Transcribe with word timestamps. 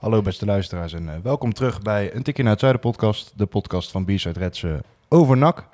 Hallo 0.00 0.22
beste 0.22 0.46
luisteraars 0.46 0.92
en 0.92 1.08
eh, 1.08 1.14
welkom 1.22 1.52
terug 1.52 1.82
bij 1.82 2.14
een 2.14 2.22
tikje 2.22 2.42
naar 2.42 2.52
het 2.52 2.60
zuiden 2.60 2.82
podcast. 2.82 3.32
De 3.36 3.46
podcast 3.46 3.90
van 3.90 4.04
B-Side 4.04 4.38
Reds 4.38 4.62
eh, 4.62 4.72
over 5.08 5.36
NAC. 5.36 5.64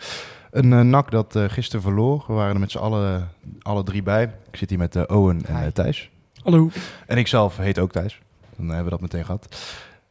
Een 0.50 0.72
eh, 0.72 0.80
NAC 0.80 1.10
dat 1.10 1.36
eh, 1.36 1.44
gisteren 1.48 1.82
verloor. 1.82 2.24
We 2.26 2.32
waren 2.32 2.54
er 2.54 2.60
met 2.60 2.70
z'n 2.70 2.78
allen 2.78 3.28
alle 3.62 3.82
drie 3.82 4.02
bij. 4.02 4.22
Ik 4.50 4.56
zit 4.56 4.68
hier 4.68 4.78
met 4.78 5.06
Owen 5.06 5.44
en 5.46 5.72
Thijs. 5.72 6.10
Hallo. 6.42 6.70
En 7.06 7.18
ik 7.18 7.26
zelf 7.26 7.56
heet 7.56 7.78
ook 7.78 7.92
Thijs. 7.92 8.20
Dan 8.56 8.66
hebben 8.66 8.84
we 8.84 8.90
dat 8.90 9.00
meteen 9.00 9.24
gehad. 9.24 9.56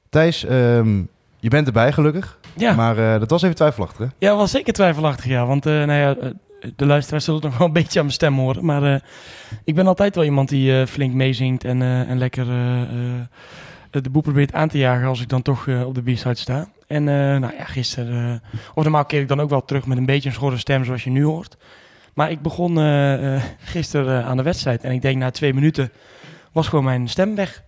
Thijs, 0.09 0.45
ehm, 0.45 1.01
je 1.39 1.49
bent 1.49 1.67
erbij 1.67 1.91
gelukkig. 1.91 2.39
Ja, 2.53 2.73
Maar 2.73 3.19
dat 3.19 3.29
was 3.29 3.41
even 3.41 3.55
twijfelachtig 3.55 3.97
hè? 3.97 4.05
ja 4.17 4.35
was 4.35 4.51
zeker 4.51 4.73
twijfelachtig, 4.73 5.25
ja. 5.25 5.45
Want 5.45 5.63
nou 5.63 5.91
ja, 5.91 6.15
de 6.75 6.85
luisteraars 6.85 7.23
zullen 7.25 7.41
het 7.41 7.49
nog 7.49 7.57
wel 7.57 7.67
een 7.67 7.73
beetje 7.73 7.99
aan 7.99 8.05
mijn 8.05 8.17
stem 8.17 8.37
horen. 8.37 8.65
Maar 8.65 9.03
ik 9.63 9.75
ben 9.75 9.87
altijd 9.87 10.15
wel 10.15 10.23
iemand 10.23 10.49
die 10.49 10.87
flink 10.87 11.13
meezingt 11.13 11.63
en, 11.63 11.81
en 11.81 12.17
lekker 12.17 12.45
de 14.03 14.09
boel 14.09 14.21
probeert 14.21 14.53
aan 14.53 14.67
te 14.69 14.77
jagen 14.77 15.07
als 15.07 15.21
ik 15.21 15.29
dan 15.29 15.41
toch 15.41 15.67
eh, 15.67 15.85
op 15.87 15.95
de 15.95 16.01
B-side 16.01 16.35
sta. 16.35 16.67
En 16.87 17.07
eh, 17.09 17.15
nou 17.15 17.53
ja, 17.57 17.63
gisteren, 17.63 18.41
eh, 18.51 18.59
of 18.73 18.83
normaal 18.83 19.05
keer 19.05 19.21
ik 19.21 19.27
dan 19.27 19.39
ook 19.41 19.49
wel 19.49 19.65
terug 19.65 19.85
met 19.85 19.97
een 19.97 20.05
beetje 20.05 20.29
een 20.29 20.35
schorre 20.35 20.57
stem 20.57 20.85
zoals 20.85 21.03
je 21.03 21.09
nu 21.09 21.23
hoort. 21.23 21.57
Maar 22.13 22.31
ik 22.31 22.41
begon 22.41 22.77
eh, 22.77 23.35
eh, 23.35 23.43
gisteren 23.59 24.19
eh, 24.21 24.27
aan 24.29 24.37
de 24.37 24.43
wedstrijd 24.43 24.83
en 24.83 24.91
ik 24.91 25.01
denk 25.01 25.17
na 25.17 25.31
twee 25.31 25.53
minuten 25.53 25.91
was 26.51 26.67
gewoon 26.67 26.85
mijn 26.85 27.07
stem 27.09 27.35
weg. 27.35 27.63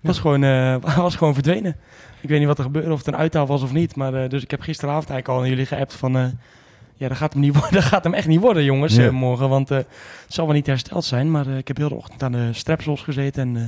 Was, 0.00 0.18
gewoon, 0.18 0.44
eh, 0.44 0.76
was 0.96 1.16
gewoon 1.16 1.34
verdwenen. 1.34 1.76
Ik 2.20 2.28
weet 2.28 2.38
niet 2.38 2.48
wat 2.48 2.58
er 2.58 2.64
gebeurde, 2.64 2.92
of 2.92 2.98
het 2.98 3.06
een 3.06 3.16
uithaal 3.16 3.46
was 3.46 3.62
of 3.62 3.72
niet. 3.72 3.96
Maar, 3.96 4.14
eh, 4.14 4.28
dus 4.28 4.42
ik 4.42 4.50
heb 4.50 4.60
gisteravond 4.60 5.10
eigenlijk 5.10 5.38
al 5.38 5.44
aan 5.44 5.50
jullie 5.50 5.66
geappt 5.66 5.94
van... 5.94 6.16
eh, 6.16 6.24
ja, 6.94 7.08
dat 7.08 7.16
gaat 7.16 7.32
hem, 7.32 7.42
niet 7.42 7.54
worden, 7.58 7.72
dat 7.72 7.84
gaat 7.84 8.04
hem 8.04 8.14
echt 8.14 8.26
niet 8.26 8.40
worden, 8.40 8.64
jongens, 8.64 8.96
eh, 8.96 9.08
morgen. 9.08 9.48
Want 9.48 9.70
eh, 9.70 9.76
het 9.76 9.86
zal 10.28 10.46
wel 10.46 10.54
niet 10.54 10.66
hersteld 10.66 11.04
zijn. 11.04 11.30
Maar 11.30 11.46
eh, 11.46 11.56
ik 11.56 11.68
heb 11.68 11.76
heel 11.76 11.88
de 11.88 11.94
ochtend 11.94 12.22
aan 12.22 12.32
de 12.32 12.52
strepsels 12.52 13.02
gezeten 13.02 13.42
en 13.42 13.56
eh, 13.56 13.62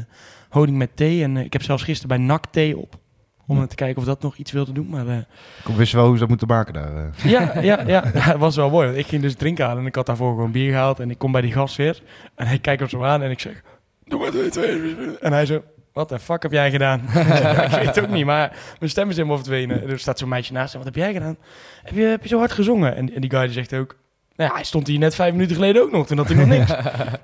honing 0.52 0.76
met 0.78 0.96
thee. 0.96 1.22
En 1.22 1.36
eh, 1.36 1.44
ik 1.44 1.52
heb 1.52 1.62
zelfs 1.62 1.82
gisteren 1.82 2.16
bij 2.16 2.26
NAC 2.26 2.44
thee 2.50 2.76
op. 2.78 3.00
Om 3.46 3.58
Ja. 3.58 3.66
te 3.66 3.74
kijken 3.74 3.98
of 3.98 4.04
dat 4.04 4.22
nog 4.22 4.36
iets 4.36 4.52
wilde 4.52 4.72
doen. 4.72 4.88
Maar 4.88 5.06
eh, 5.08 5.16
Ik 5.64 5.74
wist 5.76 5.92
wel 5.92 6.04
hoe 6.04 6.12
ze 6.14 6.20
dat 6.20 6.28
moeten 6.28 6.46
maken 6.48 6.72
daar. 6.74 6.96
eh. 6.96 7.30
ja, 7.34 7.60
ja, 7.60 7.82
ja, 7.86 8.02
het 8.04 8.38
was 8.38 8.56
wel 8.56 8.70
mooi. 8.70 8.86
Want 8.86 8.98
ik 8.98 9.06
ging 9.06 9.22
dus 9.22 9.34
drinken 9.34 9.64
halen 9.64 9.80
en 9.80 9.86
ik 9.88 9.94
had 9.94 10.06
daarvoor 10.06 10.30
gewoon 10.34 10.52
bier 10.52 10.70
gehaald. 10.70 11.00
En 11.00 11.10
ik 11.10 11.18
kom 11.18 11.32
bij 11.32 11.40
die 11.40 11.52
gast 11.52 11.76
weer. 11.76 12.02
En 12.34 12.46
hij 12.46 12.58
kijkt 12.58 12.80
hem 12.80 12.88
zo 12.88 13.02
aan 13.04 13.22
en 13.22 13.30
ik 13.30 13.40
zeg... 13.40 13.62
Doe 14.04 14.20
maar 14.20 14.30
twee, 14.30 14.48
twee. 14.48 14.94
En 15.20 15.32
hij 15.32 15.46
zo... 15.46 15.62
Wat 15.92 16.08
de 16.08 16.18
fuck 16.18 16.42
heb 16.42 16.52
jij 16.52 16.70
gedaan? 16.70 17.00
Ik 17.04 17.10
zeg, 17.12 17.42
"Ja, 17.42 17.62
ik 17.62 17.70
weet 17.70 17.86
het 17.94 18.00
ook 18.00 18.10
niet, 18.10 18.24
maar 18.24 18.56
mijn 18.78 18.90
stem 18.90 19.08
is 19.08 19.16
helemaal 19.16 19.36
verdwenen. 19.36 19.82
En 19.82 19.88
er 19.90 19.98
staat 19.98 20.18
zo'n 20.18 20.28
meisje 20.28 20.52
naast 20.52 20.72
en 20.72 20.76
wat 20.78 20.86
heb 20.86 20.96
jij 20.96 21.12
gedaan? 21.12 21.36
Heb 21.82 21.94
je, 21.94 22.02
heb 22.02 22.22
je 22.22 22.28
zo 22.28 22.38
hard 22.38 22.52
gezongen? 22.52 22.96
En, 22.96 23.14
en 23.14 23.20
die 23.20 23.30
guy 23.30 23.40
die 23.42 23.52
zegt 23.52 23.74
ook... 23.74 23.96
Nou 24.36 24.50
ja, 24.50 24.54
hij 24.56 24.64
stond 24.64 24.86
hier 24.86 24.98
net 24.98 25.14
vijf 25.14 25.32
minuten 25.32 25.54
geleden 25.56 25.82
ook 25.82 25.90
nog. 25.90 26.06
Toen 26.06 26.16
had 26.18 26.28
hij 26.28 26.36
nog 26.36 26.46
niks. 26.58 26.72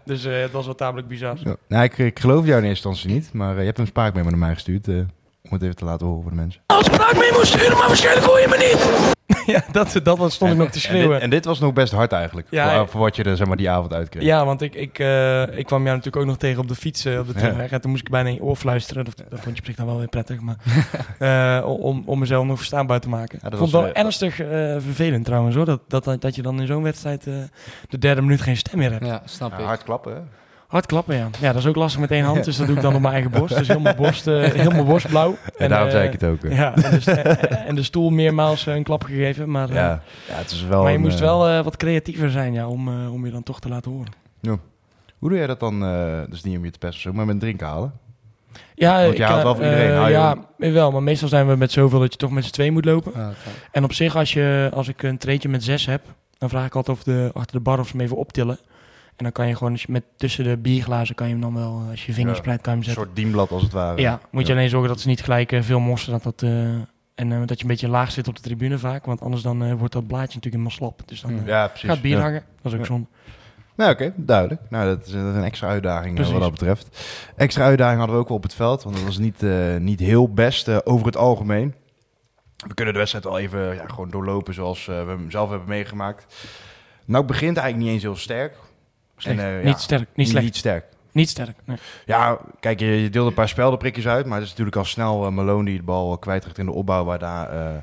dus 0.04 0.24
eh, 0.24 0.40
het 0.40 0.52
was 0.52 0.64
wel 0.64 0.74
tamelijk 0.74 1.08
bizar. 1.08 1.36
Ja. 1.44 1.56
Nou, 1.68 1.84
ik, 1.84 1.98
ik 1.98 2.18
geloof 2.18 2.46
jou 2.46 2.58
in 2.62 2.68
eerste 2.68 2.88
instantie 2.88 3.18
niet. 3.20 3.32
Maar 3.32 3.52
eh, 3.54 3.58
je 3.58 3.66
hebt 3.66 3.78
een 3.78 3.86
spraakmemo 3.86 4.28
naar 4.30 4.38
mij 4.38 4.54
gestuurd. 4.54 4.88
eh, 4.88 4.94
om 5.42 5.50
het 5.50 5.62
even 5.62 5.76
te 5.76 5.84
laten 5.84 6.06
horen 6.06 6.22
voor 6.22 6.30
de 6.30 6.36
mensen. 6.36 6.60
ja, 9.46 9.62
dat, 9.72 10.00
dat 10.02 10.32
stond 10.32 10.52
ik 10.52 10.56
nog 10.58 10.66
te 10.68 10.72
En 10.72 10.72
dit, 10.72 10.82
schreeuwen. 10.82 11.20
en 11.20 11.30
dit 11.30 11.44
was 11.44 11.58
nog 11.58 11.72
best 11.72 11.92
hard 11.92 12.12
eigenlijk. 12.12 12.46
Ja, 12.50 12.86
voor, 12.86 13.00
wat 13.00 13.16
je 13.16 13.22
er 13.22 13.36
zeg 13.36 13.46
maar, 13.46 13.56
die 13.56 13.70
avond 13.70 13.92
uitkreeg. 13.92 14.24
Ja, 14.24 14.44
want 14.44 14.62
ik, 14.62 14.74
ik, 14.74 14.98
eh, 14.98 15.42
ik 15.58 15.66
kwam 15.66 15.82
jou 15.84 15.96
natuurlijk 15.96 16.16
ook 16.16 16.24
nog 16.26 16.36
tegen 16.36 16.60
op 16.60 16.68
de 16.68 16.74
fiets 16.74 17.04
eh, 17.04 17.18
op 17.18 17.26
de 17.26 17.32
Ja. 17.34 17.38
terugweg. 17.40 17.70
En 17.70 17.80
toen 17.80 17.90
moest 17.90 18.02
ik 18.02 18.10
bijna 18.10 18.28
in 18.28 18.34
je 18.34 18.42
oor 18.42 18.56
fluisteren. 18.56 19.04
Dat, 19.04 19.16
dat 19.28 19.40
vond 19.40 19.54
je 19.54 19.60
op 19.60 19.66
zich 19.66 19.76
dan 19.76 19.86
wel 19.86 19.98
weer 19.98 20.08
prettig. 20.08 20.40
Maar, 20.40 20.56
eh, 21.62 21.68
om, 21.68 22.02
om 22.06 22.18
mezelf 22.18 22.44
nog 22.46 22.56
verstaanbaar 22.56 23.00
te 23.00 23.08
maken. 23.08 23.38
Ja, 23.42 23.48
dat 23.48 23.58
vond 23.58 23.70
was, 23.70 23.82
wel 23.82 23.92
eh, 23.92 24.02
ernstig 24.02 24.34
vervelend 24.84 25.24
trouwens 25.24 25.56
hoor. 25.56 25.64
Dat, 25.64 25.80
dat, 25.88 26.20
dat 26.20 26.34
je 26.34 26.42
dan 26.42 26.60
in 26.60 26.66
zo'n 26.66 26.82
wedstrijd 26.82 27.26
eh, 27.26 27.34
de 27.88 27.98
derde 27.98 28.20
minuut 28.22 28.40
geen 28.40 28.56
stem 28.56 28.78
meer 28.78 28.90
hebt. 28.92 29.06
Ja, 29.06 29.22
snap 29.24 29.50
Ja, 29.50 29.58
ik. 29.58 29.64
hard 29.64 29.82
klappen, 29.82 30.12
hè? 30.14 30.20
Hard 30.68 30.86
klappen, 30.86 31.16
ja. 31.16 31.28
Ja, 31.40 31.52
dat 31.52 31.62
is 31.62 31.66
ook 31.66 31.76
lastig 31.76 32.00
met 32.00 32.10
één 32.10 32.24
hand. 32.24 32.44
Dus 32.44 32.56
dat 32.56 32.66
doe 32.66 32.76
ik 32.76 32.82
dan 32.82 32.94
op 32.94 33.00
mijn 33.00 33.12
eigen 33.12 33.30
borst. 33.30 33.56
Dus 33.58 33.68
heel 33.68 33.80
mijn 33.80 33.96
borst, 33.96 34.26
eh, 34.26 34.42
heel 34.62 34.70
mijn 34.70 34.84
borst 34.84 35.08
blauw. 35.08 35.36
En 35.56 35.68
daarom 35.68 35.86
eh, 35.88 35.94
zei 35.94 36.06
ik 36.06 36.12
het 36.12 36.24
ook. 36.24 36.42
hè. 36.42 36.48
Ja, 36.48 36.74
en 36.74 36.90
de, 36.90 37.00
st- 37.00 37.08
en 37.66 37.74
de 37.74 37.82
stoel 37.82 38.10
meermaals 38.10 38.66
eh, 38.66 38.74
een 38.74 38.82
klap 38.82 39.04
gegeven. 39.04 39.50
Maar, 39.50 39.68
eh, 39.68 39.74
ja. 39.74 40.02
ja, 40.28 40.34
het 40.34 40.50
is 40.50 40.62
wel 40.64 40.80
maar 40.82 40.90
je 40.90 40.96
een, 40.96 41.02
moest 41.02 41.14
eh, 41.14 41.20
wel 41.20 41.48
eh, 41.48 41.64
wat 41.64 41.76
creatiever 41.76 42.30
zijn 42.30 42.52
ja, 42.52 42.68
om, 42.68 42.88
eh, 42.88 43.12
om 43.12 43.24
je 43.24 43.30
dan 43.32 43.42
toch 43.42 43.60
te 43.60 43.68
laten 43.68 43.90
horen. 43.90 44.12
Hoe 45.18 45.28
doe 45.28 45.38
jij 45.38 45.46
dat 45.46 45.60
dan? 45.60 45.84
eh 45.84 46.20
dus 46.30 46.42
niet 46.42 46.56
om 46.56 46.64
je 46.64 46.70
te 46.70 46.78
pesten, 46.78 47.14
maar 47.14 47.26
met 47.26 47.40
drinken 47.40 47.66
halen? 47.66 47.92
Ja, 48.74 49.02
Want 49.04 49.16
je 49.16 49.22
haalt 49.24 49.36
eh, 49.38 49.44
wel 49.44 49.54
voor 49.54 49.64
iedereen, 49.64 49.90
eh, 49.90 49.96
hou 49.96 50.06
je 50.08 50.12
ja, 50.66 50.72
wel. 50.72 50.90
Maar 50.92 51.02
meestal 51.02 51.28
zijn 51.28 51.48
we 51.48 51.56
met 51.56 51.72
zoveel 51.72 51.98
dat 52.00 52.12
je 52.12 52.18
toch 52.18 52.30
met 52.30 52.44
z'n 52.44 52.50
twee 52.52 52.70
moet 52.72 52.84
lopen. 52.84 53.12
Ja, 53.14 53.28
oké. 53.28 53.36
En 53.72 53.84
op 53.84 53.92
zich, 53.92 54.16
als, 54.16 54.32
je, 54.32 54.70
als 54.74 54.88
ik 54.88 55.02
een 55.02 55.18
treetje 55.18 55.48
met 55.48 55.64
zes 55.64 55.86
heb, 55.86 56.02
dan 56.38 56.48
vraag 56.48 56.66
ik 56.66 56.74
altijd 56.74 56.96
of 56.96 57.02
de, 57.04 57.30
achter 57.34 57.56
de 57.56 57.62
bar 57.62 57.78
of 57.78 57.86
ze 57.86 57.92
hem 57.96 58.00
even 58.04 58.16
optillen. 58.16 58.58
En 59.18 59.24
dan 59.24 59.32
kan 59.32 59.48
je 59.48 59.56
gewoon 59.56 59.78
met, 59.88 60.04
tussen 60.16 60.44
de 60.44 60.56
bierglazen, 60.56 61.14
kan 61.14 61.26
je 61.26 61.32
hem 61.32 61.42
dan 61.42 61.54
wel, 61.54 61.80
eh, 61.84 61.90
als 61.90 62.06
je 62.06 62.12
vingers 62.12 62.34
Ja, 62.36 62.40
spreidt, 62.42 62.62
kan 62.62 62.72
je 62.72 62.78
hem 62.78 62.88
Een 62.88 62.94
zetten. 62.94 63.04
soort 63.04 63.16
dienblad 63.24 63.50
als 63.50 63.62
het 63.62 63.72
ware. 63.72 64.00
Ja, 64.00 64.20
moet 64.30 64.42
je 64.46 64.52
Ja. 64.52 64.54
alleen 64.58 64.68
zorgen 64.70 64.88
dat 64.88 65.00
ze 65.00 65.08
niet 65.08 65.22
gelijk 65.22 65.52
eh, 65.52 65.62
veel 65.62 65.80
mossen. 65.80 66.12
Dat 66.12 66.22
dat, 66.22 66.42
eh, 66.42 66.50
en 67.14 67.46
dat 67.46 67.56
je 67.56 67.62
een 67.62 67.70
beetje 67.70 67.88
laag 67.88 68.10
zit 68.10 68.28
op 68.28 68.36
de 68.36 68.42
tribune 68.42 68.78
vaak. 68.78 69.04
Want 69.04 69.20
anders 69.20 69.42
dan 69.42 69.76
wordt 69.76 69.92
dat 69.92 70.06
blaadje 70.06 70.26
natuurlijk 70.34 70.44
helemaal 70.54 70.70
slap. 70.70 71.02
Dus 71.08 71.20
dan 71.20 71.30
eh, 71.30 71.46
Ja, 71.46 71.68
precies. 71.68 71.88
gaat 71.88 72.00
bier 72.00 72.16
ja. 72.16 72.22
hangen. 72.22 72.42
Dat 72.62 72.72
is 72.72 72.78
ook 72.78 72.86
zonde. 72.86 73.06
Nou, 73.76 73.90
oké, 73.92 74.12
duidelijk. 74.16 74.60
Nou, 74.70 74.86
dat 74.86 75.06
is, 75.06 75.12
dat 75.12 75.22
is 75.30 75.34
een 75.34 75.44
extra 75.44 75.68
uitdaging 75.68 76.14
Precies. 76.14 76.32
wat 76.32 76.42
dat 76.42 76.50
betreft. 76.50 76.98
Extra 77.36 77.64
uitdaging 77.64 77.98
hadden 77.98 78.16
we 78.16 78.22
ook 78.22 78.28
wel 78.28 78.36
op 78.36 78.42
het 78.42 78.54
veld, 78.54 78.82
want 78.82 78.96
dat 78.96 79.04
was 79.04 79.18
niet, 79.18 79.42
niet 79.78 80.00
heel 80.00 80.32
best 80.32 80.86
over 80.86 81.06
het 81.06 81.16
algemeen. 81.16 81.74
We 82.66 82.74
kunnen 82.74 82.92
de 82.94 82.98
wedstrijd 82.98 83.24
wel 83.24 83.38
even 83.38 83.74
ja, 83.74 83.84
gewoon 83.86 84.10
doorlopen 84.10 84.54
zoals 84.54 84.86
we 84.86 84.92
hem 84.92 85.30
zelf 85.30 85.50
hebben 85.50 85.68
meegemaakt. 85.68 86.46
Nou, 87.04 87.24
begint 87.24 87.56
eigenlijk 87.56 87.84
niet 87.84 87.94
eens 87.94 88.02
heel 88.02 88.16
sterk. 88.16 88.56
Slecht. 89.18 89.38
En, 89.38 89.44
eh, 89.44 89.62
ja, 89.62 89.68
niet 89.68 89.78
sterk, 89.78 90.08
niet 90.14 90.28
slecht. 90.28 90.44
Niet 90.44 90.56
sterk. 90.56 90.84
Niet 91.18 91.28
sterk. 91.28 91.56
Nee. 91.64 91.76
Ja, 92.06 92.38
kijk, 92.60 92.80
je, 92.80 92.86
je 92.86 93.10
deelde 93.10 93.28
een 93.28 93.34
paar 93.34 93.48
speldenprikjes 93.48 94.06
uit, 94.06 94.26
maar 94.26 94.34
het 94.34 94.44
is 94.44 94.50
natuurlijk 94.50 94.76
al 94.76 94.84
snel 94.84 95.26
eh, 95.26 95.30
Malone 95.30 95.64
die 95.64 95.76
de 95.76 95.82
bal 95.82 96.18
kwijtraakt 96.18 96.58
in 96.58 96.66
de 96.66 96.72
opbouw, 96.72 97.04
waar 97.04 97.18
daar 97.18 97.50
eh, 97.50 97.76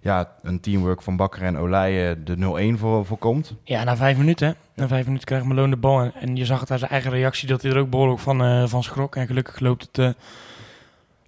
ja, 0.00 0.32
een 0.42 0.60
teamwork 0.60 1.02
van 1.02 1.16
Bakker 1.16 1.42
en 1.42 1.58
Olij 1.58 2.10
eh, 2.10 2.16
de 2.24 2.74
0-1 2.74 2.78
voor, 2.78 3.06
voor 3.06 3.18
komt. 3.18 3.54
Ja, 3.64 3.84
na 3.84 3.96
vijf 3.96 4.16
minuten. 4.16 4.56
Na 4.74 4.88
vijf 4.88 5.04
minuten 5.04 5.26
krijgt 5.26 5.46
Malone 5.46 5.70
de 5.70 5.76
bal. 5.76 6.00
En, 6.00 6.12
en 6.14 6.36
je 6.36 6.44
zag 6.44 6.60
het 6.60 6.70
aan 6.70 6.78
zijn 6.78 6.90
eigen 6.90 7.10
reactie 7.10 7.48
dat 7.48 7.62
hij 7.62 7.70
er 7.70 7.78
ook 7.78 7.90
behoorlijk 7.90 8.20
van, 8.20 8.68
van 8.68 8.82
schrok. 8.82 9.16
En 9.16 9.26
gelukkig 9.26 9.60
loopt 9.60 9.88
het, 9.92 10.16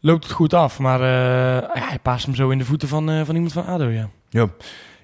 loopt 0.00 0.24
het 0.24 0.32
goed 0.32 0.54
af. 0.54 0.78
Maar 0.78 1.00
ja, 1.00 1.88
hij 1.88 1.98
paast 2.02 2.26
hem 2.26 2.34
zo 2.34 2.50
in 2.50 2.58
de 2.58 2.64
voeten 2.64 2.88
van, 2.88 3.24
van 3.26 3.34
iemand 3.34 3.52
van 3.52 3.66
ADO, 3.66 3.84
ja. 3.84 4.08
Ja, 4.28 4.48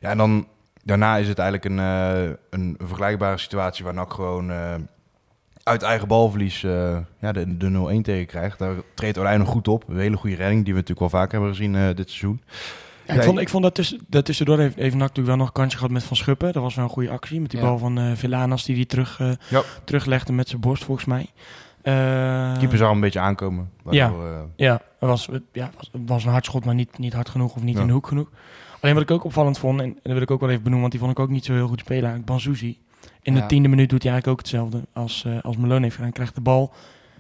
ja 0.01 0.11
en 0.11 0.17
dan 0.17 0.47
daarna 0.87 1.17
is 1.17 1.29
het 1.29 1.39
eigenlijk 1.39 1.71
een, 1.75 1.79
eh, 1.79 2.31
een 2.51 2.75
vergelijkbare 2.79 3.39
situatie 3.39 3.85
waar 3.85 3.95
NAC 3.95 4.13
gewoon 4.13 4.51
eh, 4.51 4.75
uit 5.63 5.83
eigen 5.83 6.09
balverlies 6.09 6.65
eh, 6.65 6.99
ja, 7.21 7.33
de, 7.33 7.57
de 7.57 7.97
0-1 7.99 8.01
tegen 8.03 8.27
krijgt. 8.27 8.59
Daar 8.59 8.75
treedt 8.95 9.19
Olij 9.19 9.37
nog 9.37 9.49
goed 9.49 9.69
op. 9.69 9.85
Een 9.89 9.99
hele 9.99 10.17
goede 10.17 10.37
redding 10.37 10.65
die 10.65 10.73
we 10.73 10.79
natuurlijk 10.81 11.11
wel 11.13 11.21
vaak 11.21 11.33
hebben 11.33 11.49
gezien 11.51 11.75
eh, 11.77 11.87
dit 11.95 12.09
seizoen. 12.11 12.41
Ja, 13.07 13.13
ik 13.13 13.19
Ja, 13.21 13.25
vond, 13.27 13.39
ik 13.39 13.49
vond 13.49 13.63
dat, 13.63 13.75
tussen, 13.75 14.01
dat 14.09 14.25
tussendoor 14.25 14.59
heeft, 14.59 14.75
heeft 14.77 14.93
NAC 14.95 15.01
natuurlijk 15.01 15.27
wel 15.29 15.37
nog 15.37 15.47
een 15.47 15.53
kansje 15.53 15.77
gehad 15.77 15.93
met 15.93 16.03
Van 16.05 16.17
Schuppen. 16.17 16.53
Dat 16.53 16.63
was 16.63 16.75
wel 16.75 16.85
een 16.85 16.91
goede 16.91 17.11
actie. 17.11 17.41
Met 17.41 17.51
die 17.51 17.61
Ja. 17.61 17.67
bal 17.67 17.79
van 17.79 17.99
eh 17.99 18.13
Villanas 18.15 18.65
die 18.65 18.77
hij 18.77 18.85
terug, 18.85 19.21
eh, 19.21 19.31
Ja. 19.49 19.63
teruglegde 19.85 20.33
met 20.33 20.49
zijn 20.49 20.61
borst, 20.61 20.85
volgens 20.85 21.07
mij. 21.07 21.27
Eh, 21.83 22.59
Keeper 22.59 22.79
zou 22.79 22.95
een 22.95 23.01
beetje 23.01 23.21
aankomen. 23.21 23.71
Waardoor, 23.83 24.27
eh, 24.27 24.41
Ja, 24.57 24.73
het 24.73 25.09
was, 25.09 25.29
ja, 25.53 25.71
was, 26.07 26.25
een 26.25 26.31
hard 26.31 26.45
schot, 26.45 26.65
maar 26.65 26.75
niet, 26.75 26.99
niet 26.99 27.13
hard 27.13 27.29
genoeg 27.29 27.55
of 27.57 27.63
niet 27.63 27.75
Ja. 27.75 27.81
in 27.81 27.87
de 27.87 27.93
hoek 27.93 28.07
genoeg. 28.07 28.29
Alleen 28.81 28.95
wat 28.95 29.03
ik 29.05 29.11
ook 29.11 29.25
opvallend 29.25 29.59
vond, 29.59 29.81
en, 29.81 29.99
dat 30.03 30.13
wil 30.13 30.23
ik 30.23 30.31
ook 30.31 30.41
wel 30.41 30.49
even 30.51 30.63
benoemen, 30.63 30.81
want 30.81 30.93
die 30.93 31.01
vond 31.01 31.13
ik 31.13 31.25
ook 31.25 31.31
niet 31.31 31.45
zo 31.45 31.53
heel 31.53 31.69
goed 31.69 31.81
spelen. 31.81 32.03
eigenlijk, 32.03 32.31
Banzuzi. 32.31 32.79
In 33.23 33.35
de 33.35 33.41
Ja. 33.41 33.47
tiende 33.47 33.69
minuut 33.69 33.89
doet 33.91 34.03
hij 34.03 34.13
eigenlijk 34.13 34.41
ook 34.41 34.47
hetzelfde 34.47 34.87
als, 34.93 35.25
eh 35.27 35.39
als 35.43 35.57
Malone 35.57 35.83
heeft 35.83 35.95
gedaan. 35.95 36.13
Krijgt 36.13 36.35
de 36.35 36.41
bal, 36.41 36.73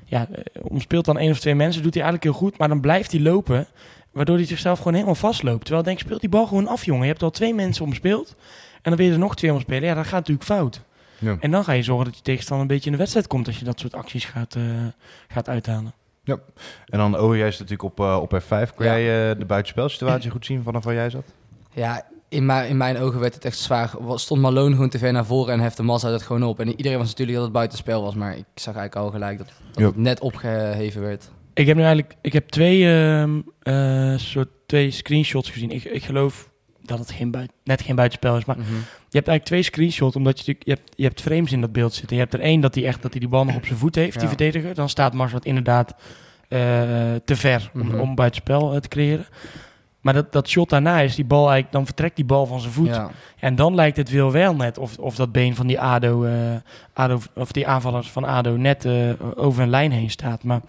ja, 0.04 0.28
eh, 0.32 0.42
omspeelt 0.62 1.04
dan 1.04 1.18
één 1.18 1.30
of 1.30 1.38
twee 1.40 1.54
mensen, 1.54 1.82
doet 1.82 1.94
hij 1.94 2.02
eigenlijk 2.02 2.32
heel 2.32 2.48
goed. 2.48 2.58
Maar 2.58 2.68
dan 2.68 2.80
blijft 2.80 3.12
hij 3.12 3.20
lopen, 3.20 3.66
waardoor 4.12 4.36
hij 4.36 4.44
zichzelf 4.46 4.78
gewoon 4.78 4.92
helemaal 4.94 5.14
vastloopt. 5.14 5.60
Terwijl 5.60 5.80
ik 5.80 5.86
denk, 5.86 5.98
speelt 5.98 6.20
die 6.20 6.28
bal 6.28 6.46
gewoon 6.46 6.66
af, 6.68 6.84
jongen. 6.84 7.02
Je 7.02 7.08
hebt 7.10 7.22
al 7.22 7.30
twee 7.30 7.54
mensen 7.54 7.84
omspeeld 7.84 8.34
en 8.74 8.78
dan 8.82 8.96
wil 8.96 9.06
je 9.06 9.12
er 9.12 9.18
nog 9.18 9.36
twee 9.36 9.52
omspelen. 9.52 9.82
Ja, 9.88 9.94
dat 9.94 10.04
gaat 10.06 10.18
natuurlijk 10.28 10.46
fout. 10.46 10.80
ja. 11.18 11.36
En 11.40 11.50
dan 11.50 11.64
ga 11.64 11.72
je 11.72 11.82
zorgen 11.82 12.04
dat 12.04 12.16
je 12.16 12.22
tegenstander 12.22 12.66
een 12.66 12.72
beetje 12.72 12.86
in 12.86 12.92
de 12.92 12.98
wedstrijd 12.98 13.26
komt 13.26 13.46
als 13.46 13.58
je 13.58 13.64
dat 13.64 13.80
soort 13.80 13.94
acties 13.94 14.24
gaat, 14.24 14.54
eh, 14.54 14.62
gaat 15.28 15.48
uithalen. 15.48 15.92
En 16.86 16.98
dan 16.98 17.18
oh, 17.18 17.36
jij 17.36 17.46
is 17.48 17.58
natuurlijk 17.58 17.82
op, 17.98 18.00
op 18.00 18.40
F5. 18.42 18.74
Kon 18.74 18.86
Ja. 18.86 18.98
jij 18.98 19.30
eh, 19.30 19.38
de 19.38 19.44
buitenspelsituatie 19.44 20.30
goed 20.30 20.46
zien 20.46 20.62
vanaf 20.62 20.84
waar 20.84 20.94
jij 20.94 21.10
zat? 21.10 21.24
Ja, 21.76 22.06
in, 22.28 22.46
mijn 22.46 22.68
in 22.68 22.76
mijn 22.76 22.98
ogen 22.98 23.20
werd 23.20 23.34
het 23.34 23.44
echt 23.44 23.58
zwaar. 23.58 23.90
Stond 24.14 24.40
Malone 24.40 24.74
gewoon 24.74 24.88
te 24.88 24.98
ver 24.98 25.12
naar 25.12 25.26
voren 25.26 25.52
en 25.52 25.60
hefte 25.60 25.82
Massa 25.82 26.10
het 26.10 26.22
gewoon 26.22 26.42
op. 26.42 26.60
En 26.60 26.68
iedereen 26.76 26.98
was 26.98 27.06
natuurlijk 27.06 27.36
dat 27.36 27.46
het 27.46 27.54
buitenspel 27.56 28.02
was, 28.02 28.14
maar 28.14 28.36
ik 28.36 28.44
zag 28.54 28.74
eigenlijk 28.76 28.96
al 29.06 29.10
gelijk 29.10 29.38
dat, 29.38 29.46
dat 29.72 29.82
het 29.84 29.96
net 29.96 30.20
opgeheven 30.20 31.00
werd. 31.02 31.30
Ik 31.54 31.66
heb 31.66 31.76
nu 31.76 31.82
eigenlijk 31.82 32.14
ik 32.20 32.32
heb 32.32 32.48
twee, 32.48 32.94
ehm, 32.94 33.40
eh, 33.62 34.16
soort 34.18 34.48
twee 34.66 34.90
screenshots 34.90 35.50
gezien. 35.50 35.70
Ik, 35.70 35.84
ik 35.84 36.04
geloof 36.04 36.50
dat 36.82 36.98
het 36.98 37.10
geen 37.10 37.30
buit, 37.30 37.50
net 37.64 37.82
geen 37.82 37.96
buitenspel 37.96 38.36
is. 38.36 38.44
Maar 38.44 38.56
Mhm. 38.58 38.66
je 38.74 39.16
hebt 39.18 39.28
eigenlijk 39.28 39.44
twee 39.44 39.62
screenshots, 39.62 40.16
omdat 40.16 40.32
je, 40.32 40.38
natuurlijk- 40.52 40.66
je, 40.66 40.72
hebt, 40.74 40.92
je 40.96 41.04
hebt 41.04 41.20
frames 41.20 41.52
in 41.52 41.60
dat 41.60 41.72
beeld 41.72 41.94
zitten. 41.94 42.16
Je 42.16 42.22
hebt 42.22 42.34
er 42.34 42.40
één 42.40 42.60
dat 42.60 42.74
hij 42.74 42.86
echt 42.86 43.02
dat 43.02 43.10
hij 43.10 43.20
die 43.20 43.28
bal 43.28 43.44
nog 43.44 43.56
op 43.56 43.66
zijn 43.66 43.78
voet 43.78 43.94
heeft, 43.94 44.18
die 44.18 44.28
verdediger. 44.28 44.74
Dan 44.74 44.88
staat 44.88 45.12
Marswat 45.14 45.44
inderdaad 45.44 45.94
eh, 46.48 46.58
te 47.24 47.36
ver 47.36 47.70
om, 47.74 47.80
Mhm. 47.86 48.00
om 48.00 48.14
buitenspel 48.14 48.74
eh, 48.74 48.80
te 48.80 48.88
creëren. 48.88 49.26
Maar 50.06 50.14
dat, 50.14 50.32
dat 50.32 50.48
shot 50.48 50.68
daarna 50.68 51.00
is 51.00 51.14
die 51.14 51.24
bal 51.24 51.44
eigenlijk, 51.44 51.72
dan 51.72 51.84
vertrekt 51.84 52.16
die 52.16 52.24
bal 52.24 52.46
van 52.46 52.60
zijn 52.60 52.72
voet. 52.72 52.86
Ja. 52.86 53.10
En 53.38 53.54
dan 53.54 53.74
lijkt 53.74 53.96
het 53.96 54.10
wel 54.10 54.32
wel 54.32 54.54
net 54.54 54.78
of, 54.78 54.98
of 54.98 55.14
dat 55.14 55.32
been 55.32 55.54
van 55.54 55.66
die 55.66 55.80
ADO, 55.80 56.24
eh, 56.24 56.32
ADO, 56.92 57.20
of 57.34 57.52
die 57.52 57.66
aanvallers 57.66 58.10
van 58.10 58.24
ADO 58.24 58.56
net 58.56 58.84
eh, 58.84 59.10
over 59.34 59.62
een 59.62 59.70
lijn 59.70 59.92
heen 59.92 60.10
staat. 60.10 60.42
Maar 60.42 60.60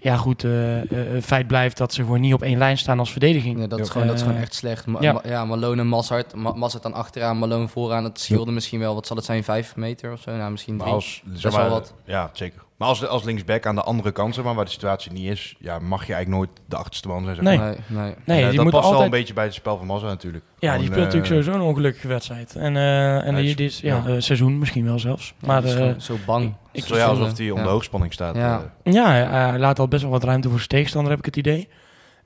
ja, 0.00 0.16
goed, 0.16 0.44
eh, 0.44 0.50
het 0.90 1.24
feit 1.24 1.46
blijft 1.46 1.76
dat 1.76 1.92
ze 1.92 2.02
gewoon 2.02 2.20
niet 2.20 2.34
op 2.34 2.42
één 2.42 2.58
lijn 2.58 2.78
staan 2.78 2.98
als 2.98 3.10
verdediging. 3.10 3.60
Ja, 3.60 3.66
dat, 3.66 3.80
is 3.80 3.88
gewoon, 3.88 4.06
dat 4.06 4.16
is 4.16 4.22
gewoon 4.22 4.36
echt 4.36 4.54
slecht. 4.54 4.86
Ma 4.86 5.00
ja. 5.00 5.12
Ma- 5.12 5.22
ja, 5.24 5.44
Malone 5.44 5.80
en 5.80 5.88
Massart. 5.88 6.34
Ma 6.34 6.52
Massart 6.52 6.82
dan 6.82 6.94
achteraan, 6.94 7.38
Malone 7.38 7.68
vooraan. 7.68 8.02
Dat 8.02 8.20
scheelde 8.20 8.52
misschien 8.52 8.80
wel, 8.80 8.94
wat 8.94 9.06
zal 9.06 9.16
het 9.16 9.24
zijn, 9.24 9.44
vijf 9.44 9.76
meter 9.76 10.12
of 10.12 10.20
zo? 10.20 10.36
Nou, 10.36 10.50
misschien 10.50 10.76
Maar 10.76 10.84
drie. 10.84 10.96
als, 10.96 11.22
zeg 11.32 11.52
wel 11.52 11.60
maar, 11.60 11.70
wat. 11.70 11.94
Ja, 12.04 12.30
zeker. 12.32 12.62
Maar 12.78 12.88
als, 12.88 13.06
als 13.06 13.24
linksback 13.24 13.66
aan 13.66 13.74
de 13.74 13.82
andere 13.82 14.12
kant, 14.12 14.34
zeg 14.34 14.44
maar, 14.44 14.54
waar 14.54 14.64
de 14.64 14.70
situatie 14.70 15.12
niet 15.12 15.30
is, 15.30 15.54
ja, 15.58 15.78
mag 15.78 16.06
je 16.06 16.12
eigenlijk 16.14 16.44
nooit 16.44 16.60
de 16.68 16.76
achterste 16.76 17.08
man 17.08 17.22
zijn. 17.24 17.34
Zeg 17.36 17.44
Nee. 17.44 17.58
maar. 17.58 17.66
Nee, 17.68 17.76
nee. 17.88 18.14
Nee, 18.24 18.36
En, 18.38 18.42
eh, 18.42 18.48
die 18.48 18.54
dat 18.56 18.64
moet 18.64 18.72
past 18.72 18.84
wel 18.84 18.92
altijd... 18.92 19.12
een 19.12 19.18
beetje 19.18 19.34
bij 19.34 19.44
het 19.44 19.54
spel 19.54 19.76
van 19.76 19.86
Massa 19.86 20.06
natuurlijk. 20.06 20.44
Ja, 20.58 20.72
die 20.76 20.80
speelt 20.86 20.96
natuurlijk 21.04 21.24
eh, 21.24 21.30
sowieso 21.38 21.52
een 21.52 21.60
ongelukkige 21.68 22.08
wedstrijd. 22.08 22.54
En, 22.56 22.76
eh 22.76 23.26
en 23.26 23.34
die, 23.34 23.44
is- 23.48 23.56
die 23.56 23.66
is, 23.66 23.80
ja, 23.80 24.02
ja. 24.06 24.14
eh, 24.14 24.20
seizoen 24.20 24.58
misschien 24.58 24.84
wel 24.84 24.98
zelfs. 24.98 25.34
Ja, 25.40 25.46
Maar 25.46 25.60
die 25.60 25.70
is 25.70 25.76
eh, 25.76 25.80
gewoon 25.82 26.00
zo 26.00 26.16
bang. 26.26 26.54
ik- 26.72 26.84
Zo 26.84 26.96
ja, 26.96 27.04
alsof 27.06 27.38
hij 27.38 27.50
onder 27.50 27.64
Ja. 27.66 27.70
hoogspanning 27.72 28.12
staat. 28.12 28.34
Ja. 28.36 28.72
ja, 28.82 29.06
hij, 29.06 29.24
hij 29.24 29.58
laat 29.58 29.78
al 29.78 29.88
best 29.88 30.02
wel 30.02 30.10
wat 30.10 30.24
ruimte 30.24 30.48
voor 30.48 30.56
zijn 30.58 30.68
tegenstander, 30.70 31.10
heb 31.10 31.18
ik 31.20 31.26
het 31.26 31.36
idee. 31.36 31.68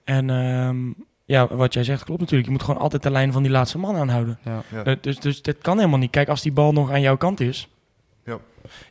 En 0.05 0.31
ehm, 0.31 0.77
ja, 1.25 1.55
wat 1.57 1.75
jij 1.75 1.85
zegt 1.85 2.05
klopt 2.05 2.21
natuurlijk. 2.21 2.49
Je 2.49 2.55
moet 2.55 2.65
gewoon 2.65 2.81
altijd 2.81 3.03
de 3.03 3.11
lijn 3.11 3.33
van 3.33 3.43
die 3.43 3.53
laatste 3.53 3.79
man 3.79 3.97
aanhouden. 3.97 4.39
Ja. 4.45 4.63
Ja. 4.85 4.97
Dus, 5.01 5.19
dus 5.19 5.43
dat 5.43 5.59
kan 5.59 5.77
helemaal 5.77 5.99
niet. 5.99 6.11
Kijk, 6.11 6.29
als 6.29 6.43
die 6.43 6.53
bal 6.53 6.73
nog 6.73 6.91
aan 6.91 7.01
jouw 7.01 7.17
kant 7.17 7.41
is. 7.41 7.69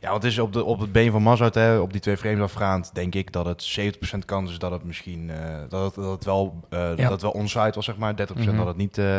Ja, 0.00 0.10
want 0.10 0.22
het 0.22 0.32
is 0.32 0.38
op, 0.38 0.52
de, 0.52 0.64
op 0.64 0.80
het 0.80 0.92
been 0.92 1.10
van 1.10 1.22
Mazart, 1.22 1.54
hè, 1.54 1.78
op 1.78 1.92
die 1.92 2.00
twee 2.00 2.16
frames 2.16 2.40
afgaand, 2.40 2.90
denk 2.94 3.14
ik 3.14 3.32
dat 3.32 3.46
het 3.46 3.78
70% 4.14 4.18
kans 4.24 4.50
is 4.50 4.58
dat 4.58 4.70
het 4.70 4.84
misschien, 4.84 5.30
eh, 5.30 5.54
dat, 5.68 5.84
het, 5.84 5.94
dat 6.04 6.12
het 6.12 6.24
wel, 6.24 6.60
Ja. 6.70 6.94
dat 6.94 7.10
het 7.10 7.22
wel 7.22 7.30
onside 7.30 7.72
was, 7.74 7.84
zeg 7.84 7.96
maar. 7.96 8.14
30% 8.16 8.46
Mhm. 8.46 8.56
dat 8.56 8.66
het 8.66 8.76
niet, 8.76 8.98
eh, 8.98 9.14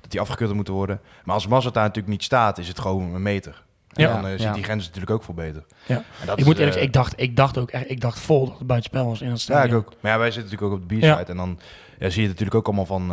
dat 0.00 0.10
die 0.10 0.20
afgekeurd 0.20 0.52
moeten 0.54 0.74
worden. 0.74 1.00
Maar 1.24 1.34
als 1.34 1.46
Mazart 1.46 1.74
daar 1.74 1.82
natuurlijk 1.82 2.12
niet 2.12 2.22
staat, 2.24 2.58
is 2.58 2.68
het 2.68 2.78
gewoon 2.80 3.14
een 3.14 3.22
meter. 3.22 3.62
En 3.92 4.02
Ja. 4.02 4.20
dan 4.20 4.30
ziet 4.30 4.40
Ja. 4.40 4.52
die 4.52 4.62
grens 4.64 4.84
natuurlijk 4.84 5.12
ook 5.12 5.22
veel 5.24 5.34
beter. 5.34 5.64
Ja. 5.86 5.94
En 6.20 6.26
dat 6.26 6.38
ik 6.38 6.44
moet 6.44 6.58
eerlijk 6.58 6.76
ik 6.76 6.92
dacht, 6.92 7.20
ik 7.20 7.36
dacht 7.36 7.58
ook 7.58 7.70
echt, 7.70 7.90
ik 7.90 8.00
dacht 8.00 8.18
vol 8.18 8.46
dat 8.48 8.58
het 8.58 8.66
buitenspel 8.66 9.06
was 9.06 9.20
in 9.20 9.30
het 9.30 9.36
Ja, 9.36 9.42
stadion. 9.42 9.80
ik 9.80 9.86
ook. 9.86 9.92
Maar 10.00 10.12
ja, 10.12 10.18
wij 10.18 10.30
zitten 10.30 10.50
natuurlijk 10.52 10.72
ook 10.72 10.82
op 10.82 10.88
de 10.88 10.94
B-side. 10.96 11.06
Ja. 11.06 11.24
En 11.26 11.36
dan 11.36 11.58
ja, 11.98 12.08
zie 12.10 12.22
je 12.22 12.28
het 12.28 12.38
natuurlijk 12.38 12.54
ook 12.54 12.66
allemaal 12.66 12.86
van... 12.86 13.12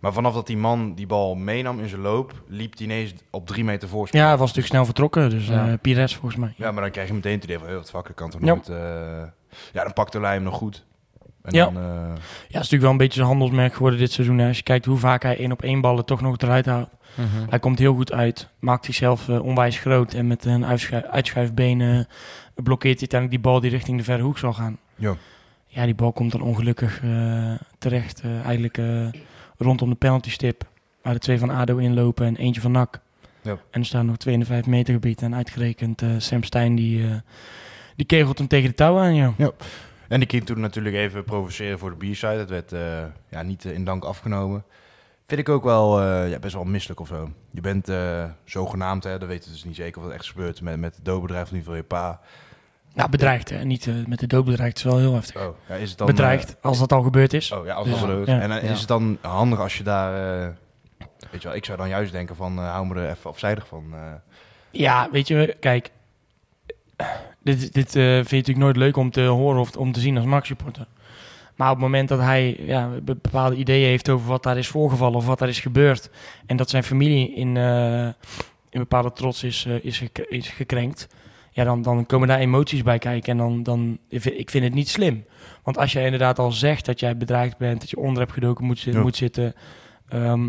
maar 0.00 0.12
vanaf 0.12 0.34
dat 0.34 0.46
die 0.46 0.56
man 0.56 0.94
die 0.94 1.06
bal 1.06 1.34
meenam 1.34 1.80
in 1.80 1.88
zijn 1.88 2.00
loop, 2.00 2.42
liep 2.48 2.76
hij 2.76 2.86
ineens 2.86 3.14
op 3.30 3.46
drie 3.46 3.64
meter 3.64 3.88
voorsprong. 3.88 4.22
Ja, 4.24 4.28
hij 4.30 4.38
was 4.38 4.46
natuurlijk 4.48 4.74
snel 4.74 4.84
vertrokken. 4.84 5.30
Dus 5.30 5.46
Ja. 5.46 5.68
eh 5.68 5.74
Pires 5.82 6.12
volgens 6.14 6.36
mij. 6.40 6.52
Ja, 6.56 6.72
maar 6.72 6.82
dan 6.82 6.90
krijg 6.90 7.08
je 7.08 7.14
meteen 7.14 7.34
het 7.34 7.44
idee 7.44 7.58
van, 7.58 7.66
hey, 7.66 7.76
wat 7.76 7.90
vakker 7.90 8.14
kan 8.14 8.30
toch 8.30 8.40
Ja. 8.40 8.46
nooit... 8.46 8.68
eh, 8.68 8.76
ja, 9.72 9.82
dan 9.82 9.92
pakt 9.92 10.12
de 10.12 10.20
lijn 10.20 10.34
hem 10.34 10.42
nog 10.42 10.54
goed. 10.54 10.86
En 11.42 11.54
Ja. 11.54 11.64
dan, 11.64 11.76
eh, 11.76 11.82
Ja, 11.82 12.12
het 12.14 12.18
is 12.46 12.52
natuurlijk 12.52 12.82
wel 12.82 12.90
een 12.90 12.96
beetje 12.96 13.14
zijn 13.14 13.26
handelsmerk 13.26 13.72
geworden 13.74 13.98
dit 13.98 14.12
seizoen. 14.12 14.38
Hè. 14.38 14.46
Als 14.48 14.56
je 14.56 14.62
kijkt 14.62 14.84
hoe 14.84 14.98
vaak 14.98 15.22
hij 15.22 15.38
één 15.38 15.52
op 15.52 15.62
één 15.62 15.80
ballen 15.80 16.04
toch 16.04 16.20
nog 16.20 16.36
eruit 16.38 16.66
haalt. 16.66 16.88
Mhm. 17.14 17.48
Hij 17.48 17.58
komt 17.58 17.78
heel 17.78 17.94
goed 17.94 18.12
uit. 18.12 18.48
Maakt 18.58 18.84
zichzelf 18.84 19.28
onwijs 19.28 19.78
groot. 19.78 20.14
En 20.14 20.26
met 20.26 20.44
een 20.44 20.64
uitschu- 20.64 21.02
uitschuifbeen 21.10 21.80
eh, 21.80 21.88
blokkeert 22.54 23.00
hij 23.00 23.08
uiteindelijk 23.08 23.30
die 23.30 23.52
bal 23.52 23.60
die 23.60 23.70
richting 23.70 23.98
de 23.98 24.04
verre 24.04 24.22
hoek 24.22 24.38
zal 24.38 24.52
gaan. 24.52 24.78
Ja. 24.94 25.14
Ja, 25.66 25.84
die 25.84 25.94
bal 25.94 26.12
komt 26.12 26.32
dan 26.32 26.40
ongelukkig 26.40 27.02
eh, 27.02 27.52
terecht. 27.78 28.20
eh, 28.20 28.40
eigenlijk 28.44 28.78
eh, 28.78 29.06
rondom 29.58 29.88
de 29.88 29.96
penaltystip. 29.96 30.66
Waar 31.02 31.14
de 31.14 31.20
twee 31.20 31.38
van 31.38 31.50
ADO 31.50 31.76
inlopen 31.76 32.26
en 32.26 32.36
eentje 32.36 32.60
van 32.60 32.72
NAC. 32.72 33.00
Ja. 33.42 33.58
En 33.70 33.80
er 33.80 33.86
staan 33.86 34.06
nog 34.06 34.16
twee 34.16 34.34
in 34.34 34.40
de 34.40 34.46
vijf 34.46 34.66
meter 34.66 34.94
gebied. 34.94 35.22
En 35.22 35.34
uitgerekend 35.34 36.02
eh, 36.02 36.08
Sam 36.18 36.42
Stein 36.42 36.74
die, 36.74 37.04
eh, 37.04 37.16
die 37.96 38.06
kegelt 38.06 38.38
hem 38.38 38.48
tegen 38.48 38.68
de 38.68 38.74
touw 38.74 38.98
aan. 38.98 39.14
Ja. 39.14 39.32
En 40.08 40.20
die 40.20 40.28
ging 40.28 40.44
toen 40.46 40.60
natuurlijk 40.60 40.96
even 40.96 41.24
provoceren 41.24 41.78
voor 41.78 41.98
de 41.98 42.10
B-side. 42.10 42.36
Dat 42.36 42.50
werd 42.50 42.72
eh, 42.72 43.04
ja, 43.30 43.42
niet 43.42 43.64
in 43.64 43.84
dank 43.84 44.04
afgenomen. 44.04 44.64
Vind 45.26 45.40
ik 45.40 45.48
ook 45.48 45.64
wel 45.64 46.02
ja, 46.26 46.38
best 46.38 46.54
wel 46.54 46.64
misselijk 46.64 47.00
of 47.00 47.08
zo. 47.08 47.30
Je 47.50 47.60
bent 47.60 47.92
zogenaamd, 48.44 49.04
hè, 49.04 49.18
dat 49.18 49.28
weten 49.28 49.48
we 49.48 49.54
dus 49.54 49.64
niet 49.64 49.76
zeker 49.76 49.98
of 49.98 50.04
het 50.04 50.14
echt 50.14 50.22
is 50.22 50.30
gebeurd 50.30 50.60
met, 50.60 50.78
met 50.78 50.96
het 50.96 51.04
doodbedrijf 51.04 51.50
in 51.50 51.56
ieder 51.56 51.72
geval 51.72 51.76
je 51.76 51.88
pa. 51.88 52.20
Ja, 52.98 53.08
bedreigd. 53.08 53.50
Hè. 53.50 53.64
Niet 53.64 53.86
eh, 53.86 53.94
met 54.06 54.18
de 54.18 54.26
dood 54.26 54.44
bedreigd. 54.44 54.76
is 54.76 54.82
wel 54.82 54.98
heel 54.98 55.14
heftig. 55.14 55.42
Oh, 55.46 55.56
ja, 55.68 55.74
is 55.74 55.88
het 55.88 55.98
dan, 55.98 56.06
bedreigd, 56.06 56.56
als 56.62 56.78
dat 56.78 56.92
al 56.92 57.02
gebeurd 57.02 57.32
is. 57.32 57.50
eh, 57.50 57.58
oh 57.58 57.66
ja, 57.66 57.74
als 57.74 57.84
Dus, 57.88 57.98
dat 58.00 58.08
gebeurt. 58.08 58.26
ja. 58.28 58.40
En 58.40 58.50
eh, 58.50 58.70
is 58.70 58.78
het 58.78 58.88
dan 58.88 59.18
handig 59.20 59.58
als 59.58 59.76
je 59.78 59.82
daar... 59.82 60.40
eh, 60.42 60.48
weet 61.30 61.42
je 61.42 61.48
wel, 61.48 61.56
ik 61.56 61.64
zou 61.64 61.78
dan 61.78 61.88
juist 61.88 62.12
denken 62.12 62.36
van, 62.36 62.58
eh, 62.58 62.70
hou 62.72 62.86
me 62.86 62.94
er 63.00 63.10
even 63.10 63.30
afzijdig 63.30 63.66
van. 63.66 63.84
eh. 63.92 64.00
Ja, 64.70 65.08
weet 65.12 65.28
je, 65.28 65.56
kijk. 65.60 65.90
Dit, 67.42 67.72
dit 67.74 67.96
eh, 67.96 68.02
vind 68.04 68.28
je 68.30 68.36
natuurlijk 68.36 68.58
nooit 68.58 68.76
leuk 68.76 68.96
om 68.96 69.10
te 69.10 69.20
horen 69.22 69.60
of 69.60 69.76
om 69.76 69.92
te 69.92 70.00
zien 70.00 70.16
als 70.16 70.26
Max-supporter. 70.26 70.86
Maar 71.56 71.68
op 71.68 71.74
het 71.74 71.84
moment 71.84 72.08
dat 72.08 72.20
hij 72.20 72.56
ja, 72.60 72.88
be- 72.88 73.16
bepaalde 73.22 73.56
ideeën 73.56 73.88
heeft 73.88 74.08
over 74.08 74.26
wat 74.28 74.42
daar 74.42 74.58
is 74.58 74.68
voorgevallen 74.68 75.16
of 75.16 75.26
wat 75.26 75.38
daar 75.38 75.48
is 75.48 75.60
gebeurd. 75.60 76.10
En 76.46 76.56
dat 76.56 76.70
zijn 76.70 76.82
familie 76.84 77.34
in, 77.34 77.56
eh, 77.56 78.02
in 78.70 78.80
bepaalde 78.80 79.12
trots 79.12 79.42
is, 79.42 79.64
eh, 79.66 79.84
is 80.28 80.48
gekrenkt. 80.48 81.08
Ja, 81.58 81.64
dan, 81.64 81.82
dan 81.82 82.06
komen 82.06 82.28
daar 82.28 82.38
emoties 82.38 82.82
bij 82.82 82.98
kijken. 82.98 83.32
En 83.32 83.38
dan, 83.38 83.62
dan, 83.62 83.98
ik 84.08 84.50
vind- 84.50 84.64
het 84.64 84.74
niet 84.74 84.88
slim. 84.88 85.24
Want 85.62 85.78
als 85.78 85.92
jij 85.92 86.04
inderdaad 86.04 86.38
al 86.38 86.52
zegt 86.52 86.84
dat 86.86 87.00
jij 87.00 87.16
bedreigd 87.16 87.56
bent, 87.58 87.80
dat 87.80 87.90
je 87.90 87.96
onder 87.98 88.18
hebt 88.22 88.32
gedoken 88.32 88.64
moet, 88.64 88.80
Ja. 88.80 89.00
moet 89.00 89.16
zitten. 89.16 89.54
ehm, 90.08 90.48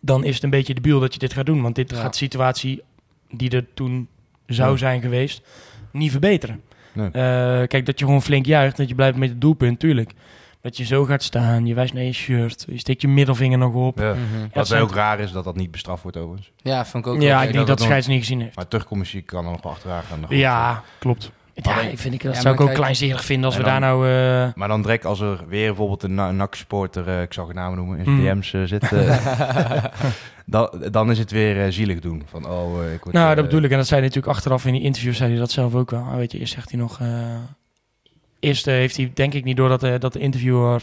dan 0.00 0.24
is 0.24 0.34
het 0.34 0.42
een 0.44 0.50
beetje 0.50 0.74
debiel 0.74 1.00
dat 1.00 1.12
je 1.12 1.18
dit 1.18 1.32
gaat 1.32 1.46
doen. 1.46 1.62
Want 1.62 1.74
dit 1.74 1.90
Ja. 1.90 1.96
gaat 1.96 2.12
de 2.12 2.18
situatie 2.18 2.82
die 3.30 3.50
er 3.50 3.66
toen 3.74 4.08
zou 4.46 4.70
Ja. 4.70 4.76
zijn 4.76 5.00
geweest, 5.00 5.42
niet 5.92 6.10
verbeteren. 6.10 6.60
Nee. 6.92 7.06
Eh, 7.06 7.12
kijk, 7.66 7.86
dat 7.86 7.98
je 7.98 8.04
gewoon 8.04 8.22
flink 8.22 8.46
juicht, 8.46 8.76
dat 8.76 8.88
je 8.88 8.94
blijft 8.94 9.18
met 9.18 9.28
het 9.28 9.40
doelpunt, 9.40 9.78
tuurlijk. 9.78 10.12
Dat 10.64 10.76
je 10.76 10.84
zo 10.84 11.04
gaat 11.04 11.22
staan, 11.22 11.66
je 11.66 11.74
wijst 11.74 11.94
naar 11.94 12.02
je 12.02 12.12
shirt, 12.12 12.64
je 12.68 12.78
steekt 12.78 13.00
je 13.02 13.08
middelvinger 13.08 13.58
nog 13.58 13.74
op. 13.74 13.98
Ja. 13.98 14.12
Mhm. 14.12 14.20
Wat 14.52 14.66
zijn- 14.66 14.82
ook 14.82 14.94
raar 14.94 15.20
is 15.20 15.32
dat 15.32 15.44
dat 15.44 15.56
niet 15.56 15.70
bestraft 15.70 16.02
wordt 16.02 16.16
overigens. 16.16 16.52
Ja, 16.56 16.84
vond 16.86 17.06
ik 17.06 17.12
ook 17.12 17.20
Ja, 17.22 17.36
ik 17.36 17.42
denk 17.42 17.54
dat 17.54 17.66
dat 17.66 17.66
de 17.66 17.72
het 17.72 17.82
scheids 17.82 18.06
niet 18.06 18.18
gezien 18.18 18.40
heeft. 18.40 18.56
Maar 18.56 18.68
terugcommissie 18.68 19.22
kan 19.22 19.44
er 19.44 19.50
nog 19.50 19.64
achteraan 19.64 20.02
gaan. 20.02 20.24
Ja, 20.28 20.82
klopt. 20.98 21.30
Ja, 21.54 21.80
ik 21.80 21.98
vind 21.98 22.14
ik, 22.14 22.22
dat 22.22 22.34
Ja, 22.34 22.40
zou 22.40 22.54
ik 22.54 22.60
ook 22.60 22.66
kijk- 22.66 22.78
kleinzerig 22.78 23.24
vinden 23.24 23.44
als 23.46 23.56
we 23.56 23.62
daar 23.62 23.80
nou... 23.80 24.08
eh, 24.08 24.52
Maar 24.54 24.68
dan 24.68 24.82
direct 24.82 25.04
als 25.04 25.20
er 25.20 25.44
weer 25.48 25.66
bijvoorbeeld 25.66 26.02
een 26.02 26.14
Na- 26.14 26.30
NAC-supporter, 26.30 27.08
eh, 27.08 27.22
ik 27.22 27.32
zal 27.32 27.46
geen 27.46 27.54
namen 27.54 27.76
noemen, 27.78 27.98
in 27.98 28.04
zijn 28.04 28.16
Mm. 28.16 28.24
DM's 28.40 28.52
eh, 28.52 28.62
zit, 28.62 28.82
eh, 28.92 29.84
dan, 30.46 30.70
dan 30.90 31.10
is 31.10 31.18
het 31.18 31.30
weer 31.30 31.72
zielig 31.72 32.00
doen. 32.00 32.22
Van, 32.30 32.48
oh, 32.48 32.92
ik 32.92 33.02
word, 33.04 33.14
nou, 33.14 33.34
dat 33.34 33.44
bedoel 33.44 33.62
ik. 33.62 33.70
En 33.70 33.76
dat 33.76 33.86
zei 33.86 34.00
hij 34.00 34.08
natuurlijk 34.08 34.36
achteraf 34.36 34.64
in 34.66 34.72
die 34.72 34.82
interview, 34.82 35.14
zei 35.14 35.30
hij 35.30 35.38
dat 35.38 35.50
zelf 35.50 35.74
ook 35.74 35.90
wel. 35.90 36.02
Maar 36.02 36.16
weet 36.16 36.32
je, 36.32 36.38
eerst 36.38 36.54
zegt 36.54 36.70
hij 36.70 36.80
nog... 36.80 36.98
eerst 38.44 38.64
heeft 38.64 38.96
hij, 38.96 39.10
denk 39.14 39.34
ik 39.34 39.44
niet, 39.44 39.56
doordat 39.56 39.82
eh, 39.82 39.94
dat 39.98 40.12
de 40.12 40.18
interviewer 40.18 40.82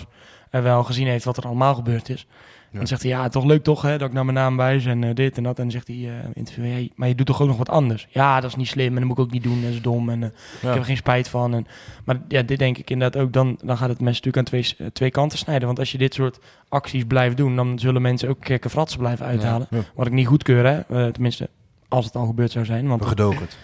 er 0.50 0.64
wel 0.64 0.84
gezien 0.84 1.08
heeft 1.08 1.26
wat 1.26 1.38
er 1.38 1.46
allemaal 1.46 1.76
gebeurd 1.76 2.10
is. 2.10 2.28
Ja. 2.72 2.78
Dan 2.78 2.88
zegt 2.88 3.02
hij, 3.02 3.12
ja, 3.12 3.30
toch 3.30 3.46
leuk 3.46 3.64
toch, 3.64 3.82
hè, 3.82 3.98
dat 3.98 4.08
ik 4.08 4.14
naar 4.14 4.26
mijn 4.26 4.38
naam 4.38 4.58
wijs 4.58 4.86
en 4.86 5.04
eh, 5.04 5.16
dit 5.16 5.38
en 5.38 5.44
dat. 5.44 5.58
En 5.58 5.64
dan 5.64 5.72
zegt 5.72 5.88
hij, 5.88 5.96
eh 5.96 6.30
interviewer, 6.34 6.72
hey, 6.72 6.92
maar 6.96 7.08
je 7.08 7.16
doet 7.16 7.26
toch 7.26 7.42
ook 7.42 7.48
nog 7.48 7.58
wat 7.58 7.70
anders? 7.70 8.08
Ja, 8.10 8.40
dat 8.40 8.50
is 8.50 8.56
niet 8.56 8.68
slim 8.68 8.88
en 8.88 8.96
dat 8.96 9.04
moet 9.04 9.18
ik 9.18 9.24
ook 9.24 9.32
niet 9.32 9.44
doen, 9.44 9.62
dat 9.62 9.72
is 9.72 9.82
dom 9.82 10.10
en 10.10 10.24
ik 10.24 10.32
heb 10.62 10.76
er 10.76 10.86
geen 10.86 10.98
spijt 10.98 11.30
van. 11.30 11.54
En, 11.54 11.68
maar 12.06 12.22
ja, 12.28 12.42
dit 12.42 12.60
denk 12.60 12.78
ik 12.78 12.90
inderdaad 12.90 13.22
ook, 13.22 13.34
dan, 13.34 13.60
dan 13.64 13.78
gaat 13.78 13.90
het 13.90 14.00
mes 14.00 14.22
natuurlijk 14.22 14.38
aan 14.38 14.44
twee, 14.44 14.92
twee 14.94 15.12
kanten 15.12 15.38
snijden. 15.38 15.68
Want 15.68 15.80
als 15.80 15.92
je 15.92 15.98
dit 15.98 16.14
soort 16.14 16.40
acties 16.70 17.04
blijft 17.04 17.38
doen, 17.38 17.56
dan 17.56 17.80
zullen 17.80 18.02
mensen 18.02 18.30
ook 18.30 18.46
gekke 18.46 18.70
fratsen 18.70 19.00
blijven 19.00 19.26
uithalen. 19.26 19.68
Ja. 19.70 19.80
Wat 19.96 20.08
ik 20.08 20.14
niet 20.14 20.28
goedkeur, 20.28 20.66
hè. 20.66 21.12
Tenminste, 21.12 21.50
als 21.88 22.06
het 22.06 22.16
al 22.16 22.26
gebeurd 22.26 22.52
zou 22.52 22.66
zijn. 22.66 22.88
Want, 22.88 23.06
Gedogerd. 23.06 23.58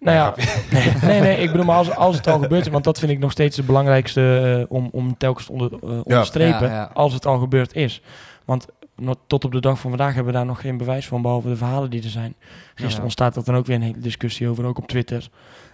Nou 0.00 0.16
ja, 0.16 0.34
nee, 0.72 0.92
nee, 1.02 1.20
nee, 1.20 1.36
ik 1.36 1.50
bedoel 1.50 1.66
maar 1.66 1.76
als, 1.76 1.90
als 1.94 2.16
het 2.16 2.26
al 2.26 2.38
gebeurd 2.38 2.66
is, 2.66 2.72
want 2.72 2.84
dat 2.84 2.98
vind 2.98 3.10
ik 3.12 3.18
nog 3.18 3.30
steeds 3.30 3.56
het 3.56 3.66
belangrijkste 3.66 4.56
eh, 4.68 4.76
om, 4.76 4.88
om 4.92 5.16
telkens 5.16 5.46
te 5.46 5.52
onder, 5.52 5.72
eh, 5.72 6.00
onderstrepen, 6.04 6.68
Ja, 6.68 6.74
ja. 6.74 6.90
als 6.94 7.12
het 7.12 7.26
al 7.26 7.38
gebeurd 7.38 7.74
is. 7.74 8.02
Want 8.44 8.66
tot 9.26 9.44
op 9.44 9.52
de 9.52 9.60
dag 9.60 9.78
van 9.78 9.90
vandaag 9.90 10.14
hebben 10.14 10.32
we 10.32 10.38
daar 10.38 10.46
nog 10.46 10.60
geen 10.60 10.76
bewijs 10.76 11.06
van, 11.06 11.22
behalve 11.22 11.48
de 11.48 11.56
verhalen 11.56 11.90
die 11.90 12.02
er 12.02 12.08
zijn. 12.08 12.34
Gisteren 12.68 12.96
Ja. 12.96 13.02
ontstaat 13.02 13.36
er 13.36 13.44
dan 13.44 13.56
ook 13.56 13.66
weer 13.66 13.76
een 13.76 13.82
hele 13.82 13.98
discussie 13.98 14.48
over, 14.48 14.64
ook 14.64 14.78
op 14.78 14.86
Twitter. 14.88 15.28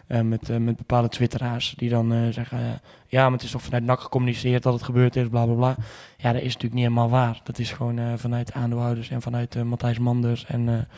eh, 0.07 0.21
met, 0.21 0.59
met 0.59 0.77
bepaalde 0.77 1.09
twitteraars 1.09 1.75
die 1.77 1.91
dan 1.91 2.13
eh, 2.13 2.19
zeggen... 2.31 2.81
ja, 3.07 3.23
maar 3.23 3.33
het 3.33 3.43
is 3.43 3.51
toch 3.51 3.63
vanuit 3.63 3.85
NAC 3.85 4.01
gecommuniceerd 4.01 4.63
dat 4.63 4.73
het 4.73 4.83
gebeurd 4.83 5.17
is, 5.17 5.29
bla 5.29 5.45
bla 5.45 5.55
bla. 5.55 5.77
Ja, 6.17 6.33
dat 6.33 6.43
is 6.43 6.53
natuurlijk 6.55 6.75
niet 6.75 6.83
helemaal 6.83 7.11
waar. 7.11 7.41
Dat 7.45 7.59
is 7.59 7.71
gewoon 7.73 7.99
eh, 7.99 8.05
vanuit 8.17 8.53
aandeelhouders 8.53 9.11
en 9.11 9.23
vanuit 9.23 9.57
eh, 9.57 9.63
Matthijs 9.63 9.99
Manders 9.99 10.45
en... 10.49 10.89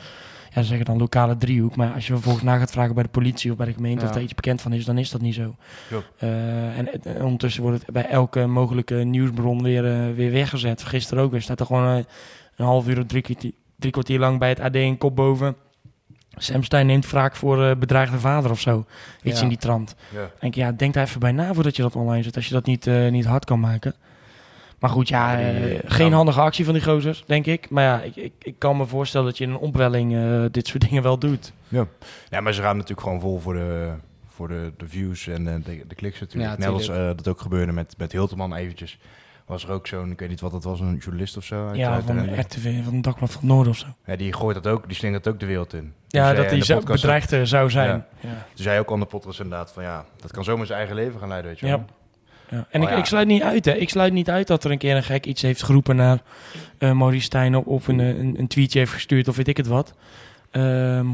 eh, 0.54 0.60
ja, 0.60 0.62
ze 0.62 0.68
zeggen 0.68 0.84
dan 0.86 0.98
lokale 0.98 1.36
driehoek. 1.36 1.76
Maar 1.76 1.92
als 1.92 2.06
je 2.06 2.12
vervolgens 2.12 2.44
na 2.44 2.58
gaat 2.58 2.70
vragen 2.70 2.94
bij 2.94 3.02
de 3.02 3.08
politie 3.08 3.50
of 3.50 3.56
bij 3.56 3.66
de 3.66 3.72
gemeente 3.72 4.00
Ja. 4.02 4.08
of 4.08 4.14
daar 4.14 4.22
iets 4.22 4.34
bekend 4.34 4.60
van 4.60 4.72
is, 4.72 4.84
dan 4.84 4.98
is 4.98 5.10
dat 5.10 5.20
niet 5.20 5.34
zo. 5.34 5.54
Eh, 6.18 6.78
en, 6.78 7.04
en 7.04 7.22
ondertussen 7.24 7.62
wordt 7.62 7.80
het 7.82 7.90
bij 7.92 8.06
elke 8.08 8.46
mogelijke 8.46 8.94
nieuwsbron 8.94 9.62
weer, 9.62 9.84
eh, 9.92 10.14
weer 10.14 10.30
weggezet. 10.32 10.82
Gisteren 10.84 11.22
ook 11.24 11.30
weer 11.30 11.42
staat 11.42 11.60
er 11.60 11.66
gewoon 11.66 11.96
eh, 11.98 12.04
een 12.56 12.64
half 12.64 12.88
uur 12.88 12.98
of 12.98 13.06
drie 13.06 13.22
kwartier, 13.22 13.52
drie 13.78 13.92
kwartier 13.92 14.18
lang 14.18 14.38
bij 14.38 14.48
het 14.48 14.60
AD 14.60 14.74
een 14.74 14.98
kop 14.98 15.16
boven. 15.16 15.56
Sam 16.36 16.62
Stein 16.62 16.86
neemt 16.86 17.10
wraak 17.10 17.36
voor 17.36 17.64
eh, 17.64 17.76
bedreigde 17.76 18.18
vader 18.18 18.50
of 18.50 18.60
zo. 18.60 18.84
Iets 19.22 19.36
Ja. 19.36 19.42
in 19.42 19.48
die 19.48 19.58
trant. 19.58 19.94
Ja. 20.14 20.30
Denk 20.40 20.54
ja, 20.54 20.72
denk 20.72 20.94
daar 20.94 21.04
even 21.06 21.20
bij 21.20 21.32
na 21.32 21.54
voordat 21.54 21.76
je 21.76 21.82
dat 21.82 21.96
online 21.96 22.22
zet. 22.22 22.36
Als 22.36 22.46
je 22.48 22.54
dat 22.54 22.66
niet, 22.66 22.86
eh, 22.86 23.10
niet 23.10 23.24
hard 23.24 23.44
kan 23.44 23.60
maken. 23.60 23.94
Maar 24.84 24.92
goed, 24.92 25.08
ja, 25.08 25.38
Ja, 25.38 25.52
die- 25.60 25.78
eh, 25.78 25.90
geen 25.90 26.08
ja. 26.10 26.14
handige 26.16 26.40
actie 26.40 26.64
van 26.64 26.74
die 26.74 26.82
gozers, 26.82 27.24
denk 27.26 27.46
ik. 27.46 27.70
Maar 27.70 27.84
ja, 27.84 28.00
ik, 28.02 28.16
ik, 28.16 28.32
ik 28.42 28.54
kan 28.58 28.76
me 28.76 28.86
voorstellen 28.86 29.26
dat 29.26 29.38
je 29.38 29.44
in 29.44 29.50
een 29.50 29.56
opwelling 29.56 30.14
eh, 30.14 30.44
dit 30.50 30.66
soort 30.66 30.82
dingen 30.88 31.02
wel 31.02 31.18
doet. 31.18 31.52
Ja, 32.30 32.40
maar 32.40 32.52
ze 32.52 32.62
gaan 32.62 32.74
natuurlijk 32.74 33.00
gewoon 33.06 33.20
vol 33.20 33.38
voor 33.38 33.54
de, 33.54 33.92
voor 34.28 34.48
de, 34.48 34.72
de 34.76 34.88
views 34.88 35.26
en 35.26 35.48
eh, 35.48 35.54
de, 35.64 35.84
de 35.88 35.94
kliks 35.94 36.20
natuurlijk. 36.20 36.52
Ja, 36.52 36.58
Net 36.58 36.68
als 36.68 36.88
eh, 36.88 36.96
dat 37.06 37.28
ook 37.28 37.40
gebeurde 37.40 37.72
met, 37.72 37.94
met 37.98 38.12
Hilterman 38.12 38.54
eventjes. 38.54 38.98
Was 39.46 39.64
er 39.64 39.70
ook 39.70 39.86
zo'n, 39.86 40.10
ik 40.10 40.18
weet 40.20 40.28
niet 40.28 40.40
wat 40.40 40.50
dat 40.50 40.64
was, 40.64 40.80
een 40.80 40.96
journalist 40.96 41.36
of 41.36 41.44
zo. 41.44 41.66
Uit, 41.68 41.76
ja, 41.76 41.90
uit 41.92 42.00
de 42.00 42.06
van 42.06 42.24
Rende. 42.24 42.40
RTV, 42.40 42.84
van 42.84 42.94
het 42.94 43.02
Dagblad 43.04 43.30
van 43.30 43.40
het 43.40 43.50
Noorden 43.50 43.72
of 43.72 43.78
zo. 43.78 43.86
Ja, 44.06 44.16
die 44.16 44.32
gooit 44.32 44.62
dat 44.62 44.72
ook, 44.72 44.86
die 44.86 44.96
slingert 44.96 45.28
ook 45.28 45.40
de 45.40 45.46
wereld 45.46 45.72
in. 45.72 45.92
Ja, 46.08 46.28
Dus, 46.28 46.36
dat 46.36 46.44
eh, 46.44 46.50
hij 46.50 46.58
de 46.60 46.64
zo 46.64 46.80
bedreigd 46.80 47.32
eh, 47.32 47.42
zou 47.42 47.70
zijn. 47.70 47.88
Ja. 47.88 48.06
Ja. 48.20 48.28
Toen 48.54 48.64
zei 48.64 48.78
ook 48.78 48.92
aan 48.92 49.00
de 49.00 49.06
podcast 49.06 49.40
inderdaad 49.40 49.72
van 49.72 49.82
ja, 49.82 50.04
dat 50.20 50.30
kan 50.32 50.44
zomaar 50.44 50.66
zijn 50.66 50.78
eigen 50.78 50.96
leven 50.96 51.18
gaan 51.20 51.28
leiden, 51.28 51.50
weet 51.50 51.60
je 51.60 51.66
wel. 51.66 51.76
Ja. 51.76 51.84
En 52.70 52.80
Oh 52.80 52.86
ik, 52.88 52.88
ja. 52.94 52.96
ik 52.96 53.04
sluit 53.04 53.26
niet 53.26 53.42
uit, 53.42 53.64
hè. 53.64 53.72
Ik 53.72 53.88
sluit 53.88 54.12
niet 54.12 54.30
uit 54.30 54.46
dat 54.46 54.64
er 54.64 54.70
een 54.70 54.78
keer 54.78 54.96
een 54.96 55.02
gek 55.02 55.26
iets 55.26 55.42
heeft 55.42 55.62
geroepen 55.62 55.96
naar 55.96 56.22
eh 56.78 56.92
Maurice 56.92 57.24
Stijn 57.24 57.56
op, 57.56 57.66
of 57.66 57.88
een, 57.88 58.00
eh, 58.00 58.08
een, 58.08 58.34
een 58.38 58.46
tweetje 58.46 58.78
heeft 58.78 58.92
gestuurd 58.92 59.28
of 59.28 59.36
weet 59.36 59.48
ik 59.48 59.56
het 59.56 59.66
wat. 59.66 59.94
Ehm, 60.50 61.06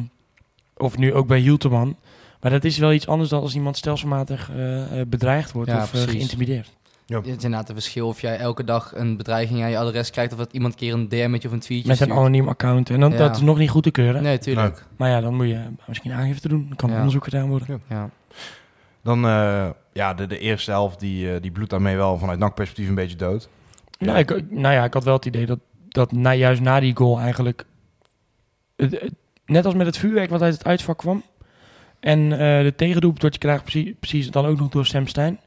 of 0.77 0.99
nu 0.99 1.15
ook 1.15 1.27
bij 1.27 1.39
Hilterman. 1.39 1.97
Maar 2.41 2.51
dat 2.51 2.65
is 2.65 2.79
wel 2.79 2.93
iets 2.93 3.07
anders 3.07 3.31
dan 3.31 3.41
als 3.43 3.55
iemand 3.55 3.77
stelselmatig 3.77 4.51
eh, 4.57 5.01
bedreigd 5.07 5.53
wordt 5.53 5.71
Ja, 5.71 5.83
of 5.83 5.91
geïntimideerd. 5.91 6.79
Het 7.07 7.27
is 7.27 7.33
inderdaad 7.33 7.69
een 7.69 7.75
verschil 7.75 8.07
of 8.09 8.21
jij 8.21 8.37
elke 8.39 8.65
dag 8.65 8.93
een 8.95 9.17
bedreiging 9.17 9.63
aan 9.63 9.71
je 9.71 9.79
adres 9.79 10.11
krijgt... 10.11 10.33
of 10.33 10.39
dat 10.39 10.53
iemand 10.53 10.73
een 10.73 10.79
keer 10.79 10.93
een 10.93 11.09
DM'tje 11.09 11.49
of 11.49 11.55
een 11.55 11.61
tweetje 11.61 11.89
Met 11.89 12.01
een 12.01 12.13
anoniem 12.13 12.49
account. 12.49 12.91
En 12.91 13.01
dan, 13.01 13.11
Ja. 13.11 13.17
dat 13.17 13.37
is 13.37 13.43
nog 13.43 13.59
niet 13.59 13.71
goed 13.71 13.83
te 13.83 13.91
keuren. 13.91 14.23
Nee, 14.23 14.39
tuurlijk. 14.39 14.85
Maar 14.97 15.11
ja, 15.11 15.21
dan 15.21 15.35
moet 15.35 15.47
je 15.49 15.61
misschien 15.87 16.13
aangifte 16.13 16.49
doen. 16.49 16.65
Dan 16.69 16.77
kan 16.77 16.91
Ja. 16.91 16.97
onderzoek 16.97 17.25
gedaan 17.25 17.49
worden. 17.49 17.83
Ja. 17.89 18.11
Dan, 19.03 19.25
eh, 19.25 19.71
ja, 19.93 20.15
de, 20.15 20.27
de 20.27 20.39
eerste 20.39 20.71
helft, 20.71 21.01
die, 21.01 21.35
eh, 21.35 21.41
die 21.43 21.51
bloedt 21.51 21.71
daarmee 21.71 21.97
wel 21.97 22.19
vanuit 22.19 22.39
NAC-perspectief 22.39 22.89
een 22.89 22.95
beetje 22.95 23.17
dood. 23.17 23.49
Nou, 23.99 24.19
ik, 24.19 24.51
nou 24.51 24.75
ja, 24.75 24.85
ik 24.85 24.95
had 24.95 25.05
wel 25.05 25.15
het 25.15 25.27
idee 25.27 25.47
dat, 25.47 25.59
dat 25.89 26.13
na, 26.13 26.35
juist 26.35 26.61
na 26.61 26.81
die 26.81 26.97
goal 26.97 27.19
eigenlijk... 27.19 27.65
net 29.47 29.65
als 29.65 29.75
met 29.75 29.87
het 29.87 29.97
vuurwerk 29.97 30.31
wat 30.31 30.43
uit 30.43 30.55
het 30.55 30.65
uitvak 30.65 30.99
kwam... 30.99 31.23
en 32.01 32.33
eh, 32.33 32.39
de 32.63 32.73
tegendoep 32.77 33.21
dat 33.21 33.33
je 33.35 33.41
krijgt 33.41 33.63
precies, 33.63 33.93
precies 34.01 34.31
dan 34.31 34.47
ook 34.47 34.59
nog 34.59 34.69
door 34.69 34.87
Sam 34.87 35.07
Stein... 35.07 35.41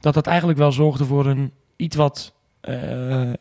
dat 0.00 0.14
dat 0.14 0.26
eigenlijk 0.26 0.58
wel 0.58 0.72
zorgde 0.72 1.04
voor 1.04 1.26
een 1.26 1.52
iets 1.76 1.96
wat, 1.96 2.32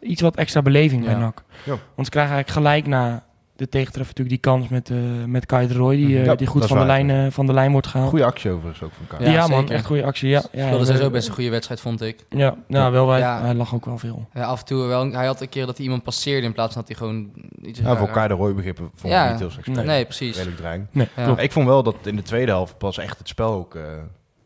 iets 0.02 0.22
wat 0.22 0.36
extra 0.36 0.62
beleving 0.62 1.04
bij 1.04 1.14
Ja. 1.14 1.20
NAC. 1.20 1.44
Ja. 1.64 1.78
Want 1.96 2.08
ze 2.08 2.10
krijgen 2.10 2.34
eigenlijk 2.34 2.68
gelijk 2.68 2.88
na 2.88 3.27
de 3.58 3.70
tegentreffer 3.70 4.16
natuurlijk 4.18 4.44
die 4.44 4.52
kans 4.54 4.68
met, 4.68 4.90
eh 4.90 4.98
met 5.26 5.46
Kai 5.46 5.68
de 5.68 5.74
Roy... 5.74 5.96
die, 5.96 6.18
eh, 6.20 6.26
Ja, 6.26 6.36
die 6.36 6.48
goed 6.48 6.66
van 6.66 6.78
de, 6.80 6.86
lijn, 6.86 7.10
eh, 7.10 7.26
van 7.30 7.46
de 7.46 7.54
lijn 7.54 7.72
wordt 7.72 7.88
gehaald. 7.88 8.10
Goede 8.10 8.26
actie 8.26 8.52
overigens 8.52 8.82
ook 8.84 8.92
van 8.94 9.06
elkaar. 9.10 9.28
Ja, 9.28 9.34
Ja, 9.34 9.48
man, 9.48 9.70
echt 9.70 9.86
goede 9.86 10.04
actie. 10.04 10.30
Ja, 10.30 10.42
ja, 10.52 10.66
Speelde 10.66 10.86
sowieso 10.86 11.06
eh, 11.06 11.12
best 11.12 11.28
een 11.28 11.34
goede 11.34 11.50
wedstrijd, 11.50 11.80
vond 11.82 12.02
ik. 12.02 12.26
Ja, 12.30 12.56
nou, 12.68 12.92
wel, 12.92 13.10
hij, 13.10 13.20
Ja. 13.20 13.42
hij 13.42 13.54
lag 13.54 13.74
ook 13.76 13.86
wel 13.86 13.98
veel. 13.98 14.28
Ja, 14.34 14.44
af 14.44 14.60
en 14.60 14.66
toe 14.66 14.86
wel. 14.86 15.12
Hij 15.12 15.26
had 15.26 15.42
een 15.42 15.50
keer 15.50 15.66
dat 15.66 15.76
hij 15.76 15.86
iemand 15.86 16.04
passeerde 16.04 16.46
in 16.46 16.54
plaats 16.54 16.74
van 16.74 16.84
dat 16.86 16.98
hij 16.98 17.08
gewoon 17.08 17.32
iets... 17.62 17.80
Ja, 17.80 17.96
voor 17.98 18.10
Kai 18.10 18.28
de 18.28 18.34
Roy 18.34 18.54
begrippen 18.54 18.90
vond 18.96 19.14
Ja. 19.14 19.26
ik 19.26 19.32
niet 19.32 19.40
heel 19.40 19.52
slecht. 19.52 19.86
Nee. 19.86 20.04
precies. 20.06 20.36
Redelijk 20.36 20.58
dreigend. 20.58 20.94
Nee. 20.94 21.08
Ik 21.38 21.52
vond 21.52 21.68
wel 21.68 21.84
dat 21.84 21.96
in 22.04 22.16
de 22.16 22.22
tweede 22.22 22.52
helft 22.52 22.78
pas 22.78 22.98
echt 22.98 23.18
het 23.18 23.28
spel 23.28 23.54
ook 23.54 23.76
eh, 23.76 23.82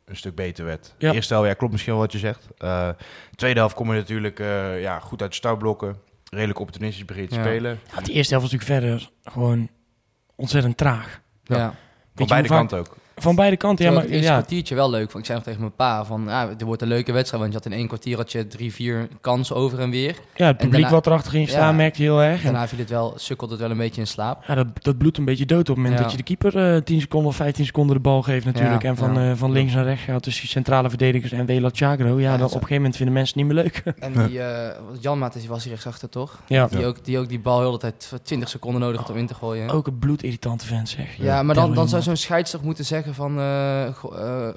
een 0.05 0.15
stuk 0.17 0.35
beter 0.35 0.65
werd. 0.65 0.93
Ja. 0.97 1.09
De 1.09 1.15
eerste 1.15 1.33
helft, 1.33 1.49
ja, 1.49 1.53
klopt 1.55 1.71
misschien 1.71 1.93
wel 1.93 2.01
wat 2.01 2.11
je 2.11 2.17
zegt. 2.17 2.47
Eh, 2.57 2.87
de 3.29 3.35
tweede 3.35 3.59
helft 3.59 3.75
kom 3.75 3.91
je 3.91 3.97
natuurlijk 3.97 4.39
eh, 4.39 4.81
ja, 4.81 4.99
goed 4.99 5.21
uit 5.21 5.29
de 5.29 5.35
startblokken. 5.35 5.95
Redelijk 6.35 6.59
opportunistisch 6.59 7.05
begin 7.05 7.27
te 7.27 7.35
Ja. 7.35 7.41
spelen. 7.41 7.79
Ja, 7.95 8.01
die 8.01 8.13
eerste 8.13 8.33
helft 8.35 8.51
was 8.51 8.59
natuurlijk 8.61 8.81
verder 8.85 9.09
gewoon 9.33 9.69
ontzettend 10.35 10.77
traag. 10.77 11.21
Ja. 11.43 11.75
Van 12.15 12.27
beide 12.27 12.47
kanten 12.47 12.79
ook. 12.79 12.97
Van 13.15 13.35
beide 13.35 13.57
kanten, 13.57 13.85
ja. 13.85 13.91
Ja, 13.91 13.95
Maar, 13.97 14.05
het 14.05 14.15
eerste 14.15 14.31
ja, 14.31 14.37
kwartiertje 14.37 14.75
wel 14.75 14.89
leuk. 14.89 15.05
Want 15.11 15.17
ik 15.17 15.25
zei 15.25 15.37
nog 15.37 15.45
tegen 15.45 15.59
mijn 15.61 15.75
pa 15.75 16.05
van, 16.05 16.23
ja, 16.27 16.49
het 16.49 16.61
wordt 16.61 16.81
een 16.81 16.87
leuke 16.87 17.11
wedstrijd. 17.11 17.41
Want 17.43 17.53
je 17.53 17.59
had 17.63 17.71
in 17.71 17.77
één 17.77 17.87
kwartier 17.87 18.17
had 18.17 18.31
je 18.31 18.47
drie, 18.47 18.73
vier 18.73 19.07
kansen 19.21 19.55
over 19.55 19.79
en 19.79 19.89
weer. 19.89 20.15
ja, 20.35 20.45
het 20.45 20.57
publiek 20.57 20.71
daarna- 20.81 20.89
wat 20.95 21.05
erachter 21.07 21.31
ging 21.31 21.49
staan 21.49 21.61
Ja. 21.69 21.71
merkte 21.71 22.03
je 22.03 22.09
heel 22.09 22.21
erg. 22.21 22.37
En, 22.37 22.43
Daarna 22.43 22.67
viel 22.67 22.79
het 22.79 22.89
wel, 22.89 23.13
sukkelde 23.15 23.53
het 23.53 23.61
wel 23.61 23.71
een 23.71 23.77
beetje 23.77 24.01
in 24.01 24.07
slaap. 24.07 24.43
ja, 24.47 24.55
dat, 24.55 24.67
dat 24.83 24.97
bloedt 24.97 25.17
een 25.17 25.25
beetje 25.25 25.45
dood 25.45 25.59
op 25.59 25.67
het 25.67 25.75
moment 25.75 25.95
Ja. 25.95 26.01
dat 26.01 26.11
je 26.11 26.17
de 26.17 26.23
keeper 26.23 26.75
eh 26.75 26.81
10 26.81 26.99
seconden 27.01 27.29
of 27.29 27.35
15 27.35 27.65
seconden 27.65 27.95
de 27.95 28.01
bal 28.01 28.21
geeft 28.21 28.45
natuurlijk. 28.45 28.81
Ja, 28.81 28.89
en 28.89 28.95
van, 28.97 29.13
ja. 29.13 29.31
eh, 29.31 29.37
van 29.37 29.51
links 29.51 29.73
naar 29.73 29.83
rechts 29.83 30.03
gaat 30.03 30.23
tussen 30.23 30.47
centrale 30.47 30.89
verdedigers 30.89 31.31
en 31.31 31.45
Wela 31.45 31.69
Chagro. 31.71 32.19
Ja, 32.19 32.31
Ja, 32.31 32.37
dan 32.37 32.49
zo. 32.49 32.55
op 32.55 32.61
een 32.61 32.67
gegeven 32.67 32.75
moment 32.75 32.95
vinden 32.95 33.15
mensen 33.15 33.39
het 33.39 33.47
niet 33.47 33.55
meer 33.55 33.63
leuk. 33.63 33.83
En 34.07 34.27
die, 34.27 34.41
eh 34.41 34.75
Jan 34.99 35.17
Maat 35.17 35.33
die 35.33 35.47
was 35.49 35.61
hier 35.63 35.71
rechtsachter, 35.71 36.09
toch? 36.09 36.39
ja. 36.47 36.67
Die, 36.67 36.85
ook, 36.85 37.05
die 37.05 37.19
ook 37.19 37.29
die 37.29 37.39
bal 37.39 37.59
heel 37.59 37.71
de 37.71 37.77
tijd 37.77 38.11
20 38.23 38.49
seconden 38.49 38.81
nodig 38.81 38.99
had 38.99 39.09
om 39.09 39.17
in 39.17 39.27
te 39.27 39.33
gooien. 39.33 39.69
Ook 39.69 39.87
een 39.87 39.99
bloedirritante 39.99 40.65
vent 40.65 40.89
zeg. 40.89 41.15
Ja, 41.17 41.43
maar 41.43 41.55
dan, 41.55 41.73
dan 41.73 41.89
zou 41.89 42.01
zo'n 42.01 42.15
scheids 42.15 42.51
toch 42.51 42.61
moeten 42.63 42.85
zeggen 42.85 43.00
van 43.09 43.37
eh, 43.39 43.87
eh, 43.87 43.93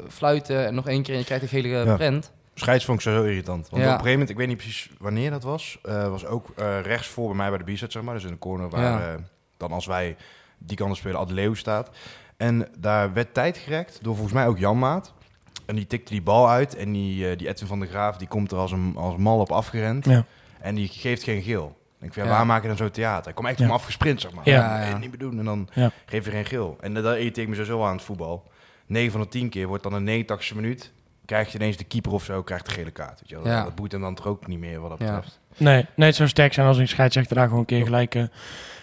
fluiten 0.09 0.67
en 0.67 0.75
nog 0.75 0.89
één 0.89 1.03
keer 1.03 1.13
en 1.15 1.19
je 1.21 1.27
krijgt 1.27 1.43
een 1.43 1.49
gele 1.51 1.69
Ja. 1.69 1.95
prent. 1.97 2.33
Scheids 2.55 2.85
vond 2.85 2.99
ik 2.99 3.05
zo 3.05 3.23
irritant. 3.25 3.69
Want 3.69 3.83
Ja. 3.83 3.89
op 3.89 3.99
een 3.99 4.05
gegeven 4.05 4.11
moment, 4.11 4.31
ik 4.31 4.37
weet 4.37 4.47
niet 4.49 4.57
precies 4.57 4.91
wanneer 4.99 5.31
dat 5.31 5.43
was, 5.43 5.79
eh, 5.83 6.09
was 6.09 6.27
ook 6.27 6.49
eh, 6.57 6.81
rechts 6.81 7.07
voor 7.07 7.27
bij 7.27 7.37
mij 7.37 7.49
bij 7.49 7.59
de 7.59 7.73
b 7.73 7.91
zeg 7.91 8.03
maar. 8.03 8.15
Dus 8.15 8.25
in 8.25 8.31
de 8.31 8.39
corner 8.39 8.69
waar 8.69 8.83
Ja. 9.01 9.13
eh, 9.13 9.21
dan 9.57 9.73
als 9.73 9.87
wij 9.87 10.17
die 10.59 10.77
kanten 10.77 10.97
spelen, 10.97 11.19
Ad 11.19 11.31
Leeuw 11.31 11.55
staat. 11.55 11.91
En 12.37 12.69
daar 12.79 13.13
werd 13.13 13.35
tijd 13.35 13.57
gerekt 13.59 13.99
door 14.03 14.15
volgens 14.15 14.35
mij 14.35 14.47
ook 14.47 14.59
Jan 14.59 14.79
Maat. 14.79 15.13
En 15.67 15.75
die 15.77 15.87
tikte 15.87 16.13
die 16.13 16.23
bal 16.23 16.49
uit 16.51 16.77
en 16.77 16.93
die, 16.93 17.37
die 17.37 17.49
Edwin 17.49 17.69
van 17.69 17.79
der 17.81 17.89
Graaf 17.89 18.17
die 18.17 18.29
komt 18.29 18.51
er 18.53 18.59
als 18.59 18.73
een 18.73 18.93
als 18.97 19.17
mal 19.17 19.39
op 19.41 19.53
afgerend. 19.53 20.05
Ja. 20.05 20.25
En 20.61 20.75
die 20.75 20.89
geeft 20.89 21.23
geen 21.23 21.43
geel. 21.43 21.77
Ik 22.05 22.13
vind, 22.13 22.27
ja, 22.27 22.33
waar 22.33 22.47
maak 22.47 22.63
je 22.63 22.69
dan 22.69 22.77
zo 22.77 22.91
theater? 22.91 23.25
Hij 23.25 23.33
kwam 23.33 23.47
echt 23.47 23.59
Ja. 23.59 23.65
om 23.65 23.71
afgesprint, 23.71 24.21
zeg 24.21 24.33
maar. 24.33 24.49
Ja. 24.49 24.79
Nee, 24.79 24.95
niet 24.95 25.09
meer 25.11 25.19
doen. 25.19 25.39
En 25.39 25.45
dan 25.45 25.69
Ja. 25.73 25.91
geef 26.07 26.25
je 26.25 26.31
geen 26.31 26.45
geel. 26.45 26.77
En 26.81 26.95
dat 26.95 27.17
irriteer 27.17 27.43
ik 27.43 27.49
me 27.49 27.55
sowieso 27.55 27.85
aan 27.85 27.95
het 27.97 28.03
voetbal. 28.05 28.51
9 28.87 29.13
van 29.13 29.21
de 29.21 29.29
10 29.29 29.49
keer 29.49 29.67
wordt 29.67 29.83
dan 29.83 29.93
een 29.93 30.05
89e 30.05 30.55
minuut. 30.55 30.93
Krijg 31.25 31.53
je 31.53 31.59
ineens 31.59 31.77
de 31.77 31.85
keeper 31.85 32.13
of 32.13 32.25
zo, 32.25 32.43
krijgt 32.43 32.67
de 32.67 32.73
gele 32.73 32.91
kaart. 32.91 33.21
Weet 33.21 33.29
je 33.29 33.41
wel. 33.43 33.65
Dat 33.65 33.75
boeit 33.75 33.93
hem 33.93 34.01
dan 34.01 34.15
toch 34.15 34.27
ook 34.27 34.47
niet 34.47 34.59
meer 34.59 34.81
wat 34.81 34.91
dat 34.91 34.99
betreft. 34.99 35.39
Nee, 35.57 35.87
nee, 35.97 36.07
het 36.09 36.17
zou 36.17 36.29
sterk 36.29 36.53
zijn 36.53 36.67
als 36.67 36.79
een 36.79 36.89
scheidsrechter 36.89 37.37
daar 37.37 37.45
gewoon 37.45 37.61
een 37.61 37.67
keer 37.67 37.85
gelijk, 37.85 38.15
eh, 38.15 38.23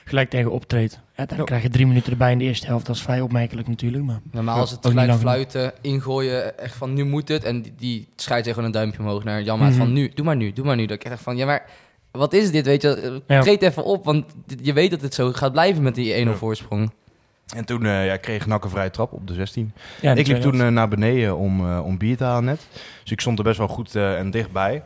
gelijk 0.06 0.30
tegen 0.30 0.51
optreedt. 0.51 1.00
Ja, 1.16 1.25
dan 1.25 1.46
krijg 1.46 1.62
je 1.62 1.70
drie 1.70 1.88
minuten 1.88 2.12
erbij 2.12 2.32
in 2.32 2.38
de 2.38 2.44
eerste 2.44 2.66
helft. 2.66 2.86
Dat 2.86 2.96
is 2.96 3.01
vrij 3.01 3.22
opmerkelijk 3.22 3.68
natuurlijk. 3.68 4.04
Maar 4.04 4.20
Normaal 4.32 4.60
als 4.60 4.72
het 4.72 4.86
gelijk 4.86 5.08
lang 5.08 5.20
fluiten, 5.20 5.74
ingooien, 5.82 6.60
echt 6.60 6.75
van 6.75 6.94
nu 6.94 7.04
moet 7.06 7.28
het. 7.28 7.44
En 7.44 7.62
die, 7.62 7.74
die 7.78 8.08
scheidt 8.16 8.48
gewoon 8.48 8.63
een 8.63 8.72
duimpje 8.72 9.00
omhoog 9.00 9.24
naar 9.24 9.42
Jan 9.42 9.60
Mhm. 9.60 9.72
van 9.72 9.94
nu, 9.94 10.10
doe 10.16 10.25
maar 10.25 10.36
nu, 10.36 10.54
doe 10.54 10.66
maar 10.66 10.75
nu. 10.75 10.86
Dat 10.86 11.04
ik 11.06 11.12
echt 11.12 11.22
van, 11.22 11.38
ja 11.38 11.46
maar 11.46 11.66
wat 12.12 12.34
is 12.34 12.51
dit, 12.51 12.65
weet 12.65 12.82
je? 12.82 13.22
Ja. 13.27 13.41
Treed 13.41 13.62
even 13.62 13.84
op, 13.84 14.06
want 14.06 14.25
je 14.62 14.74
weet 14.74 14.91
dat 14.91 15.01
het 15.01 15.13
zo 15.13 15.32
gaat 15.32 15.51
blijven 15.51 15.84
met 15.84 15.96
die 15.96 16.13
1-0 16.13 16.30
Ja. 16.30 16.34
voorsprong. 16.36 16.91
En 17.56 17.65
toen 17.65 17.86
eh, 17.86 18.06
ja, 18.06 18.18
kreeg 18.18 18.46
Nak 18.46 18.63
een 18.63 18.70
vrije 18.70 18.89
trap 18.89 19.13
op 19.13 19.27
de 19.27 19.34
16. 19.34 19.74
ja, 20.01 20.13
ik 20.13 20.27
liep 20.27 20.41
toen 20.41 20.62
eh, 20.62 20.68
naar 20.68 20.88
beneden 20.88 21.38
om, 21.38 21.60
eh, 21.70 21.86
om 21.86 21.98
bier 21.98 22.18
te 22.18 22.24
halen 22.24 22.44
net. 22.44 22.68
Dus 23.03 23.12
ik 23.12 23.22
stond 23.22 23.38
er 23.38 23.44
best 23.44 23.58
wel 23.58 23.68
goed 23.68 23.96
eh, 23.96 24.18
en 24.20 24.32
dichtbij. 24.32 24.84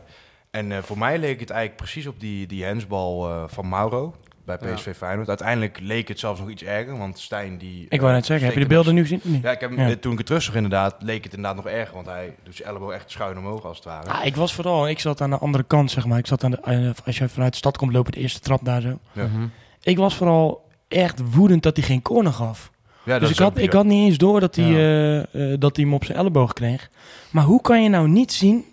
En 0.50 0.72
eh, 0.72 0.78
voor 0.82 0.98
mij 0.98 1.18
leek 1.18 1.40
het 1.40 1.50
eigenlijk 1.50 1.80
precies 1.80 2.06
op 2.06 2.20
die, 2.20 2.46
die 2.46 2.64
hensbal 2.64 3.28
eh, 3.28 3.42
van 3.46 3.68
Mauro 3.68 4.14
bij 4.46 4.58
Ja. 4.60 4.74
PSV 4.74 4.96
Feyenoord. 4.96 5.28
Uiteindelijk 5.28 5.78
leek 5.82 6.08
het 6.08 6.18
zelfs 6.18 6.40
nog 6.40 6.48
iets 6.50 6.62
erger, 6.62 6.98
want 6.98 7.18
Stijn 7.18 7.58
die... 7.58 7.86
ik 7.88 7.98
wou 8.00 8.10
eh, 8.12 8.16
net 8.16 8.26
zeggen, 8.26 8.46
heb 8.46 8.54
je 8.56 8.62
de 8.62 8.66
beelden 8.66 8.94
nu 8.94 9.00
gezien? 9.02 9.18
of 9.18 9.24
niet? 9.24 9.42
Ja, 9.42 9.50
ik 9.50 9.60
heb, 9.60 9.70
hem- 9.70 9.78
Ja. 9.78 9.88
eh, 9.88 9.92
toen 9.96 10.12
ik 10.12 10.18
het 10.18 10.26
terug 10.26 10.42
zag 10.42 10.54
inderdaad, 10.54 10.94
leek 10.98 11.24
het 11.24 11.34
inderdaad 11.34 11.64
nog 11.64 11.72
erger. 11.72 11.94
Want 11.94 12.06
hij 12.06 12.34
doet 12.42 12.54
zijn 12.56 12.68
elleboog 12.68 12.92
echt 12.92 13.10
schuin 13.10 13.38
omhoog 13.38 13.64
als 13.64 13.76
het 13.76 13.84
ware. 13.86 14.10
Ah, 14.10 14.24
ik 14.26 14.36
was 14.36 14.54
vooral, 14.54 14.88
ik 14.88 15.00
zat 15.00 15.20
aan 15.20 15.30
de 15.30 15.38
andere 15.38 15.64
kant, 15.64 15.90
zeg 15.90 16.06
maar. 16.06 16.18
Ik 16.18 16.26
zat 16.26 16.44
aan 16.44 16.50
de, 16.50 16.92
als 17.04 17.18
je 17.18 17.28
vanuit 17.28 17.52
de 17.52 17.58
stad 17.58 17.76
komt 17.76 17.92
lopen, 17.92 18.12
de 18.12 18.18
eerste 18.20 18.40
trap 18.40 18.64
daar 18.64 18.80
zo. 18.80 18.98
Ja. 19.12 19.24
Mhm. 19.24 19.46
Ik 19.82 19.96
was 19.96 20.14
vooral 20.16 20.68
echt 20.88 21.34
woedend 21.34 21.62
dat 21.62 21.76
hij 21.76 21.86
geen 21.86 22.02
corner 22.02 22.32
gaf. 22.32 22.70
Ja, 23.02 23.12
dat 23.12 23.20
dus 23.20 23.30
ik 23.30 23.38
had, 23.38 23.58
ik 23.58 23.72
had 23.72 23.84
niet 23.84 24.06
eens 24.08 24.18
door 24.18 24.40
dat 24.40 24.56
hij, 24.56 24.70
eh, 24.74 25.18
eh, 25.52 25.60
dat 25.60 25.76
hij 25.76 25.84
hem 25.84 25.94
op 25.94 26.04
zijn 26.04 26.18
elleboog 26.18 26.52
kreeg. 26.52 26.90
Maar 27.30 27.44
hoe 27.44 27.60
kan 27.60 27.82
je 27.82 27.88
nou 27.88 28.08
niet 28.08 28.32
zien? 28.32 28.64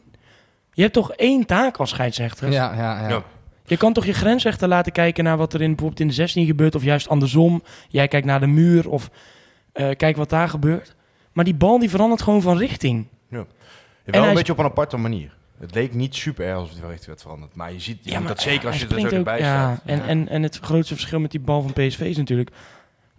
Je 0.74 0.82
hebt 0.82 0.94
toch 0.94 1.12
één 1.12 1.46
taak 1.46 1.78
als 1.78 1.90
scheidsrechter? 1.90 2.52
Ja, 2.52 2.74
ja, 2.76 3.10
ja. 3.10 3.24
Je 3.66 3.78
kan 3.78 3.94
toch 3.94 4.06
je 4.06 4.14
grensrechter 4.14 4.68
laten 4.68 4.92
kijken 4.92 5.24
naar 5.24 5.38
wat 5.38 5.54
er 5.54 5.62
in, 5.62 5.68
bijvoorbeeld 5.68 6.00
in 6.00 6.08
de 6.08 6.14
16 6.14 6.46
gebeurt, 6.46 6.76
of 6.76 6.84
juist 6.84 7.10
andersom. 7.10 7.64
Jij 7.90 8.08
kijkt 8.08 8.26
naar 8.26 8.40
de 8.40 8.48
muur 8.48 8.90
of 8.90 9.10
eh 9.74 9.90
kijk 9.96 10.16
wat 10.16 10.30
daar 10.30 10.50
gebeurt. 10.50 10.96
Maar 11.32 11.46
die 11.46 11.56
bal 11.56 11.80
die 11.80 11.90
verandert 11.90 12.22
gewoon 12.22 12.42
van 12.42 12.58
richting. 12.58 13.08
Ja, 13.30 13.38
En 13.38 13.46
wel 14.04 14.22
hij 14.22 14.30
een 14.30 14.36
beetje 14.36 14.52
op 14.52 14.58
een 14.60 14.66
aparte 14.66 14.98
manier. 14.98 15.36
Het 15.60 15.76
leek 15.76 15.94
niet 15.94 16.16
super 16.16 16.46
erg 16.46 16.56
alsof 16.56 16.72
het 16.72 16.82
wel 16.82 16.92
echt 16.92 17.06
werd 17.06 17.22
veranderd. 17.22 17.56
Maar 17.56 17.74
je 17.74 17.80
ziet 17.80 17.98
je 18.02 18.24
dat 18.24 18.42
zeker 18.42 18.68
als 18.68 18.80
je 18.80 18.88
er 18.88 19.00
zo 19.00 19.08
erbij 19.08 19.40
ja, 19.40 19.44
staat. 19.44 19.82
En, 19.86 19.98
Ja. 19.98 20.06
En, 20.06 20.30
en 20.30 20.44
het 20.44 20.60
grootste 20.60 20.94
verschil 20.94 21.20
met 21.20 21.32
die 21.32 21.40
bal 21.40 21.62
van 21.62 21.74
PSV 21.74 22.00
is 22.00 22.18
natuurlijk 22.18 22.52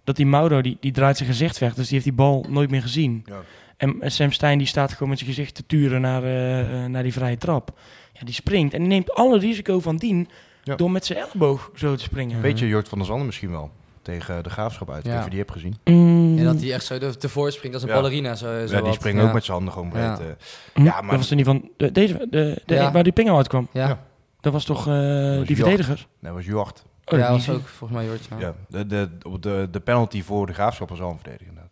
dat 0.03 0.15
die 0.15 0.25
Mauro 0.25 0.61
die, 0.61 0.77
die 0.79 0.91
draait 0.91 1.17
zijn 1.17 1.29
gezicht 1.29 1.57
weg, 1.57 1.73
dus 1.73 1.83
die 1.83 1.93
heeft 1.93 2.03
die 2.03 2.13
bal 2.13 2.45
nooit 2.49 2.69
meer 2.69 2.81
gezien. 2.81 3.23
Ja. 3.25 3.41
En 3.77 4.01
en 4.01 4.11
Sam 4.11 4.31
Stein 4.31 4.57
die 4.57 4.67
staat 4.67 4.91
gewoon 4.91 5.09
met 5.09 5.17
zijn 5.17 5.29
gezicht 5.29 5.55
te 5.55 5.65
turen 5.65 6.01
naar, 6.01 6.23
eh, 6.23 6.59
eh, 6.59 6.89
naar 6.89 7.03
die 7.03 7.13
vrije 7.13 7.37
trap. 7.37 7.79
Ja, 8.19 8.25
die 8.25 8.33
springt 8.33 8.73
en 8.73 8.79
die 8.79 8.87
neemt 8.87 9.13
alle 9.13 9.39
risico 9.39 9.79
van 9.79 9.97
dien 9.97 10.29
Ja. 10.63 10.75
door 10.75 10.91
met 10.91 11.05
zijn 11.05 11.19
elleboog 11.19 11.71
zo 11.75 11.95
te 11.95 12.03
springen. 12.03 12.41
Weet 12.41 12.59
je 12.59 12.67
Jort 12.67 12.87
van 12.89 12.97
der 12.97 13.07
Zanden 13.07 13.25
misschien 13.25 13.51
wel? 13.51 13.71
Tegen 14.01 14.43
de 14.43 14.49
Graafschap 14.49 14.89
uit. 14.91 15.05
Ja. 15.05 15.17
of 15.17 15.23
je 15.23 15.29
die 15.29 15.39
hebt 15.39 15.51
gezien. 15.51 15.75
Mm, 15.83 16.37
En 16.37 16.43
dat 16.43 16.59
hij 16.61 16.73
echt 16.73 16.85
zo 16.85 16.97
de- 16.97 17.17
tevoor 17.17 17.51
springt 17.51 17.73
als 17.75 17.83
een 17.83 17.89
Ja. 17.89 17.95
ballerina. 17.95 18.35
Zo, 18.35 18.67
zo 18.67 18.75
ja, 18.75 18.81
die 18.81 18.93
springen 18.93 19.21
Ja. 19.21 19.27
ook 19.27 19.33
met 19.33 19.43
zijn 19.43 19.55
handen 19.57 19.73
gewoon 19.73 19.89
breed. 19.89 20.03
Ja. 20.03 20.17
eh. 20.19 20.25
hm, 20.73 20.83
ja, 20.83 21.01
maar- 21.01 21.09
Dat 21.09 21.19
was 21.19 21.29
er 21.29 21.35
niet 21.35 21.45
van... 21.45 21.69
De, 21.77 21.91
deze, 21.91 22.27
de, 22.29 22.61
de, 22.65 22.73
Ja. 22.75 22.91
Waar 22.91 23.03
die 23.03 23.13
pingel 23.13 23.37
uitkwam. 23.37 23.67
Ja. 23.71 23.87
Ja. 23.87 23.99
Dat 24.41 24.53
was 24.53 24.65
toch 24.65 24.87
eh, 24.87 24.93
was 24.93 25.47
die 25.47 25.55
Jort. 25.55 25.59
verdediger? 25.59 25.95
Nee, 25.95 26.05
dat 26.19 26.33
was 26.33 26.45
Jort. 26.45 26.83
dat 27.03 27.19
ja, 27.19 27.31
was 27.31 27.49
ook 27.49 27.67
volgens 27.67 27.99
mij 27.99 28.07
Jortje. 28.09 28.29
Ja, 28.39 28.53
de, 28.69 28.85
de, 28.87 29.09
op 29.21 29.41
de, 29.41 29.67
de 29.71 29.79
penalty 29.79 30.23
voor 30.23 30.45
de 30.47 30.53
graafschap 30.53 30.89
was 30.89 30.99
wel 30.99 31.09
een 31.09 31.15
verdediger. 31.17 31.47
inderdaad. 31.47 31.71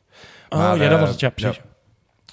Oh, 0.49 0.57
Maar, 0.59 0.77
ja, 0.77 0.83
dat 0.83 0.93
eh, 0.93 0.99
was 0.99 1.09
het, 1.09 1.19
ja, 1.19 1.29
precies. 1.29 1.61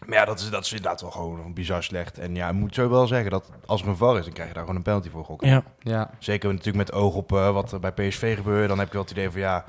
Maar 0.07 0.19
ja, 0.19 0.25
dat 0.25 0.41
is, 0.41 0.51
dat 0.51 0.65
is 0.65 0.71
inderdaad 0.73 1.01
wel 1.01 1.11
gewoon 1.11 1.53
bizar 1.55 1.83
slecht. 1.83 2.19
En 2.19 2.35
ja, 2.35 2.49
ik 2.49 2.55
moet 2.55 2.75
zo 2.75 2.89
wel 2.89 3.07
zeggen 3.07 3.31
dat 3.31 3.51
als 3.67 3.83
er 3.83 3.89
een 3.89 3.97
VAR 3.97 4.19
is, 4.19 4.25
dan 4.25 4.33
krijg 4.33 4.49
je 4.49 4.55
daar 4.55 4.63
gewoon 4.63 4.77
een 4.79 4.83
penalty 4.85 5.11
voor 5.11 5.25
gokken. 5.25 5.49
Ja. 5.49 5.63
Ja, 5.83 6.11
Zeker 6.19 6.49
natuurlijk 6.51 6.77
met 6.77 6.93
oog 6.93 7.15
op 7.15 7.33
eh, 7.33 7.51
wat 7.53 7.73
er 7.73 7.81
bij 7.81 7.93
PSV 7.93 8.37
gebeurde. 8.37 8.67
Dan 8.67 8.79
heb 8.79 8.87
je 8.87 8.93
wel 8.93 9.03
het 9.03 9.11
idee 9.11 9.31
van 9.31 9.41
ja, 9.41 9.65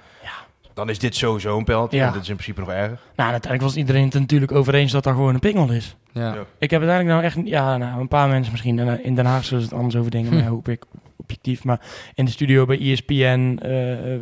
dan 0.73 0.89
is 0.89 0.99
dit 0.99 1.15
sowieso 1.15 1.57
een 1.57 1.63
penalty. 1.63 1.95
Ja. 1.95 2.07
En 2.07 2.13
dit 2.13 2.21
is 2.21 2.29
in 2.29 2.35
principe 2.35 2.59
nog 2.59 2.69
erger. 2.69 2.99
Nou, 3.15 3.31
uiteindelijk 3.31 3.61
was 3.61 3.75
iedereen 3.75 4.03
het 4.05 4.13
natuurlijk 4.13 4.51
over 4.51 4.73
eens 4.73 4.91
dat 4.91 5.03
daar 5.03 5.13
gewoon 5.13 5.33
een 5.33 5.39
pingel 5.39 5.69
is. 5.71 5.95
ja. 6.11 6.33
Ja. 6.33 6.45
Ik 6.57 6.69
heb 6.69 6.81
uiteindelijk 6.81 7.07
nou 7.09 7.23
echt, 7.23 7.49
ja, 7.49 7.77
nou, 7.77 7.99
een 7.99 8.07
paar 8.07 8.27
mensen 8.29 8.51
misschien. 8.51 8.79
En, 8.79 9.03
In 9.03 9.15
Den 9.15 9.25
Haag 9.25 9.45
zullen 9.45 9.63
ze 9.63 9.69
het 9.69 9.77
anders 9.77 9.95
over 9.95 10.11
denken, 10.11 10.31
Hm. 10.31 10.37
maar 10.37 10.47
hoop 10.47 10.67
ik 10.67 10.83
objectief. 11.17 11.63
Maar 11.63 11.79
in 12.13 12.25
de 12.25 12.31
studio 12.31 12.65
bij 12.65 12.79
ESPN, 12.79 13.57
eh, 13.61 14.13
eh, 14.13 14.21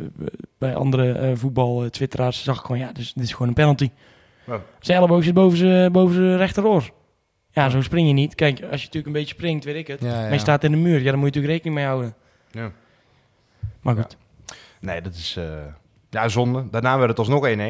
bij 0.58 0.74
andere 0.74 1.12
eh, 1.12 1.30
voetbal, 1.34 1.82
eh, 1.82 1.88
twitteraars, 1.90 2.42
zag 2.42 2.58
ik 2.58 2.64
gewoon, 2.64 2.80
ja, 2.80 2.92
dus, 2.92 3.12
dit 3.12 3.24
is 3.24 3.32
gewoon 3.32 3.48
een 3.48 3.54
penalty. 3.54 3.90
Ja. 4.50 4.62
Zijn 4.78 4.98
elleboog 4.98 5.24
zit 5.24 5.34
boven 5.34 5.58
zijn 5.58 5.92
boven 5.92 6.14
zijn 6.14 6.36
rechteroor. 6.36 6.90
Ja, 7.50 7.68
zo 7.68 7.82
spring 7.82 8.06
je 8.06 8.12
niet. 8.12 8.34
Kijk, 8.34 8.54
als 8.54 8.80
je 8.80 8.86
natuurlijk 8.86 9.06
een 9.06 9.12
beetje 9.12 9.34
springt, 9.34 9.64
weet 9.64 9.76
ik 9.76 9.86
het. 9.86 10.00
Ja, 10.00 10.08
ja. 10.08 10.20
Maar 10.20 10.32
je 10.32 10.38
staat 10.38 10.64
in 10.64 10.70
de 10.70 10.76
muur, 10.76 10.98
ja, 11.02 11.10
dan 11.10 11.18
moet 11.18 11.34
je 11.34 11.40
natuurlijk 11.40 11.52
rekening 11.52 11.74
mee 11.74 11.84
houden. 11.84 12.14
Ja. 12.50 12.70
Maar 13.80 13.94
goed. 13.94 14.16
Nee, 14.80 15.00
dat 15.00 15.14
is 15.14 15.36
eh, 15.36 15.44
ja, 16.10 16.28
zonde. 16.28 16.70
Daarna 16.70 16.98
werd 16.98 17.08
het 17.08 17.18
alsnog 17.18 17.48
1-1. 17.48 17.60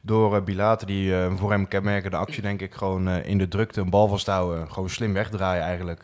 Door 0.00 0.36
uh, 0.36 0.42
Bilate, 0.42 0.86
die 0.86 1.16
eh, 1.16 1.36
voor 1.36 1.50
hem 1.50 1.68
kenmerkende 1.68 2.16
actie, 2.16 2.42
denk 2.42 2.60
ik, 2.60 2.74
gewoon 2.74 3.08
in 3.08 3.38
de 3.38 3.48
drukte 3.48 3.80
een 3.80 3.90
bal 3.90 4.08
vasthouden. 4.08 4.72
Gewoon 4.72 4.90
slim 4.90 5.12
wegdraaien 5.12 5.62
eigenlijk. 5.62 6.00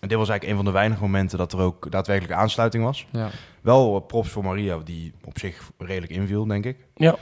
En 0.00 0.08
dit 0.08 0.18
was 0.18 0.28
eigenlijk 0.28 0.58
een 0.58 0.64
van 0.64 0.72
de 0.72 0.78
weinige 0.78 1.00
momenten 1.00 1.38
dat 1.38 1.52
er 1.52 1.60
ook 1.60 1.90
daadwerkelijk 1.90 2.40
aansluiting 2.40 2.84
was. 2.84 3.06
Ja. 3.10 3.28
Wel 3.60 4.00
props 4.00 4.28
voor 4.28 4.44
Maria, 4.44 4.78
die 4.78 5.12
op 5.24 5.38
zich 5.38 5.70
redelijk 5.78 6.12
inviel, 6.12 6.46
denk 6.46 6.64
ik. 6.64 6.76
Ja. 6.94 7.16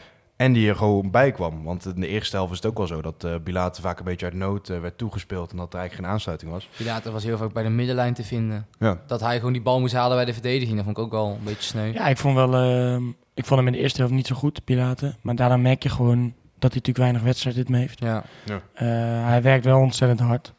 En 0.44 0.52
die 0.52 0.68
er 0.68 0.76
gewoon 0.76 1.10
bij 1.10 1.32
kwam. 1.32 1.62
Want 1.62 1.86
in 1.86 2.00
de 2.00 2.06
eerste 2.06 2.36
helft 2.36 2.50
is 2.52 2.56
het 2.56 2.66
ook 2.66 2.76
wel 2.78 2.86
zo 2.86 3.02
dat 3.02 3.24
eh 3.24 3.34
Bilate 3.44 3.80
vaak 3.80 3.98
een 3.98 4.04
beetje 4.04 4.26
uit 4.26 4.34
nood 4.34 4.68
eh, 4.68 4.80
werd 4.80 4.98
toegespeeld. 4.98 5.50
En 5.50 5.56
dat 5.56 5.72
er 5.72 5.78
eigenlijk 5.78 6.06
geen 6.06 6.14
aansluiting 6.14 6.50
was. 6.50 6.68
Pilater 6.76 7.12
was 7.12 7.24
heel 7.24 7.36
vaak 7.36 7.52
bij 7.52 7.62
de 7.62 7.68
middenlijn 7.68 8.14
te 8.14 8.24
vinden. 8.24 8.66
Ja. 8.78 9.00
Dat 9.06 9.20
hij 9.20 9.36
gewoon 9.36 9.52
die 9.52 9.62
bal 9.62 9.80
moest 9.80 9.94
halen 9.94 10.16
bij 10.16 10.24
de 10.24 10.32
verdediging. 10.32 10.76
Dat 10.76 10.84
vond 10.84 10.96
ik 10.96 11.04
ook 11.04 11.10
wel 11.10 11.26
een 11.26 11.44
beetje 11.44 11.62
sneu. 11.62 11.92
Ja, 11.92 12.06
ik 12.06 12.16
vond, 12.16 12.34
wel, 12.34 12.54
eh, 12.54 12.94
ik 13.34 13.44
vond 13.44 13.60
hem 13.60 13.66
in 13.66 13.72
de 13.72 13.78
eerste 13.78 13.98
helft 13.98 14.14
niet 14.14 14.26
zo 14.26 14.34
goed, 14.34 14.64
Pilaten. 14.64 15.16
Maar 15.20 15.34
daarna 15.34 15.56
merk 15.56 15.82
je 15.82 15.88
gewoon 15.88 16.34
dat 16.58 16.72
hij 16.72 16.80
natuurlijk 16.80 16.98
weinig 16.98 17.22
wedstrijdritme 17.22 17.78
heeft. 17.78 18.00
Ja. 18.00 18.24
Eh, 18.44 18.86
hij 19.26 19.42
werkt 19.42 19.64
wel 19.64 19.80
ontzettend 19.80 20.20
hard. 20.20 20.52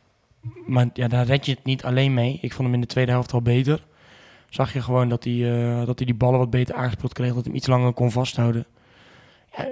Maar 0.67 0.89
ja, 0.93 1.07
daar 1.07 1.25
red 1.25 1.45
je 1.45 1.51
het 1.51 1.65
niet 1.65 1.83
alleen 1.83 2.13
mee. 2.13 2.37
Ik 2.41 2.53
vond 2.53 2.63
hem 2.63 2.73
in 2.73 2.81
de 2.81 2.87
tweede 2.87 3.11
helft 3.11 3.33
al 3.33 3.41
beter. 3.41 3.85
Zag 4.49 4.73
je 4.73 4.81
gewoon 4.81 5.09
dat 5.09 5.23
hij, 5.23 5.33
eh, 5.33 5.85
dat 5.85 5.97
hij 5.97 6.05
die 6.05 6.15
ballen 6.15 6.39
wat 6.39 6.49
beter 6.49 6.75
aangespeeld 6.75 7.13
kreeg. 7.13 7.27
Dat 7.27 7.37
hij 7.37 7.47
hem 7.47 7.55
iets 7.55 7.67
langer 7.67 7.93
kon 7.93 8.11
vasthouden. 8.11 8.65
Ja, 9.57 9.65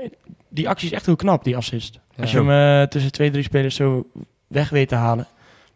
die 0.49 0.69
actie 0.69 0.87
is 0.87 0.93
echt 0.93 1.05
heel 1.05 1.15
knap, 1.15 1.43
die 1.43 1.57
assist. 1.57 1.99
Als 2.19 2.31
je 2.31 2.41
Ja. 2.41 2.45
hem 2.49 2.81
eh, 2.81 2.87
tussen 2.87 3.11
twee, 3.11 3.31
drie 3.31 3.43
spelers 3.43 3.75
zo 3.75 4.07
weg 4.47 4.69
weet 4.69 4.87
te 4.89 4.95
halen. 4.95 5.27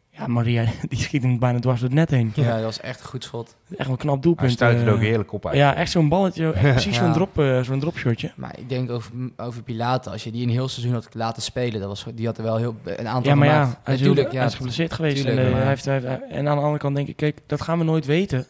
Ja, 0.10 0.28
Maria, 0.28 0.64
die 0.90 1.00
schiet 1.00 1.22
hem 1.22 1.40
bijna 1.40 1.60
dwars 1.60 1.80
door 1.80 1.90
het 1.90 1.98
net 1.98 2.10
heen. 2.10 2.32
ja, 2.36 2.54
dat 2.56 2.64
was 2.64 2.80
echt 2.80 3.00
een 3.00 3.06
goed 3.06 3.24
schot. 3.24 3.56
Echt 3.78 3.90
een 3.90 3.98
knap 3.98 4.14
Hij 4.14 4.22
doelpunt. 4.22 4.52
stuitte 4.52 4.82
er 4.82 4.88
eh. 4.88 4.94
ook 4.94 5.00
heerlijk 5.00 5.32
op 5.34 5.46
uit. 5.46 5.56
Ja, 5.56 5.76
echt 5.76 5.92
zo'n 5.92 6.10
balletje. 6.10 6.52
echt 6.54 6.72
precies 6.72 6.96
Ja. 6.96 7.04
zo'n 7.04 7.14
drop, 7.14 7.40
eh, 7.40 7.62
zo'n 7.62 7.80
dropshotje. 7.80 8.32
Maar 8.36 8.56
ik 8.60 8.70
denk 8.70 8.90
over, 8.92 9.12
over 9.38 9.64
Pilaten, 9.64 10.12
als 10.12 10.24
je 10.24 10.32
die 10.32 10.44
een 10.44 10.50
heel 10.50 10.68
seizoen 10.68 10.94
had 10.94 11.08
laten 11.14 11.42
spelen, 11.42 11.80
dat 11.80 11.90
was, 11.90 12.06
die 12.16 12.26
had 12.26 12.38
er 12.38 12.44
wel 12.44 12.58
heel, 12.58 12.76
een 12.84 13.08
aantal 13.08 13.32
Ja, 13.32 13.38
maar 13.38 13.48
ja, 13.48 13.62
gemaakt. 13.64 13.80
hij 13.84 13.94
is, 13.94 14.00
Natuurlijk, 14.00 14.32
ja. 14.32 14.38
hij 14.38 14.48
is 14.48 14.56
geblesseerd 14.56 14.94
geweest. 14.94 15.16
tuurlijk, 15.16 15.38
en, 15.46 15.50
maar- 15.52 15.60
hij 15.60 15.70
heeft, 15.70 15.86
hij 15.86 15.94
heeft- 16.00 16.22
en 16.30 16.48
aan 16.48 16.56
de 16.56 16.62
andere 16.62 16.78
kant 16.80 16.96
denk 16.96 17.08
ik, 17.08 17.16
kijk, 17.16 17.40
dat 17.46 17.62
gaan 17.62 17.78
we 17.78 17.84
nooit 17.84 18.06
weten. 18.06 18.46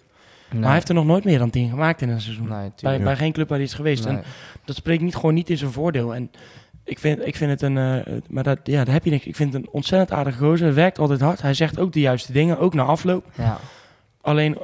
Nee. 0.50 0.60
Maar 0.60 0.64
hij 0.64 0.74
heeft 0.74 0.90
er 0.90 0.96
nog 0.96 1.06
nooit 1.06 1.24
meer 1.24 1.40
dan 1.40 1.50
10 1.50 1.70
gemaakt 1.70 2.02
in 2.02 2.10
een 2.10 2.22
seizoen. 2.22 2.48
Nee, 2.48 2.72
bij, 2.82 3.02
bij 3.02 3.16
geen 3.16 3.32
club 3.32 3.48
waar 3.50 3.58
hij 3.58 3.68
is 3.68 3.74
geweest. 3.74 4.06
Nee. 4.06 4.16
En 4.18 4.24
dat 4.66 4.76
spreekt 4.76 5.02
niet 5.02 5.16
gewoon 5.16 5.34
niet 5.34 5.50
in 5.50 5.58
zijn 5.58 5.72
voordeel. 5.72 6.16
En 6.16 6.32
ik 6.84 7.00
vind, 7.00 7.26
ik 7.28 7.36
vind 7.36 7.52
het 7.52 7.62
een. 7.62 7.78
eh, 7.78 8.14
maar 8.30 8.44
dat, 8.44 8.60
ja, 8.64 8.84
daar 8.84 8.94
heb 8.94 9.04
je 9.04 9.10
niks. 9.10 9.26
Ik 9.26 9.36
vind 9.36 9.54
het 9.54 9.62
een 9.64 9.70
ontzettend 9.72 10.12
aardige 10.20 10.38
gozer. 10.38 10.66
Hij 10.66 10.76
werkt 10.76 11.00
altijd 11.00 11.20
hard. 11.22 11.42
Hij 11.42 11.54
zegt 11.54 11.80
ook 11.80 11.94
de 11.94 12.00
juiste 12.00 12.32
dingen, 12.32 12.60
ook 12.60 12.74
na 12.74 12.84
afloop. 12.84 13.26
Ja. 13.38 13.58
Alleen, 14.22 14.58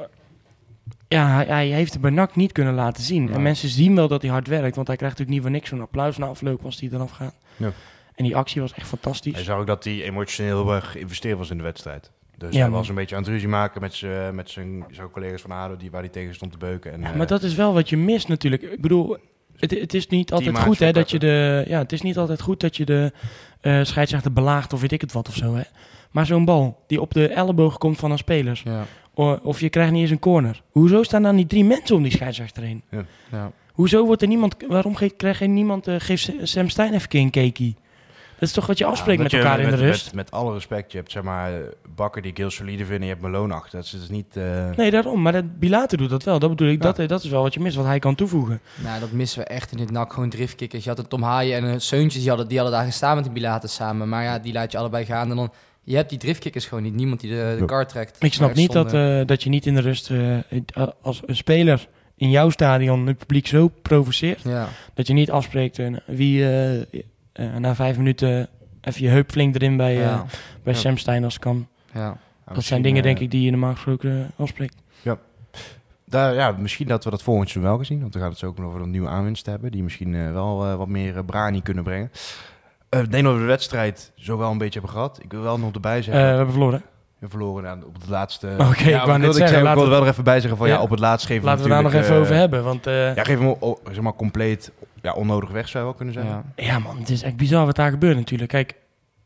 ja, 1.08 1.28
hij, 1.34 1.44
hij 1.46 1.66
heeft 1.66 1.92
het 1.92 2.02
bij 2.02 2.10
NAC 2.10 2.36
niet 2.36 2.52
kunnen 2.52 2.74
laten 2.74 3.02
zien. 3.02 3.32
En 3.32 3.42
mensen 3.42 3.68
zien 3.68 3.94
wel 3.94 4.08
dat 4.08 4.22
hij 4.22 4.30
hard 4.30 4.46
werkt. 4.48 4.76
Want 4.76 4.86
hij 4.86 4.96
krijgt 4.96 5.18
natuurlijk 5.18 5.30
niet 5.30 5.40
voor 5.40 5.50
niks 5.50 5.68
zo'n 5.68 5.80
applaus 5.80 6.16
na 6.16 6.26
afloop 6.26 6.64
als 6.64 6.80
hij 6.80 6.88
eraf 6.92 7.10
gaat. 7.10 7.34
Ja. 7.56 7.72
En 8.14 8.24
die 8.24 8.36
actie 8.36 8.60
was 8.60 8.72
echt 8.74 8.86
fantastisch. 8.88 9.34
Hij 9.34 9.42
zag 9.44 9.58
ook 9.58 9.66
dat 9.66 9.84
hij 9.84 10.02
emotioneel 10.02 10.62
heel 10.64 10.74
erg 10.74 10.90
geïnvesteerd 10.90 11.38
was 11.38 11.50
in 11.50 11.56
de 11.56 11.62
wedstrijd. 11.62 12.10
Dus 12.38 12.54
Ja, 12.54 12.60
hij 12.60 12.70
was 12.70 12.88
een 12.88 12.94
beetje 12.94 13.16
aan 13.16 13.22
het 13.22 13.30
ruzie 13.30 13.48
maken 13.48 13.80
met 13.80 13.94
zijn 13.94 14.34
met 14.34 14.50
zijn 14.50 14.84
zijn 14.90 15.10
collega's 15.10 15.40
van 15.40 15.50
ADO 15.50 15.76
die, 15.76 15.90
waar 15.90 16.00
hij 16.00 16.10
tegen 16.10 16.34
stond 16.34 16.52
te 16.52 16.58
beuken. 16.58 16.92
En, 16.92 17.00
Ja, 17.00 17.10
eh, 17.10 17.16
maar 17.16 17.26
dat 17.26 17.42
is 17.42 17.54
wel 17.54 17.72
wat 17.74 17.88
je 17.88 17.96
mist 17.96 18.28
natuurlijk. 18.28 18.62
Ik 18.62 18.80
bedoel, 18.80 19.16
het, 19.56 19.70
het 19.70 19.94
is 19.94 20.06
niet 20.08 20.32
altijd 20.32 20.58
goed 20.58 20.78
hè, 20.78 20.92
dat 20.92 21.10
je 21.10 21.18
de, 21.18 21.64
ja, 21.68 21.78
het 21.78 21.92
is 21.92 22.02
niet 22.02 22.18
altijd 22.18 22.40
goed 22.40 22.60
dat 22.60 22.76
je 22.76 22.84
de 22.84 23.12
eh 23.60 23.80
scheidsrechter 23.84 24.32
belaagt 24.32 24.72
of 24.72 24.80
weet 24.80 24.92
ik 24.92 25.00
het 25.00 25.12
wat 25.12 25.28
of 25.28 25.34
zo. 25.34 25.54
Hè. 25.54 25.62
Maar 26.10 26.26
zo'n 26.26 26.44
bal 26.44 26.84
die 26.86 27.00
op 27.00 27.14
de 27.14 27.28
elleboog 27.28 27.78
komt 27.78 27.98
van 27.98 28.10
een 28.10 28.18
speler, 28.18 28.62
Ja. 28.64 28.84
of 29.42 29.60
je 29.60 29.68
krijgt 29.68 29.92
niet 29.92 30.00
eens 30.02 30.10
een 30.10 30.18
corner. 30.18 30.62
Hoezo 30.70 31.02
staan 31.02 31.22
dan 31.22 31.36
die 31.36 31.46
drie 31.46 31.64
mensen 31.64 31.96
om 31.96 32.02
die 32.02 32.12
scheidsrechter 32.12 32.62
heen? 32.62 32.82
Ja. 33.30 33.52
Hoezo 33.72 34.04
wordt 34.06 34.22
er 34.22 34.28
niemand, 34.28 34.56
waarom 34.68 34.94
ge- 34.96 35.14
krijgt 35.16 35.38
geen 35.38 35.54
niemand, 35.54 35.86
eh, 35.86 35.94
geeft 35.98 36.32
Sam 36.42 36.68
Stein 36.68 36.88
even 36.92 37.02
een 37.02 37.08
keer 37.08 37.20
een 37.20 37.30
cakeie? 37.52 37.74
Dat 37.74 37.83
is 38.46 38.52
toch 38.52 38.66
wat 38.66 38.78
je 38.78 38.84
afspreekt 38.84 39.16
Ja, 39.18 39.22
met 39.22 39.32
elkaar 39.32 39.60
in 39.60 39.70
de 39.70 39.76
rust? 39.76 40.04
Met, 40.04 40.14
met 40.14 40.30
alle 40.30 40.52
respect, 40.52 40.92
je 40.92 40.98
hebt 40.98 41.12
zeg 41.12 41.22
maar 41.22 41.52
Bakker 41.94 42.22
die 42.22 42.30
ik 42.30 42.36
heel 42.36 42.50
solide 42.50 42.84
vind 42.84 42.98
en 42.98 43.04
je 43.06 43.10
hebt 43.10 43.20
Malone 43.22 43.54
achter. 43.54 43.76
Dat 43.76 43.84
is 43.84 43.90
dus 43.90 44.08
niet... 44.08 44.36
eh, 44.36 44.70
Nee, 44.76 44.90
daarom. 44.90 45.22
Maar 45.22 45.32
dat, 45.32 45.58
Bilater 45.58 45.98
doet 45.98 46.10
dat 46.10 46.22
wel. 46.22 46.38
Dat 46.38 46.50
bedoel 46.50 46.68
ik. 46.68 46.82
Ja. 46.82 46.92
Dat, 46.92 47.08
dat 47.08 47.24
is 47.24 47.30
wel 47.30 47.42
wat 47.42 47.54
je 47.54 47.60
mist, 47.60 47.76
wat 47.76 47.86
hij 47.86 47.98
kan 47.98 48.14
toevoegen. 48.14 48.60
Nou, 48.82 49.00
dat 49.00 49.12
missen 49.12 49.38
we 49.38 49.44
echt 49.46 49.70
in 49.72 49.76
dit 49.78 49.90
nak. 49.90 50.12
Gewoon 50.12 50.28
driftkickers. 50.30 50.82
Je 50.84 50.88
had 50.90 50.98
een 50.98 51.08
Tom 51.08 51.22
Haaien 51.22 51.56
en 51.56 51.64
een 51.64 51.80
Seuntjes, 51.80 52.20
die 52.20 52.28
hadden, 52.30 52.48
die 52.48 52.58
hadden 52.58 52.76
daar 52.76 52.86
gestaan 52.86 53.14
met 53.16 53.24
de 53.24 53.30
Bilaten 53.30 53.68
samen. 53.68 54.08
Maar 54.08 54.22
ja, 54.22 54.38
die 54.38 54.52
laat 54.52 54.72
je 54.72 54.78
allebei 54.78 55.04
gaan. 55.04 55.30
En 55.30 55.36
dan, 55.36 55.52
je 55.82 55.96
hebt 55.96 56.08
die 56.10 56.18
driftkickers 56.18 56.66
gewoon 56.66 56.82
niet. 56.84 56.94
Niemand 56.94 57.20
die 57.20 57.30
de, 57.30 57.56
de 57.58 57.64
kar 57.64 57.86
trekt. 57.86 58.16
Ik 58.22 58.32
snap 58.32 58.54
niet 58.54 58.72
dat, 58.72 58.92
eh, 58.92 59.20
dat 59.26 59.42
je 59.42 59.48
niet 59.50 59.66
in 59.66 59.74
de 59.74 59.80
rust 59.80 60.10
eh, 60.10 60.86
als 61.02 61.22
een 61.26 61.36
speler 61.36 61.88
in 62.16 62.30
jouw 62.30 62.50
stadion 62.50 63.06
het 63.06 63.18
publiek 63.18 63.46
zo 63.46 63.68
provoceert. 63.82 64.40
Ja, 64.42 64.68
Dat 64.94 65.06
je 65.06 65.12
niet 65.12 65.30
afspreekt 65.30 65.78
eh, 65.78 65.94
wie 66.06 66.44
eh, 67.34 67.46
eh, 67.46 67.56
na 67.56 67.74
vijf 67.74 67.96
minuten 67.96 68.48
even 68.80 69.02
je 69.02 69.08
heup 69.08 69.30
flink 69.30 69.54
erin 69.54 69.76
bij, 69.76 69.94
eh, 69.94 70.00
ja, 70.00 70.24
bij 70.62 70.72
Ja. 70.72 70.78
Sam 70.78 70.96
Stein 70.96 71.24
als 71.24 71.38
kan. 71.38 71.66
ja. 71.92 72.16
dat 72.54 72.64
zijn 72.64 72.82
dingen, 72.82 72.98
eh, 72.98 73.04
denk 73.04 73.18
ik, 73.18 73.30
die 73.30 73.42
je 73.44 73.50
normaal 73.50 73.72
gesproken 73.72 74.18
eh, 74.36 74.40
afspreekt. 74.42 74.82
Daar, 76.06 76.34
ja, 76.34 76.54
misschien 76.58 76.86
dat 76.86 77.04
we 77.04 77.10
dat 77.10 77.22
volgend 77.22 77.48
seizoen 77.50 77.70
wel 77.72 77.80
gezien. 77.80 78.00
Want 78.00 78.12
dan 78.12 78.22
gaat 78.22 78.30
het 78.30 78.38
zo 78.40 78.46
ook 78.46 78.58
nog 78.58 78.66
over 78.66 78.80
een 78.80 78.90
nieuwe 78.90 79.08
aanwinst 79.08 79.46
hebben. 79.46 79.70
Die 79.70 79.82
misschien 79.82 80.14
eh, 80.14 80.32
wel 80.32 80.64
eh, 80.66 80.74
wat 80.74 80.88
meer 80.88 81.14
uh, 81.16 81.20
brani 81.26 81.62
kunnen 81.62 81.84
brengen. 81.84 82.10
Eh, 82.88 83.00
ik 83.00 83.10
denk 83.10 83.24
dat 83.24 83.32
we 83.34 83.38
de 83.38 83.44
wedstrijd 83.44 84.12
zo 84.14 84.38
wel 84.38 84.50
een 84.50 84.58
beetje 84.58 84.80
hebben 84.80 84.90
gehad. 84.96 85.18
Ik 85.22 85.30
wil 85.32 85.42
wel 85.42 85.58
nog 85.58 85.72
erbij 85.72 85.96
Eh, 85.98 86.02
zeggen. 86.02 86.22
we 86.22 86.28
hebben 86.28 86.50
verloren. 86.54 86.82
we 87.18 87.28
verloren 87.28 87.68
aan- 87.70 87.84
op 87.84 87.94
het 87.94 88.08
laatste... 88.08 88.46
Oké, 88.58 88.60
ik 88.62 88.76
wou 88.76 88.90
ja, 88.90 89.06
net 89.06 89.20
wilde- 89.20 89.38
zeggen, 89.38 89.58
ik 89.58 89.64
wilde 89.64 89.82
we- 89.84 89.88
wel 89.90 90.02
er 90.02 90.08
even 90.08 90.24
bij 90.24 90.40
zeggen 90.40 90.58
van 90.58 90.68
ja, 90.68 90.74
Ja. 90.74 90.80
op 90.82 90.90
het 90.90 90.98
laatst 91.00 91.26
geven 91.26 91.44
Laten 91.44 91.62
we 91.62 91.68
daar 91.70 91.82
nog 91.82 91.92
even 91.94 92.14
eh, 92.14 92.20
over 92.20 92.34
hebben. 92.34 92.64
Want 92.64 92.86
eh, 92.86 93.14
Ja, 93.14 93.24
geef 93.24 93.38
hem 93.38 93.56
o- 93.60 93.78
zeg 93.84 94.00
maar 94.00 94.14
compleet 94.14 94.72
ja, 95.04 95.12
onnodig 95.12 95.50
weg 95.50 95.68
zou 95.68 95.78
je 95.84 95.90
wel 95.90 95.98
kunnen 95.98 96.14
zeggen. 96.14 96.52
ja. 96.56 96.64
Ja, 96.64 96.78
man, 96.78 96.98
het 96.98 97.10
is 97.10 97.22
echt 97.22 97.36
bizar 97.36 97.66
wat 97.66 97.76
daar 97.76 97.90
gebeurt 97.90 98.16
natuurlijk. 98.16 98.50
Kijk, 98.50 98.74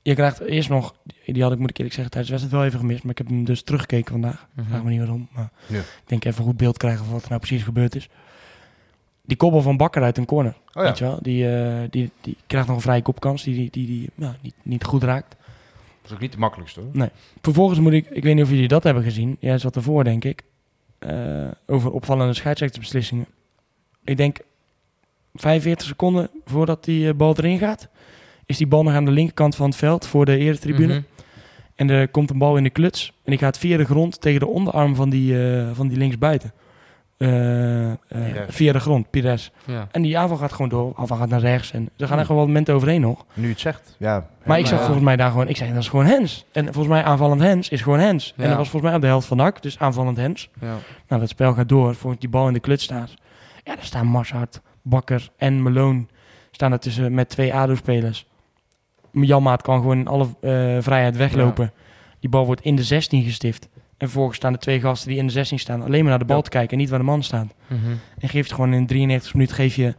je 0.02 0.14
krijgt 0.14 0.40
eerst 0.40 0.68
nog, 0.68 0.94
die 1.26 1.42
had 1.42 1.52
ik 1.52 1.58
moet 1.58 1.70
ik 1.70 1.76
eerlijk 1.78 1.94
zeggen 1.94 2.12
tijdens 2.12 2.32
de 2.32 2.38
wedstrijd 2.38 2.52
wel 2.52 2.64
even 2.64 2.78
gemist, 2.78 3.02
maar 3.02 3.12
ik 3.12 3.18
heb 3.18 3.26
hem 3.26 3.44
dus 3.44 3.62
teruggekeken 3.62 4.12
vandaag. 4.12 4.46
Mhm. 4.54 4.66
Vraag 4.68 4.82
me 4.82 4.90
niet 4.90 4.98
waarom, 4.98 5.28
maar 5.32 5.50
Ja. 5.66 5.78
ik 5.78 6.02
denk 6.06 6.24
even 6.24 6.40
een 6.40 6.46
goed 6.46 6.56
beeld 6.56 6.76
krijgen 6.76 7.04
van 7.04 7.12
wat 7.12 7.22
er 7.22 7.28
nou 7.28 7.40
precies 7.40 7.62
gebeurd 7.62 7.94
is. 7.94 8.08
Die 9.22 9.36
koppel 9.36 9.62
van 9.62 9.76
Bakker 9.76 10.02
uit 10.02 10.18
een 10.18 10.24
corner, 10.24 10.52
Oh 10.52 10.58
ja. 10.72 10.82
weet 10.82 10.98
je 10.98 11.04
wel, 11.04 11.18
die, 11.22 11.56
eh, 11.56 11.80
die, 11.90 12.10
die 12.20 12.36
krijgt 12.46 12.66
nog 12.68 12.76
een 12.76 12.82
vrije 12.82 13.02
kopkans 13.02 13.42
die 13.42 13.54
die, 13.54 13.70
die, 13.70 13.86
die 13.86 14.10
ja, 14.14 14.36
niet, 14.40 14.54
niet 14.62 14.84
goed 14.84 15.02
raakt. 15.02 15.36
Dat 16.00 16.10
is 16.10 16.12
ook 16.12 16.20
niet 16.20 16.32
de 16.32 16.38
makkelijkste 16.38 16.80
hoor. 16.80 17.08
Vervolgens 17.42 17.80
moet 17.80 17.92
ik, 17.92 18.10
ik 18.10 18.22
weet 18.22 18.34
niet 18.34 18.44
of 18.44 18.50
jullie 18.50 18.68
dat 18.68 18.82
hebben 18.82 19.02
gezien, 19.02 19.36
jij 19.40 19.58
zat 19.58 19.76
ervoor 19.76 20.04
denk 20.04 20.24
ik, 20.24 20.42
eh, 20.98 21.48
over 21.66 21.90
opvallende 21.90 22.34
scheidsrechtersbeslissingen. 22.34 23.26
Ik 24.04 24.16
denk 24.16 24.38
45 25.40 25.86
seconden 25.86 26.30
voordat 26.44 26.84
die 26.84 27.08
eh, 27.08 27.14
bal 27.14 27.34
erin 27.36 27.58
gaat, 27.58 27.88
is 28.46 28.56
die 28.56 28.66
bal 28.66 28.82
nog 28.82 28.92
aan 28.94 29.04
de 29.04 29.10
linkerkant 29.10 29.56
van 29.56 29.66
het 29.68 29.76
veld 29.76 30.06
voor 30.06 30.24
de 30.24 30.36
eretribune. 30.36 30.94
Mhm. 30.94 31.02
En 31.74 31.90
er 31.90 32.08
komt 32.08 32.30
een 32.30 32.38
bal 32.38 32.56
in 32.56 32.62
de 32.62 32.70
kluts. 32.70 33.12
En 33.24 33.30
die 33.30 33.38
gaat 33.38 33.58
via 33.58 33.76
de 33.76 33.84
grond 33.84 34.20
tegen 34.20 34.40
de 34.40 34.46
onderarm 34.46 34.94
van 34.94 35.10
die, 35.10 35.56
eh, 35.58 35.68
van 35.72 35.88
die 35.88 35.98
linksbuiten. 35.98 36.52
Eh, 37.16 37.90
eh, 37.90 37.98
Pires. 38.08 38.54
via 38.54 38.72
de 38.72 38.80
grond, 38.80 39.10
Pires. 39.10 39.50
Ja. 39.64 39.88
En 39.90 40.02
die 40.02 40.18
aanval 40.18 40.36
gaat 40.36 40.52
gewoon 40.52 40.68
door. 40.68 40.92
Aanval 40.96 41.16
gaat 41.16 41.28
naar 41.28 41.40
rechts. 41.40 41.72
En 41.72 41.80
er 41.82 41.88
gaan 41.98 42.08
Hmm. 42.08 42.18
echt 42.18 42.28
wel 42.28 42.36
wat 42.36 42.46
momenten 42.46 42.74
overheen 42.74 43.00
nog. 43.00 43.24
Nu 43.34 43.42
je 43.44 43.50
het 43.50 43.60
zegt, 43.60 43.96
ja. 43.98 44.26
Maar 44.44 44.58
ik 44.58 44.66
zag 44.66 44.78
ja. 44.78 44.84
volgens 44.84 45.04
mij 45.04 45.16
daar 45.16 45.30
gewoon... 45.30 45.48
Ik 45.48 45.56
zei, 45.56 45.72
dat 45.72 45.82
is 45.82 45.88
gewoon 45.88 46.06
Hens. 46.06 46.44
En 46.52 46.64
volgens 46.64 46.86
mij 46.86 47.02
aanvallend 47.02 47.40
Hens 47.40 47.68
is 47.68 47.80
gewoon 47.82 47.98
Hens. 47.98 48.34
En 48.36 48.48
dat 48.48 48.56
was 48.56 48.68
volgens 48.68 48.82
mij 48.82 48.94
op 48.94 49.00
de 49.00 49.06
helft 49.06 49.26
van 49.26 49.36
NAC. 49.36 49.62
Dus 49.62 49.78
aanvallend 49.78 50.16
Hens. 50.16 50.48
Ja. 50.60 50.74
Nou, 51.08 51.20
dat 51.20 51.28
spel 51.28 51.52
gaat 51.52 51.68
door. 51.68 51.94
Voor 51.94 52.16
die 52.18 52.28
bal 52.28 52.46
in 52.46 52.52
de 52.52 52.60
kluts 52.60 52.84
staat. 52.84 53.14
Ja, 53.64 53.74
daar 53.74 53.84
staan 53.84 54.06
Marshart, 54.06 54.60
Bakker 54.88 55.30
en 55.36 55.62
Malone. 55.62 56.06
Staan 56.50 56.72
er 56.72 56.78
tussen 56.78 57.14
met 57.14 57.28
twee 57.28 57.54
ADO-spelers. 57.54 58.26
Janmaat 59.12 59.62
kan 59.62 59.80
gewoon 59.80 59.98
in 59.98 60.08
alle 60.08 60.24
eh, 60.40 60.76
vrijheid 60.82 61.16
weglopen. 61.16 61.72
Die 62.20 62.30
bal 62.30 62.46
wordt 62.46 62.60
in 62.60 62.76
de 62.76 62.82
16 62.82 63.22
gestift. 63.22 63.68
En 63.74 64.06
vervolgens 64.06 64.36
staan 64.36 64.52
de 64.52 64.58
twee 64.58 64.80
gasten 64.80 65.08
die 65.08 65.18
in 65.18 65.26
de 65.26 65.32
16 65.32 65.58
staan 65.58 65.82
alleen 65.82 66.00
maar 66.00 66.10
naar 66.10 66.18
de 66.18 66.24
bal 66.24 66.36
Ja. 66.36 66.42
te 66.42 66.50
kijken 66.50 66.70
en 66.72 66.78
niet 66.78 66.88
waar 66.88 66.98
de 66.98 67.04
man 67.04 67.22
staat. 67.22 67.54
Mhm. 67.66 67.80
En 68.18 68.28
geeft 68.28 68.52
gewoon 68.52 68.72
in 68.72 68.86
93 68.86 69.32
minuten 69.34 69.54
geef 69.56 69.76
je 69.76 69.94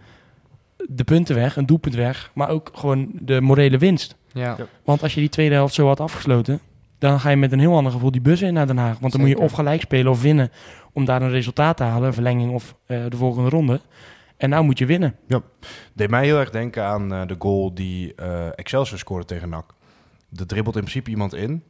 de 0.90 1.04
punten 1.04 1.36
weg, 1.36 1.56
een 1.56 1.66
doelpunt 1.66 1.96
weg, 1.96 2.32
maar 2.34 2.50
ook 2.50 2.72
gewoon 2.74 3.10
de 3.14 3.42
morele 3.42 3.78
winst. 3.78 4.16
Ja. 4.34 4.56
Ja. 4.58 4.66
Want 4.84 5.04
als 5.04 5.14
je 5.14 5.20
die 5.20 5.30
tweede 5.30 5.56
helft 5.56 5.74
zo 5.74 5.88
had 5.88 6.00
afgesloten, 6.00 6.60
dan 7.00 7.20
ga 7.20 7.30
je 7.30 7.36
met 7.36 7.52
een 7.52 7.60
heel 7.60 7.76
ander 7.76 7.92
gevoel 7.92 8.12
die 8.12 8.22
bus 8.22 8.42
in 8.42 8.54
naar 8.54 8.68
Den 8.68 8.78
Haag. 8.78 9.00
Want 9.00 9.12
dan 9.12 9.22
moet 9.22 9.30
je 9.30 9.40
of 9.40 9.52
gelijk 9.52 9.82
spelen 9.82 10.12
of 10.12 10.22
winnen 10.22 10.52
om 10.94 11.06
daar 11.06 11.22
een 11.22 11.30
resultaat 11.30 11.78
te 11.78 11.84
halen, 11.84 12.14
verlenging 12.14 12.52
of 12.54 12.76
eh, 12.86 13.00
de 13.10 13.18
volgende 13.18 13.50
ronde. 13.50 13.80
En 14.40 14.50
nou 14.50 14.64
moet 14.64 14.78
je 14.78 14.86
winnen. 14.86 15.16
Deed 15.94 16.10
mij 16.10 16.26
heel 16.26 16.40
erg 16.40 16.50
denken 16.50 16.84
aan 16.84 17.14
eh, 17.14 17.28
de 17.28 17.36
goal 17.40 17.74
die 17.74 18.16
eh, 18.16 18.48
Excelsior 18.56 19.00
scoorde 19.00 19.26
tegen 19.26 19.50
NAC. 19.50 19.74
Er 20.36 20.48
dribbelt 20.48 20.76
in 20.76 20.82
principe 20.82 21.10
iemand 21.10 21.34
in 21.34 21.64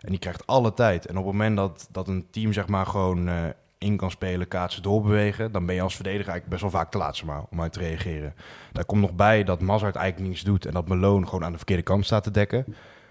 en 0.00 0.10
die 0.10 0.18
krijgt 0.18 0.46
alle 0.46 0.74
tijd. 0.74 1.06
En 1.06 1.16
op 1.16 1.24
het 1.24 1.32
moment 1.32 1.56
dat, 1.56 1.88
dat 1.90 2.08
een 2.08 2.26
team 2.30 2.52
zeg 2.52 2.68
maar 2.68 2.86
gewoon 2.86 3.28
eh, 3.28 3.34
in 3.78 3.96
kan 3.96 4.10
spelen, 4.10 4.48
kaatsen, 4.48 4.82
doorbewegen... 4.82 5.52
dan 5.52 5.66
ben 5.66 5.74
je 5.74 5.80
als 5.80 5.94
verdediger 5.94 6.28
eigenlijk 6.28 6.60
best 6.60 6.72
wel 6.72 6.80
vaak 6.80 6.90
te 6.90 6.98
laat 6.98 7.22
om 7.50 7.60
uit 7.60 7.72
te 7.72 7.78
reageren. 7.78 8.34
Daar 8.72 8.84
komt 8.84 9.00
nog 9.00 9.14
bij 9.14 9.44
dat 9.44 9.60
Mazart 9.60 9.96
eigenlijk 9.96 10.28
niets 10.28 10.42
doet... 10.42 10.66
en 10.66 10.72
dat 10.72 10.88
Meloon 10.88 11.24
gewoon 11.24 11.44
aan 11.44 11.52
de 11.52 11.56
verkeerde 11.56 11.82
kant 11.82 12.04
staat 12.04 12.22
te 12.22 12.30
dekken. 12.30 12.64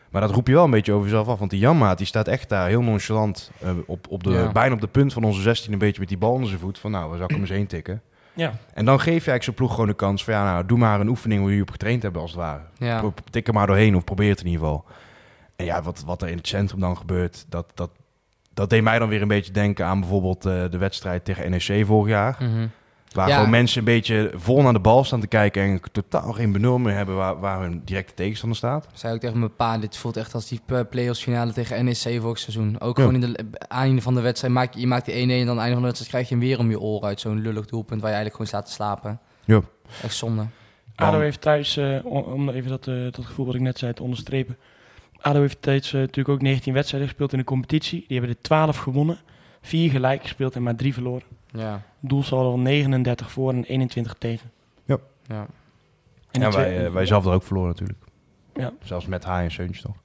Maar 0.09 0.21
dat 0.21 0.31
roep 0.31 0.47
je 0.47 0.53
wel 0.53 0.63
een 0.63 0.71
beetje 0.71 0.93
over 0.93 1.05
jezelf 1.05 1.27
af. 1.27 1.39
Want 1.39 1.51
die 1.51 1.59
Janmaat 1.59 1.97
die 1.97 2.07
staat 2.07 2.27
echt 2.27 2.49
daar 2.49 2.67
heel 2.67 2.81
nonchalant... 2.81 3.51
op, 3.85 4.07
op 4.09 4.23
de, 4.23 4.31
Ja. 4.31 4.51
bijna 4.51 4.73
op 4.73 4.81
de 4.81 4.87
punt 4.87 5.13
van 5.13 5.23
onze 5.23 5.41
16 5.41 5.73
een 5.73 5.79
beetje 5.79 5.99
met 5.99 6.09
die 6.09 6.17
bal 6.17 6.31
onder 6.31 6.47
zijn 6.47 6.59
voet. 6.59 6.79
Van 6.79 6.91
nou, 6.91 7.07
waar 7.07 7.17
zou 7.17 7.23
ik 7.23 7.31
hem 7.31 7.41
eens 7.41 7.49
heen 7.49 7.67
tikken? 7.67 8.01
Ja. 8.41 8.53
En 8.73 8.85
dan 8.85 8.97
geef 8.97 9.05
je 9.05 9.11
eigenlijk 9.11 9.43
zo'n 9.43 9.53
ploeg 9.53 9.71
gewoon 9.71 9.87
de 9.87 9.93
kans 9.93 10.23
van... 10.23 10.33
ja, 10.33 10.43
nou, 10.43 10.65
doe 10.65 10.77
maar 10.77 10.99
een 10.99 11.07
oefening 11.07 11.43
waar 11.43 11.51
je 11.51 11.61
op 11.61 11.71
getraind 11.71 12.03
hebben 12.03 12.21
als 12.21 12.31
het 12.31 12.39
ware. 12.39 12.61
Ja. 12.77 13.03
Tik 13.29 13.47
er 13.47 13.53
maar 13.53 13.67
doorheen 13.67 13.95
of 13.95 14.03
probeer 14.03 14.29
het 14.29 14.39
in 14.39 14.45
ieder 14.45 14.61
geval. 14.61 14.85
En 15.55 15.65
ja, 15.65 15.81
wat, 15.81 16.03
wat 16.05 16.21
er 16.21 16.29
in 16.29 16.37
het 16.37 16.47
centrum 16.47 16.79
dan 16.79 16.97
gebeurt... 16.97 17.45
dat, 17.49 17.71
dat, 17.73 17.89
dat 18.53 18.69
deed 18.69 18.83
mij 18.83 18.99
dan 18.99 19.09
weer 19.09 19.21
een 19.21 19.27
beetje 19.27 19.51
denken 19.51 19.85
aan 19.85 19.99
bijvoorbeeld 19.99 20.45
eh, 20.45 20.63
de 20.69 20.77
wedstrijd 20.77 21.25
tegen 21.25 21.51
NEC 21.51 21.85
vorig 21.85 22.09
jaar. 22.09 22.37
Mhm. 22.39 22.67
Waar 23.11 23.27
Ja. 23.27 23.35
gewoon 23.35 23.49
mensen 23.49 23.79
een 23.79 23.85
beetje 23.85 24.31
vol 24.35 24.61
naar 24.61 24.73
de 24.73 24.79
bal 24.79 25.03
staan 25.03 25.19
te 25.19 25.27
kijken... 25.27 25.61
en 25.63 25.81
totaal 25.91 26.31
geen 26.31 26.51
benul 26.51 26.77
meer 26.77 26.93
hebben 26.95 27.15
waar, 27.15 27.39
waar 27.39 27.61
hun 27.61 27.81
directe 27.85 28.13
tegenstander 28.13 28.57
staat. 28.57 28.87
Zei 28.93 29.13
ook 29.13 29.19
tegen 29.19 29.39
mijn 29.39 29.55
pa, 29.55 29.77
dit 29.77 29.97
voelt 29.97 30.17
echt 30.17 30.33
als 30.33 30.47
die 30.47 30.59
eh, 30.67 30.79
play-offs 30.89 31.23
finale 31.23 31.53
tegen 31.53 31.85
NEC 31.85 32.21
vorig 32.21 32.39
seizoen. 32.39 32.79
Ook 32.79 32.97
Ja. 32.97 33.03
gewoon 33.03 33.23
in 33.23 33.33
de 33.33 33.45
einde 33.67 34.01
van 34.01 34.15
de 34.15 34.21
wedstrijd, 34.21 34.53
maak 34.53 34.73
je, 34.73 34.79
je 34.79 34.87
maakt 34.87 35.05
die 35.05 35.15
1-1 35.15 35.17
en 35.17 35.27
dan 35.27 35.39
aan 35.39 35.47
het 35.47 35.57
einde 35.57 35.71
van 35.73 35.81
de 35.81 35.87
wedstrijd 35.87 36.09
krijg 36.11 36.29
je 36.29 36.35
hem 36.35 36.43
weer 36.43 36.59
om 36.59 36.69
je 36.69 36.79
oren 36.79 37.07
uit 37.07 37.19
zo'n 37.19 37.41
lullig 37.41 37.65
doelpunt 37.65 38.01
waar 38.01 38.09
je 38.11 38.15
eigenlijk 38.15 38.31
gewoon 38.35 38.47
staat 38.47 38.65
te 38.65 38.71
slapen. 38.71 39.19
Ja. 39.45 39.61
Echt 40.03 40.15
zonde. 40.15 40.45
ADO 40.95 41.19
heeft 41.19 41.41
thuis, 41.41 41.77
eh, 41.77 42.05
om, 42.05 42.49
even 42.49 42.69
dat, 42.69 42.87
eh, 42.87 42.95
dat 43.11 43.25
gevoel 43.25 43.45
wat 43.45 43.55
ik 43.55 43.61
net 43.61 43.77
zei 43.77 43.93
te 43.93 44.03
onderstrepen. 44.03 44.57
ADO 45.21 45.39
heeft 45.39 45.61
thuis 45.61 45.93
eh, 45.93 45.99
natuurlijk 45.99 46.29
ook 46.29 46.41
19 46.41 46.73
wedstrijden 46.73 47.09
gespeeld 47.09 47.31
in 47.31 47.37
de 47.39 47.43
competitie. 47.45 47.99
Die 48.07 48.17
hebben 48.17 48.35
er 48.35 48.41
12 48.41 48.77
gewonnen, 48.77 49.19
4 49.61 49.89
gelijk 49.91 50.21
gespeeld 50.21 50.55
en 50.55 50.63
maar 50.63 50.75
3 50.75 50.93
verloren. 50.93 51.23
Ja. 51.51 51.81
Doelsaldo 51.99 52.51
van 52.51 52.61
39 52.61 53.31
voor 53.31 53.53
en 53.53 53.63
21 53.63 54.13
tegen. 54.13 54.51
ja. 54.85 54.97
En 56.31 56.41
Ja, 56.41 56.49
twee- 56.49 56.65
wij, 56.65 56.85
eh, 56.85 56.91
wij 56.91 57.05
zelf 57.05 57.25
er 57.25 57.31
ook 57.31 57.43
verloren 57.43 57.69
natuurlijk. 57.69 57.99
Ja. 58.53 58.71
Zelfs 58.83 59.05
met 59.05 59.23
Haai 59.23 59.45
en 59.45 59.51
Seuntje 59.51 59.81
toch. 59.81 59.95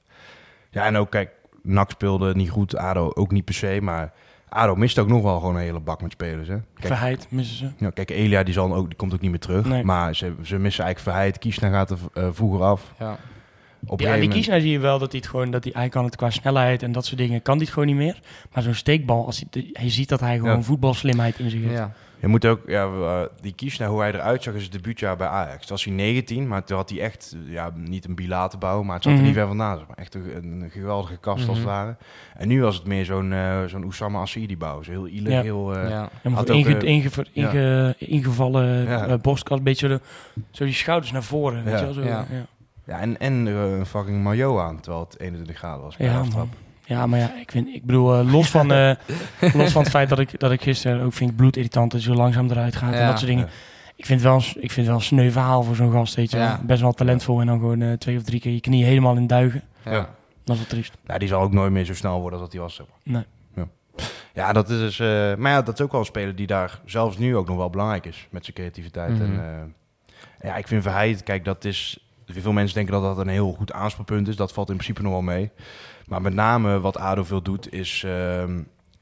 Ja, 0.71 0.85
en 0.85 0.95
ook 0.95 1.09
kijk, 1.09 1.31
NAC 1.63 1.91
speelde 1.91 2.35
niet 2.35 2.49
goed, 2.49 2.75
ADO 2.77 3.11
ook 3.13 3.31
niet 3.31 3.45
per 3.45 3.53
se, 3.53 3.79
maar 3.81 4.13
ADO 4.49 4.75
mist 4.75 4.99
ook 4.99 5.07
nog 5.07 5.21
wel 5.21 5.39
gewoon 5.39 5.55
een 5.55 5.61
hele 5.61 5.79
bak 5.79 6.01
met 6.01 6.11
spelers. 6.11 6.47
Hè? 6.47 6.55
Kijk, 6.73 6.87
Verheid 6.87 7.27
missen 7.29 7.57
ze. 7.57 7.71
ja, 7.77 7.89
kijk 7.89 8.09
Elia 8.09 8.43
die, 8.43 8.53
zal 8.53 8.75
ook, 8.75 8.87
die 8.87 8.95
komt 8.97 9.13
ook 9.13 9.21
niet 9.21 9.29
meer 9.29 9.39
terug, 9.39 9.65
Nee. 9.65 9.83
maar 9.83 10.15
ze, 10.15 10.25
ze 10.43 10.57
missen 10.57 10.83
eigenlijk 10.83 10.99
Verheid. 11.15 11.37
Kiesna 11.39 11.69
gaat 11.69 11.89
er 11.89 11.97
eh, 12.13 12.27
vroeger 12.31 12.63
af. 12.63 12.93
ja. 12.99 13.17
Op 13.87 13.99
Ja, 13.99 14.15
die 14.15 14.29
kiesnaar 14.29 14.59
zie 14.59 14.71
je 14.71 14.79
wel 14.79 14.99
dat 14.99 15.11
hij 15.11 15.19
het 15.19 15.29
gewoon, 15.29 15.51
dat 15.51 15.63
hij, 15.63 15.73
hij 15.75 15.89
kan 15.89 16.03
het 16.05 16.15
qua 16.15 16.29
snelheid 16.29 16.83
en 16.83 16.91
dat 16.91 17.05
soort 17.05 17.17
dingen, 17.17 17.41
kan 17.41 17.55
hij 17.55 17.63
het 17.63 17.73
gewoon 17.73 17.87
niet 17.87 17.97
meer. 17.97 18.19
Maar 18.53 18.63
zo'n 18.63 18.73
steekbal, 18.73 19.25
als 19.25 19.43
hij, 19.49 19.69
hij 19.73 19.89
ziet 19.89 20.09
dat 20.09 20.19
hij 20.19 20.37
gewoon 20.37 20.55
Ja. 20.55 20.61
voetbalslimheid 20.61 21.39
in 21.39 21.49
zich 21.49 21.61
heeft. 21.61 21.73
ja. 21.73 21.91
Je 22.19 22.27
moet 22.27 22.45
ook, 22.45 22.61
ja, 22.67 22.85
uh, 22.85 23.21
die 23.41 23.53
Kiesna, 23.53 23.87
hoe 23.87 23.99
hij 23.99 24.11
eruit 24.13 24.43
zag 24.43 24.53
in 24.53 24.59
zijn 24.59 24.71
debuutjaar 24.71 25.17
bij 25.17 25.27
Ajax. 25.27 25.59
Toen 25.59 25.69
was 25.75 25.83
hij 25.83 25.93
19, 25.93 26.47
maar 26.47 26.63
toen 26.63 26.77
had 26.77 26.89
hij 26.89 26.99
echt, 26.99 27.35
ja, 27.47 27.71
niet 27.75 28.05
een 28.07 28.15
bilatenbouw, 28.15 28.83
maar 28.83 28.93
het 28.95 29.03
zat 29.03 29.11
Mhm. 29.11 29.21
er 29.21 29.27
niet 29.27 29.37
ver 29.37 29.47
vandaan. 29.47 29.77
zeg 29.77 29.87
maar. 29.87 29.97
Echt 29.97 30.13
een, 30.15 30.43
een 30.61 30.69
geweldige 30.69 31.17
kast 31.17 31.47
als 31.47 31.57
het 31.57 31.65
Mhm. 31.65 31.75
ware. 31.75 31.95
En 32.35 32.47
nu 32.47 32.61
was 32.61 32.75
het 32.75 32.85
meer 32.85 33.05
zo'n 33.05 33.31
uh, 33.31 33.63
zo'n 33.65 33.83
Oussama 33.83 34.19
Assidi 34.19 34.57
bouw. 34.57 34.83
Zo 34.83 34.91
heel 34.91 35.05
Ja. 35.07 35.41
heel... 35.41 35.75
Uh, 35.77 35.89
ja. 35.89 36.09
Had 36.33 36.49
ook, 36.51 36.57
inge, 36.57 36.77
eh, 36.77 36.87
inge, 36.93 37.09
inge, 37.33 37.95
ingevallen 37.97 38.83
Ja. 38.87 39.05
eh, 39.07 39.13
borstkas, 39.21 39.57
een 39.57 39.63
beetje 39.63 39.87
zo, 39.87 39.93
de- 39.95 40.41
zo 40.51 40.63
die 40.65 40.73
schouders 40.73 41.11
naar 41.11 41.23
voren. 41.23 41.63
Weet 41.63 41.73
Ja. 41.73 41.79
je 41.79 41.85
wel, 41.85 41.93
zo, 41.93 42.01
Ja. 42.03 42.25
Ja. 42.87 42.99
En, 42.99 43.19
en 43.19 43.45
uh, 43.47 43.77
een 43.77 43.85
fucking 43.85 44.23
maillot 44.23 44.59
aan, 44.59 44.79
terwijl 44.79 45.03
het 45.09 45.19
21 45.19 45.57
graden 45.57 45.81
was. 45.83 45.97
bij 45.97 46.07
Ja, 46.07 46.13
de 46.13 46.19
aftrap. 46.19 46.37
man. 46.47 46.49
Ja, 46.85 47.05
maar 47.07 47.19
ja, 47.19 47.35
ik, 47.35 47.51
vind, 47.51 47.67
ik 47.67 47.85
bedoel, 47.85 48.19
uh, 48.19 48.31
los, 48.31 48.49
van, 48.49 48.71
uh, 48.71 48.91
los 49.53 49.71
van 49.71 49.81
het 49.81 49.91
feit 49.91 50.09
dat 50.09 50.19
ik, 50.19 50.39
dat 50.39 50.51
ik 50.51 50.61
gisteren 50.61 51.01
ook 51.01 51.13
vind 51.13 51.35
bloedirritant 51.35 51.91
dat 51.91 52.01
hij 52.03 52.11
zo 52.13 52.17
langzaam 52.17 52.49
eruit 52.49 52.75
gaat 52.75 52.93
en 52.93 52.99
Ja. 52.99 53.07
dat 53.07 53.17
soort 53.17 53.29
dingen. 53.29 53.45
Ja. 53.45 53.51
Ik 53.95 54.05
vind 54.05 54.21
wel, 54.21 54.35
een- 54.35 54.63
ik 54.63 54.71
vind 54.71 54.87
wel 54.87 54.95
een 54.95 55.01
sneu 55.01 55.31
verhaal 55.31 55.63
voor 55.63 55.75
zo'n 55.75 55.91
gast, 55.91 56.15
weet 56.15 56.31
je 56.31 56.37
wel. 56.37 56.45
Ja. 56.45 56.61
Best 56.63 56.81
wel 56.81 56.91
talentvol 56.93 57.39
en 57.39 57.45
dan 57.47 57.59
gewoon 57.59 57.79
uh, 57.81 57.93
twee 57.93 58.17
of 58.17 58.23
drie 58.23 58.39
keer 58.39 58.51
je 58.53 58.59
knie 58.59 58.83
helemaal 58.85 59.15
in 59.15 59.27
duigen. 59.27 59.61
Ja. 59.85 59.91
Dat 60.43 60.55
is 60.55 60.61
wel 60.61 60.65
triest. 60.71 60.93
Nou, 61.05 61.19
die 61.19 61.27
zal 61.27 61.41
ook 61.41 61.51
nooit 61.53 61.71
meer 61.71 61.85
zo 61.85 61.93
snel 61.93 62.21
worden 62.21 62.39
als 62.39 62.41
dat 62.41 62.51
hij 62.51 62.61
was. 62.61 62.75
zeg 62.75 62.85
maar. 63.03 63.13
Nee. 63.13 63.25
Ja. 63.55 64.03
ja, 64.33 64.53
dat 64.53 64.69
is 64.69 64.77
dus... 64.79 64.99
eh, 64.99 65.35
maar 65.35 65.51
ja, 65.51 65.61
dat 65.61 65.79
is 65.79 65.85
ook 65.85 65.91
wel 65.91 65.99
een 65.99 66.05
speler 66.05 66.35
die 66.35 66.47
daar 66.47 66.79
zelfs 66.85 67.17
nu 67.17 67.35
ook 67.35 67.47
nog 67.47 67.57
wel 67.57 67.69
belangrijk 67.69 68.05
is. 68.05 68.27
Met 68.29 68.43
zijn 68.43 68.55
creativiteit. 68.57 69.11
Mhm. 69.13 69.21
En, 69.21 69.39
eh, 70.41 70.49
ja, 70.49 70.55
ik 70.55 70.67
vind 70.67 70.83
Verheid, 70.83 71.23
kijk, 71.23 71.45
dat 71.45 71.65
is... 71.65 72.06
Veel 72.27 72.51
mensen 72.51 72.75
denken 72.75 72.93
dat 72.93 73.03
dat 73.15 73.17
een 73.25 73.31
heel 73.31 73.53
goed 73.57 73.71
aanspeelpunt 73.73 74.27
is. 74.27 74.35
Dat 74.35 74.51
valt 74.53 74.69
in 74.69 74.75
principe 74.75 75.01
nog 75.01 75.11
wel 75.11 75.21
mee. 75.21 75.51
Maar 76.05 76.21
met 76.21 76.33
name 76.33 76.79
wat 76.79 76.97
ADO 76.97 77.23
veel 77.23 77.41
doet, 77.41 77.73
is 77.73 78.03
ehm, 78.05 78.59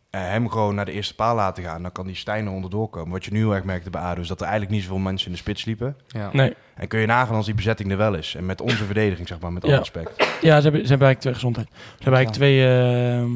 eh, 0.09 0.21
hem 0.21 0.49
gewoon 0.49 0.75
naar 0.75 0.85
de 0.85 0.91
eerste 0.91 1.15
paal 1.15 1.35
laten 1.35 1.63
gaan. 1.63 1.81
Dan 1.81 1.91
kan 1.91 2.05
die 2.05 2.15
Stijn 2.15 2.45
er 2.45 2.51
onderdoor 2.51 2.89
komen. 2.89 3.11
Wat 3.11 3.25
je 3.25 3.31
nu 3.31 3.38
heel 3.39 3.55
erg 3.55 3.63
merkte 3.63 3.89
bij 3.89 4.01
ADO, 4.01 4.21
is 4.21 4.27
dat 4.27 4.38
er 4.39 4.45
eigenlijk 4.47 4.75
niet 4.75 4.83
zoveel 4.83 4.97
mensen 4.99 5.27
in 5.27 5.31
de 5.33 5.38
spits 5.39 5.65
liepen. 5.65 5.95
Ja. 6.07 6.29
Nee. 6.33 6.53
En 6.75 6.88
kun 6.88 6.99
je 6.99 7.05
nagaan 7.05 7.35
als 7.35 7.45
die 7.45 7.55
bezetting 7.55 7.91
er 7.91 7.97
wel 7.97 8.13
is. 8.13 8.35
En 8.35 8.45
met 8.45 8.61
onze 8.61 8.85
verdediging, 8.85 9.27
zeg 9.27 9.39
maar, 9.39 9.53
met 9.53 9.63
alle 9.63 9.71
Ja. 9.71 9.79
respect. 9.79 10.17
Ja, 10.41 10.57
ze 10.57 10.63
hebben, 10.63 10.81
ze 10.81 10.88
hebben 10.89 11.07
eigenlijk 11.07 11.19
twee 11.19 11.33
gezondheid. 11.33 11.67
Ze 11.73 12.03
hebben 12.03 12.13
eigenlijk 12.13 12.33
twee, 12.33 12.67
ehm, 12.67 13.31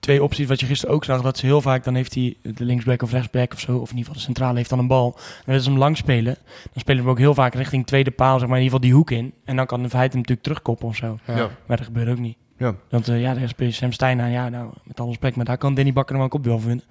twee 0.00 0.22
opties. 0.22 0.46
Wat 0.46 0.60
je 0.60 0.66
gisteren 0.66 0.94
ook 0.94 1.04
zag, 1.04 1.22
dat 1.22 1.38
ze 1.38 1.46
heel 1.46 1.60
vaak, 1.60 1.84
dan 1.84 1.94
heeft 1.94 2.14
hij 2.14 2.36
de 2.42 2.64
linksback 2.64 3.02
of 3.02 3.12
rechtsback 3.12 3.52
of 3.52 3.60
zo, 3.60 3.72
of 3.76 3.90
in 3.90 3.96
ieder 3.96 3.98
geval 3.98 4.14
de 4.14 4.20
centrale 4.20 4.56
heeft 4.56 4.70
dan 4.70 4.78
een 4.78 4.86
bal. 4.86 5.14
En 5.16 5.42
willen 5.44 5.62
ze 5.62 5.68
hem 5.70 5.78
lang 5.78 5.96
spelen. 5.96 6.34
Dan 6.44 6.80
spelen 6.80 6.96
ze 6.96 7.02
hem 7.02 7.10
ook 7.10 7.18
heel 7.18 7.34
vaak 7.34 7.54
richting 7.54 7.86
tweede 7.86 8.10
paal, 8.10 8.38
zeg 8.38 8.48
maar 8.48 8.58
in 8.58 8.64
ieder 8.64 8.78
geval 8.78 8.90
die 8.90 8.98
hoek 8.98 9.10
in. 9.10 9.34
En 9.44 9.56
dan 9.56 9.66
kan 9.66 9.82
de 9.82 9.88
feit 9.88 10.08
hem 10.12 10.20
natuurlijk 10.20 10.46
terugkoppen 10.46 10.88
of 10.88 10.96
zo. 10.96 11.18
Ja. 11.26 11.36
Ja. 11.36 11.50
Maar 11.66 11.76
dat 11.76 11.86
gebeurt 11.86 12.08
ook 12.08 12.18
niet. 12.18 12.36
Ja. 12.56 12.74
Want 12.90 13.08
eh, 13.08 13.20
ja, 13.20 13.34
daar 13.34 13.48
speel 13.48 13.72
Sam 13.72 13.92
Stein 13.92 14.20
aan. 14.20 14.30
Ja, 14.30 14.48
nou, 14.48 14.72
met 14.84 14.98
alle 15.00 15.08
respect, 15.08 15.36
maar 15.36 15.44
daar 15.44 15.58
kan 15.58 15.74
Danny 15.74 15.92
Bakker 15.92 16.16
nog 16.16 16.22
wel 16.30 16.32
een 16.32 16.38
kopduel 16.42 16.58
voor 16.58 16.68
winnen. 16.68 16.84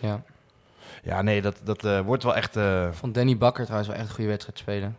Ja. 0.00 0.22
Ja, 1.04 1.22
nee, 1.22 1.42
dat, 1.42 1.60
dat 1.64 1.84
eh, 1.84 2.00
wordt 2.00 2.22
wel 2.22 2.36
echt... 2.36 2.56
eh, 2.56 2.86
Ik 2.86 2.94
vond 2.94 3.14
Danny 3.14 3.36
Bakker 3.38 3.62
trouwens 3.64 3.90
wel 3.90 3.98
echt 4.00 4.08
een 4.08 4.14
goede 4.14 4.30
wedstrijd 4.30 4.58
spelen. 4.58 4.96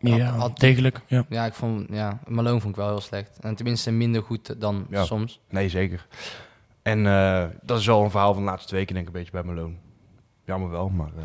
Ja, 0.00 0.24
Had- 0.24 0.40
had- 0.40 0.58
degelijk. 0.58 1.00
Ja. 1.06 1.24
Ja, 1.28 1.44
ik 1.46 1.54
vond, 1.54 1.86
ja, 1.90 2.18
Malone 2.26 2.60
vond 2.60 2.72
ik 2.76 2.80
wel 2.80 2.88
heel 2.88 3.00
slecht. 3.00 3.38
En 3.40 3.54
tenminste 3.54 3.90
minder 3.90 4.22
goed 4.22 4.60
dan 4.60 4.86
Ja. 4.90 5.04
soms. 5.04 5.40
Nee, 5.50 5.68
zeker. 5.68 6.06
En 6.84 7.06
eh, 7.06 7.44
dat 7.62 7.78
is 7.78 7.86
wel 7.86 8.02
een 8.04 8.10
verhaal 8.10 8.34
van 8.34 8.42
de 8.42 8.48
laatste 8.48 8.68
twee 8.68 8.84
keer, 8.84 8.94
denk 8.94 9.08
ik, 9.08 9.14
een 9.14 9.20
beetje 9.20 9.42
bij 9.42 9.54
Malone. 9.54 9.74
Jammer 10.44 10.70
wel, 10.70 10.88
maar... 10.88 11.10
eh, 11.18 11.24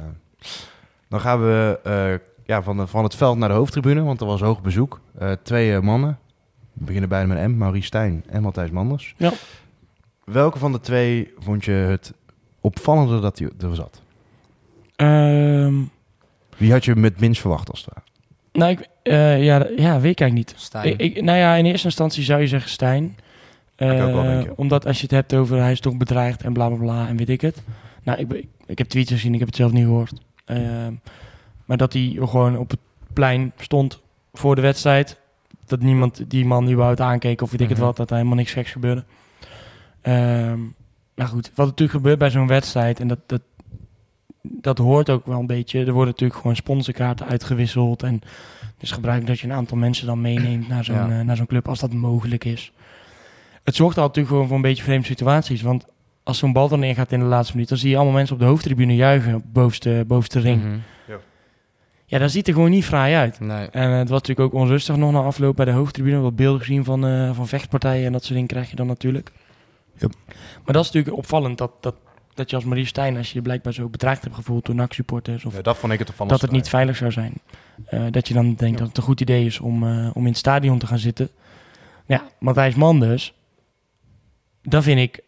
dan 1.09 1.19
gaan 1.19 1.41
we 1.41 1.79
eh, 1.83 2.27
ja, 2.45 2.61
van, 2.63 2.77
de, 2.77 2.87
van 2.87 3.03
het 3.03 3.15
veld 3.15 3.37
naar 3.37 3.49
de 3.49 3.55
hoofdtribune, 3.55 4.01
want 4.03 4.21
er 4.21 4.27
was 4.27 4.41
hoog 4.41 4.61
bezoek. 4.61 4.99
Eh, 5.17 5.31
twee 5.43 5.79
mannen, 5.79 6.19
we 6.73 6.83
beginnen 6.85 7.09
beide 7.09 7.27
met 7.33 7.47
M, 7.47 7.57
Maurice 7.57 7.85
Stijn 7.85 8.23
en 8.29 8.41
Matthijs 8.41 8.69
Manders. 8.69 9.13
Ja. 9.17 9.31
Welke 10.23 10.59
van 10.59 10.71
de 10.71 10.79
twee 10.79 11.33
vond 11.37 11.65
je 11.65 11.71
het 11.71 12.13
opvallender 12.61 13.21
dat 13.21 13.39
hij 13.39 13.49
er 13.69 13.75
zat? 13.75 14.01
Ehm, 14.95 15.73
Wie 16.57 16.71
had 16.71 16.85
je 16.85 16.95
met 16.95 17.19
minst 17.19 17.41
verwacht 17.41 17.69
als 17.69 17.85
het 17.85 17.93
ware? 17.93 18.05
nou, 18.51 18.71
ik, 18.71 18.87
eh, 19.03 19.43
ja, 19.43 19.55
ja, 19.77 19.99
weet 19.99 20.11
ik 20.11 20.19
eigenlijk 20.19 20.33
niet. 20.33 20.53
Stijn. 20.57 20.87
Ik, 20.87 20.99
ik, 20.99 21.21
nou 21.23 21.37
ja, 21.37 21.55
in 21.55 21.65
eerste 21.65 21.87
instantie 21.87 22.23
zou 22.23 22.41
je 22.41 22.47
zeggen 22.47 22.69
Stijn. 22.69 23.17
Eh, 23.87 24.51
omdat 24.55 24.85
als 24.85 24.97
je 24.97 25.03
het 25.03 25.11
hebt 25.11 25.33
over 25.33 25.57
hij 25.57 25.71
is 25.71 25.79
toch 25.79 25.97
bedreigd 25.97 26.41
en 26.43 26.53
bla 26.53 26.67
bla 26.67 26.77
bla 26.77 27.07
en 27.07 27.17
weet 27.17 27.29
ik 27.29 27.41
het. 27.41 27.63
Nou, 28.03 28.19
ik, 28.19 28.31
ik, 28.33 28.47
ik 28.65 28.77
heb 28.77 28.87
tweets 28.87 29.11
gezien, 29.11 29.33
ik 29.33 29.39
heb 29.39 29.47
het 29.47 29.57
zelf 29.57 29.71
niet 29.71 29.83
gehoord. 29.83 30.13
Ehm, 30.45 30.93
maar 31.65 31.77
dat 31.77 31.93
hij 31.93 32.15
gewoon 32.19 32.57
op 32.57 32.69
het 32.69 32.79
plein 33.13 33.51
stond 33.57 33.99
voor 34.33 34.55
de 34.55 34.61
wedstrijd. 34.61 35.19
Dat 35.65 35.81
niemand 35.81 36.23
die 36.27 36.45
man 36.45 36.69
überhaupt 36.71 37.01
aankeek 37.01 37.41
of 37.41 37.51
weet 37.51 37.61
ik 37.61 37.69
het 37.69 37.77
Mhm. 37.77 37.85
wat. 37.87 37.97
Dat 37.97 38.09
er 38.09 38.15
helemaal 38.15 38.37
niks 38.37 38.51
geks 38.51 38.71
gebeurde. 38.71 39.03
Ehm, 40.01 40.59
maar 41.15 41.27
goed, 41.27 41.51
wat 41.55 41.65
natuurlijk 41.67 41.97
gebeurt 41.97 42.17
bij 42.19 42.29
zo'n 42.29 42.47
wedstrijd. 42.47 42.99
En 42.99 43.07
dat, 43.07 43.19
dat, 43.25 43.41
dat 44.41 44.77
hoort 44.77 45.09
ook 45.09 45.25
wel 45.25 45.39
een 45.39 45.47
beetje. 45.47 45.79
Er 45.85 45.91
worden 45.91 46.11
natuurlijk 46.11 46.39
gewoon 46.39 46.55
sponsorkaarten 46.55 47.25
uitgewisseld. 47.27 48.03
En 48.03 48.13
het 48.59 48.81
is 48.87 48.91
gebruikelijk 48.91 49.31
dat 49.35 49.39
je 49.45 49.47
een 49.51 49.59
aantal 49.59 49.77
mensen 49.77 50.07
dan 50.07 50.21
meeneemt 50.21 50.67
naar 50.67 50.83
zo'n 50.83 50.95
Ja. 50.95 51.19
eh, 51.19 51.25
naar 51.25 51.35
zo'n 51.35 51.45
club 51.47 51.67
als 51.67 51.79
dat 51.79 51.93
mogelijk 51.93 52.45
is. 52.45 52.71
Het 53.63 53.75
zorgt 53.75 53.97
al 53.97 54.03
natuurlijk 54.03 54.27
gewoon 54.33 54.47
voor 54.47 54.55
een 54.55 54.61
beetje 54.61 54.83
vreemde 54.83 55.05
situaties. 55.05 55.61
Want 55.61 55.85
als 56.23 56.37
zo'n 56.37 56.53
bal 56.53 56.67
dan 56.67 56.83
ingaat 56.83 57.11
in 57.11 57.19
de 57.19 57.25
laatste 57.25 57.53
minuut, 57.53 57.69
dan 57.69 57.77
zie 57.77 57.89
je 57.89 57.95
allemaal 57.95 58.13
mensen 58.13 58.35
op 58.35 58.41
de 58.41 58.47
hoofdtribune 58.47 58.95
juichen 58.95 59.35
op 59.35 59.43
bovenste, 59.45 60.03
bovenste 60.07 60.39
ring. 60.39 60.63
Mhm. 60.63 60.77
Ja, 62.05 62.19
dat 62.19 62.31
ziet 62.31 62.47
er 62.47 62.53
gewoon 62.53 62.69
niet 62.69 62.85
fraai 62.85 63.15
uit. 63.15 63.39
Nee. 63.39 63.67
En 63.67 63.91
eh, 63.91 63.97
het 63.97 64.09
was 64.09 64.19
natuurlijk 64.19 64.53
ook 64.53 64.61
onrustig 64.61 64.95
nog 64.95 65.11
na 65.11 65.19
afloop 65.19 65.55
bij 65.55 65.65
de 65.65 65.71
hoofdtribune. 65.71 66.19
Wat 66.19 66.35
beelden 66.35 66.59
gezien 66.59 66.83
van, 66.83 67.05
eh, 67.05 67.35
van 67.35 67.47
vechtpartijen 67.47 68.05
en 68.05 68.11
dat 68.11 68.21
soort 68.21 68.33
dingen 68.33 68.47
krijg 68.47 68.69
je 68.69 68.75
dan 68.75 68.87
natuurlijk. 68.87 69.31
Yep. 69.97 70.13
Maar 70.63 70.73
dat 70.73 70.85
is 70.85 70.91
natuurlijk 70.91 71.17
opvallend 71.17 71.57
dat, 71.57 71.71
dat, 71.79 71.95
dat 72.33 72.49
je 72.49 72.55
als 72.55 72.65
Marie 72.65 72.85
Stijn, 72.85 73.17
als 73.17 73.27
je 73.27 73.35
je 73.35 73.41
blijkbaar 73.41 73.73
zo 73.73 73.89
bedreigd 73.89 74.23
hebt 74.23 74.35
gevoeld 74.35 74.65
door 74.65 74.75
NAC-supporters, 74.75 75.45
of 75.45 75.55
Ja, 75.55 75.61
dat 75.61 75.77
vond 75.77 75.93
ik 75.93 75.99
het 75.99 76.07
ervan. 76.07 76.27
dat 76.27 76.41
het 76.41 76.51
niet 76.51 76.69
veilig 76.69 76.95
zou 76.95 77.11
zijn. 77.11 77.33
Eh, 77.85 78.03
dat 78.11 78.27
je 78.27 78.33
dan 78.33 78.53
denkt 78.53 78.77
dat 78.77 78.87
het 78.87 78.97
een 78.97 79.03
goed 79.03 79.21
idee 79.21 79.45
is 79.45 79.59
om, 79.59 79.83
eh, 79.83 80.09
om 80.13 80.21
in 80.21 80.29
het 80.29 80.37
stadion 80.37 80.79
te 80.79 80.87
gaan 80.87 80.99
zitten. 80.99 81.29
Ja, 82.05 82.23
Matthijs 82.39 82.75
Manders, 82.75 83.33
daar 84.69 84.83
vind 84.83 84.99
ik... 84.99 85.19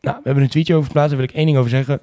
Nou, 0.00 0.16
we 0.16 0.22
hebben 0.24 0.42
een 0.42 0.48
tweetje 0.50 0.74
over 0.74 0.86
geplaatst, 0.86 1.10
daar 1.10 1.18
wil 1.20 1.28
ik 1.28 1.34
één 1.34 1.46
ding 1.46 1.58
over 1.58 1.70
zeggen. 1.70 2.00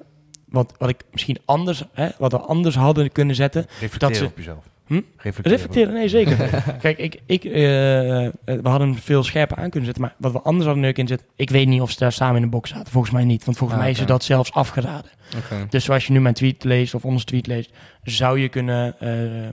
Wat, 0.48 0.74
wat 0.78 0.88
ik 0.88 1.02
misschien 1.12 1.38
anders, 1.44 1.84
hè, 1.92 2.08
wat 2.18 2.32
we 2.32 2.38
anders 2.38 2.74
hadden 2.74 3.12
kunnen 3.12 3.34
zetten. 3.34 3.66
Reflecteren 3.80 4.08
dat 4.08 4.16
ze- 4.16 4.24
op 4.24 4.36
jezelf. 4.36 4.68
Hm? 4.86 5.00
Reflecteren. 5.16 5.50
Reflecteren, 5.50 5.94
nee, 5.94 6.08
zeker. 6.08 6.36
Kijk, 6.80 6.98
ik, 6.98 7.20
ik, 7.26 7.44
eh, 7.44 8.26
eh, 8.26 8.32
we 8.44 8.68
hadden 8.68 8.88
hem 8.88 8.98
veel 8.98 9.22
scherper 9.22 9.56
aan 9.56 9.70
kunnen 9.70 9.84
zetten. 9.84 10.02
Maar 10.02 10.14
wat 10.18 10.32
we 10.32 10.40
anders 10.40 10.66
hadden 10.66 10.84
kunnen 10.92 11.08
zetten... 11.08 11.26
Ik 11.36 11.50
weet 11.50 11.68
niet 11.68 11.80
of 11.80 11.90
ze 11.90 11.98
daar 11.98 12.12
samen 12.12 12.36
in 12.36 12.42
de 12.42 12.48
box 12.48 12.70
zaten. 12.70 12.92
Volgens 12.92 13.12
mij 13.12 13.24
niet. 13.24 13.44
Want 13.44 13.56
volgens 13.56 13.78
Ah, 13.78 13.84
mij 13.84 13.92
is 13.94 13.98
ze 14.00 14.04
dat 14.04 14.24
zelfs 14.24 14.52
afgeraden. 14.52 15.10
Oké. 15.36 15.66
Dus 15.68 15.84
zoals 15.84 16.06
je 16.06 16.12
nu 16.12 16.20
mijn 16.20 16.34
tweet 16.34 16.64
leest 16.64 16.94
of 16.94 17.04
onze 17.04 17.24
tweet 17.24 17.46
leest... 17.46 17.70
zou 18.02 18.40
je 18.40 18.48
kunnen 18.48 19.00
eh, 19.00 19.48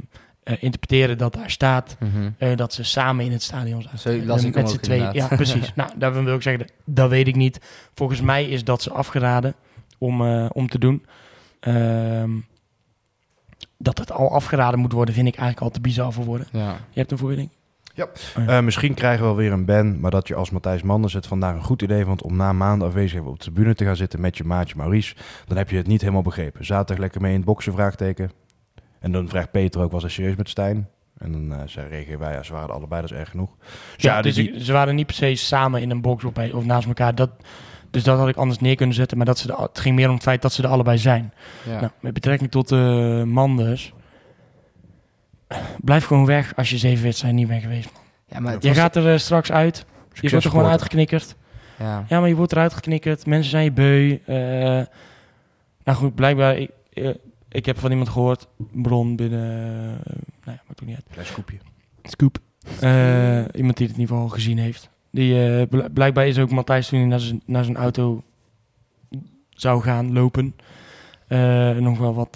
interpreteren 0.60 1.17
dat 1.17 1.33
daar 1.33 1.51
staat... 1.51 1.97
Mhm. 1.99 2.29
eh, 2.38 2.55
dat 2.55 2.73
ze 2.73 2.83
samen 2.83 3.25
in 3.25 3.31
het 3.31 3.43
stadion 3.43 3.81
zaten. 3.81 3.99
Zo 3.99 4.25
las 4.25 4.43
ik 4.43 4.55
Met 4.55 4.69
z'n 4.69 4.77
tweeën. 4.77 5.05
inderdaad. 5.05 5.29
Ja, 5.29 5.36
precies. 5.36 5.73
nou, 5.75 5.91
daarvan 5.95 6.25
wil 6.25 6.36
ik 6.36 6.41
zeggen, 6.41 6.67
dat, 6.67 6.75
dat 6.86 7.10
weet 7.10 7.27
ik 7.27 7.36
niet. 7.36 7.60
Volgens 7.93 8.21
mij 8.21 8.45
is 8.45 8.63
dat 8.63 8.81
ze 8.81 8.91
afgeraden 8.91 9.55
om, 9.97 10.25
eh, 10.25 10.45
om 10.51 10.69
te 10.69 10.79
doen. 10.79 11.05
Ehm, 11.60 12.31
dat 13.77 13.97
het 13.97 14.12
al 14.12 14.31
afgeraden 14.31 14.79
moet 14.79 14.91
worden, 14.91 15.13
vind 15.13 15.27
ik 15.27 15.36
eigenlijk 15.36 15.65
al 15.67 15.73
te 15.73 15.81
bizar 15.81 16.13
voor 16.13 16.25
worden. 16.25 16.47
Ja. 16.51 16.77
Je 16.89 16.99
hebt 16.99 17.12
een 17.12 17.17
voording? 17.17 17.49
Eh, 18.47 18.60
misschien 18.60 18.93
krijgen 18.93 19.19
we 19.19 19.25
wel 19.25 19.36
weer 19.36 19.51
een 19.51 19.65
ban, 19.65 19.99
maar 19.99 20.12
dat 20.12 20.27
je 20.27 20.36
als 20.36 20.49
Matthijs 20.49 20.81
Manders 20.81 21.13
het 21.13 21.27
vandaag 21.27 21.55
een 21.55 21.63
goed 21.63 21.81
idee 21.81 22.05
vond 22.05 22.21
om 22.21 22.36
na 22.36 22.53
maanden 22.53 22.88
afwezig 22.88 23.21
op 23.21 23.38
de 23.38 23.43
tribune 23.43 23.75
te 23.75 23.86
gaan 23.86 23.95
zitten 23.95 24.21
met 24.21 24.38
je 24.38 24.43
maatje 24.43 24.75
Maurice, 24.75 25.15
dan 25.45 25.57
heb 25.57 25.69
je 25.69 25.77
het 25.77 25.88
niet 25.88 26.01
helemaal 26.01 26.21
begrepen. 26.21 26.65
Zaterdag 26.65 26.97
lekker 26.97 27.21
mee 27.21 27.31
in 27.31 27.38
het 27.38 27.45
boksen, 27.45 27.73
vraagteken. 27.73 28.31
En 28.99 29.12
dan 29.12 29.29
vraagt 29.29 29.51
Peter 29.51 29.81
ook, 29.81 29.91
was 29.91 30.01
hij 30.01 30.12
serieus 30.12 30.36
met 30.36 30.49
Stijn? 30.49 30.88
En 31.17 31.31
dan 31.31 31.53
eh 31.53 31.60
zei 31.65 31.88
reageren 31.88 32.19
wij, 32.19 32.33
ja, 32.33 32.43
ze 32.43 32.53
waren 32.53 32.73
allebei, 32.75 33.01
dat 33.01 33.12
is 33.12 33.17
erg 33.17 33.29
genoeg. 33.29 33.49
Dus 33.60 34.03
Ja, 34.03 34.15
ja, 34.15 34.21
dus 34.21 34.36
die, 34.36 34.63
ze 34.63 34.73
waren 34.73 34.95
niet 34.95 35.05
per 35.05 35.15
se 35.15 35.36
samen 35.36 35.81
in 35.81 35.89
een 35.89 36.01
box 36.01 36.23
of, 36.23 36.33
bij- 36.33 36.51
of 36.51 36.65
naast 36.65 36.88
elkaar. 36.88 37.15
Dat, 37.15 37.29
dus 37.91 38.03
dat 38.03 38.17
had 38.17 38.27
ik 38.27 38.36
anders 38.36 38.60
neer 38.60 38.75
kunnen 38.75 38.95
zetten. 38.95 39.17
Maar 39.17 39.25
dat 39.25 39.38
ze 39.39 39.47
de, 39.47 39.55
het 39.55 39.79
ging 39.79 39.95
meer 39.95 40.07
om 40.07 40.13
het 40.13 40.23
feit 40.23 40.41
dat 40.41 40.53
ze 40.53 40.63
er 40.63 40.69
allebei 40.69 40.97
zijn. 40.97 41.33
Ja. 41.65 41.79
Nou, 41.79 41.91
met 41.99 42.13
betrekking 42.13 42.51
tot 42.51 42.67
de 42.69 43.23
Manders. 43.27 43.93
Blijf 45.83 46.05
gewoon 46.05 46.25
weg 46.25 46.55
als 46.55 46.69
je 46.69 46.77
zeven 46.77 47.03
wedstrijden 47.03 47.39
niet 47.39 47.47
bent 47.49 47.62
geweest. 47.62 47.89
Man. 47.93 48.01
ja, 48.27 48.39
maar 48.39 48.53
Je 48.60 48.67
was- 48.67 48.77
gaat 48.77 48.95
er 48.95 49.12
eh, 49.13 49.17
straks 49.17 49.51
uit. 49.51 49.86
Je 50.13 50.29
wordt 50.29 50.45
er 50.45 50.51
gewoon 50.51 50.69
uitgeknikkerd. 50.69 51.36
Ja. 51.79 52.05
Ja, 52.07 52.19
maar 52.19 52.29
je 52.29 52.36
wordt 52.36 52.51
eruit 52.51 52.73
geknikkerd. 52.73 53.25
Mensen 53.25 53.49
zijn 53.49 53.63
je 53.63 53.71
beu. 53.71 54.17
Eh, 54.25 54.36
nou 55.83 55.97
goed, 55.97 56.15
blijkbaar... 56.15 56.57
Ik, 56.57 56.69
ik 57.58 57.65
heb 57.65 57.80
van 57.80 57.89
iemand 57.91 58.10
gehoord, 58.10 58.48
een 58.74 58.82
bron 58.82 59.15
binnen... 59.15 59.50
eh, 60.04 60.15
nou 60.15 60.58
ja, 60.58 60.62
maakt 60.67 60.82
ook 60.82 60.88
niet 60.88 60.96
uit. 60.96 61.06
Klein 61.12 61.28
scoopje. 61.28 61.58
Scoop. 62.04 62.38
Eh, 62.80 63.43
iemand 63.54 63.78
die 63.78 63.88
het 63.88 63.96
in 63.96 64.02
ieder 64.02 64.15
geval 64.15 64.28
gezien 64.28 64.58
heeft. 64.58 64.89
Die, 65.12 65.60
eh, 65.60 65.67
bl- 65.67 65.89
blijkbaar 65.93 66.28
is 66.28 66.38
ook 66.39 66.52
Matthijs 66.52 66.88
toen 66.88 67.00
hij 67.00 67.08
naar 67.08 67.20
zijn, 67.20 67.41
naar 67.46 67.63
zijn 67.63 67.78
auto 67.78 68.24
zou 69.50 69.82
gaan 69.82 70.13
lopen. 70.13 70.56
nog 71.80 71.98
wel 71.98 72.13
wat, 72.13 72.36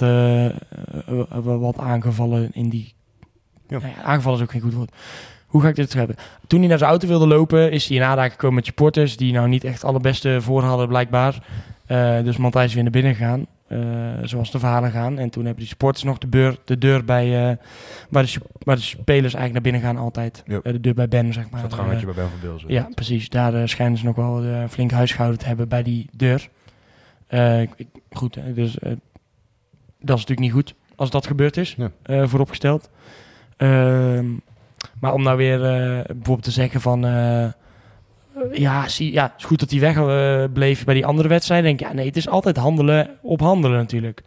wat 1.59 1.77
aangevallen 1.77 2.49
in 2.53 2.69
die... 2.69 2.93
Ja. 3.67 3.77
Nou 3.79 3.93
ja, 3.95 4.01
aangevallen 4.03 4.37
is 4.37 4.43
ook 4.45 4.51
geen 4.51 4.61
goed 4.61 4.73
woord. 4.73 4.95
Hoe 5.47 5.61
ga 5.61 5.67
ik 5.67 5.75
dit 5.75 5.91
schrijven? 5.91 6.15
Toen 6.47 6.59
hij 6.59 6.67
naar 6.67 6.77
zijn 6.77 6.89
auto 6.89 7.07
wilde 7.07 7.27
lopen, 7.27 7.71
is 7.71 7.87
hij 7.87 7.97
in 7.97 8.03
aanraking 8.03 8.33
gekomen 8.33 8.55
met 8.55 8.65
supporters... 8.65 9.17
die 9.17 9.33
nou 9.33 9.47
niet 9.47 9.63
echt 9.63 9.83
allerbeste 9.83 10.41
voor 10.41 10.63
hadden, 10.63 10.87
blijkbaar. 10.87 11.43
Dus 12.23 12.37
Matthijs 12.37 12.67
is 12.67 12.73
weer 12.73 12.83
naar 12.83 12.91
binnen 12.91 13.15
gegaan. 13.15 13.47
Eh, 13.71 14.27
zoals 14.27 14.51
de 14.51 14.59
verhalen 14.59 14.91
gaan. 14.91 15.17
En 15.17 15.29
toen 15.29 15.41
hebben 15.43 15.59
die 15.61 15.69
supporters 15.69 16.03
nog 16.03 16.17
de, 16.17 16.27
beur, 16.27 16.57
de 16.65 16.77
deur 16.77 17.05
bij... 17.05 17.49
eh, 17.49 17.57
waar, 18.09 18.23
de, 18.25 18.33
waar 18.63 18.75
de 18.75 18.81
spelers 18.81 19.33
eigenlijk 19.33 19.53
naar 19.53 19.61
binnen 19.61 19.81
gaan 19.81 19.97
altijd. 19.97 20.43
Eh, 20.47 20.57
de 20.63 20.79
deur 20.79 20.93
bij 20.93 21.07
Ben, 21.07 21.33
zeg 21.33 21.49
maar. 21.49 21.61
Dat 21.61 21.73
gangetje 21.73 22.05
bij 22.05 22.15
Ben 22.15 22.29
van 22.29 22.39
Beelzen. 22.41 22.69
ja, 22.71 22.87
precies. 22.95 23.29
Daar 23.29 23.69
schijnen 23.69 23.97
ze 23.97 24.05
nog 24.05 24.15
wel 24.15 24.67
flink 24.69 24.91
huisgehouden 24.91 25.39
te 25.39 25.45
hebben 25.47 25.67
bij 25.69 25.83
die 25.83 26.09
deur. 26.15 26.49
Ik- 27.75 27.87
goed, 28.11 28.33
dus 28.55 28.73
dat 28.73 30.17
is 30.17 30.25
natuurlijk 30.25 30.39
niet 30.39 30.51
goed 30.51 30.73
als 30.95 31.09
dat 31.09 31.27
gebeurd 31.27 31.57
is, 31.57 31.75
Ja. 31.77 32.27
vooropgesteld. 32.27 32.89
Ehm, 33.57 34.25
maar 34.99 35.13
om 35.13 35.23
nou 35.23 35.37
weer 35.37 35.59
bijvoorbeeld 36.07 36.43
te 36.43 36.51
zeggen 36.51 36.81
van... 36.81 37.03
eh, 38.35 38.41
eh, 38.41 38.57
ja, 38.57 38.87
zie, 38.87 39.11
ja, 39.11 39.23
het 39.23 39.33
is 39.37 39.43
goed 39.43 39.59
dat 39.59 39.71
hij 39.71 39.79
wegbleef 39.79 40.51
bleef 40.53 40.83
bij 40.83 40.93
die 40.93 41.05
andere 41.05 41.27
wedstrijd. 41.27 41.63
denk 41.63 41.79
ik, 41.79 41.87
ja, 41.87 41.93
nee, 41.93 42.05
het 42.05 42.17
is 42.17 42.29
altijd 42.29 42.57
handelen 42.57 43.09
op 43.21 43.39
handelen 43.39 43.77
natuurlijk. 43.77 44.21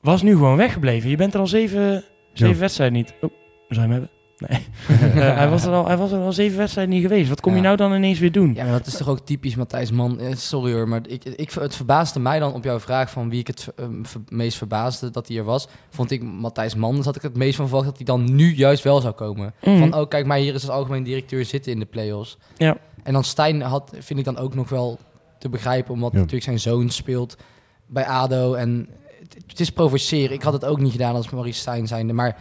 Was 0.00 0.22
nu 0.22 0.32
gewoon 0.32 0.56
weggebleven. 0.56 1.10
Je 1.10 1.16
bent 1.16 1.34
er 1.34 1.40
al 1.40 1.46
zeven, 1.46 2.04
zeven 2.32 2.54
Ja. 2.54 2.60
wedstrijden 2.60 2.96
niet. 2.96 3.14
Oh, 3.20 3.20
zou 3.20 3.32
je 3.68 3.80
hem 3.80 3.90
hebben? 3.90 4.10
Nee. 4.48 4.66
Eh, 4.88 5.36
hij, 5.36 5.48
was 5.48 5.64
er 5.64 5.72
al, 5.72 5.86
hij 5.86 5.96
was 5.96 6.12
er 6.12 6.20
al 6.20 6.32
zeven 6.32 6.58
wedstrijden 6.58 6.94
niet 6.94 7.02
geweest. 7.02 7.28
Wat 7.28 7.40
kom 7.40 7.54
je 7.54 7.60
nou 7.60 7.76
dan 7.76 7.94
ineens 7.94 8.18
weer 8.18 8.32
doen? 8.32 8.54
Ja, 8.54 8.62
maar 8.64 8.72
dat 8.72 8.86
is 8.86 8.96
toch 8.96 9.08
ook 9.08 9.18
typisch 9.26 9.54
Matthijs 9.56 9.90
Man. 9.90 10.18
Eh, 10.20 10.34
Sorry 10.36 10.72
hoor, 10.72 10.88
maar 10.88 11.00
ik, 11.08 11.24
ik, 11.24 11.50
het 11.52 11.76
verbaasde 11.76 12.20
mij 12.20 12.38
dan 12.38 12.52
op 12.52 12.64
jouw 12.64 12.80
vraag 12.80 13.10
van 13.10 13.30
wie 13.30 13.40
ik 13.40 13.46
het 13.46 13.68
eh, 13.76 13.84
ver- 14.02 14.20
meest 14.28 14.56
verbaasde 14.58 15.10
dat 15.10 15.28
hij 15.28 15.36
er 15.36 15.44
was. 15.44 15.68
Vond 15.90 16.10
ik 16.10 16.22
Matthijs 16.22 16.74
Manders 16.74 17.06
had 17.06 17.16
ik 17.16 17.22
het 17.22 17.36
meest 17.36 17.56
van 17.56 17.66
verwacht 17.66 17.86
dat 17.88 17.96
hij 17.96 18.06
dan 18.06 18.34
nu 18.34 18.54
juist 18.54 18.82
wel 18.84 19.00
zou 19.00 19.14
komen. 19.14 19.54
Mhm. 19.64 19.78
Van, 19.78 19.94
oh 19.94 20.08
kijk, 20.08 20.26
maar 20.26 20.38
hier 20.38 20.54
is 20.54 20.62
als 20.68 20.76
algemeen 20.76 21.02
directeur 21.02 21.44
zitten 21.44 21.72
in 21.72 21.78
de 21.78 21.86
play-offs. 21.86 22.38
Ja. 22.56 22.76
En 23.02 23.12
dan 23.12 23.24
Stijn 23.24 23.62
had, 23.62 23.90
vind 23.98 24.18
ik 24.18 24.24
dan 24.24 24.38
ook 24.38 24.54
nog 24.54 24.68
wel 24.68 24.98
te 25.38 25.48
begrijpen, 25.48 25.94
omdat 25.94 26.10
Ja. 26.12 26.16
natuurlijk 26.16 26.44
zijn 26.44 26.60
zoon 26.60 26.90
speelt 26.90 27.36
bij 27.86 28.04
ADO. 28.06 28.54
En 28.54 28.88
het, 29.18 29.36
het 29.46 29.60
is 29.60 29.70
provoceren. 29.70 30.32
Ik 30.34 30.42
had 30.42 30.52
het 30.52 30.64
ook 30.64 30.80
niet 30.80 30.92
gedaan 30.92 31.14
als 31.14 31.30
Maurice 31.30 31.60
Stijn 31.60 31.86
zijnde, 31.86 32.12
maar 32.12 32.36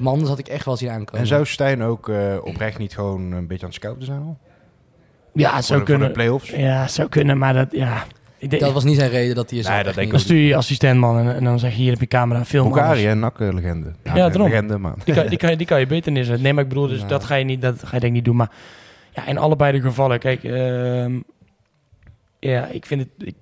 Manders 0.00 0.28
had 0.28 0.38
ik 0.38 0.48
echt 0.48 0.64
wel 0.64 0.76
zien 0.76 0.90
aankomen. 0.90 1.20
En 1.20 1.26
zou 1.26 1.46
Stijn 1.46 1.82
ook 1.82 2.08
eh, 2.08 2.36
oprecht 2.44 2.78
niet 2.78 2.94
gewoon 2.94 3.32
een 3.32 3.46
beetje 3.46 3.62
aan 3.64 3.68
het 3.72 3.78
scouten 3.80 4.04
zijn 4.04 4.20
al? 4.20 4.38
Ja, 5.32 5.54
het 5.56 5.64
zou 5.64 5.78
Voor 5.78 5.86
de- 5.88 5.92
voor 5.92 6.00
de 6.02 6.12
kunnen. 6.12 6.12
play-offs? 6.12 6.50
Ja, 6.50 6.88
zou 6.88 7.08
kunnen, 7.08 7.38
maar 7.38 7.54
dat, 7.54 7.66
ja. 7.70 8.04
Ik 8.38 8.50
denk, 8.50 8.62
Dat 8.62 8.72
was 8.72 8.84
niet 8.84 8.96
zijn 8.96 9.10
reden 9.10 9.34
dat 9.34 9.50
hij 9.50 9.58
is. 9.58 9.68
Nee, 9.68 9.82
dat 9.84 9.94
denk 9.94 10.06
ik 10.06 10.12
dan 10.12 10.20
stuur 10.20 10.36
je 10.38 10.46
je 10.46 10.56
assistent 10.56 10.98
man 11.00 11.18
en, 11.18 11.34
en 11.34 11.44
dan 11.44 11.58
zeg 11.58 11.70
je 11.70 11.76
hier 11.76 11.90
heb 11.90 12.00
je 12.00 12.06
camera, 12.06 12.44
film 12.44 12.68
Bukari, 12.68 12.88
alles. 12.88 13.02
hè? 13.02 13.14
NAC-legende. 13.14 13.92
Ja, 14.04 14.14
daarom. 14.14 14.42
Legende, 14.48 14.78
man. 14.78 14.94
Die 15.04 15.14
kan, 15.14 15.26
die, 15.26 15.38
kan, 15.38 15.50
je- 15.50 15.56
die 15.56 15.66
kan 15.66 15.80
je 15.80 15.86
beter 15.86 16.12
neerzetten. 16.12 16.42
Nee, 16.42 16.52
maar 16.52 16.62
ik 16.62 16.68
bedoel, 16.68 16.86
dus 16.88 17.00
Ja. 17.00 17.06
dat 17.06 17.24
ga 17.24 17.34
je 17.34 17.44
niet, 17.44 17.60
dat 17.62 17.78
ga 17.78 17.94
je 17.94 18.00
denk 18.00 18.02
ik 18.04 18.12
niet 18.12 18.24
doen. 18.24 18.36
Maar 18.36 18.50
ja, 19.10 19.26
in 19.26 19.38
allebei 19.38 19.72
de 19.72 19.80
gevallen, 19.80 20.18
kijk, 20.18 20.44
ehm, 20.44 21.20
ja, 22.38 22.66
ik 22.66 22.86
vind 22.86 23.00
het, 23.00 23.08
ik, 23.28 23.34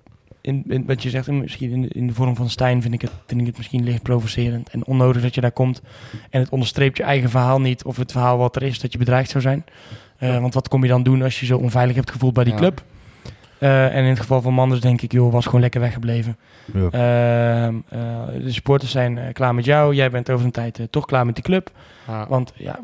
in, 0.43 0.65
in, 0.69 0.87
wat 0.87 1.03
je 1.03 1.11
zegt, 1.11 1.27
misschien 1.31 1.71
in, 1.71 1.83
de- 1.83 1.89
in 1.89 2.07
de 2.07 2.15
vorm 2.15 2.37
van 2.37 2.51
Stijn 2.51 2.83
vind 2.83 2.95
ik, 2.95 3.01
het, 3.01 3.11
vind 3.27 3.41
ik 3.41 3.47
het 3.47 3.57
misschien 3.57 3.85
licht 3.85 4.03
provocerend 4.03 4.69
en 4.71 4.87
onnodig 4.87 5.23
dat 5.23 5.35
je 5.35 5.41
daar 5.41 5.53
komt. 5.53 5.83
En 6.31 6.41
het 6.41 6.49
onderstreept 6.51 6.97
je 6.97 7.03
eigen 7.03 7.31
verhaal 7.31 7.61
niet, 7.61 7.85
of 7.85 7.97
het 7.97 8.13
verhaal 8.13 8.39
wat 8.39 8.57
er 8.57 8.63
is, 8.63 8.81
dat 8.81 8.93
je 8.93 8.99
bedreigd 8.99 9.31
zou 9.31 9.43
zijn. 9.43 9.65
Eh, 10.19 10.41
Want 10.41 10.55
wat 10.55 10.69
kom 10.69 10.83
je 10.83 10.89
dan 10.89 11.03
doen 11.03 11.23
als 11.23 11.41
je 11.41 11.47
zo 11.47 11.59
onveilig 11.59 11.97
hebt 11.97 12.11
gevoeld 12.11 12.33
bij 12.35 12.45
die 12.45 12.53
Ja. 12.53 12.59
club? 12.59 12.83
Eh, 13.59 13.85
en 13.97 14.03
in 14.03 14.09
het 14.11 14.21
geval 14.21 14.43
van 14.43 14.55
Manders 14.55 14.81
denk 14.81 15.03
ik, 15.03 15.13
joh, 15.13 15.33
was 15.33 15.45
gewoon 15.45 15.61
lekker 15.61 15.81
weggebleven. 15.81 16.37
Ja. 16.73 16.89
Ehm, 16.91 17.75
eh, 17.89 18.01
de 18.45 18.53
supporters 18.53 18.91
zijn 18.91 19.33
klaar 19.33 19.55
met 19.55 19.65
jou. 19.65 19.95
Jij 19.95 20.11
bent 20.11 20.31
over 20.31 20.45
een 20.47 20.51
tijd 20.53 20.81
toch 20.91 21.07
klaar 21.07 21.27
met 21.27 21.35
die 21.35 21.45
club. 21.45 21.71
Want 22.29 22.53
ja, 22.57 22.79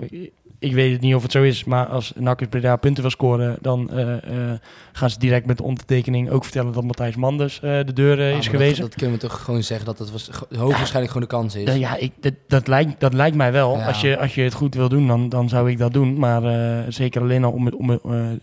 ik- 0.59 0.73
weet 0.75 0.92
het 0.92 1.01
niet 1.01 1.14
of 1.14 1.23
het 1.23 1.33
zo 1.33 1.42
is, 1.42 1.64
maar 1.64 1.87
als 1.87 2.12
NAC 2.16 2.49
Breda 2.49 2.77
punten 2.77 3.03
wil 3.03 3.11
scoren, 3.11 3.57
dan 3.61 3.90
eh, 3.90 4.16
eh, 4.53 4.59
gaan 4.92 5.11
ze 5.11 5.18
direct 5.18 5.47
met 5.47 5.57
de 5.57 5.62
ondertekening 5.62 6.31
ook 6.31 6.42
vertellen 6.44 6.73
dat 6.73 6.85
Matthijs 6.85 7.16
Manders 7.16 7.61
eh, 7.61 7.61
de 7.85 7.92
deur 7.92 8.18
Ah, 8.33 8.38
is 8.38 8.49
gewezen. 8.49 8.81
Dat, 8.81 8.90
dat 8.90 8.94
kunnen 9.01 9.18
we 9.21 9.27
toch 9.27 9.40
gewoon 9.44 9.62
zeggen 9.62 9.87
dat 9.87 9.99
het 9.99 10.11
was, 10.11 10.31
hoogwaarschijnlijk 10.57 11.12
gewoon 11.12 11.29
de 11.29 11.35
kans 11.35 11.55
is. 11.55 11.75
Ja, 11.77 11.97
ik, 11.97 12.12
dat, 12.21 12.35
dat, 12.49 12.66
lijkt, 12.66 13.01
dat 13.01 13.12
lijkt 13.14 13.37
mij 13.37 13.53
wel. 13.53 13.77
Ja. 13.77 13.87
Als, 13.87 14.01
je, 14.01 14.18
als 14.18 14.35
je 14.35 14.42
het 14.42 14.55
goed 14.55 14.75
wil 14.75 14.88
doen, 14.88 15.07
dan, 15.07 15.29
dan 15.29 15.49
zou 15.49 15.71
ik 15.71 15.79
dat 15.79 15.92
doen. 15.92 16.18
Maar 16.18 16.44
eh, 16.44 16.85
zeker 16.88 17.21
alleen 17.23 17.44
al 17.44 17.53
om, 17.53 17.64
het- 17.66 17.75
om 17.77 17.90
eh, 17.90 18.01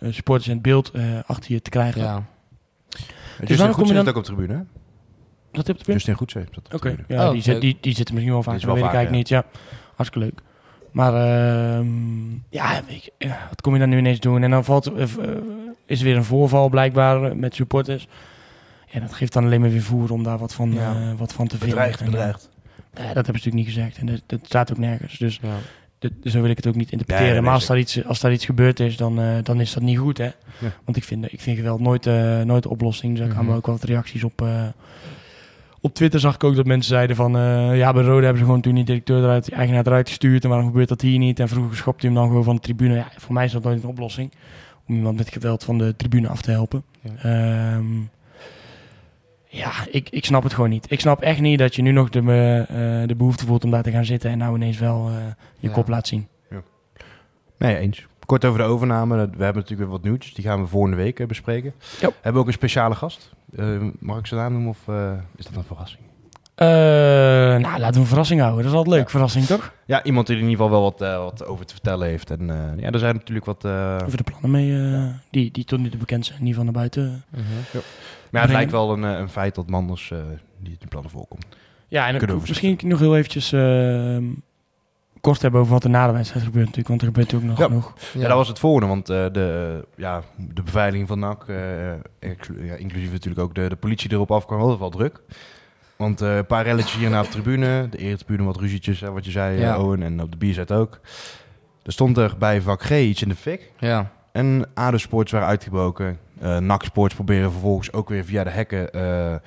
supporters 0.10 0.48
in 0.48 0.54
het 0.54 0.62
beeld 0.64 0.92
eh, 0.92 1.04
achter 1.26 1.52
je 1.52 1.62
te 1.62 1.70
krijgen. 1.70 2.02
ja. 2.02 2.24
Justin 3.38 3.58
waarom 3.58 3.76
kom 3.76 3.86
je 3.88 3.94
dan- 3.94 4.06
zit 4.06 4.14
ook 4.14 4.20
op 4.20 4.26
de 4.26 4.34
tribune, 4.36 4.54
hè? 4.60 4.64
Wat 5.52 5.68
heb 5.68 5.78
je 5.82 5.92
Justin 5.92 6.14
Goedzee 6.16 6.44
zit 6.52 6.74
Oké, 6.74 6.96
ja, 7.08 7.26
Oh, 7.26 7.32
die, 7.32 7.42
zit, 7.42 7.54
leuk. 7.54 7.62
die, 7.62 7.78
die 7.82 7.96
zitten 7.96 8.14
misschien 8.14 8.34
wel 8.34 8.44
vaak, 8.44 8.54
dat 8.62 8.64
weet 8.64 8.76
ik 8.78 8.82
eigenlijk 8.84 9.12
niet. 9.16 9.30
Ja, 9.30 9.46
hartstikke 9.96 10.28
leuk. 10.28 10.42
Maar 10.96 11.14
ehm, 11.14 12.32
ja, 12.50 12.82
ja, 13.18 13.38
wat 13.50 13.62
kom 13.62 13.74
je 13.74 13.80
dan 13.80 13.90
nu 13.90 13.98
ineens 13.98 14.20
doen? 14.20 14.44
En 14.44 14.52
dan 14.52 14.64
valt, 14.64 14.86
eh, 14.94 15.02
eh, 15.04 15.10
is 15.86 16.00
er 16.00 16.06
weer 16.06 16.16
een 16.16 16.24
voorval 16.24 16.70
blijkbaar 16.70 17.38
met 17.38 17.56
supporters. 17.56 18.08
Ja, 18.92 19.00
dat 19.00 19.14
geeft 19.14 19.34
dan 19.34 19.44
alleen 19.46 19.62
maar 19.62 19.70
weer 19.70 19.82
voer 19.82 20.12
om 20.12 20.24
daar 20.24 20.38
wat 20.38 20.54
van, 20.54 20.72
Ja. 20.74 20.92
eh, 20.94 21.18
wat 21.18 21.34
van 21.34 21.48
te 21.48 21.58
Bedreigd, 21.58 21.98
vinden. 21.98 22.06
En, 22.06 22.12
bedreigd. 22.12 22.50
ja, 22.94 23.14
dat 23.14 23.26
hebben 23.26 23.26
ze 23.26 23.32
natuurlijk 23.32 23.56
niet 23.56 23.66
gezegd 23.66 23.98
en 23.98 24.06
dat, 24.06 24.22
dat 24.26 24.40
staat 24.44 24.72
ook 24.72 24.78
nergens. 24.78 25.18
Dus 25.18 25.40
dat- 26.00 26.12
zo 26.24 26.42
wil 26.42 26.50
ik 26.50 26.58
het 26.58 26.68
ook 26.68 26.76
niet 26.76 26.92
interpreteren. 26.92 27.34
Nee, 27.34 27.42
maar 27.42 27.54
als 27.54 27.66
daar, 27.66 27.78
iets, 27.80 28.06
als 28.06 28.20
daar 28.20 28.32
iets 28.32 28.46
gebeurd 28.46 28.80
is, 28.80 28.98
dan, 28.98 29.20
dan 29.44 29.62
is 29.62 29.74
dat 29.74 29.84
niet 29.84 29.98
goed, 29.98 30.18
hè? 30.18 30.30
Want 30.86 30.98
ik 30.98 31.04
vind, 31.04 31.34
ik 31.34 31.42
vind 31.42 31.58
geweld 31.58 31.80
nooit, 31.80 32.06
nooit 32.46 32.64
de 32.64 32.70
oplossing. 32.70 33.12
Dus 33.12 33.20
daar 33.22 33.30
kwamen 33.30 33.48
Mhm. 33.50 33.58
ook 33.58 33.66
wel 33.66 33.76
wat 33.76 33.84
reacties 33.84 34.24
op. 34.24 34.46
eh, 35.86 35.90
op 35.90 35.94
Twitter 35.96 36.20
zag 36.20 36.36
ik 36.36 36.44
ook 36.44 36.56
dat 36.56 36.66
mensen 36.66 36.94
zeiden 36.94 37.16
van... 37.16 37.38
eh, 37.38 37.78
ja, 37.78 37.94
bij 37.94 38.04
Rode 38.04 38.22
hebben 38.24 38.38
ze 38.38 38.46
gewoon 38.46 38.62
toen 38.62 38.76
die 38.76 38.84
directeur 38.84 39.24
eruit, 39.24 39.46
die 39.46 39.56
eigenaar 39.56 39.88
eruit 39.88 40.08
gestuurd. 40.08 40.44
En 40.44 40.50
waarom 40.50 40.68
gebeurt 40.68 40.90
dat 40.90 41.02
hier 41.02 41.20
niet? 41.20 41.40
En 41.40 41.48
vroeger 41.48 41.76
schopte 41.78 42.06
hij 42.06 42.10
hem 42.10 42.20
dan 42.20 42.30
gewoon 42.30 42.44
van 42.44 42.56
de 42.56 42.62
tribune. 42.62 42.96
Ja, 42.96 43.08
voor 43.18 43.34
mij 43.34 43.46
is 43.46 43.52
dat 43.52 43.64
nooit 43.64 43.84
een 43.84 43.90
oplossing. 43.90 44.32
om 44.88 44.96
iemand 44.96 45.18
met 45.18 45.30
geweld 45.30 45.64
van 45.64 45.78
de 45.78 45.96
tribune 45.96 46.28
af 46.28 46.42
te 46.42 46.52
helpen. 46.52 46.84
Ja. 47.02 47.12
Ehm, 47.22 47.86
ja, 49.48 49.72
ik, 49.92 50.10
ik 50.10 50.26
snap 50.26 50.44
het 50.44 50.54
gewoon 50.54 50.70
niet. 50.70 50.92
Ik 50.92 51.00
snap 51.00 51.22
echt 51.22 51.40
niet 51.40 51.60
dat 51.60 51.76
je 51.76 51.82
nu 51.82 51.92
nog 51.92 52.10
de, 52.10 52.20
eh, 52.20 53.08
de 53.08 53.16
behoefte 53.18 53.46
voelt 53.46 53.64
om 53.64 53.72
daar 53.72 53.84
te 53.84 53.92
gaan 53.92 54.06
zitten 54.06 54.30
en 54.32 54.38
nou 54.38 54.56
ineens 54.56 54.80
wel 54.80 55.08
eh, 55.08 55.14
je 55.60 55.68
Ja. 55.68 55.74
kop 55.74 55.88
laat 55.88 56.08
zien. 56.08 56.28
Nee, 57.58 57.76
eens. 57.78 58.06
Kort 58.26 58.46
over 58.46 58.60
de 58.60 58.66
overname. 58.66 59.16
We 59.16 59.22
hebben 59.22 59.40
natuurlijk 59.62 59.80
weer 59.80 59.88
wat 59.88 60.04
nieuwtjes. 60.04 60.34
Die 60.34 60.44
gaan 60.46 60.62
we 60.62 60.68
volgende 60.68 60.96
week 60.96 61.20
eh, 61.20 61.28
bespreken. 61.28 61.74
Jo. 62.00 62.10
Hebben 62.14 62.34
we 62.34 62.40
ook 62.40 62.48
een 62.48 62.54
speciale 62.54 62.96
gast. 62.96 63.34
Eh, 63.58 63.66
mag 64.00 64.18
ik 64.20 64.26
zijn 64.28 64.40
naam 64.40 64.52
noemen 64.52 64.70
of 64.70 64.88
eh, 64.88 65.12
is 65.36 65.46
dat 65.46 65.56
een 65.56 65.64
verrassing? 65.64 66.04
Eh, 66.56 66.68
nou, 66.68 67.80
laten 67.80 67.94
we 67.94 68.00
een 68.00 68.06
verrassing 68.06 68.40
houden. 68.42 68.64
Dat 68.64 68.72
is 68.72 68.78
altijd 68.78 68.96
leuk, 68.96 69.04
Ja. 69.06 69.10
verrassing 69.12 69.46
toch? 69.46 69.74
Ja, 69.86 70.04
iemand 70.04 70.28
die 70.28 70.36
er 70.36 70.42
in 70.42 70.50
ieder 70.50 70.66
geval 70.66 70.80
wel 70.82 70.90
wat, 70.92 71.02
eh, 71.02 71.18
wat 71.24 71.46
over 71.46 71.66
te 71.66 71.74
vertellen 71.74 72.08
heeft. 72.08 72.30
En 72.32 72.50
eh, 72.50 72.80
ja, 72.84 72.92
er 72.92 73.00
zijn 73.00 73.16
natuurlijk 73.16 73.46
wat... 73.46 73.66
eh, 73.66 73.98
Over 74.06 74.18
de 74.18 74.24
plannen 74.24 74.52
mee, 74.52 74.94
eh, 74.94 75.04
die, 75.30 75.52
die 75.52 75.64
tot 75.64 75.80
nu 75.80 75.90
toe 75.90 76.00
bekend 76.00 76.26
zijn, 76.26 76.44
niet 76.44 76.56
van 76.56 76.64
naar 76.64 76.74
buiten. 76.74 77.24
Mhm. 77.30 77.42
maar 77.42 77.44
ja, 77.72 77.82
het 77.82 78.30
brengen. 78.32 78.52
lijkt 78.52 78.72
wel 78.72 78.92
een, 78.94 79.04
een 79.04 79.30
feit 79.30 79.56
dat 79.56 79.70
Manders 79.70 80.12
eh 80.12 80.18
niet 80.60 80.72
in 80.72 80.78
de 80.80 80.88
plannen 80.88 81.12
voorkomt. 81.12 81.46
Ja, 81.88 82.08
en 82.08 82.18
Kunnen 82.18 82.36
we 82.40 82.44
misschien 82.48 82.80
nog 82.84 83.00
heel 83.00 83.16
eventjes 83.18 83.52
ehm, 83.52 84.24
kort 85.26 85.42
hebben 85.42 85.60
over 85.62 85.74
wat 85.74 85.84
er 85.84 85.90
na 85.90 86.08
de 86.08 86.14
wedstrijd 86.14 86.46
gebeurt 86.46 86.66
natuurlijk. 86.66 86.88
Want 86.88 87.02
er 87.02 87.08
gebeurt 87.08 87.34
ook 87.34 87.44
nog 87.44 87.58
Ja. 87.58 87.66
genoeg. 87.66 87.94
Ja. 88.14 88.28
dat 88.28 88.38
was 88.38 88.48
het 88.48 88.60
volgende, 88.60 88.88
want 88.88 89.10
eh, 89.10 89.26
de, 89.32 89.74
eh, 89.82 90.04
ja, 90.04 90.22
de 90.38 90.64
beveiliging 90.64 91.08
van 91.08 91.20
NAC, 91.20 91.44
eh, 91.48 91.92
exclu- 92.20 92.66
ja, 92.66 92.74
inclusief 92.76 93.12
natuurlijk 93.12 93.42
ook 93.42 93.56
de, 93.56 93.70
de 93.70 93.76
politie 93.76 94.12
erop 94.12 94.32
afkwam, 94.32 94.60
hadden 94.60 94.80
wel 94.80 94.90
druk. 94.90 95.22
Want 95.96 96.22
eh, 96.22 96.36
een 96.36 96.46
paar 96.46 96.64
relletjes 96.64 96.96
hier 96.98 97.10
naar 97.10 97.24
de 97.24 97.30
tribune, 97.30 97.88
de 97.90 97.98
eretribune 97.98 98.44
wat 98.44 98.58
ruzietjes, 98.60 99.00
hè, 99.00 99.12
wat 99.12 99.26
je 99.26 99.32
zei, 99.32 99.60
Ja. 99.60 99.74
eh, 99.74 99.84
Owen, 99.84 100.04
en 100.04 100.22
op 100.22 100.32
de 100.32 100.38
bierzet 100.38 100.72
ook. 100.72 101.00
Er 101.84 101.92
stond 101.92 102.18
er 102.18 102.36
bij 102.40 102.62
vak 102.62 102.84
G 102.84 102.90
iets 102.92 103.22
in 103.22 103.30
de 103.30 103.36
fik. 103.36 103.72
Ja. 103.80 104.12
En 104.32 104.66
ADO 104.74 104.98
Sports 104.98 105.32
waren 105.32 105.48
uitgebroken. 105.48 106.20
Eh 106.42 106.58
NAC 106.58 106.84
Sports 106.84 107.16
proberen 107.16 107.52
vervolgens 107.52 107.92
ook 107.94 108.10
weer 108.10 108.26
via 108.26 108.44
de 108.44 108.50
hekken 108.50 108.94
eh, 108.94 109.34
eh, 109.34 109.40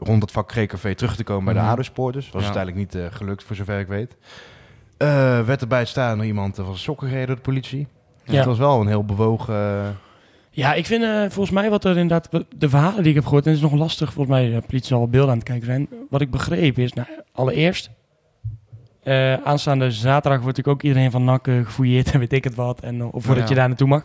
rond 0.00 0.22
het 0.22 0.30
vak 0.32 0.52
G-café 0.52 0.94
terug 0.94 1.16
te 1.16 1.24
komen 1.24 1.44
bij 1.44 1.54
Mhm. 1.54 1.62
de 1.64 1.70
ADO 1.70 1.82
Sporters. 1.82 2.30
Was 2.30 2.42
Ja. 2.44 2.52
uiteindelijk 2.52 2.92
niet 2.94 3.02
eh, 3.02 3.16
gelukt, 3.16 3.42
voor 3.44 3.56
zover 3.56 3.78
ik 3.78 3.86
weet. 3.88 4.16
Eh, 5.00 5.40
werd 5.44 5.60
erbij 5.60 5.84
staan 5.84 6.16
door 6.16 6.26
iemand 6.26 6.56
van 6.56 6.76
sokken 6.76 7.06
gereden 7.08 7.26
door 7.26 7.36
de 7.36 7.42
politie. 7.42 7.86
Dus 8.24 8.32
Ja. 8.32 8.36
het 8.36 8.46
was 8.46 8.58
wel 8.58 8.80
een 8.80 8.86
heel 8.86 9.04
bewogen... 9.04 9.54
eh, 9.54 9.88
Ja, 10.50 10.74
ik 10.74 10.86
vind 10.86 11.02
eh, 11.02 11.20
volgens 11.20 11.50
mij 11.50 11.70
wat 11.70 11.84
er 11.84 11.96
inderdaad... 11.96 12.28
De 12.56 12.68
verhalen 12.68 12.98
die 13.02 13.08
ik 13.08 13.14
heb 13.14 13.24
gehoord, 13.24 13.44
en 13.46 13.50
het 13.52 13.62
is 13.62 13.70
nog 13.70 13.78
lastig, 13.80 14.12
volgens 14.12 14.36
mij 14.36 14.50
de 14.50 14.60
politie 14.66 14.86
zal 14.88 14.98
wel 14.98 15.08
beelden 15.08 15.30
aan 15.30 15.36
het 15.38 15.46
kijken 15.46 15.66
zijn. 15.66 15.88
Wat 16.10 16.20
ik 16.20 16.30
begreep 16.30 16.78
is, 16.78 16.92
nou, 16.92 17.08
allereerst... 17.32 17.90
eh, 19.02 19.34
aanstaande 19.34 19.90
zaterdag 19.90 20.40
wordt 20.40 20.56
natuurlijk 20.56 20.76
ook 20.76 20.82
iedereen 20.82 21.10
van 21.10 21.24
NAC 21.24 21.46
eh, 21.48 21.64
gefouilleerd 21.64 22.10
en 22.12 22.18
weet 22.18 22.32
ik 22.32 22.44
het 22.44 22.54
wat. 22.54 22.80
En, 22.80 23.02
of 23.02 23.24
voordat 23.24 23.42
Ja. 23.44 23.48
je 23.48 23.54
daar 23.54 23.68
naartoe 23.68 23.88
mag. 23.88 24.04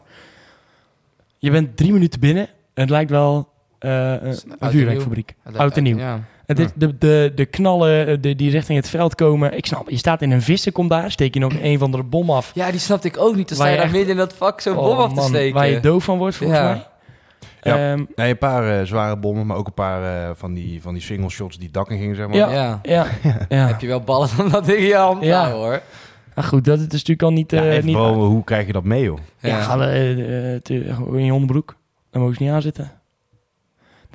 Je 1.37 1.51
bent 1.51 1.77
drie 1.77 1.91
minuten 1.93 2.19
binnen. 2.19 2.43
En 2.73 2.81
het 2.81 2.89
lijkt 2.89 3.09
wel 3.09 3.49
eh, 3.79 4.11
een- 4.21 4.37
vuurwerkfabriek. 4.59 5.35
nieuw. 5.45 5.57
Oud 5.57 5.77
en 5.77 5.83
nieuw. 5.83 5.97
Ja. 5.97 6.19
Het 6.45 6.59
is 6.59 6.67
de, 6.75 6.97
de, 6.97 7.31
de 7.35 7.45
knallen 7.45 8.07
eh, 8.07 8.17
de, 8.21 8.35
die 8.35 8.51
richting 8.51 8.77
het 8.77 8.89
veld 8.89 9.15
komen. 9.15 9.57
Ik 9.57 9.65
snap, 9.65 9.89
je 9.89 9.97
staat 9.97 10.21
in 10.21 10.31
een 10.31 10.41
vissenkom 10.41 10.87
daar. 10.87 11.11
Steek 11.11 11.33
je 11.33 11.39
nog 11.39 11.53
een 11.61 11.79
van 11.79 11.91
de 11.91 12.03
bom 12.03 12.29
af. 12.29 12.51
ja, 12.53 12.71
die 12.71 12.79
snapte 12.79 13.07
ik 13.07 13.17
ook 13.17 13.35
niet. 13.35 13.47
Dan 13.47 13.57
sta 13.57 13.65
je 13.65 13.71
je 13.71 13.75
daar 13.77 13.85
echt- 13.85 13.95
midden 13.95 14.11
in 14.11 14.17
dat 14.17 14.33
vak 14.33 14.61
zo'n 14.61 14.77
Oh, 14.77 14.83
bom 14.85 14.97
af 14.97 15.09
te 15.09 15.15
man, 15.15 15.27
steken. 15.27 15.53
Waar 15.53 15.67
je 15.67 15.79
doof 15.79 16.03
van 16.03 16.17
wordt, 16.17 16.35
volgens 16.35 16.59
Ja. 16.59 16.65
mij. 16.65 16.85
Ja. 17.61 17.91
Ehm, 17.91 18.03
nee, 18.15 18.29
een 18.29 18.37
paar 18.37 18.79
eh, 18.79 18.85
zware 18.85 19.17
bommen, 19.17 19.45
maar 19.45 19.57
ook 19.57 19.67
een 19.67 19.73
paar 19.73 20.27
eh, 20.29 20.29
van, 20.35 20.53
die, 20.53 20.81
van 20.81 20.93
die 20.93 21.01
single 21.03 21.29
shots 21.29 21.55
die 21.55 21.65
het 21.65 21.73
dak 21.73 21.89
in 21.89 21.97
gingen, 21.97 22.15
zeg 22.15 22.27
maar. 22.27 22.35
Ja. 22.35 22.49
ja. 22.51 22.79
ja, 22.83 23.07
ja. 23.49 23.67
Heb 23.67 23.81
je 23.81 23.87
wel 23.87 24.01
ballen 24.01 24.29
om 24.39 24.49
dat 24.49 24.65
ding 24.65 24.77
in 24.77 24.85
je 24.85 24.95
hand 24.95 25.23
Ja. 25.23 25.51
hoor. 25.51 25.81
Maar 26.35 26.43
goed, 26.43 26.65
dat 26.65 26.77
is 26.79 26.83
natuurlijk 26.87 27.21
al 27.21 27.31
niet... 27.31 27.51
Ja, 27.51 27.63
niet 27.81 27.83
vooral, 27.95 28.13
hoe 28.25 28.43
krijg 28.43 28.65
je 28.67 28.73
dat 28.73 28.83
mee, 28.83 29.03
joh? 29.03 29.17
ja, 29.39 29.61
gewoon 29.61 31.17
in 31.17 31.25
je 31.25 31.33
onderbroek. 31.33 31.75
Dan 32.11 32.21
mogen 32.21 32.35
ze 32.37 32.43
niet 32.43 32.51
aanzitten. 32.51 32.91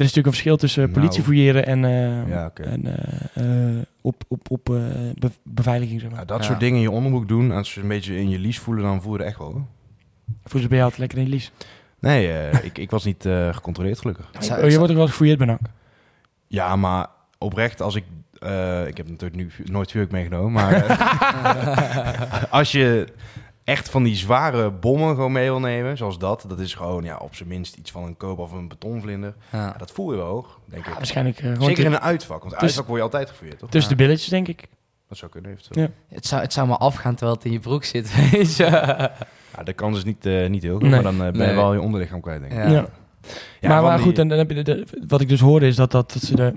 Er 0.01 0.07
is 0.07 0.13
natuurlijk 0.15 0.27
een 0.27 0.43
verschil 0.43 0.57
tussen 0.57 0.83
Nou. 0.83 0.93
politie 1.01 1.23
fouilleren 1.23 1.67
en, 1.67 1.85
eh, 1.85 2.29
Ja, 2.29 2.51
en 2.55 2.87
eh, 3.35 3.77
eh, 3.79 3.83
op, 4.01 4.23
op, 4.29 4.51
op 4.51 4.69
eh, 4.71 4.75
be- 5.19 5.31
beveiliging, 5.45 6.01
zeg 6.01 6.11
maar. 6.11 6.19
Ja, 6.19 6.25
dat 6.25 6.39
Ja. 6.39 6.45
soort 6.45 6.61
dingen 6.61 6.77
in 6.77 6.83
je 6.83 6.91
onderbroek 6.91 7.29
doen, 7.29 7.51
als 7.51 7.71
ze 7.73 7.81
een 7.81 7.89
beetje 7.89 8.17
in 8.17 8.29
je 8.29 8.39
lies 8.39 8.59
voelen, 8.59 8.85
dan 8.85 9.03
voel 9.03 9.13
je 9.13 9.19
het 9.19 9.27
echt 9.27 9.39
wel. 9.39 9.53
hoor. 9.53 9.65
Voel 10.45 10.61
ze 10.61 10.69
bij 10.69 10.77
jou 10.79 10.91
altijd 10.91 10.99
lekker 11.01 11.19
in 11.19 11.25
je 11.25 11.31
lies. 11.31 11.53
Nee, 11.99 12.51
ik, 12.63 12.79
ik 12.79 12.91
was 12.91 13.05
niet 13.05 13.27
eh, 13.27 13.55
gecontroleerd, 13.55 13.99
gelukkig. 13.99 14.29
Zou- 14.39 14.63
Oh, 14.65 14.71
je 14.71 14.77
wordt 14.77 14.91
ook 14.93 14.99
wel 14.99 15.07
gefouilleerd 15.09 15.47
bij. 15.47 15.59
Ja, 16.47 16.77
maar 16.77 17.07
oprecht, 17.39 17.81
als 17.83 17.95
ik... 17.95 18.05
eh, 18.39 18.87
ik 18.87 18.97
heb 18.97 19.09
natuurlijk 19.09 19.37
nu 19.43 19.51
nooit 19.65 19.91
vuurwerk 19.91 20.13
meegenomen, 20.13 20.53
maar... 20.53 20.87
als 22.61 22.73
je 22.73 23.07
echt 23.65 23.91
van 23.91 24.03
die 24.03 24.17
zware 24.17 24.71
bommen 24.71 25.15
gewoon 25.15 25.33
mee 25.33 25.45
wil 25.51 25.61
nemen, 25.61 25.97
zoals 25.97 26.19
dat, 26.19 26.45
dat 26.49 26.61
is 26.61 26.75
gewoon 26.75 27.05
ja, 27.05 27.17
op 27.17 27.35
zijn 27.35 27.49
minst 27.49 27.77
iets 27.77 27.91
van 27.91 28.03
een 28.05 28.17
koop 28.17 28.39
of 28.39 28.53
een 28.53 28.69
betonvlinder. 28.69 29.35
Ja. 29.53 29.59
Ja, 29.67 29.75
dat 29.79 29.91
voel 29.91 30.11
je 30.11 30.17
wel 30.17 30.27
hoog, 30.27 30.59
denk 30.65 30.85
Ja, 30.85 30.91
ik. 30.91 30.97
waarschijnlijk 30.97 31.39
eh, 31.39 31.61
Zeker 31.61 31.85
in 31.85 31.93
een 31.93 32.01
uitvak, 32.01 32.39
want 32.41 32.53
Dus- 32.53 32.63
uitvak 32.63 32.87
word 32.87 32.97
je 32.99 33.05
altijd 33.05 33.29
gefouilleerd, 33.29 33.61
toch? 33.61 33.71
tussen 33.71 33.91
de 33.97 34.03
billetjes, 34.03 34.29
denk 34.29 34.49
ik. 34.49 34.65
Dat 35.09 35.19
zou 35.19 35.31
kunnen, 35.31 35.51
eventueel. 35.51 35.85
Ja. 36.09 36.15
Het, 36.15 36.27
zou, 36.27 36.43
het 36.43 36.53
zou 36.53 36.69
maar 36.69 36.77
afgaan 36.79 37.15
terwijl 37.15 37.37
het 37.37 37.47
in 37.47 37.53
je 37.53 37.61
broek 37.61 37.85
zit, 37.85 38.15
weet 38.31 38.57
je. 38.57 38.65
Ja, 39.57 39.63
de 39.65 39.73
kans 39.73 39.97
is 39.97 40.05
niet, 40.05 40.27
eh, 40.27 40.49
niet 40.49 40.63
heel 40.63 40.77
groot, 40.79 40.91
Nee. 40.91 41.03
maar 41.03 41.13
dan 41.13 41.27
eh, 41.27 41.33
ben 41.33 41.41
je 41.41 41.47
Nee. 41.47 41.55
wel 41.55 41.73
je 41.73 41.81
onderlichaam 41.81 42.21
kwijt, 42.21 42.41
denk 42.41 42.53
ik. 42.53 42.59
Ja. 42.59 42.69
Ja. 42.69 42.87
Ja, 43.61 43.69
maar, 43.69 43.83
maar 43.83 43.97
die- 43.97 44.07
goed, 44.07 44.19
en 44.19 44.29
dan 44.29 44.39
heb 44.39 44.49
je 44.51 44.55
de, 44.55 44.63
de- 44.63 44.87
wat 45.09 45.21
ik 45.21 45.29
dus 45.29 45.41
hoorde 45.41 45.67
is 45.67 45.77
dat, 45.77 45.91
dat, 45.91 46.13
dat 46.13 46.23
ze 46.23 46.35
de... 46.37 46.55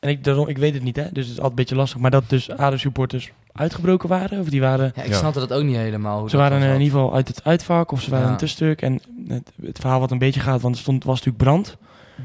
En 0.00 0.08
ik, 0.08 0.24
daarom, 0.24 0.48
ik 0.48 0.58
weet 0.58 0.74
het 0.74 0.82
niet, 0.82 0.96
hè, 0.96 1.02
dus 1.02 1.10
het 1.12 1.24
is 1.24 1.28
altijd 1.30 1.48
een 1.50 1.54
beetje 1.54 1.74
lastig. 1.76 2.00
Maar 2.00 2.10
dat 2.10 2.28
dus 2.28 2.50
ADO-supporters 2.50 3.32
uitgebroken 3.56 4.08
waren, 4.08 4.40
of 4.40 4.48
die 4.48 4.60
waren... 4.60 4.92
Ja, 4.94 5.02
ik 5.02 5.08
Ja. 5.08 5.16
snapte 5.16 5.38
dat 5.38 5.52
ook 5.52 5.62
niet 5.62 5.76
helemaal. 5.76 6.18
Hoe 6.20 6.30
Ze 6.30 6.36
waren 6.36 6.62
in 6.62 6.80
ieder 6.80 6.98
geval 6.98 7.14
uit 7.14 7.28
het 7.28 7.44
uitvak 7.44 7.92
of 7.92 8.00
ze 8.02 8.10
waren 8.10 8.26
Ja. 8.26 8.32
een 8.32 8.38
tusstuk. 8.38 8.82
En 8.82 9.00
het, 9.28 9.52
het 9.62 9.78
verhaal 9.78 10.00
wat 10.00 10.10
een 10.10 10.18
beetje 10.18 10.40
gaat, 10.40 10.60
want 10.60 10.74
er 10.74 10.80
stond, 10.80 11.04
was 11.04 11.16
natuurlijk 11.18 11.44
brand. 11.44 11.76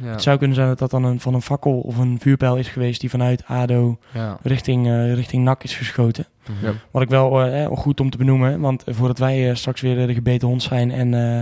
Ja. 0.02 0.08
Het 0.12 0.22
zou 0.22 0.38
kunnen 0.38 0.56
zijn 0.56 0.68
dat 0.68 0.80
dat 0.80 0.92
dan 0.92 1.04
een, 1.04 1.20
van 1.20 1.34
een 1.34 1.42
fakkel 1.42 1.80
of 1.80 1.98
een 1.98 2.18
vuurpijl 2.20 2.56
is 2.58 2.68
geweest 2.68 3.02
die 3.02 3.10
vanuit 3.10 3.44
ADO 3.46 3.98
Ja. 4.14 4.38
richting, 4.44 4.88
eh, 4.88 5.14
richting 5.14 5.44
NAC 5.44 5.64
is 5.64 5.76
geschoten. 5.76 6.26
Mhm. 6.48 6.66
Ja. 6.66 6.74
Wat 6.92 7.02
ik 7.02 7.10
wel 7.10 7.42
eh, 7.42 7.64
eh, 7.64 7.72
goed 7.78 8.00
om 8.00 8.10
te 8.10 8.18
benoemen, 8.18 8.60
want 8.60 8.84
voordat 8.86 9.18
wij 9.18 9.56
straks 9.56 9.82
weer 9.82 10.08
de 10.08 10.14
gebeten 10.14 10.48
hond 10.48 10.64
zijn 10.64 10.92
en, 10.92 11.14
eh 11.14 11.42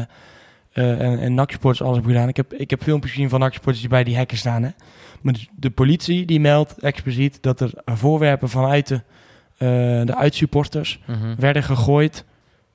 eh 0.73 1.01
en, 1.01 1.19
en 1.19 1.33
NAC-supporters 1.33 1.81
alles 1.81 1.95
hebben 1.95 2.13
gedaan. 2.13 2.29
Ik 2.29 2.35
heb, 2.37 2.53
ik 2.53 2.69
heb 2.69 2.83
filmpjes 2.83 3.11
gezien 3.11 3.29
van 3.29 3.39
NAC-supporters 3.39 3.81
die 3.81 3.89
bij 3.89 4.03
die 4.03 4.15
hekken 4.15 4.37
staan. 4.37 4.63
Hè. 4.63 4.69
Maar 5.21 5.33
de, 5.33 5.45
de 5.55 5.69
politie 5.69 6.25
die 6.25 6.39
meldt 6.39 6.79
expliciet 6.79 7.37
dat 7.41 7.59
er 7.59 7.71
voorwerpen 7.85 8.49
vanuit 8.49 8.87
de, 8.87 9.01
de 10.05 10.15
uitsupporters 10.15 10.99
Mhm. 11.07 11.35
werden 11.37 11.63
gegooid 11.63 12.25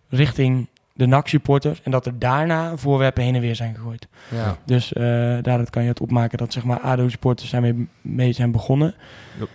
richting 0.09 0.69
de 0.93 1.07
NAC-supporters. 1.07 1.83
En 1.83 1.91
dat 1.91 2.07
er 2.07 2.19
daarna 2.19 2.77
voorwerpen 2.77 3.23
heen 3.23 3.35
en 3.35 3.41
weer 3.41 3.57
zijn 3.57 3.75
gegooid. 3.75 4.09
Ja. 4.31 4.57
Dus 4.67 4.93
eh 4.93 5.03
daaruit 5.43 5.71
kan 5.71 5.83
je 5.83 5.89
het 5.89 6.01
opmaken 6.01 6.39
dat 6.39 6.53
zeg 6.53 6.65
maar 6.65 6.81
ADO-supporters 6.81 7.49
zijn 7.49 7.63
mee, 7.63 7.89
mee 8.01 8.33
zijn 8.33 8.53
begonnen. 8.53 8.95
Yep. 9.39 9.49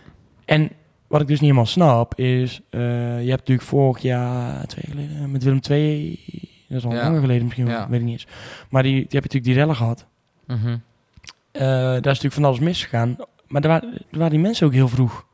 En 0.45 0.69
wat 1.07 1.21
ik 1.21 1.27
dus 1.27 1.35
niet 1.39 1.45
helemaal 1.49 1.65
snap 1.71 2.15
is... 2.15 2.61
eh, 2.69 2.79
je 3.23 3.29
hebt 3.29 3.39
natuurlijk 3.39 3.67
vorig 3.67 4.01
jaar, 4.01 4.65
twee 4.65 4.83
jaar 4.87 4.95
geleden, 4.95 5.31
met 5.31 5.43
Willem 5.43 5.59
II... 5.69 6.19
Dat 6.67 6.77
is 6.77 6.85
al 6.85 6.93
Ja. 6.93 7.03
langer 7.03 7.19
geleden 7.19 7.43
misschien, 7.43 7.67
Ja. 7.67 7.89
weet 7.89 7.99
ik 7.99 8.05
niet 8.05 8.13
eens. 8.13 8.27
Maar 8.69 8.83
die, 8.83 8.91
die 8.93 9.01
heb 9.01 9.11
je 9.11 9.17
natuurlijk 9.19 9.45
die 9.45 9.53
rellen 9.53 9.75
gehad. 9.75 10.05
Mhm. 10.47 10.77
Eh, 11.51 11.61
daar 11.61 11.95
is 11.97 12.03
natuurlijk 12.03 12.33
van 12.33 12.45
alles 12.45 12.59
misgegaan. 12.59 13.15
Maar 13.47 13.61
er 13.61 13.67
waren, 13.67 13.93
er 14.11 14.17
waren 14.17 14.29
die 14.31 14.39
mensen 14.39 14.65
ook 14.67 14.73
heel 14.73 14.87
vroeg. 14.87 15.25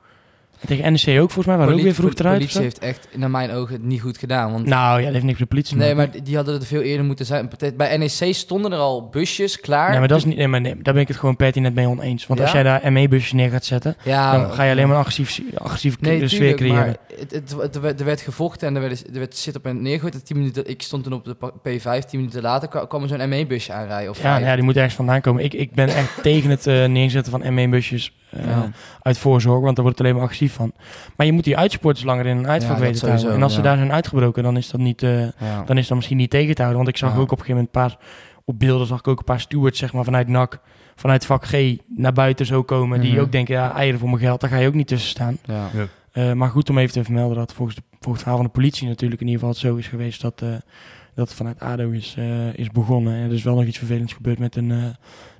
En 0.69 0.75
tegen 0.77 0.91
NEC 0.91 1.19
ook 1.21 1.31
volgens 1.31 1.45
mij, 1.45 1.57
waren 1.57 1.73
ook 1.73 1.81
weer 1.81 1.93
vroeg 1.93 2.13
De 2.13 2.23
eruit. 2.23 2.35
of 2.35 2.39
politie 2.41 2.61
heeft 2.61 2.79
echt, 2.79 3.07
naar 3.15 3.29
mijn 3.29 3.51
ogen, 3.51 3.73
het 3.73 3.83
niet 3.83 4.01
goed 4.01 4.17
gedaan. 4.17 4.51
Want 4.51 4.65
Nou 4.65 4.99
ja, 4.99 5.03
dat 5.05 5.13
heeft 5.13 5.25
niks 5.25 5.39
met 5.39 5.49
de 5.49 5.55
politie 5.55 5.77
Nee, 5.77 5.95
maar 5.95 6.09
die 6.23 6.35
hadden 6.35 6.59
er 6.59 6.65
veel 6.65 6.81
eerder 6.81 7.05
moeten 7.05 7.25
zijn. 7.25 7.49
Bij 7.77 7.97
NEC 7.97 8.33
stonden 8.35 8.71
er 8.71 8.77
al 8.77 9.09
busjes 9.09 9.59
klaar. 9.59 9.89
Nee, 9.89 9.99
maar 9.99 10.07
dat 10.07 10.17
is 10.17 10.25
niet. 10.25 10.37
Nee, 10.37 10.47
maar 10.47 10.61
nee, 10.61 10.75
daar 10.81 10.93
ben 10.93 11.01
ik 11.01 11.07
het 11.07 11.17
gewoon 11.17 11.35
pertinent 11.35 11.75
mee 11.75 11.87
oneens. 11.87 12.27
Want 12.27 12.39
als 12.39 12.51
jij 12.51 12.63
daar 12.63 12.91
ME-busjes 12.91 13.31
neer 13.31 13.49
gaat 13.49 13.65
zetten, 13.65 13.95
Ja, 14.03 14.31
dan 14.37 14.51
ga 14.53 14.63
je 14.63 14.71
alleen 14.71 14.85
maar 14.87 14.95
een 14.95 15.01
agressief, 15.01 15.41
agressieve 15.57 15.97
Nee, 15.99 16.17
sfeer 16.17 16.29
tuurlijk, 16.29 16.57
creëren. 16.57 16.75
maar 16.77 16.95
het, 17.19 17.31
het, 17.31 17.55
het- 17.61 17.75
er 17.75 17.81
werd- 17.81 17.99
er 17.99 18.05
werd 18.05 18.21
gevochten 18.21 18.67
en 18.67 18.75
er 18.75 18.81
werd, 18.81 19.07
er 19.13 19.19
werd 19.19 19.37
shit 19.37 19.55
op 19.55 19.65
en 19.65 19.81
neergegooid. 19.81 20.13
En 20.13 20.23
10 20.23 20.37
minuten, 20.37 20.69
ik 20.69 20.81
stond 20.81 21.03
toen 21.03 21.13
op 21.13 21.25
de 21.25 21.33
pa- 21.33 21.51
P5, 21.69 22.05
10 22.09 22.19
minuten 22.19 22.41
later 22.41 22.67
kwa- 22.67 22.85
kwam 22.85 23.01
er 23.03 23.07
zo'n 23.07 23.29
ME-busje 23.29 23.73
aanrijden. 23.73 24.09
Of 24.09 24.21
Ja, 24.21 24.31
nou 24.33 24.45
ja, 24.45 24.55
die 24.55 24.63
moet 24.63 24.75
ergens 24.77 24.95
vandaan 24.95 25.21
komen. 25.21 25.43
Ik, 25.43 25.53
ik 25.53 25.71
ben 25.73 25.87
echt 25.87 26.21
tegen 26.21 26.49
het 26.49 26.67
eh, 26.67 26.85
neerzetten 26.85 27.31
van 27.31 27.53
ME-busjes 27.53 28.11
Ja. 28.43 28.69
uit 29.01 29.17
voorzorg, 29.17 29.61
want 29.61 29.75
daar 29.75 29.83
wordt 29.85 29.97
het 29.97 29.99
alleen 30.07 30.13
maar 30.19 30.23
agressief 30.29 30.53
van. 30.53 30.71
Maar 31.15 31.25
je 31.25 31.31
moet 31.31 31.43
die 31.43 31.57
uitsporters 31.57 32.05
langer 32.05 32.25
in 32.25 32.37
een 32.37 32.47
uitvak 32.47 32.71
Ja, 32.71 32.77
dat 32.77 32.83
weten 32.85 32.99
te 32.99 33.05
houden. 33.05 33.19
sowieso, 33.19 33.37
En 33.37 33.43
als 33.43 33.53
ze 33.53 33.61
daar 33.61 33.77
zijn 33.77 33.91
uitgebroken, 33.91 34.43
dan 34.43 34.57
is 34.57 34.69
dat 34.69 34.81
niet, 34.81 35.03
eh, 35.03 35.19
Ja. 35.21 35.63
dan 35.65 35.77
is 35.77 35.87
dat 35.87 35.95
misschien 35.97 36.17
niet 36.17 36.29
tegen 36.29 36.55
te 36.55 36.61
houden. 36.61 36.83
Want 36.83 36.95
ik 36.95 36.99
zag 37.01 37.13
Ja. 37.13 37.15
ook 37.19 37.31
op 37.31 37.39
een 37.39 37.45
gegeven 37.45 37.69
moment 37.73 37.75
een 37.75 37.97
paar, 37.99 38.07
op 38.45 38.59
beelden 38.59 38.87
zag 38.87 38.99
ik 38.99 39.07
ook 39.07 39.17
een 39.19 39.23
paar 39.25 39.39
stewards, 39.39 39.79
zeg 39.79 39.93
maar, 39.93 40.03
vanuit 40.03 40.27
NAC, 40.27 40.59
vanuit 40.95 41.25
vak 41.25 41.45
G 41.45 41.75
naar 41.87 42.13
buiten 42.13 42.45
zo 42.45 42.63
komen. 42.63 43.01
Die 43.01 43.11
Mhm. 43.11 43.21
ook 43.21 43.31
denken, 43.31 43.55
ja, 43.55 43.73
eieren 43.75 43.99
voor 43.99 44.09
mijn 44.09 44.21
geld, 44.21 44.41
daar 44.41 44.49
ga 44.49 44.57
je 44.57 44.67
ook 44.67 44.73
niet 44.73 44.87
tussen 44.87 45.09
staan. 45.09 45.37
Ja. 45.45 45.69
Eh, 46.11 46.31
maar 46.33 46.49
goed 46.49 46.69
om 46.69 46.77
even 46.77 46.93
te 46.93 47.03
vermelden 47.03 47.37
dat 47.37 47.53
volgens, 47.53 47.77
de, 47.77 47.83
volgens 47.89 48.07
het 48.13 48.19
verhaal 48.21 48.37
van 48.37 48.45
de 48.45 48.51
politie 48.51 48.87
natuurlijk 48.87 49.21
in 49.21 49.27
ieder 49.27 49.41
geval 49.41 49.55
het 49.55 49.65
zo 49.65 49.75
is 49.75 49.87
geweest 49.87 50.21
dat, 50.21 50.41
eh, 50.41 50.49
dat 51.15 51.27
het 51.27 51.33
vanuit 51.37 51.59
ADO 51.59 51.89
is, 51.89 52.15
eh, 52.17 52.53
is 52.53 52.69
begonnen. 52.69 53.13
En 53.15 53.23
er 53.23 53.33
is 53.33 53.43
wel 53.43 53.55
nog 53.55 53.63
iets 53.65 53.77
vervelends 53.77 54.13
gebeurd 54.13 54.39
met 54.39 54.55
een 54.55 54.71
eh 54.71 54.77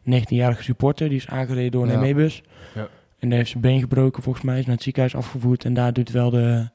19-jarige 0.06 0.64
supporter. 0.64 1.10
Die 1.10 1.18
is 1.18 1.28
aangereden 1.28 1.72
door 1.72 1.84
een 1.84 1.92
Ja. 1.92 2.00
ME-bus. 2.00 2.44
Ja. 2.76 2.88
En 3.20 3.30
die 3.30 3.38
heeft 3.38 3.50
zijn 3.50 3.62
been 3.62 3.80
gebroken 3.80 4.24
volgens 4.24 4.44
mij, 4.46 4.60
is 4.60 4.66
naar 4.66 4.74
het 4.76 4.84
ziekenhuis 4.84 5.16
afgevoerd. 5.16 5.66
En 5.66 5.74
daar 5.74 5.94
doet 5.94 6.10
wel 6.12 6.30
de 6.30 6.70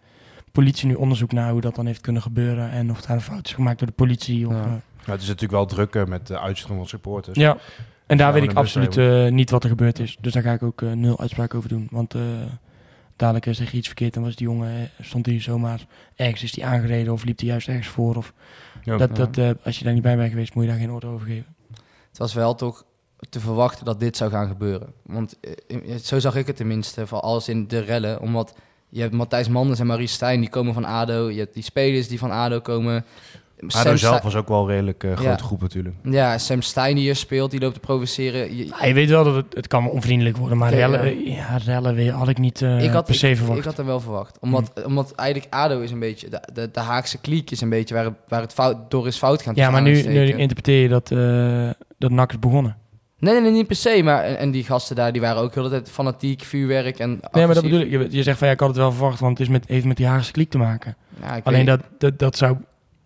politie 0.53 0.87
nu 0.87 0.95
onderzoek 0.95 1.33
naar 1.33 1.51
hoe 1.53 1.61
dat 1.61 1.75
dan 1.75 1.87
heeft 1.87 2.01
kunnen 2.01 2.23
gebeuren. 2.23 2.71
En 2.71 2.91
of 2.91 3.01
daar 3.01 3.17
een 3.17 3.23
fout 3.23 3.47
is 3.47 3.53
gemaakt 3.53 3.79
door 3.79 3.89
de 3.89 3.95
politie. 3.95 4.47
Of, 4.49 4.53
Ja. 4.55 4.65
eh, 4.65 4.73
het 5.13 5.21
is 5.23 5.27
natuurlijk 5.27 5.53
wel 5.53 5.67
druk 5.67 5.95
eh, 5.95 6.05
met 6.05 6.27
de 6.27 6.39
uitstroom 6.41 6.77
van 6.77 6.87
supporters. 6.89 7.39
Ja, 7.39 7.57
en 8.07 8.17
daar 8.17 8.33
weet 8.33 8.43
ik 8.43 8.53
absoluut 8.55 8.97
eh, 8.97 9.29
niet 9.29 9.51
wat 9.51 9.63
er 9.63 9.71
gebeurd 9.71 9.99
is. 9.99 10.17
Dus 10.21 10.33
daar 10.33 10.43
ga 10.43 10.53
ik 10.53 10.63
ook 10.63 10.81
nul 10.81 11.21
uitspraak 11.21 11.55
over 11.55 11.69
doen. 11.69 11.89
Want 11.91 12.15
eh, 12.15 12.23
dadelijk 13.17 13.45
zeg 13.57 13.71
je 13.71 13.77
iets 13.77 13.87
verkeerd 13.87 14.17
en 14.17 14.23
was 14.23 14.37
die 14.37 14.47
jongen, 14.47 14.91
stond 15.01 15.27
hij 15.27 15.41
zomaar 15.41 15.87
ergens, 16.17 16.43
is 16.43 16.53
die 16.53 16.65
aangereden 16.65 17.13
of 17.13 17.25
liep 17.25 17.39
hij 17.39 17.49
juist 17.49 17.69
ergens 17.69 17.89
voor. 17.89 18.17
Of, 18.17 18.33
Ja. 18.83 18.97
dat, 18.97 19.09
Ja. 19.09 19.15
dat, 19.25 19.37
eh, 19.39 19.51
als 19.65 19.79
je 19.79 19.85
daar 19.85 19.93
niet 19.93 20.03
bij 20.03 20.17
bent 20.17 20.31
geweest, 20.31 20.55
moet 20.55 20.65
je 20.65 20.71
daar 20.71 20.79
geen 20.79 20.91
oordeel 20.93 21.11
over 21.11 21.27
geven. 21.27 21.55
Het 22.09 22.19
was 22.19 22.35
wel 22.35 22.55
toch 22.55 22.85
te 23.29 23.41
verwachten 23.41 23.85
dat 23.85 24.01
dit 24.01 24.17
zou 24.17 24.31
gaan 24.31 24.49
gebeuren. 24.49 24.89
Want 25.03 25.37
eh, 25.41 25.97
zo 26.03 26.19
zag 26.19 26.37
ik 26.37 26.47
het 26.47 26.57
tenminste, 26.57 27.07
van 27.07 27.23
alles 27.23 27.49
in 27.49 27.69
de 27.69 27.79
rellen. 27.79 28.21
Omdat 28.21 28.55
je 28.89 29.01
hebt 29.01 29.13
Matthijs 29.15 29.49
Manders 29.49 29.79
en 29.81 29.87
Marie 29.87 30.07
Stijn, 30.07 30.41
die 30.41 30.49
komen 30.51 30.75
van 30.75 30.85
ADO. 30.85 31.31
Je 31.31 31.39
hebt 31.39 31.55
die 31.55 31.63
spelers 31.63 32.09
die 32.09 32.19
van 32.19 32.31
ADO 32.31 32.61
komen. 32.61 33.05
ADO 33.69 33.69
Sam 33.69 33.97
zelf 33.97 34.23
was 34.23 34.35
ook 34.35 34.49
wel 34.49 34.61
een 34.61 34.67
redelijk 34.69 35.05
eh, 35.05 35.13
grote 35.13 35.29
Ja. 35.29 35.37
groep 35.37 35.61
natuurlijk. 35.61 35.95
Ja, 36.03 36.39
Sam 36.39 36.63
Stein 36.63 36.95
die 36.95 37.05
hier 37.05 37.17
speelt, 37.17 37.51
die 37.51 37.61
loopt 37.61 37.75
te 37.75 37.81
provoceren. 37.81 38.57
Je- 38.57 38.67
Ja, 38.67 38.85
je 38.87 38.95
weet 38.95 39.09
wel 39.09 39.25
dat 39.25 39.35
het, 39.35 39.47
het 39.55 39.67
kan 39.67 39.89
onvriendelijk 39.91 40.37
worden, 40.37 40.59
maar 40.59 40.73
rellen, 40.75 41.05
ja. 41.05 41.07
eh, 41.31 41.37
ja, 41.37 41.57
rellen 41.57 41.95
weer- 41.95 42.13
had 42.13 42.29
ik 42.29 42.39
niet 42.39 42.63
eh, 42.63 42.83
ik, 42.85 42.91
had, 42.91 43.05
per 43.05 43.15
se 43.15 43.31
ik, 43.31 43.37
verwacht. 43.37 43.59
ik 43.59 43.65
had 43.65 43.77
hem 43.77 43.87
wel 43.87 44.01
verwacht. 44.01 44.39
Omdat, 44.41 44.85
omdat 44.85 45.13
eigenlijk 45.15 45.55
ADO 45.55 45.81
is 45.81 45.91
een 45.91 45.99
beetje... 45.99 46.29
De, 46.29 46.43
de, 46.53 46.71
de 46.73 46.81
Haagse 46.81 47.19
kliek 47.19 47.51
is 47.51 47.61
een 47.61 47.69
beetje 47.69 47.95
waar 47.95 48.05
het, 48.05 48.15
waar 48.29 48.41
het 48.41 48.53
fout, 48.53 48.91
door 48.91 49.07
is 49.07 49.17
fout 49.17 49.43
gaan 49.43 49.55
ja, 49.55 49.71
maar 49.71 49.83
nu, 49.83 50.03
nu 50.03 50.27
interpreteer 50.33 50.83
je 50.83 50.89
dat, 50.89 51.11
eh 51.11 51.71
dat 51.99 52.11
NAC 52.11 52.31
is 52.31 52.39
begonnen. 52.39 52.77
Nee, 53.21 53.33
nee, 53.33 53.43
nee, 53.43 53.51
niet 53.53 53.67
per 53.67 53.77
se. 53.77 54.01
Maar, 54.03 54.23
en, 54.25 54.39
en 54.39 54.51
die 54.51 54.65
gasten 54.65 54.97
daar, 54.97 55.13
die 55.13 55.21
waren 55.21 55.43
ook 55.43 55.55
heel 55.55 55.63
de 55.63 55.69
tijd 55.69 55.91
fanatiek, 55.91 56.43
vuurwerk 56.43 56.99
en 56.99 57.11
Nee, 57.33 57.47
maar 57.47 57.55
dat 57.55 57.63
bedoel 57.63 57.81
ik. 57.81 57.91
Je, 57.91 58.07
je 58.11 58.23
zegt 58.23 58.39
van 58.39 58.47
ja, 58.47 58.53
ik 58.53 58.61
had 58.61 58.69
het 58.69 58.79
wel 58.79 58.93
verwacht, 58.93 59.21
want 59.21 59.39
het 59.39 59.47
is 59.47 59.53
met, 59.53 59.69
heeft 59.69 59.85
met 59.85 59.97
die 59.97 60.07
Haagse 60.07 60.33
kliek 60.33 60.51
te 60.51 60.59
maken. 60.59 60.97
Ja, 61.23 61.41
Alleen 61.45 61.67
dat, 61.67 61.81
dat, 61.99 62.19
dat 62.19 62.37
zou, 62.37 62.57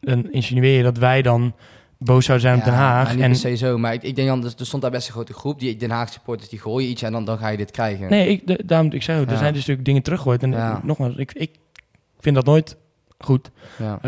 dan 0.00 0.30
insinueer 0.32 0.76
je 0.76 0.82
dat 0.82 0.96
wij 0.98 1.22
dan 1.22 1.54
boos 1.98 2.24
zouden 2.24 2.46
zijn 2.48 2.58
op 2.60 2.64
Ja, 2.64 2.70
Den 2.70 2.80
Haag. 2.80 3.14
niet 3.14 3.22
En, 3.22 3.30
per 3.30 3.38
se 3.38 3.54
zo. 3.56 3.78
Maar 3.78 3.92
ik, 3.92 4.02
ik 4.02 4.16
denk 4.16 4.28
dan, 4.28 4.44
er 4.44 4.52
stond 4.56 4.82
daar 4.82 4.90
best 4.90 5.06
een 5.06 5.12
grote 5.14 5.32
groep. 5.32 5.60
Die 5.60 5.76
Den 5.76 5.90
Haag 5.90 6.08
supporters, 6.12 6.48
die 6.48 6.58
gooien 6.60 6.88
iets 6.90 7.02
en 7.02 7.12
dan, 7.12 7.24
dan 7.24 7.38
ga 7.38 7.48
je 7.48 7.56
dit 7.56 7.70
krijgen. 7.70 8.10
nee, 8.10 8.28
ik, 8.28 8.46
de, 8.46 8.62
daarom, 8.66 8.92
ik 8.92 9.02
zei 9.02 9.20
ook, 9.20 9.30
er 9.30 9.36
zijn 9.36 9.50
dus 9.52 9.58
natuurlijk 9.60 9.86
dingen 9.86 10.02
teruggegooid. 10.02 10.42
En 10.42 10.50
Ja. 10.50 10.70
eh, 10.76 10.84
nogmaals, 10.84 11.14
ik, 11.16 11.32
ik 11.32 11.50
vind 12.18 12.34
dat 12.34 12.44
nooit 12.44 12.76
goed. 13.18 13.50
Ja. 13.78 13.98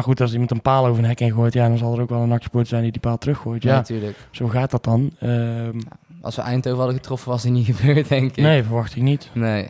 Maar 0.00 0.08
goed, 0.08 0.20
als 0.20 0.32
iemand 0.32 0.50
een 0.50 0.62
paal 0.62 0.86
over 0.86 1.02
een 1.02 1.08
hek 1.08 1.18
heen 1.18 1.32
gooit, 1.32 1.52
ja, 1.52 1.68
dan 1.68 1.78
zal 1.78 1.94
er 1.94 2.00
ook 2.00 2.08
wel 2.08 2.20
een 2.22 2.32
actiepoort 2.32 2.68
zijn 2.68 2.82
die 2.82 2.92
die 2.92 3.00
paal 3.00 3.18
teruggooit. 3.18 3.62
Ja, 3.62 3.70
Ja, 3.70 3.76
natuurlijk. 3.76 4.16
zo 4.30 4.48
gaat 4.48 4.70
dat 4.70 4.84
dan. 4.84 5.10
Ehm, 5.18 5.80
Als 6.20 6.36
we 6.36 6.42
Eindhoven 6.42 6.78
hadden 6.78 6.96
getroffen, 6.96 7.30
was 7.30 7.42
die 7.42 7.50
niet 7.50 7.66
gebeurd, 7.76 8.08
denk 8.08 8.30
ik. 8.30 8.36
nee, 8.36 8.62
verwacht 8.62 8.96
ik 8.96 9.02
niet. 9.02 9.30
Nee. 9.32 9.68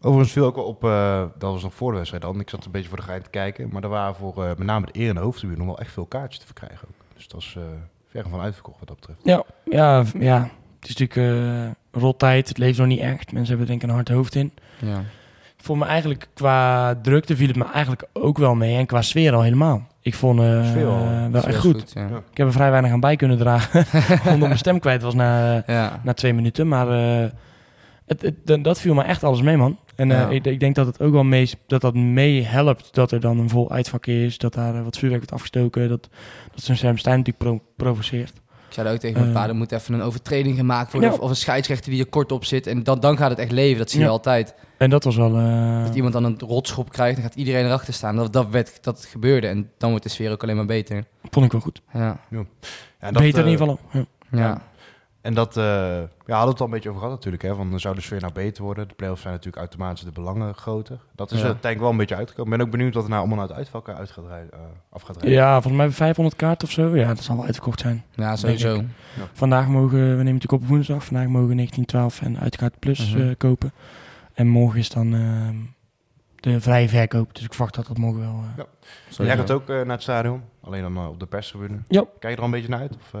Overigens 0.00 0.32
viel 0.32 0.44
ook 0.44 0.54
wel 0.56 0.64
op, 0.64 0.84
eh, 0.84 1.24
dat 1.38 1.52
was 1.52 1.62
nog 1.62 1.74
voor 1.74 1.90
de 1.90 1.96
wedstrijd 1.96 2.22
dan. 2.24 2.40
Ik 2.40 2.50
zat 2.50 2.64
een 2.64 2.70
beetje 2.70 2.88
voor 2.88 2.96
de 2.98 3.04
gein 3.04 3.22
te 3.22 3.30
kijken. 3.30 3.68
Maar 3.72 3.82
er 3.82 3.88
waren 3.88 4.14
voor 4.14 4.42
eh, 4.44 4.48
met 4.48 4.66
name 4.66 4.86
de 4.92 4.98
eer 5.00 5.08
en 5.08 5.14
de 5.14 5.20
hoofdtribune 5.20 5.58
nog 5.58 5.66
wel 5.68 5.78
echt 5.78 5.92
veel 5.92 6.06
kaartjes 6.06 6.38
te 6.40 6.46
verkrijgen 6.46 6.88
ook. 6.88 6.94
Dus 7.14 7.22
dat 7.28 7.32
was 7.32 7.54
eh 7.56 7.62
ver 8.08 8.24
van 8.30 8.40
uitverkocht 8.40 8.78
wat 8.78 8.88
dat 8.88 8.96
betreft. 8.96 9.20
Ja, 9.22 9.42
ja, 9.64 10.04
ja. 10.18 10.50
het 10.80 10.88
is 10.88 10.96
natuurlijk 10.96 11.74
rottijd. 11.90 12.48
Het 12.48 12.58
leeft 12.58 12.78
nog 12.78 12.86
niet 12.86 13.00
echt. 13.00 13.32
Mensen 13.32 13.48
hebben 13.48 13.66
denk 13.66 13.82
ik 13.82 13.88
een 13.88 13.94
hard 13.94 14.08
hoofd 14.08 14.34
in. 14.34 14.52
Ja. 14.78 15.02
Voor 15.62 15.78
me 15.78 15.84
eigenlijk 15.84 16.28
qua 16.34 16.94
drukte 17.02 17.36
viel 17.36 17.46
het 17.46 17.56
me 17.56 17.64
eigenlijk 17.72 18.04
ook 18.12 18.38
wel 18.38 18.54
mee. 18.54 18.76
En 18.76 18.86
qua 18.86 19.02
sfeer 19.02 19.32
al 19.34 19.42
helemaal. 19.42 19.86
Ik 20.00 20.14
vond 20.14 20.40
eh 20.40 20.64
Sfeer 20.68 20.86
wel. 20.86 21.42
echt 21.44 21.56
goed. 21.58 21.90
ja. 21.94 22.06
Ik 22.30 22.36
heb 22.36 22.46
er 22.46 22.52
vrij 22.52 22.70
weinig 22.70 22.90
aan 22.90 23.00
bij 23.00 23.16
kunnen 23.16 23.38
dragen. 23.38 23.84
Omdat 24.32 24.48
mijn 24.48 24.58
stem 24.58 24.78
kwijt 24.78 25.02
was 25.02 25.14
na, 25.14 25.62
Ja. 25.66 26.00
na 26.02 26.12
twee 26.14 26.32
minuten. 26.34 26.68
Maar 26.68 26.88
eh, 26.88 27.30
het, 28.06 28.22
het, 28.22 28.34
dat- 28.44 28.64
dat 28.64 28.80
viel 28.80 28.94
me 28.94 29.02
echt 29.02 29.24
alles 29.24 29.42
mee, 29.42 29.56
man. 29.56 29.78
En 29.96 30.10
eh, 30.10 30.18
Ja. 30.18 30.28
ik, 30.28 30.44
ik 30.46 30.60
denk 30.60 30.74
dat 30.74 30.86
het 30.86 31.00
ook 31.00 31.12
wel 31.12 31.24
mee, 31.24 31.50
dat 31.66 31.80
dat 31.80 31.94
mee 31.94 32.42
helpt 32.44 32.94
dat 32.94 33.12
er 33.12 33.20
dan 33.20 33.38
een 33.38 33.48
vol 33.48 33.70
uitvak 33.70 34.06
is. 34.06 34.38
Dat 34.38 34.54
daar 34.54 34.84
wat 34.84 34.98
vuurwerk 34.98 35.20
wordt 35.22 35.34
afgestoken. 35.36 35.88
Dat, 35.88 36.08
dat 36.54 36.62
zo'n 36.64 36.76
Sam 36.76 36.96
Stein 36.98 37.18
natuurlijk 37.18 37.44
pro- 37.44 37.62
provoceert. 37.76 38.32
Ik 38.72 38.78
zei 38.78 38.94
ook 38.94 38.98
tegen 39.00 39.20
mijn 39.20 39.34
Eh. 39.34 39.40
pa, 39.42 39.48
er 39.48 39.54
moet 39.54 39.72
even 39.72 39.94
een 39.94 40.02
overtreding 40.02 40.56
gemaakt 40.56 40.92
worden. 40.92 41.10
Ja. 41.10 41.16
Of, 41.16 41.22
of 41.22 41.30
een 41.30 41.36
scheidsrechter 41.36 41.90
die 41.90 42.00
er 42.00 42.08
kort 42.08 42.32
op 42.32 42.44
zit. 42.44 42.66
En 42.66 42.82
dan, 42.82 43.00
dan 43.00 43.16
gaat 43.16 43.30
het 43.30 43.38
echt 43.38 43.50
leven. 43.50 43.78
Dat 43.78 43.90
zie 43.90 43.98
je 44.00 44.04
Ja. 44.06 44.10
altijd. 44.10 44.54
En 44.78 44.90
dat 44.90 45.04
was 45.04 45.16
wel... 45.16 45.36
eh, 45.36 45.84
Dat 45.84 45.94
iemand 45.94 46.12
dan 46.12 46.24
een 46.24 46.38
rotschop 46.38 46.90
krijgt, 46.90 47.14
dan 47.14 47.24
gaat 47.24 47.34
iedereen 47.34 47.64
erachter 47.64 47.94
staan. 47.94 48.16
Dat, 48.16 48.32
dat, 48.32 48.48
werd, 48.48 48.78
dat 48.84 49.04
gebeurde. 49.10 49.46
En 49.46 49.70
dan 49.78 49.88
wordt 49.90 50.04
de 50.04 50.10
sfeer 50.10 50.30
ook 50.30 50.42
alleen 50.42 50.56
maar 50.56 50.64
beter. 50.66 51.04
vond 51.30 51.46
ik 51.46 51.52
wel 51.52 51.60
goed. 51.60 51.82
Ja. 51.92 52.18
Ja, 52.30 52.44
en 52.98 53.12
dat, 53.12 53.22
Beter 53.22 53.38
in 53.38 53.44
eh, 53.44 53.50
ieder 53.50 53.66
geval. 53.66 54.06
Ja. 54.30 54.62
Ja. 55.22 55.28
En 55.28 55.34
dat 55.34 55.56
eh, 55.56 55.64
ja, 56.26 56.36
hadden 56.36 56.44
we 56.44 56.50
het 56.50 56.60
al 56.60 56.66
een 56.66 56.72
beetje 56.72 56.88
over 56.88 57.00
gehad 57.00 57.14
natuurlijk. 57.16 57.42
Hè, 57.42 57.54
van, 57.54 57.80
zou 57.80 57.94
de 57.94 58.00
sfeer 58.00 58.20
nou 58.20 58.32
beter 58.32 58.62
worden? 58.64 58.88
De 58.88 58.94
play-offs 58.94 59.20
zijn 59.22 59.32
natuurlijk 59.34 59.62
automatisch 59.62 60.04
de 60.04 60.10
belangen 60.12 60.54
groter. 60.54 60.98
Dat 61.14 61.30
is 61.30 61.36
Ja. 61.38 61.42
er 61.44 61.50
uiteindelijk 61.50 61.80
wel 61.80 61.90
een 61.90 61.96
beetje 61.96 62.16
uitgekomen. 62.16 62.52
Ik 62.52 62.58
ben 62.58 62.66
ook 62.66 62.72
benieuwd 62.72 62.94
wat 62.94 63.04
er 63.04 63.10
nou 63.10 63.20
allemaal 63.26 63.40
uit 63.40 63.52
uitvalken 63.52 63.96
uit 63.96 64.10
gaat 64.10 64.26
rijden, 64.26 64.52
eh, 64.52 64.58
af 64.90 65.02
gaat 65.02 65.16
rijden. 65.16 65.32
Ja, 65.32 65.52
volgens 65.52 65.82
mij 65.82 65.90
500 65.90 66.36
kaarten 66.36 66.68
of 66.68 66.74
zo. 66.74 66.96
Ja, 66.96 67.08
dat 67.08 67.22
zal 67.22 67.36
wel 67.36 67.44
uitverkocht 67.44 67.80
zijn. 67.80 68.04
ja, 68.14 68.36
sowieso. 68.36 68.74
Denk 68.74 68.88
Vandaag 69.32 69.68
mogen, 69.68 69.98
we 69.98 70.04
nemen 70.22 70.24
natuurlijk 70.34 70.62
op 70.62 70.66
woensdag, 70.68 71.04
vandaag 71.04 71.26
mogen 71.26 71.56
1912 71.56 72.22
en 72.22 72.38
uitkaart 72.40 72.78
plus 72.78 73.14
Mhm. 73.14 73.28
eh, 73.28 73.34
kopen. 73.38 73.72
En 74.34 74.48
morgen 74.48 74.78
is 74.78 74.88
dan 74.88 75.14
ehm, 75.14 75.56
de 76.40 76.60
vrije 76.60 76.88
verkoop, 76.88 77.34
dus 77.34 77.44
ik 77.44 77.52
verwacht 77.54 77.74
dat 77.74 77.86
dat 77.86 77.98
morgen 77.98 78.20
wel... 78.20 78.44
eh, 78.56 78.64
Ja. 79.16 79.24
Jij 79.24 79.36
gaat 79.36 79.50
ook 79.50 79.68
eh, 79.68 79.76
naar 79.76 79.86
het 79.86 80.02
stadion, 80.02 80.42
alleen 80.60 80.82
dan 80.82 80.96
eh, 80.96 81.08
op 81.08 81.20
de 81.20 81.26
perstribune. 81.26 81.78
Ja. 81.88 82.00
Kijk 82.00 82.22
je 82.22 82.28
er 82.28 82.38
al 82.38 82.44
een 82.44 82.50
beetje 82.50 82.68
naar 82.68 82.80
uit? 82.80 82.94
Of 82.96 83.14
eh 83.14 83.20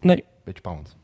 Nee. 0.00 0.24
beetje 0.44 0.58
spannend? 0.60 0.96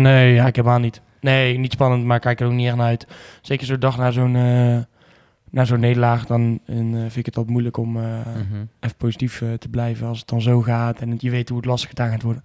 Nee, 0.00 0.34
ja, 0.34 0.46
ik 0.46 0.56
heb 0.56 0.66
aan 0.68 0.80
niet. 0.80 1.00
Nee, 1.20 1.58
niet 1.58 1.72
spannend, 1.72 2.04
maar 2.04 2.16
ik 2.16 2.22
kijk 2.22 2.40
er 2.40 2.46
ook 2.46 2.52
niet 2.52 2.66
echt 2.66 2.76
naar 2.76 2.86
uit. 2.86 3.06
Zeker 3.42 3.66
zo'n 3.66 3.78
dag 3.80 3.96
na 3.96 4.10
zo'n 4.10 4.36
eh, 4.36 4.78
na 5.50 5.64
zo'n 5.64 5.80
nederlaag, 5.80 6.26
dan 6.26 6.60
eh, 6.66 6.74
vind 6.76 7.16
ik 7.16 7.26
het 7.26 7.36
altijd 7.36 7.48
moeilijk 7.48 7.76
om 7.76 7.96
eh, 7.96 8.02
Mhm. 8.02 8.64
even 8.80 8.96
positief 8.96 9.42
te 9.58 9.68
blijven 9.70 10.06
als 10.06 10.18
het 10.18 10.28
dan 10.28 10.40
zo 10.42 10.60
gaat 10.60 11.00
en 11.00 11.14
je 11.18 11.30
weet 11.30 11.48
hoe 11.48 11.56
het 11.58 11.66
lastig 11.66 11.88
gedaan 11.88 12.10
gaat 12.10 12.22
worden. 12.22 12.42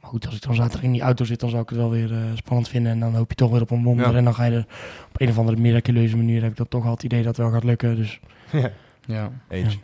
Maar 0.00 0.10
goed, 0.10 0.26
als 0.26 0.34
ik 0.36 0.42
dan 0.42 0.54
zaterdag 0.54 0.82
in 0.82 0.92
die 0.92 1.00
auto 1.02 1.24
zit, 1.24 1.40
dan 1.40 1.50
zou 1.50 1.62
ik 1.62 1.68
het 1.68 1.78
wel 1.78 1.90
weer 1.90 2.12
eh, 2.12 2.18
spannend 2.34 2.68
vinden. 2.68 2.92
En 2.92 3.00
dan 3.00 3.14
hoop 3.14 3.28
je 3.30 3.34
toch 3.36 3.50
weer 3.50 3.60
op 3.60 3.70
een 3.70 3.82
wonder. 3.82 4.10
Ja. 4.10 4.16
En 4.16 4.24
dan 4.24 4.34
ga 4.34 4.44
je 4.44 4.52
er 4.56 4.66
op 5.12 5.20
een 5.20 5.28
of 5.28 5.38
andere 5.38 5.56
miraculeuze 5.60 6.16
manier, 6.16 6.42
heb 6.42 6.50
ik 6.50 6.56
dan 6.56 6.68
toch 6.68 6.84
al 6.84 6.90
het 6.90 7.02
idee 7.02 7.18
dat 7.22 7.36
het 7.36 7.46
wel 7.46 7.54
gaat 7.54 7.64
lukken. 7.64 7.96
Dus 7.96 8.20
Ja. 9.06 9.30
Eens. 9.48 9.78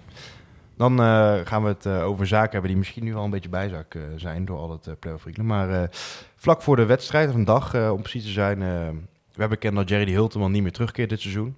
Dan 0.77 1.01
eh, 1.01 1.35
gaan 1.45 1.62
we 1.62 1.68
het 1.68 1.87
eh, 1.87 2.05
over 2.05 2.27
zaken 2.27 2.51
hebben 2.51 2.70
die 2.70 2.79
misschien 2.79 3.05
nu 3.05 3.14
al 3.14 3.25
een 3.25 3.31
beetje 3.31 3.49
bijzaak 3.49 3.95
eh, 3.95 4.03
zijn 4.16 4.45
door 4.45 4.59
al 4.59 4.70
het 4.70 5.01
play-off. 5.01 5.37
Maar 5.37 5.89
vlak 6.37 6.62
voor 6.62 6.77
de 6.77 6.87
wedstrijd, 6.87 7.29
of 7.29 7.35
een 7.35 7.45
dag 7.45 7.91
om 7.91 8.01
precies 8.01 8.25
te 8.25 8.31
zijn, 8.31 8.59
we 8.59 9.41
hebben 9.41 9.49
bekend 9.49 9.77
dat 9.77 9.89
Jerry 9.89 10.05
de 10.05 10.11
Hilteman 10.11 10.53
niet 10.53 10.62
meer 10.62 10.73
terugkeert 10.73 11.09
dit 11.09 11.20
seizoen. 11.20 11.57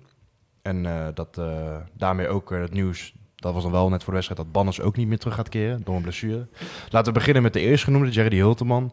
En 0.62 1.12
dat 1.14 1.40
daarmee 1.92 2.28
ook 2.28 2.50
het 2.50 2.72
nieuws, 2.72 3.14
dat 3.34 3.54
was 3.54 3.62
dan 3.62 3.72
wel 3.72 3.88
net 3.88 4.02
voor 4.02 4.12
de 4.12 4.18
wedstrijd, 4.18 4.40
dat 4.40 4.52
Banners 4.52 4.80
ook 4.80 4.96
niet 4.96 5.08
meer 5.08 5.18
terug 5.18 5.34
gaat 5.34 5.48
keren 5.48 5.80
door 5.84 5.96
een 5.96 6.02
blessure. 6.02 6.48
Laten 6.90 7.12
we 7.12 7.18
beginnen 7.18 7.42
met 7.42 7.52
de 7.52 7.60
eerstgenoemde, 7.60 8.10
Jerry 8.10 8.36
Hilteman. 8.36 8.92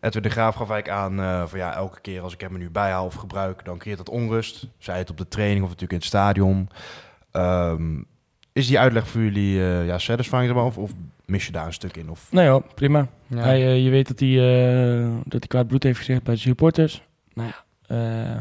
Edwin 0.00 0.22
de 0.22 0.28
Graaf 0.28 0.54
gaf 0.54 0.70
eigenlijk 0.70 1.02
aan 1.02 1.48
van 1.48 1.58
ja, 1.58 1.74
elke 1.74 2.00
keer 2.00 2.22
als 2.22 2.32
ik 2.32 2.40
hem 2.40 2.58
nu 2.58 2.70
bijhaal 2.70 3.06
of 3.06 3.14
gebruik, 3.14 3.64
dan 3.64 3.78
creëert 3.78 3.98
dat 3.98 4.08
onrust. 4.08 4.68
Zij 4.78 4.98
het 4.98 5.10
op 5.10 5.16
de 5.16 5.28
training 5.28 5.64
of 5.64 5.70
natuurlijk 5.70 5.92
in 5.92 5.98
het 5.98 6.06
stadion. 6.06 6.68
Ehm, 7.30 8.00
is 8.56 8.66
die 8.66 8.78
uitleg 8.78 9.08
voor 9.08 9.20
jullie 9.20 9.60
eh 9.60 9.86
ja, 9.86 9.98
satisfying 9.98 10.44
zeg 10.46 10.54
maar, 10.54 10.64
of, 10.64 10.78
of 10.78 10.92
mis 11.24 11.46
je 11.46 11.52
daar 11.52 11.66
een 11.66 11.72
stuk 11.72 11.96
in? 11.96 12.10
Of, 12.10 12.28
nee 12.30 12.48
hoor, 12.48 12.62
prima. 12.74 13.08
Ja. 13.26 13.38
Hij, 13.38 13.62
eh, 13.62 13.84
je 13.84 13.90
weet 13.90 14.08
dat 14.08 14.20
hij, 14.20 14.28
eh, 14.28 15.08
dat 15.24 15.40
hij 15.40 15.48
kwaad 15.48 15.66
bloed 15.66 15.82
heeft 15.82 15.98
gezegd 15.98 16.22
bij 16.22 16.34
de 16.34 16.40
supporters. 16.40 17.02
Nou 17.34 17.48
ja, 17.48 17.64
eh, 17.86 18.40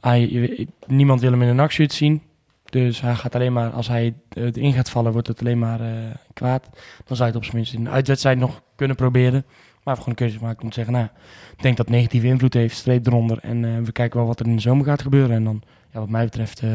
hij, 0.00 0.28
je 0.28 0.66
niemand 0.86 1.20
wil 1.20 1.30
hem 1.30 1.42
in 1.42 1.48
een 1.48 1.60
achtshirt 1.60 1.92
zien. 1.92 2.22
Dus 2.64 3.00
hij 3.00 3.14
gaat 3.14 3.34
alleen 3.34 3.52
maar, 3.52 3.70
als 3.70 3.88
hij 3.88 4.14
eh, 4.28 4.44
erin 4.44 4.72
gaat 4.72 4.90
vallen, 4.90 5.12
wordt 5.12 5.26
het 5.26 5.40
alleen 5.40 5.58
maar 5.58 5.80
eh, 5.80 6.14
kwaad. 6.32 6.68
Dan 7.04 7.16
zou 7.16 7.18
je 7.18 7.24
het 7.24 7.36
op 7.36 7.44
zijn 7.44 7.56
minst 7.56 7.72
in 7.72 7.80
een 7.80 7.92
uitwedstrijd 7.92 8.38
nog 8.38 8.62
kunnen 8.76 8.96
proberen. 8.96 9.44
Maar 9.82 9.94
we 9.94 10.00
gewoon 10.00 10.08
een 10.18 10.24
keuze 10.24 10.38
gemaakt 10.38 10.62
om 10.62 10.68
te 10.68 10.74
zeggen, 10.74 10.94
nou, 10.94 11.06
ik 11.56 11.62
denk 11.62 11.76
dat 11.76 11.86
het 11.86 11.94
negatieve 11.94 12.26
invloed 12.26 12.54
heeft, 12.54 12.76
streep 12.76 13.06
eronder. 13.06 13.38
En 13.42 13.64
eh, 13.64 13.82
we 13.82 13.92
kijken 13.92 14.18
wel 14.18 14.26
wat 14.28 14.40
er 14.40 14.46
in 14.46 14.54
de 14.54 14.60
zomer 14.60 14.84
gaat 14.84 15.02
gebeuren. 15.02 15.36
En 15.36 15.44
dan, 15.44 15.62
ja, 15.92 16.00
wat 16.00 16.08
mij 16.08 16.24
betreft, 16.24 16.60
eh, 16.60 16.70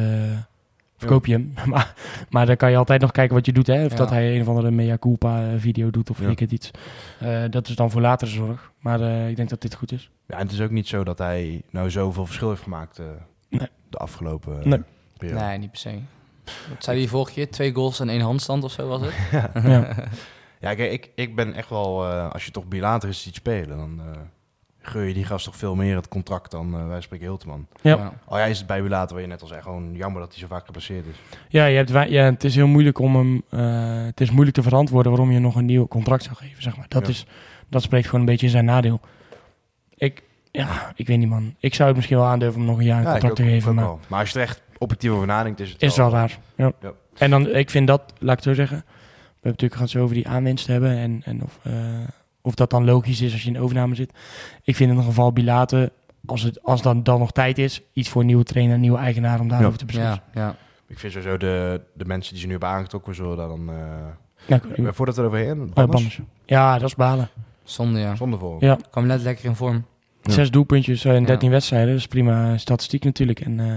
verkoop 0.98 1.26
je 1.26 1.34
hem. 1.34 1.54
maar, 1.72 1.94
maar 2.30 2.46
dan 2.46 2.56
kan 2.58 2.72
je 2.72 2.78
altijd 2.78 3.02
nog 3.02 3.12
kijken 3.12 3.36
wat 3.36 3.46
je 3.46 3.54
doet, 3.54 3.68
hè. 3.68 3.86
Of 3.86 3.92
Ja. 3.92 3.98
dat 3.98 4.10
hij 4.10 4.36
een 4.36 4.42
of 4.42 4.48
andere 4.48 4.72
mea 4.72 4.98
culpa 4.98 5.42
eh, 5.52 5.54
video 5.58 5.90
doet 5.90 6.10
of 6.10 6.20
ik 6.22 6.40
het 6.40 6.52
iets. 6.52 6.72
Eh, 7.20 7.44
dat 7.50 7.68
is 7.68 7.76
dan 7.76 7.92
voor 7.92 8.02
latere 8.02 8.32
zorg. 8.32 8.72
Maar 8.80 9.02
eh, 9.02 9.30
ik 9.30 9.36
denk 9.36 9.50
dat 9.50 9.62
dit 9.62 9.76
goed 9.76 9.92
is. 9.92 10.10
ja, 10.28 10.36
en 10.36 10.42
het 10.44 10.52
is 10.52 10.62
ook 10.62 10.72
niet 10.72 10.88
zo 10.88 11.04
dat 11.04 11.18
hij 11.18 11.62
nou 11.70 11.90
zoveel 11.90 12.26
verschil 12.26 12.50
heeft 12.50 12.62
gemaakt 12.64 13.00
eh, 13.00 13.06
Nee. 13.50 13.68
de 13.90 13.98
afgelopen 13.98 14.70
Nee. 14.70 14.82
periode. 15.18 15.46
Nee, 15.46 15.58
niet 15.58 15.72
per 15.72 15.80
se. 15.80 16.00
Wat 16.70 16.84
zei 16.84 17.00
hij 17.00 17.08
vorige 17.08 17.34
keer? 17.34 17.50
Twee 17.52 17.74
goals 17.74 18.00
en 18.00 18.10
één 18.10 18.22
handstand 18.22 18.64
of 18.64 18.72
zo 18.72 18.88
was 18.88 19.02
het? 19.02 19.14
ja. 19.64 19.88
Ja, 20.60 20.74
kijk, 20.76 20.92
ik, 20.92 21.12
ik 21.16 21.36
ben 21.36 21.54
echt 21.54 21.70
wel, 21.70 22.06
eh, 22.10 22.30
als 22.32 22.46
je 22.46 22.52
toch 22.52 22.66
bilater 22.68 23.10
is 23.10 23.22
ziet 23.22 23.36
spelen, 23.36 23.78
dan 23.78 24.00
eh 24.00 24.20
geur 24.86 25.04
je 25.04 25.14
die 25.14 25.26
gast 25.26 25.46
toch 25.46 25.56
veel 25.56 25.76
meer 25.76 25.96
het 25.96 26.08
contract 26.08 26.52
dan 26.52 26.76
eh 26.76 26.88
wij 26.88 27.02
spreken 27.02 27.26
Hilteman. 27.26 27.68
Ja. 27.82 28.14
Al 28.26 28.38
jij 28.38 28.50
is 28.50 28.58
het 28.58 28.68
bij 28.68 28.82
bilater, 28.82 29.14
waar 29.14 29.24
je 29.24 29.30
net 29.30 29.42
al 29.42 29.48
zei, 29.48 29.62
gewoon 29.62 29.94
jammer 29.96 30.22
dat 30.22 30.32
hij 30.32 30.40
zo 30.40 30.48
vaak 30.48 30.66
geblesseerd 30.66 31.06
is. 31.06 31.16
Ja, 31.50 31.66
je 31.66 31.76
hebt, 31.78 32.10
ja, 32.10 32.24
het 32.24 32.44
is 32.44 32.56
heel 32.56 32.68
moeilijk 32.68 33.00
om 33.00 33.16
hem. 33.16 33.44
eh, 33.50 34.06
het 34.06 34.22
is 34.22 34.32
moeilijk 34.32 34.56
te 34.56 34.64
verantwoorden 34.64 35.12
waarom 35.12 35.32
je 35.32 35.40
nog 35.40 35.56
een 35.56 35.66
nieuw 35.66 35.88
contract 35.88 36.24
zou 36.24 36.36
geven. 36.36 36.64
Zeg 36.64 36.78
maar. 36.78 36.86
dat, 36.90 37.04
Ja. 37.06 37.10
is, 37.10 37.26
dat 37.70 37.82
spreekt 37.82 38.06
gewoon 38.06 38.20
een 38.20 38.26
beetje 38.26 38.46
in 38.46 38.52
zijn 38.52 38.66
nadeel. 38.66 39.00
Ik, 39.96 40.24
ja, 40.52 40.92
ik 40.96 41.08
weet 41.08 41.18
niet, 41.18 41.30
man. 41.30 41.56
Ik 41.60 41.74
zou 41.74 41.88
het 41.88 41.96
misschien 41.98 42.18
wel 42.18 42.26
aandurven 42.28 42.60
om 42.62 42.66
nog 42.68 42.78
een 42.78 42.84
jaar 42.86 42.98
een 42.98 43.04
Ja, 43.04 43.08
ik 43.16 43.20
contract 43.20 43.40
ook- 43.40 43.46
te 43.46 43.52
geven. 43.54 43.76
Maar 43.76 43.84
wel. 43.86 44.00
maar 44.08 44.20
als 44.20 44.30
je 44.32 44.36
er 44.40 44.46
echt 44.46 44.62
objectief 44.78 45.12
over 45.12 45.28
nadenkt, 45.28 45.60
is 45.60 45.72
het 45.72 45.82
is 45.82 45.98
wel 45.98 46.10
raar. 46.10 46.38
Ja. 46.56 46.72
Ja. 46.82 46.92
En 47.18 47.30
dan, 47.30 47.48
ik 47.50 47.70
vind 47.70 47.88
dat, 47.88 48.02
laat 48.20 48.38
ik 48.38 48.44
het 48.44 48.56
zo 48.56 48.64
zeggen. 48.64 48.78
hebben 48.78 49.62
natuurlijk 49.64 49.74
gehad 49.74 49.90
zo 49.90 50.02
over 50.04 50.16
die 50.16 50.28
aanwinst 50.28 50.68
hebben 50.68 50.98
en, 50.98 51.22
en 51.26 51.44
of, 51.44 51.60
eh, 51.64 51.74
of 52.46 52.56
dat 52.56 52.70
dan 52.70 52.86
logisch 52.86 53.22
is 53.22 53.32
als 53.32 53.42
je 53.42 53.48
in 53.48 53.54
de 53.54 53.60
overname 53.60 53.96
zit. 53.96 54.10
Ik 54.64 54.76
vind 54.76 54.90
in 54.90 54.96
ieder 54.96 55.04
geval 55.10 55.34
Bilate, 55.34 55.92
als 56.26 56.42
het 56.42 56.64
als 56.64 56.82
dan, 56.82 57.04
dan 57.04 57.20
nog 57.20 57.32
tijd 57.32 57.58
is, 57.58 57.82
iets 57.94 58.10
voor 58.10 58.22
een 58.22 58.28
nieuwe 58.28 58.44
trainer, 58.44 58.76
een 58.76 58.82
nieuwe 58.82 58.98
eigenaar 58.98 59.40
om 59.40 59.48
daarover 59.48 59.78
te 59.78 59.86
beslissen. 59.86 60.22
Ja, 60.34 60.42
ja. 60.42 60.56
Ik 60.88 61.00
vind 61.00 61.14
sowieso 61.14 61.38
de, 61.38 61.82
de 61.94 62.06
mensen 62.06 62.32
die 62.32 62.40
ze 62.42 62.46
nu 62.46 62.52
hebben 62.52 62.70
aangetrokken, 62.70 63.16
zullen 63.16 63.38
daar 63.38 63.48
dan... 63.48 63.70
eh, 63.70 63.76
Ja, 64.46 64.56
ik- 64.56 64.78
eh, 64.78 64.88
voordat 64.92 65.16
we 65.16 65.22
er 65.22 65.28
overheen, 65.28 65.62
Oh, 65.74 65.86
Banners? 65.86 66.20
Ja, 66.46 66.78
dat 66.80 66.88
is 66.88 66.96
balen. 66.96 67.30
Zonde, 67.64 68.00
ja. 68.00 68.16
Zonder 68.16 68.40
voor. 68.40 68.58
Ja. 68.60 68.78
Kwam 68.92 69.06
net 69.06 69.22
lekker 69.22 69.46
in 69.46 69.56
vorm. 69.56 69.86
Ja. 70.22 70.32
Zes 70.32 70.52
doelpuntjes 70.52 71.06
eh, 71.06 71.14
in 71.16 71.22
Ja. 71.22 71.26
13 71.28 71.50
wedstrijden, 71.50 71.90
dat 71.90 71.98
is 71.98 72.08
prima 72.08 72.58
statistiek 72.58 73.04
natuurlijk. 73.04 73.40
En 73.40 73.60
eh, 73.60 73.76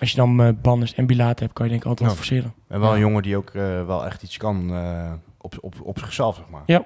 als 0.00 0.10
je 0.10 0.16
dan 0.16 0.42
eh 0.42 0.48
Banners 0.62 0.94
en 0.94 1.06
Bilate 1.06 1.42
hebt, 1.42 1.54
kan 1.54 1.64
je 1.64 1.70
denk 1.70 1.82
ik 1.84 1.88
altijd 1.88 2.12
forceren. 2.12 2.54
En 2.68 2.80
wel 2.80 2.92
een 2.94 3.00
jongen 3.00 3.22
die 3.22 3.36
ook 3.36 3.50
eh, 3.50 3.86
wel 3.86 4.06
echt 4.06 4.22
iets 4.22 4.36
kan 4.36 4.74
eh, 4.74 5.12
op, 5.38 5.54
op, 5.60 5.74
op 5.82 5.98
zichzelf, 5.98 6.36
zeg 6.36 6.48
maar. 6.48 6.62
Ja. 6.66 6.84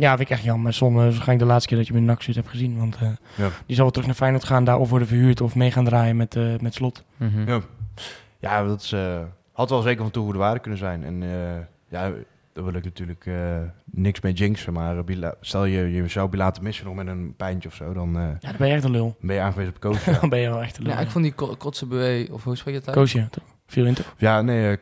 Ja, 0.00 0.16
vind 0.16 0.20
ik 0.30 0.36
echt 0.36 0.44
jammer. 0.44 0.72
Zon 0.72 0.92
is 0.96 1.02
waarschijnlijk 1.02 1.38
de 1.38 1.44
laatste 1.44 1.68
keer 1.68 1.78
dat 1.78 1.86
je 1.86 1.92
hem 1.92 2.02
in 2.02 2.08
NAC 2.08 2.22
zit 2.22 2.34
hebt 2.34 2.48
gezien. 2.48 2.78
Want 2.78 2.96
eh, 2.96 3.08
Ja. 3.36 3.48
die 3.66 3.74
zal 3.74 3.84
wel 3.84 3.90
terug 3.90 4.06
naar 4.06 4.16
Feyenoord 4.16 4.44
gaan, 4.44 4.64
daar 4.64 4.78
of 4.78 4.90
worden 4.90 5.08
verhuurd 5.08 5.40
of 5.40 5.54
mee 5.54 5.70
gaan 5.70 5.84
draaien 5.84 6.16
met, 6.16 6.36
eh, 6.36 6.58
met 6.60 6.74
slot. 6.74 7.04
Mhm. 7.16 7.48
Ja. 7.48 7.60
Ja, 8.38 8.64
dat 8.64 8.80
is, 8.82 8.92
eh, 8.92 9.18
had 9.52 9.70
wel 9.70 9.82
zeker 9.82 10.02
van 10.02 10.10
toegevoegde 10.10 10.42
waarde 10.44 10.60
kunnen 10.60 10.78
zijn. 10.78 11.04
En 11.04 11.22
eh, 11.22 11.28
ja, 11.88 12.12
daar 12.52 12.64
wil 12.64 12.74
ik 12.74 12.84
natuurlijk 12.84 13.26
eh, 13.26 13.34
niks 13.84 14.20
mee 14.20 14.32
jinxen. 14.32 14.72
Maar 14.72 14.98
eh, 15.06 15.28
stel 15.40 15.64
je, 15.64 15.92
je 15.92 16.08
zou 16.08 16.28
Bilate 16.28 16.62
missen 16.62 16.86
nog 16.86 16.94
met 16.94 17.06
een 17.06 17.34
pijntje 17.36 17.68
of 17.68 17.74
zo, 17.74 17.92
dan 17.92 18.16
eh, 18.16 18.22
Ja, 18.22 18.48
dan 18.48 18.54
ben 18.58 18.68
je 18.68 18.74
echt 18.74 18.84
een 18.84 18.90
lul. 18.90 19.16
ben 19.20 19.34
je 19.34 19.40
aangewezen 19.42 19.72
op 19.74 19.80
coach. 19.80 20.04
Dan 20.20 20.28
ben 20.28 20.38
je 20.38 20.48
wel 20.48 20.62
echt 20.62 20.76
een 20.76 20.82
lul. 20.82 20.92
Ja, 20.92 20.98
ik 20.98 21.10
vond 21.10 21.24
die 21.24 21.32
Ko- 21.34 21.54
Kotzebewe, 21.58 22.28
of 22.32 22.44
hoe 22.44 22.56
spreek 22.56 22.74
je 22.74 22.78
het 22.80 22.88
uit? 22.88 22.96
Koosje, 22.98 23.28
toch? 23.30 23.44
Toch? 23.94 24.14
ja 24.18 24.42
nee, 24.42 24.70
uh, 24.70 24.76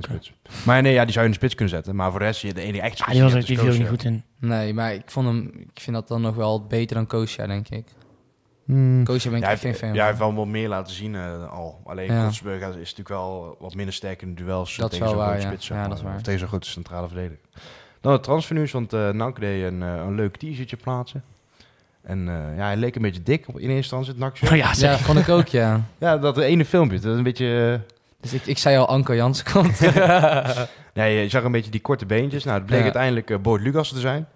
spits. 0.00 0.32
Maar 0.64 0.82
nee, 0.82 0.92
ja, 0.92 1.02
die 1.04 1.12
zou 1.12 1.18
je 1.26 1.30
in 1.30 1.30
de 1.30 1.36
spits 1.46 1.54
kunnen 1.54 1.74
zetten. 1.74 1.96
Maar 1.96 2.10
voor 2.10 2.18
de 2.18 2.24
rest, 2.24 2.40
je- 2.40 2.54
de 2.54 2.60
ene 2.60 2.72
die 2.72 2.80
echt 2.80 2.98
Ja, 2.98 3.04
spits 3.04 3.12
die, 3.14 3.22
was, 3.22 3.34
echt- 3.34 3.46
die 3.46 3.58
viel 3.58 3.68
er 3.72 3.78
niet 3.78 3.88
goed 3.88 4.04
in. 4.04 4.22
Nee, 4.38 4.74
maar 4.74 4.94
ik, 4.94 5.02
vond 5.06 5.26
hem, 5.26 5.50
ik 5.74 5.80
vind 5.80 5.96
dat 5.96 6.08
dan 6.08 6.20
nog 6.20 6.34
wel 6.34 6.66
beter 6.66 6.96
dan 6.96 7.06
Koosja, 7.06 7.46
denk 7.46 7.68
ik. 7.68 7.84
Hmm. 8.64 9.04
Koosja 9.04 9.30
ben 9.30 9.38
ik 9.38 9.44
Ja, 9.44 9.50
geen 9.56 9.66
heeft, 9.66 9.78
fan 9.78 9.88
ja, 9.88 9.94
hij 9.96 10.06
heeft 10.06 10.18
wel 10.18 10.34
wat 10.34 10.46
meer 10.46 10.68
laten 10.68 10.94
zien 10.94 11.14
eh, 11.14 11.52
al. 11.52 11.80
Alleen 11.84 12.12
Ja. 12.12 12.26
Is 12.28 12.40
natuurlijk 12.42 13.08
wel 13.08 13.56
wat 13.60 13.74
minder 13.74 13.94
sterk 13.94 14.22
in 14.22 14.34
de 14.34 14.42
duels 14.44 14.76
Dat 14.76 14.90
tegen 14.90 15.08
zo'n 15.08 15.16
waar, 15.16 15.26
grote 15.28 15.42
ja. 15.42 15.48
spits. 15.48 15.68
Ja, 15.68 15.88
dat 15.88 15.96
is 15.96 16.02
waar. 16.02 16.14
Of 16.14 16.22
tegen 16.22 16.38
zo'n 16.40 16.48
grote 16.48 16.68
centrale 16.68 17.06
verdediger. 17.08 17.38
Dan 18.00 18.12
het 18.12 18.22
transfernieuws, 18.22 18.72
want 18.72 18.92
eh 18.92 19.10
NAC 19.10 19.40
deed 19.40 19.64
een, 19.64 19.82
eh, 19.82 19.88
een 19.94 20.14
leuk 20.14 20.36
t-shirtje 20.36 20.76
plaatsen. 20.76 21.22
En 22.02 22.28
eh, 22.28 22.56
ja, 22.56 22.64
hij 22.64 22.76
leek 22.76 22.96
een 22.96 23.02
beetje 23.02 23.22
dik 23.22 23.48
op, 23.48 23.54
in 23.58 23.70
eerste 23.70 23.96
instantie, 23.96 24.24
het. 24.24 24.50
Oh 24.50 24.56
ja, 24.66 24.74
zeg. 24.74 24.98
Ja, 24.98 25.04
vond 25.04 25.18
ik 25.18 25.28
ook, 25.28 25.46
ja. 25.46 25.80
Ja, 25.98 26.16
dat 26.18 26.38
ene 26.38 26.64
filmpje, 26.64 26.98
dat 27.00 27.12
is 27.12 27.16
een 27.18 27.22
beetje... 27.24 27.80
Dus 28.30 28.40
ik, 28.40 28.46
ik 28.46 28.58
zei 28.58 28.76
al, 28.76 28.88
Anko 28.88 29.14
Jansen 29.14 29.44
komt. 29.52 29.80
nee, 30.94 31.22
je 31.22 31.28
zag 31.28 31.42
een 31.42 31.52
beetje 31.52 31.70
die 31.70 31.80
korte 31.80 32.06
beentjes. 32.06 32.44
Nou, 32.44 32.56
het 32.56 32.66
bleek 32.66 32.78
Ja. 32.78 32.84
uiteindelijk 32.84 33.30
eh 33.30 33.38
Boyd 33.38 33.62
Lucas 33.62 33.88
te 33.88 34.00
zijn. 34.00 34.26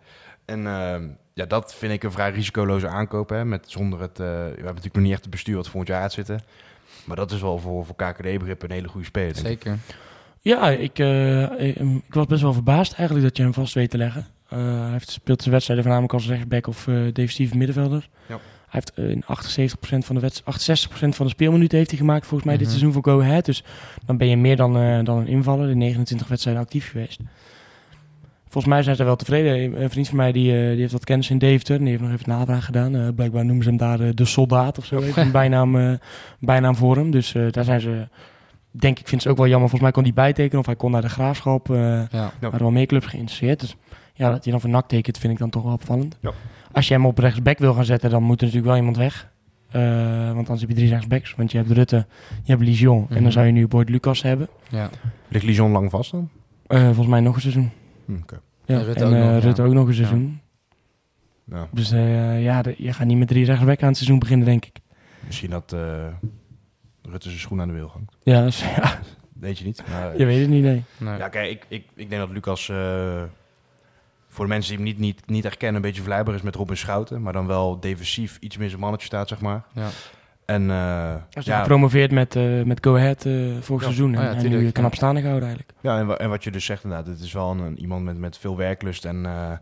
En 0.44 0.66
ehm, 0.66 1.02
ja, 1.32 1.44
dat 1.46 1.74
vind 1.74 1.92
ik 1.92 2.02
een 2.02 2.12
vrij 2.12 2.30
risicoloze 2.30 2.88
aankoop. 2.88 3.28
Hè, 3.28 3.44
met, 3.44 3.64
zonder 3.70 4.00
het, 4.00 4.20
eh, 4.20 4.26
we 4.26 4.32
hebben 4.32 4.64
natuurlijk 4.64 4.94
nog 4.94 5.02
niet 5.04 5.12
echt 5.12 5.20
het 5.22 5.30
bestuur 5.30 5.56
wat 5.56 5.68
volgend 5.68 5.88
jaar 5.88 6.02
uitzitten. 6.02 6.40
Maar 7.04 7.16
dat 7.16 7.30
is 7.32 7.40
wel 7.40 7.58
voor, 7.58 7.84
voor 7.86 7.96
KKD-begrip 7.96 8.62
een 8.62 8.70
hele 8.70 8.88
goede 8.88 9.06
speler. 9.06 9.36
Zeker. 9.36 9.78
Ja, 10.40 10.70
ik, 10.70 10.98
eh, 10.98 11.42
ik, 11.42 11.76
ik 12.06 12.14
was 12.14 12.26
best 12.26 12.42
wel 12.42 12.52
verbaasd 12.52 12.92
eigenlijk 12.92 13.28
dat 13.28 13.36
je 13.36 13.42
hem 13.42 13.54
vast 13.54 13.74
weet 13.74 13.90
te 13.90 13.96
leggen. 13.96 14.26
Eh, 14.48 14.58
hij 14.58 14.90
heeft, 14.90 15.10
speelt 15.10 15.40
zijn 15.40 15.52
wedstrijden 15.54 15.84
voornamelijk 15.84 16.18
als 16.20 16.28
rechtsback 16.28 16.66
of 16.66 16.86
eh 16.88 16.94
defensieve 16.94 17.56
middenvelder. 17.56 18.08
Ja. 18.26 18.38
Hij 18.70 18.82
heeft 18.84 18.92
eh, 18.94 19.10
in 19.10 19.22
78% 19.24 20.04
van 20.06 20.14
de 20.14 20.20
wedst- 20.20 20.42
68% 20.44 21.16
van 21.16 21.26
de 21.26 21.32
speelminuten 21.32 21.78
heeft 21.78 21.90
hij 21.90 21.98
gemaakt 21.98 22.26
volgens 22.26 22.44
mij 22.48 22.56
dit 22.58 22.66
Mhm. 22.68 22.76
seizoen 22.76 23.02
voor 23.02 23.12
Go 23.12 23.20
Ahead. 23.20 23.44
Dus 23.44 23.64
dan 24.06 24.16
ben 24.16 24.28
je 24.28 24.36
meer 24.36 24.56
dan, 24.56 24.76
eh, 24.76 25.04
dan 25.04 25.18
een 25.18 25.26
invaller. 25.26 25.70
In 25.70 25.78
29 25.78 26.28
wedstrijden 26.28 26.62
actief 26.62 26.90
geweest. 26.90 27.20
Volgens 28.48 28.72
mij 28.74 28.82
zijn 28.82 28.96
ze 28.96 29.04
wel 29.04 29.16
tevreden. 29.16 29.82
Een 29.82 29.90
vriend 29.90 30.08
van 30.08 30.16
mij 30.16 30.32
die, 30.32 30.52
eh, 30.62 30.70
die 30.70 30.80
heeft 30.80 30.92
wat 30.92 31.04
kennis 31.04 31.30
in 31.30 31.38
Deventer. 31.38 31.74
En 31.76 31.80
die 31.80 31.90
heeft 31.90 32.02
nog 32.02 32.12
even 32.12 32.28
navraag 32.28 32.64
gedaan. 32.64 33.14
Blijkbaar 33.14 33.44
noemen 33.44 33.62
ze 33.64 33.68
hem 33.68 33.78
daar 33.78 34.14
de 34.14 34.24
soldaat 34.24 34.78
of 34.78 34.84
zo. 34.84 35.02
Een 35.16 35.30
bijnaam, 35.40 35.98
bijnaam 36.38 36.76
voor 36.76 36.96
hem. 36.96 37.10
Dus 37.10 37.32
daar 37.50 37.64
zijn 37.64 37.80
ze... 37.80 38.08
Denk 38.70 38.98
ik, 38.98 39.08
vind 39.08 39.22
ze 39.22 39.28
ook 39.28 39.36
wel 39.36 39.46
jammer. 39.48 39.68
Volgens 39.68 39.82
mij 39.82 39.90
kon 40.02 40.02
hij 40.02 40.24
bijtekenen 40.24 40.60
of 40.60 40.66
hij 40.66 40.76
kon 40.76 40.90
naar 40.90 41.02
de 41.02 41.08
graafschap. 41.08 41.66
Ja. 41.66 42.08
Waren 42.40 42.58
wel 42.58 42.70
meer 42.70 42.86
clubs 42.86 43.06
geïnteresseerd. 43.06 43.60
Dus 43.60 43.76
ja, 44.14 44.30
dat 44.30 44.42
hij 44.42 44.52
dan 44.52 44.60
voor 44.60 44.70
NAC 44.70 44.88
tekent, 44.88 45.18
vind 45.18 45.32
ik 45.32 45.38
dan 45.38 45.50
toch 45.50 45.62
wel 45.62 45.72
opvallend. 45.72 46.16
Ja. 46.20 46.30
Als 46.72 46.88
je 46.88 46.94
hem 46.94 47.06
op 47.06 47.18
rechtsback 47.18 47.58
wil 47.58 47.74
gaan 47.74 47.84
zetten, 47.84 48.10
dan 48.10 48.22
moet 48.22 48.40
er 48.40 48.46
natuurlijk 48.46 48.72
wel 48.72 48.76
iemand 48.80 48.96
weg. 48.96 49.30
Eh, 49.70 50.24
want 50.26 50.36
anders 50.36 50.60
heb 50.60 50.68
je 50.68 50.74
drie 50.76 50.88
rechtsbacks. 50.88 51.34
Want 51.34 51.52
je 51.52 51.58
hebt 51.58 51.70
Rutte, 51.70 52.06
je 52.44 52.52
hebt 52.52 52.62
Lijon. 52.64 52.98
En 53.08 53.14
Mhm. 53.14 53.22
dan 53.22 53.32
zou 53.32 53.46
je 53.46 53.52
nu 53.52 53.66
Boyd 53.68 53.88
Lucas 53.88 54.22
hebben. 54.22 54.48
ja. 54.70 54.90
Ligt 55.28 55.44
Lijon 55.44 55.70
lang 55.70 55.90
vast 55.90 56.10
dan? 56.10 56.28
Eh, 56.66 56.84
volgens 56.84 57.06
mij 57.06 57.20
nog 57.20 57.34
een 57.34 57.40
seizoen. 57.40 57.70
Hm, 58.04 58.14
oké. 58.22 58.40
Ja, 58.64 58.74
En 58.78 58.84
Rutte 58.84 59.04
en 59.04 59.06
ook 59.06 59.14
eh, 59.14 59.20
nog, 59.20 59.30
ja. 59.30 59.38
Rutte 59.38 59.62
ook 59.62 59.72
nog 59.72 59.88
een 59.88 59.94
seizoen. 59.94 60.40
Ja. 61.44 61.68
Dus 61.72 61.90
eh, 61.90 62.42
ja, 62.42 62.62
de- 62.62 62.74
je 62.78 62.92
gaat 62.92 63.06
niet 63.06 63.18
met 63.18 63.28
drie 63.28 63.44
rechtsback 63.44 63.80
aan 63.82 63.88
het 63.88 63.96
seizoen 63.96 64.18
beginnen, 64.18 64.46
denk 64.46 64.64
ik. 64.64 64.78
Misschien 65.26 65.50
dat 65.50 65.72
eh, 65.72 66.06
Rutte 67.02 67.28
zijn 67.28 67.40
schoen 67.40 67.60
aan 67.60 67.68
de 67.68 67.74
wiel 67.74 67.88
hangt. 67.88 68.16
Ja, 68.22 68.42
dus, 68.44 68.60
ja 68.76 68.98
Weet 69.32 69.58
je 69.58 69.64
niet. 69.64 69.82
Maar, 69.90 70.18
je 70.18 70.24
weet 70.24 70.40
het 70.40 70.48
niet, 70.48 70.62
nee. 70.62 70.82
Nee. 70.98 71.16
Ja, 71.18 71.28
kijk, 71.28 71.50
ik, 71.50 71.64
ik, 71.68 71.84
ik 71.94 72.08
denk 72.08 72.20
dat 72.20 72.30
Lucas 72.30 72.68
eh, 72.68 73.22
voor 74.32 74.44
de 74.44 74.50
mensen 74.50 74.70
die 74.76 74.84
hem 74.84 74.86
niet, 74.94 74.98
niet, 74.98 75.26
niet 75.26 75.42
herkennen 75.42 75.76
een 75.76 75.82
beetje 75.82 76.00
vergelijkbaar 76.02 76.34
is 76.34 76.42
met 76.42 76.54
Robin 76.54 76.76
Schouten. 76.76 77.22
Maar 77.22 77.32
dan 77.32 77.46
wel 77.46 77.80
defensief 77.80 78.36
iets 78.40 78.56
meer 78.56 78.68
zijn 78.68 78.80
mannetje 78.80 79.06
staat, 79.06 79.28
zeg 79.28 79.40
maar. 79.40 79.62
Ja. 79.72 79.88
En 80.44 80.70
eh, 80.70 80.76
Hij 80.76 81.18
is 81.30 81.44
ja, 81.44 81.58
gepromoveerd 81.60 82.10
met, 82.10 82.36
eh, 82.36 82.62
met 82.62 82.78
Go 82.84 82.96
Ahead 82.96 83.24
eh, 83.24 83.32
vorig 83.60 83.82
Ja. 83.82 83.86
seizoen. 83.88 84.14
En, 84.14 84.18
Oh 84.18 84.24
ja, 84.24 84.32
en 84.32 84.38
tuurlijk, 84.38 84.62
nu 84.62 84.70
knap 84.70 84.94
staande 84.94 85.20
gehouden 85.20 85.48
eigenlijk. 85.48 85.78
ja 85.82 85.98
en, 85.98 86.06
wa- 86.06 86.16
en 86.16 86.28
wat 86.28 86.44
je 86.44 86.50
dus 86.50 86.64
zegt 86.64 86.84
inderdaad, 86.84 87.06
het 87.06 87.20
is 87.20 87.32
wel 87.32 87.50
een, 87.50 87.78
iemand 87.78 88.04
met, 88.04 88.18
met 88.18 88.38
veel 88.38 88.56
werklust. 88.56 89.04
En, 89.04 89.26
eh, 89.26 89.52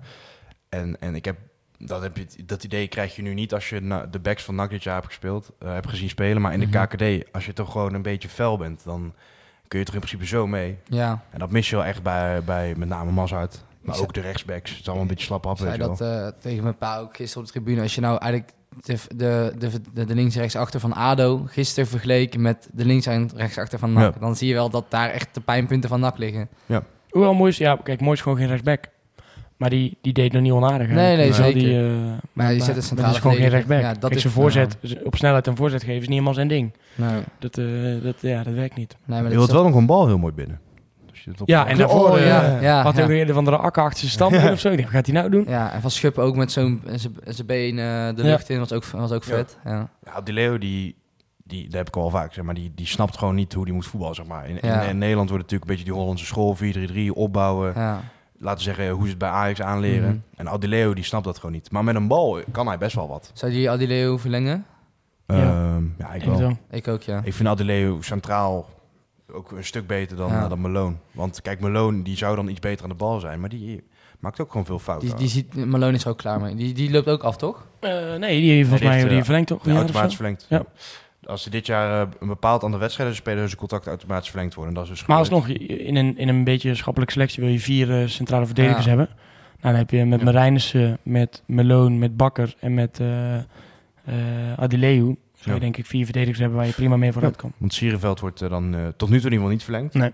en, 0.69 1.01
en 1.01 1.15
ik 1.15 1.25
heb, 1.25 1.37
dat, 1.79 2.03
heb 2.03 2.17
je, 2.17 2.27
dat 2.45 2.65
idee 2.65 2.89
krijg 2.89 3.17
je 3.17 3.23
nu 3.23 3.35
niet 3.35 3.55
als 3.55 3.69
je 3.69 3.81
na- 3.81 4.07
de 4.07 4.19
backs 4.19 4.43
van 4.45 4.55
NAC 4.55 4.71
dit 4.71 4.83
jaar 4.83 4.95
hebt 4.95 5.07
gespeeld, 5.07 5.53
hebt 5.65 5.89
gezien 5.89 6.09
spelen. 6.09 6.43
Maar 6.43 6.53
in 6.53 6.61
de 6.61 6.67
Mhm. 6.67 6.85
KKD, 6.87 7.33
als 7.33 7.47
je 7.47 7.53
toch 7.53 7.73
gewoon 7.73 7.95
een 7.95 8.03
beetje 8.03 8.29
fel 8.29 8.57
bent, 8.59 8.85
dan 8.85 9.15
kun 9.69 9.79
je 9.79 9.85
toch 9.85 9.95
in 9.95 10.01
principe 10.01 10.27
zo 10.27 10.47
mee. 10.47 10.79
ja. 10.85 11.23
En 11.31 11.39
dat 11.39 11.51
mis 11.51 11.71
je 11.71 11.77
wel 11.77 11.85
echt 11.85 12.03
bij, 12.03 12.43
bij 12.45 12.75
met 12.77 12.89
name 12.89 13.11
Mazart. 13.11 13.65
Maar 13.89 14.01
ook 14.01 14.15
de 14.15 14.21
rechtsbacks. 14.21 14.71
Het 14.71 14.81
is 14.81 14.85
allemaal 14.87 15.03
een 15.03 15.09
beetje 15.09 15.25
slap 15.25 15.47
af, 15.47 15.59
zei 15.59 15.73
je 15.73 15.79
wel. 15.79 15.89
dat 15.89 16.01
eh, 16.01 16.27
tegen 16.41 16.63
mijn 16.63 16.77
pa 16.77 16.99
ook 16.99 17.17
gisteren 17.17 17.41
op 17.43 17.53
de 17.53 17.61
tribune. 17.61 17.83
Als 17.83 17.95
je 17.95 18.01
nou 18.01 18.19
eigenlijk 18.21 18.53
de, 18.85 18.97
de, 19.17 19.53
de, 19.59 19.71
de, 19.95 20.05
de 20.05 20.15
links 20.15 20.37
rechtsachter 20.37 20.81
van 20.81 20.93
ADO 20.93 21.43
gisteren 21.47 21.89
vergeleken 21.89 22.41
met 22.41 22.69
de 22.73 22.85
links 22.85 23.07
en 23.07 23.31
rechtsachter 23.35 23.79
van 23.79 23.93
NAC... 23.93 24.15
Ja. 24.15 24.21
dan 24.21 24.37
zie 24.37 24.49
je 24.49 24.55
wel 24.55 24.71
dat 24.71 24.85
daar 24.89 25.11
echt 25.11 25.29
de 25.35 25.41
pijnpunten 25.41 25.89
van 25.89 26.01
NAC 26.01 26.19
liggen. 26.19 26.49
Hoewel 27.09 27.35
Mooi 27.35 27.51
is, 27.51 27.59
ja, 27.59 27.79
kijk, 27.83 28.01
Mooi 28.01 28.13
is 28.13 28.21
gewoon 28.21 28.39
geen 28.39 28.47
rechtsback. 28.49 28.85
Maar 29.57 29.71
die, 29.71 29.99
die 30.01 30.13
deed 30.13 30.33
nog 30.33 30.43
niet 30.43 30.53
onaardig. 30.53 30.89
Nee, 30.89 31.17
nee, 31.17 31.33
zeker. 31.33 31.59
Die, 31.61 31.79
eh, 31.87 32.13
Maar 32.33 32.49
die 32.53 32.63
zet 32.63 32.75
maar 32.75 32.83
centrale 32.85 33.09
die 33.09 33.17
is 33.17 33.23
gewoon 33.23 33.37
geen 33.37 33.49
rechtsback. 33.49 33.81
Ja, 33.81 33.87
Ja, 33.87 33.93
dat 33.93 34.01
kijk, 34.01 34.15
is- 34.15 34.21
zijn 34.21 34.33
voorzet, 34.33 34.77
op 35.05 35.17
snelheid 35.17 35.47
en 35.47 35.57
voorzet 35.57 35.81
geven 35.81 35.95
is 35.95 36.01
niet 36.01 36.09
helemaal 36.11 36.35
zijn 36.35 36.49
ding. 36.49 36.73
Nee, 36.95 37.23
Dat, 37.39 37.59
eh, 37.59 38.03
dat, 38.03 38.15
ja, 38.21 38.43
dat 38.43 38.55
werkt 38.55 38.77
niet. 38.77 38.97
nee, 39.05 39.21
maar 39.23 39.31
Je 39.31 39.37
dat 39.37 39.47
wilt 39.47 39.51
wel 39.61 39.69
nog 39.71 39.75
een 39.81 39.87
bal 39.87 40.07
heel 40.07 40.19
mooi 40.19 40.33
binnen. 40.33 40.61
Als 41.29 41.39
je 41.39 41.41
het 41.41 41.41
op 41.41 41.49
Ja, 41.49 41.67
en 41.67 41.79
daarvoor 41.79 42.09
Oh, 42.11 42.19
eh, 42.19 42.27
ja, 42.27 42.61
ja, 42.61 42.83
had 42.83 42.97
hij 42.97 43.17
ja. 43.17 43.27
een 43.27 43.35
van 43.35 43.45
de 43.45 43.57
akker 43.57 43.83
achter 43.83 43.99
zijn 43.99 44.11
stand 44.11 44.35
of 44.53 44.61
zo. 44.61 44.69
Ik 44.69 44.77
dacht, 44.77 44.83
Wat 44.83 44.97
gaat 44.97 45.07
hij 45.07 45.15
nou 45.15 45.31
doen? 45.31 45.45
Ja, 45.49 45.73
en 45.73 45.81
van 45.81 45.91
Schuppen 45.91 46.23
ook 46.23 46.37
met 46.37 46.53
zo'n 46.53 46.83
zijn 47.25 47.47
been 47.47 47.79
eh, 47.79 47.85
de 48.17 48.23
Ja. 48.23 48.29
lucht 48.29 48.49
in 48.49 48.59
was 48.59 48.73
ook, 48.73 48.85
was 48.85 49.13
ook 49.13 49.25
vet. 49.25 49.59
Ja. 49.65 49.89
Ja, 50.05 50.21
die 50.21 50.35
Leo, 50.35 50.59
die, 50.59 50.97
die, 51.45 51.65
dat 51.65 51.73
heb 51.73 51.89
ik 51.89 51.97
al 51.97 52.11
vaak 52.11 52.33
zeg 52.33 52.45
maar, 52.45 52.55
die, 52.55 52.73
die 52.75 52.87
snapt 52.87 53.19
gewoon 53.19 53.35
niet 53.35 53.53
hoe 53.53 53.65
die 53.65 53.75
moet 53.75 53.87
voetballen, 53.87 54.15
zeg 54.15 54.27
maar. 54.27 54.49
In, 54.49 54.59
Ja. 54.63 54.83
in, 54.83 54.89
in 54.89 54.99
Nederland 54.99 55.29
wordt 55.31 55.43
het 55.51 55.53
natuurlijk 55.53 55.63
een 55.63 55.77
beetje 55.77 55.85
die 55.85 55.93
Hollandse 55.95 56.25
school, 56.27 56.57
4-3-3, 57.13 57.17
opbouwen. 57.17 57.73
Ja. 57.77 58.01
Laten 58.41 58.59
we 58.59 58.65
zeggen, 58.75 58.91
hoe 58.91 59.03
ze 59.05 59.09
het 59.11 59.19
bij 59.19 59.29
Ajax 59.29 59.61
aanleren. 59.63 60.09
Mhm. 60.09 60.19
En 60.41 60.49
Adileo, 60.49 60.95
die 60.95 61.05
snapt 61.05 61.25
dat 61.25 61.37
gewoon 61.37 61.53
niet. 61.53 61.71
Maar 61.71 61.85
met 61.85 61.95
een 61.95 62.09
bal 62.09 62.41
kan 62.53 62.67
hij 62.67 62.79
best 62.79 62.95
wel 62.95 63.09
wat. 63.09 63.31
Zou 63.35 63.53
die 63.53 63.71
Adileo 63.71 64.17
verlengen? 64.17 64.65
Ja. 65.27 65.35
Ehm, 65.37 65.83
ja 65.99 66.13
ik 66.13 66.23
Ik 66.23 66.29
wel. 66.29 66.57
Ik 66.71 66.89
ook, 66.89 67.03
ja. 67.03 67.21
Ik 67.25 67.35
vind 67.35 67.49
Adileo 67.49 68.01
centraal 68.03 68.67
ook 69.33 69.51
een 69.53 69.65
stuk 69.65 69.87
beter 69.87 70.17
dan, 70.17 70.29
Ja. 70.31 70.43
eh, 70.43 70.49
dan 70.49 70.61
Malone. 70.61 70.95
Want 71.13 71.43
kijk, 71.43 71.61
Malone 71.61 72.03
die 72.03 72.17
zou 72.17 72.37
dan 72.37 72.49
iets 72.49 72.61
beter 72.61 72.83
aan 72.83 72.89
de 72.91 72.95
bal 72.97 73.21
zijn. 73.21 73.41
Maar 73.41 73.49
die 73.49 73.83
maakt 74.19 74.41
ook 74.41 74.51
gewoon 74.51 74.67
veel 74.67 74.79
fouten. 74.79 75.09
Die, 75.09 75.17
die 75.17 75.29
ziet, 75.29 75.67
Malone 75.67 75.93
is 75.97 76.07
ook 76.07 76.19
klaar 76.19 76.41
mee. 76.41 76.55
Die, 76.55 76.75
die 76.75 76.91
loopt 76.91 77.09
ook 77.09 77.23
af, 77.23 77.37
toch? 77.37 77.67
Eh, 77.81 77.91
nee, 78.15 78.41
die 78.41 78.51
heeft 78.53 78.69
volgens 78.69 78.89
mij 78.89 79.09
die 79.09 79.19
eh, 79.19 79.25
verlengt 79.25 79.49
toch? 79.49 79.65
Ja, 79.65 79.75
automatisch. 79.77 80.47
Ja. 80.49 80.65
Als 81.25 81.43
ze 81.43 81.51
dit 81.51 81.67
jaar 81.67 82.09
een 82.21 82.29
bepaald 82.29 82.65
aantal 82.65 82.81
wedstrijden 82.81 83.15
spelen, 83.17 83.43
dus 83.43 83.57
contract 83.57 83.87
automatisch 83.87 84.31
verlengd 84.31 84.55
worden. 84.55 84.75
Dat 84.75 84.83
is 84.85 84.91
dus. 84.91 85.07
Maar 85.07 85.19
alsnog, 85.19 85.49
in 85.49 85.97
een, 85.97 86.19
in 86.19 86.29
een 86.29 86.45
beetje 86.45 86.75
schappelijke 86.75 87.13
selectie 87.15 87.43
wil 87.43 87.53
je 87.53 87.61
vier 87.61 88.09
centrale 88.09 88.47
verdedigers 88.47 88.85
Ja. 88.85 88.89
hebben. 88.89 89.09
Nou, 89.09 89.19
dan 89.61 89.75
heb 89.75 89.91
je 89.91 90.05
met 90.05 90.19
Ja. 90.19 90.25
Marijnissen, 90.25 90.99
met 91.03 91.43
Meloon, 91.47 91.99
met 91.99 92.17
Bakker 92.17 92.55
en 92.61 92.75
met 92.75 93.01
eh 93.01 93.37
eh, 93.37 93.45
Adileu. 94.57 95.15
Zou 95.49 95.59
je 95.61 95.67
Ja. 95.67 95.71
denk 95.73 95.85
ik 95.85 95.91
vier 95.91 96.05
verdedigers 96.05 96.39
hebben 96.39 96.57
waar 96.59 96.67
je 96.67 96.73
prima 96.73 96.97
mee 96.97 97.13
vooruit 97.13 97.37
kan. 97.37 97.53
Want 97.57 97.75
Sierenveld 97.75 98.21
wordt 98.21 98.43
eh, 98.43 98.49
dan 98.51 98.75
eh, 98.75 98.81
tot 98.97 99.09
nu 99.11 99.21
toe 99.21 99.31
in 99.31 99.33
ieder 99.33 99.33
geval 99.33 99.49
niet 99.49 99.63
verlengd. 99.63 99.95
Nee. 99.95 100.13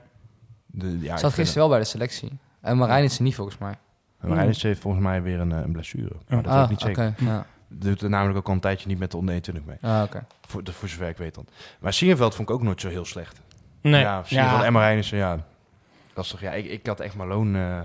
De, 0.66 0.98
ja, 1.00 1.16
Zat 1.16 1.32
gisteren 1.32 1.60
wel 1.60 1.68
bij 1.70 1.78
de 1.78 1.84
selectie. 1.84 2.30
En 2.60 2.76
Marijn 2.76 3.04
is 3.04 3.16
er 3.16 3.22
niet, 3.22 3.34
volgens 3.34 3.58
mij. 3.58 3.74
Marijnissen 4.20 4.68
heeft 4.68 4.80
volgens 4.80 5.02
mij 5.02 5.22
weer 5.22 5.40
een, 5.40 5.52
eh, 5.52 5.58
een 5.64 5.72
blessure. 5.72 6.12
Maar 6.28 6.42
dat 6.42 6.52
Ah, 6.52 6.54
weet 6.56 6.64
ik 6.64 6.70
niet 6.70 6.80
zeker. 6.80 7.08
oké. 7.08 7.24
Ja. 7.24 7.46
Doet 7.68 8.02
er 8.02 8.08
namelijk 8.08 8.38
ook 8.38 8.46
al 8.48 8.54
een 8.54 8.60
tijdje 8.60 8.88
niet 8.88 8.98
met 8.98 9.10
de 9.10 9.16
onder 9.16 9.34
21 9.34 9.64
mee. 9.80 9.92
Ah, 9.92 10.02
oké. 10.02 10.24
Voor, 10.46 10.64
de- 10.64 10.72
voor 10.72 10.88
zover 10.88 11.08
ik 11.08 11.16
weet 11.16 11.34
dan. 11.34 11.46
Maar 11.80 11.92
Sierenveld 11.92 12.34
vond 12.34 12.48
ik 12.48 12.54
ook 12.54 12.62
nooit 12.62 12.80
zo 12.80 12.88
heel 12.88 13.04
slecht. 13.04 13.40
Nee. 13.80 14.00
Ja, 14.00 14.22
Sierenveld 14.24 14.62
en 14.62 14.72
Marijnissen, 14.72 15.18
ja. 15.18 15.38
Lastig. 16.14 16.40
Ja, 16.40 16.52
ik, 16.52 16.64
ik 16.66 16.86
had 16.86 17.00
echt 17.00 17.14
Malone... 17.16 17.58
eh, 17.58 17.80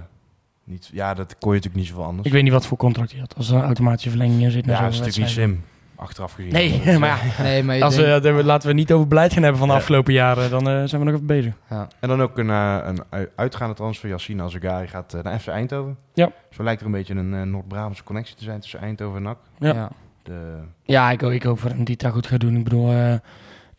Niet, 0.64 0.90
ja, 0.94 1.14
dat 1.14 1.28
kon 1.38 1.50
je 1.50 1.56
natuurlijk 1.56 1.76
niet 1.76 1.88
zoveel 1.88 2.04
anders. 2.04 2.28
Ik 2.28 2.34
weet 2.34 2.44
niet 2.44 2.52
wat 2.52 2.66
voor 2.66 2.78
contract 2.78 3.12
hij 3.12 3.20
had. 3.20 3.36
Als 3.36 3.50
er 3.50 3.56
een 3.56 3.64
automatische 3.64 4.10
verlenging 4.10 4.42
in 4.42 4.52
zit. 4.52 4.66
ja, 4.66 4.82
dat 4.82 4.90
is 4.90 4.96
zo'n 4.98 5.06
natuurlijk 5.06 5.18
niet 5.18 5.46
slim. 5.46 5.64
Achteraf 6.00 6.34
gezien. 6.34 6.52
Nee, 6.52 6.82
Dat, 6.86 6.98
maar 7.00 7.10
ja, 7.38 7.44
Nee, 7.44 7.64
maar 7.64 7.82
als 7.84 7.96
we, 7.96 8.02
denkt- 8.02 8.26
eh, 8.26 8.34
laten 8.46 8.62
we 8.62 8.68
het 8.68 8.76
niet 8.78 8.92
over 8.92 9.08
beleid 9.08 9.34
gaan 9.34 9.42
hebben 9.42 9.60
van 9.60 9.68
de 9.68 9.74
Ja. 9.74 9.80
afgelopen 9.80 10.14
jaren. 10.14 10.50
Dan 10.50 10.70
eh, 10.70 10.84
zijn 10.84 11.02
we 11.02 11.08
nog 11.08 11.14
even 11.16 11.26
bezig. 11.26 11.54
ja. 11.70 11.88
En 12.00 12.10
dan 12.10 12.22
ook 12.22 12.38
een, 12.38 12.50
eh, 12.50 12.78
een 12.84 13.00
ui- 13.10 13.30
uitgaande 13.36 13.76
transfer. 13.76 14.10
Yassine 14.10 14.44
Azagari 14.44 14.88
gaat 14.88 15.14
eh, 15.14 15.22
naar 15.24 15.40
FC 15.40 15.48
Eindhoven. 15.48 15.98
Ja. 16.14 16.32
Zo 16.52 16.64
lijkt 16.64 16.80
er 16.80 16.86
een 16.86 16.92
beetje 16.94 17.16
een 17.16 17.34
eh, 17.34 17.42
Noord-Brabantse 17.42 18.04
connectie 18.04 18.36
te 18.36 18.44
zijn 18.44 18.60
tussen 18.60 18.80
Eindhoven 18.80 19.18
en 19.18 19.24
NAC. 19.24 19.38
Ja. 19.60 19.74
Ja. 19.74 19.90
De, 20.24 20.56
Ja, 20.84 21.12
ik, 21.12 21.22
ik 21.22 21.44
hoop 21.44 21.62
dat 21.62 21.72
hij 21.72 21.82
het 21.84 22.00
daar 22.00 22.12
goed 22.12 22.28
gaat 22.28 22.40
doen. 22.40 22.56
Ik 22.58 22.64
bedoel, 22.64 22.90
eh, 22.92 23.14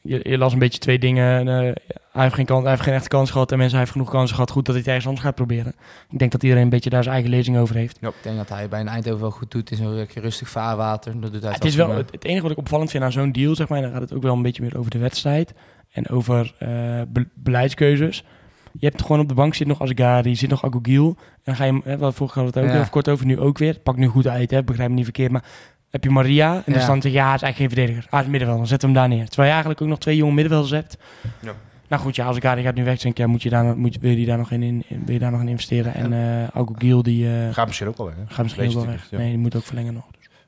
je, 0.01 0.21
je 0.23 0.39
las 0.39 0.53
een 0.53 0.59
beetje 0.59 0.79
twee 0.79 0.99
dingen. 0.99 1.75
Hij, 2.13 2.23
heeft 2.23 2.35
geen 2.35 2.45
kans, 2.45 2.61
hij 2.63 2.71
heeft 2.71 2.83
geen 2.83 2.95
echte 2.95 3.09
kans 3.09 3.31
gehad 3.31 3.51
en 3.53 3.57
mensen 3.57 3.77
hij 3.77 3.81
heeft 3.85 3.97
genoeg 3.97 4.11
kansen 4.11 4.35
gehad. 4.35 4.51
Goed 4.51 4.65
dat 4.65 4.75
hij 4.75 4.79
het 4.79 4.87
ergens 4.89 5.07
anders 5.07 5.25
gaat 5.27 5.35
proberen. 5.35 5.73
Ik 6.11 6.19
denk 6.19 6.33
dat 6.33 6.43
iedereen 6.43 6.65
een 6.65 6.71
beetje 6.71 6.91
daar 6.91 7.03
zijn 7.03 7.15
eigen 7.15 7.33
lezing 7.33 7.57
over 7.59 7.75
heeft. 7.75 7.97
Ik 8.03 8.13
denk 8.23 8.37
dat 8.37 8.49
hij 8.49 8.69
bij 8.69 8.81
een 8.81 8.89
Eindhoven 8.89 9.21
wel 9.21 9.31
goed 9.31 9.51
doet 9.51 9.71
in 9.71 9.77
zo'n 9.77 9.95
lekker 9.95 10.23
rustig 10.23 10.49
vaarwater. 10.49 11.21
Dat 11.21 11.33
doet 11.33 11.43
hij 11.43 11.53
het 11.53 11.65
is 11.65 11.75
wel 11.75 11.91
het, 11.91 12.11
het 12.11 12.25
enige 12.25 12.43
wat 12.43 12.51
ik 12.51 12.57
opvallend 12.59 12.91
vind 12.91 13.05
aan 13.05 13.13
zo'n 13.13 13.33
deal, 13.33 13.55
zeg 13.55 13.69
maar, 13.69 13.81
dan 13.83 13.91
gaat 13.93 14.01
het 14.01 14.13
ook 14.13 14.23
wel 14.23 14.35
een 14.35 14.43
beetje 14.43 14.63
meer 14.63 14.79
over 14.79 14.91
de 14.91 14.99
wedstrijd 14.99 15.53
en 15.93 16.09
over 16.09 16.55
eh, 16.59 16.69
be- 17.09 17.29
beleidskeuzes. 17.35 18.25
Je 18.73 18.87
hebt 18.87 19.03
gewoon 19.03 19.21
op 19.21 19.29
de 19.29 19.35
bank 19.35 19.55
zit 19.55 19.67
nog 19.67 19.81
Asgari, 19.81 20.37
zit 20.37 20.51
nog 20.51 20.65
Agogiel. 20.65 21.07
En 21.19 21.41
dan 21.45 21.57
ga 21.57 21.65
je, 21.65 21.71
hem, 21.73 21.81
hè, 21.85 21.99
wat 21.99 22.15
vorige 22.15 22.35
keer 22.35 22.43
hadden 22.45 22.53
we 22.53 22.59
het 22.61 22.69
ook 22.69 22.75
Ja. 22.75 22.79
even 22.81 22.91
kort 22.93 23.09
over, 23.09 23.27
nu 23.27 23.39
ook 23.39 23.59
weer. 23.59 23.73
Het 23.73 23.83
pakt 23.83 23.99
nu 23.99 24.07
goed 24.07 24.27
uit, 24.27 24.51
hè, 24.51 24.65
begrijp 24.65 24.89
me 24.89 24.95
niet 24.95 25.05
verkeerd, 25.05 25.31
maar 25.31 25.45
heb 25.91 26.05
je 26.05 26.11
Maria 26.11 26.55
en 26.55 26.63
dan 26.67 26.75
Ja. 26.75 26.81
staan 26.81 27.03
ze, 27.03 27.11
ja, 27.11 27.27
hij 27.27 27.35
is 27.35 27.43
eigenlijk 27.43 27.57
geen 27.57 27.69
verdediger. 27.85 28.11
Hij 28.11 28.21
is 28.21 28.27
middenvelder, 28.27 28.59
dan 28.59 28.67
zet 28.67 28.83
hem 28.83 28.93
daar 28.93 29.09
neer. 29.09 29.27
Terwijl 29.27 29.47
je 29.49 29.53
eigenlijk 29.55 29.83
ook 29.83 29.89
nog 29.89 29.99
twee 29.99 30.17
jonge 30.17 30.33
middenvelders 30.33 30.73
hebt. 30.73 30.99
Ja. 31.41 31.53
Nou 31.91 32.03
goed, 32.03 32.17
ja, 32.17 32.27
Asgari 32.27 32.63
gaat 32.63 32.75
nu 32.75 32.85
weg, 32.85 32.99
denk 32.99 33.15
ik, 33.15 33.21
ja, 33.21 33.27
moet 33.27 33.43
je 33.43 33.51
daar, 33.51 33.65
nog- 33.65 33.77
moet 33.77 33.95
je, 33.95 34.01
wil, 34.01 34.11
je 34.17 34.27
daar 34.27 34.39
nog 34.39 34.51
in, 34.51 34.63
in, 34.63 34.85
wil 35.05 35.13
je 35.15 35.19
daar 35.19 35.31
nog 35.31 35.41
in 35.41 35.49
investeren? 35.49 35.95
En 35.95 36.13
eh 36.13 36.61
Agogiel, 36.61 37.03
die 37.03 37.33
eh, 37.47 37.55
gaat 37.55 37.67
misschien 37.67 37.89
ook 37.89 37.97
wel 37.97 38.07
weg. 38.07 38.15
hè? 38.17 38.23
gaat 38.27 38.43
misschien 38.43 38.67
ook 38.69 38.73
wel 38.73 38.87
weg. 38.87 39.11
ja. 39.11 39.19
Nee, 39.19 39.29
die 39.29 39.39
moet 39.39 39.57
ook 39.57 39.63
verlengen 39.63 39.95
nog. 39.95 40.05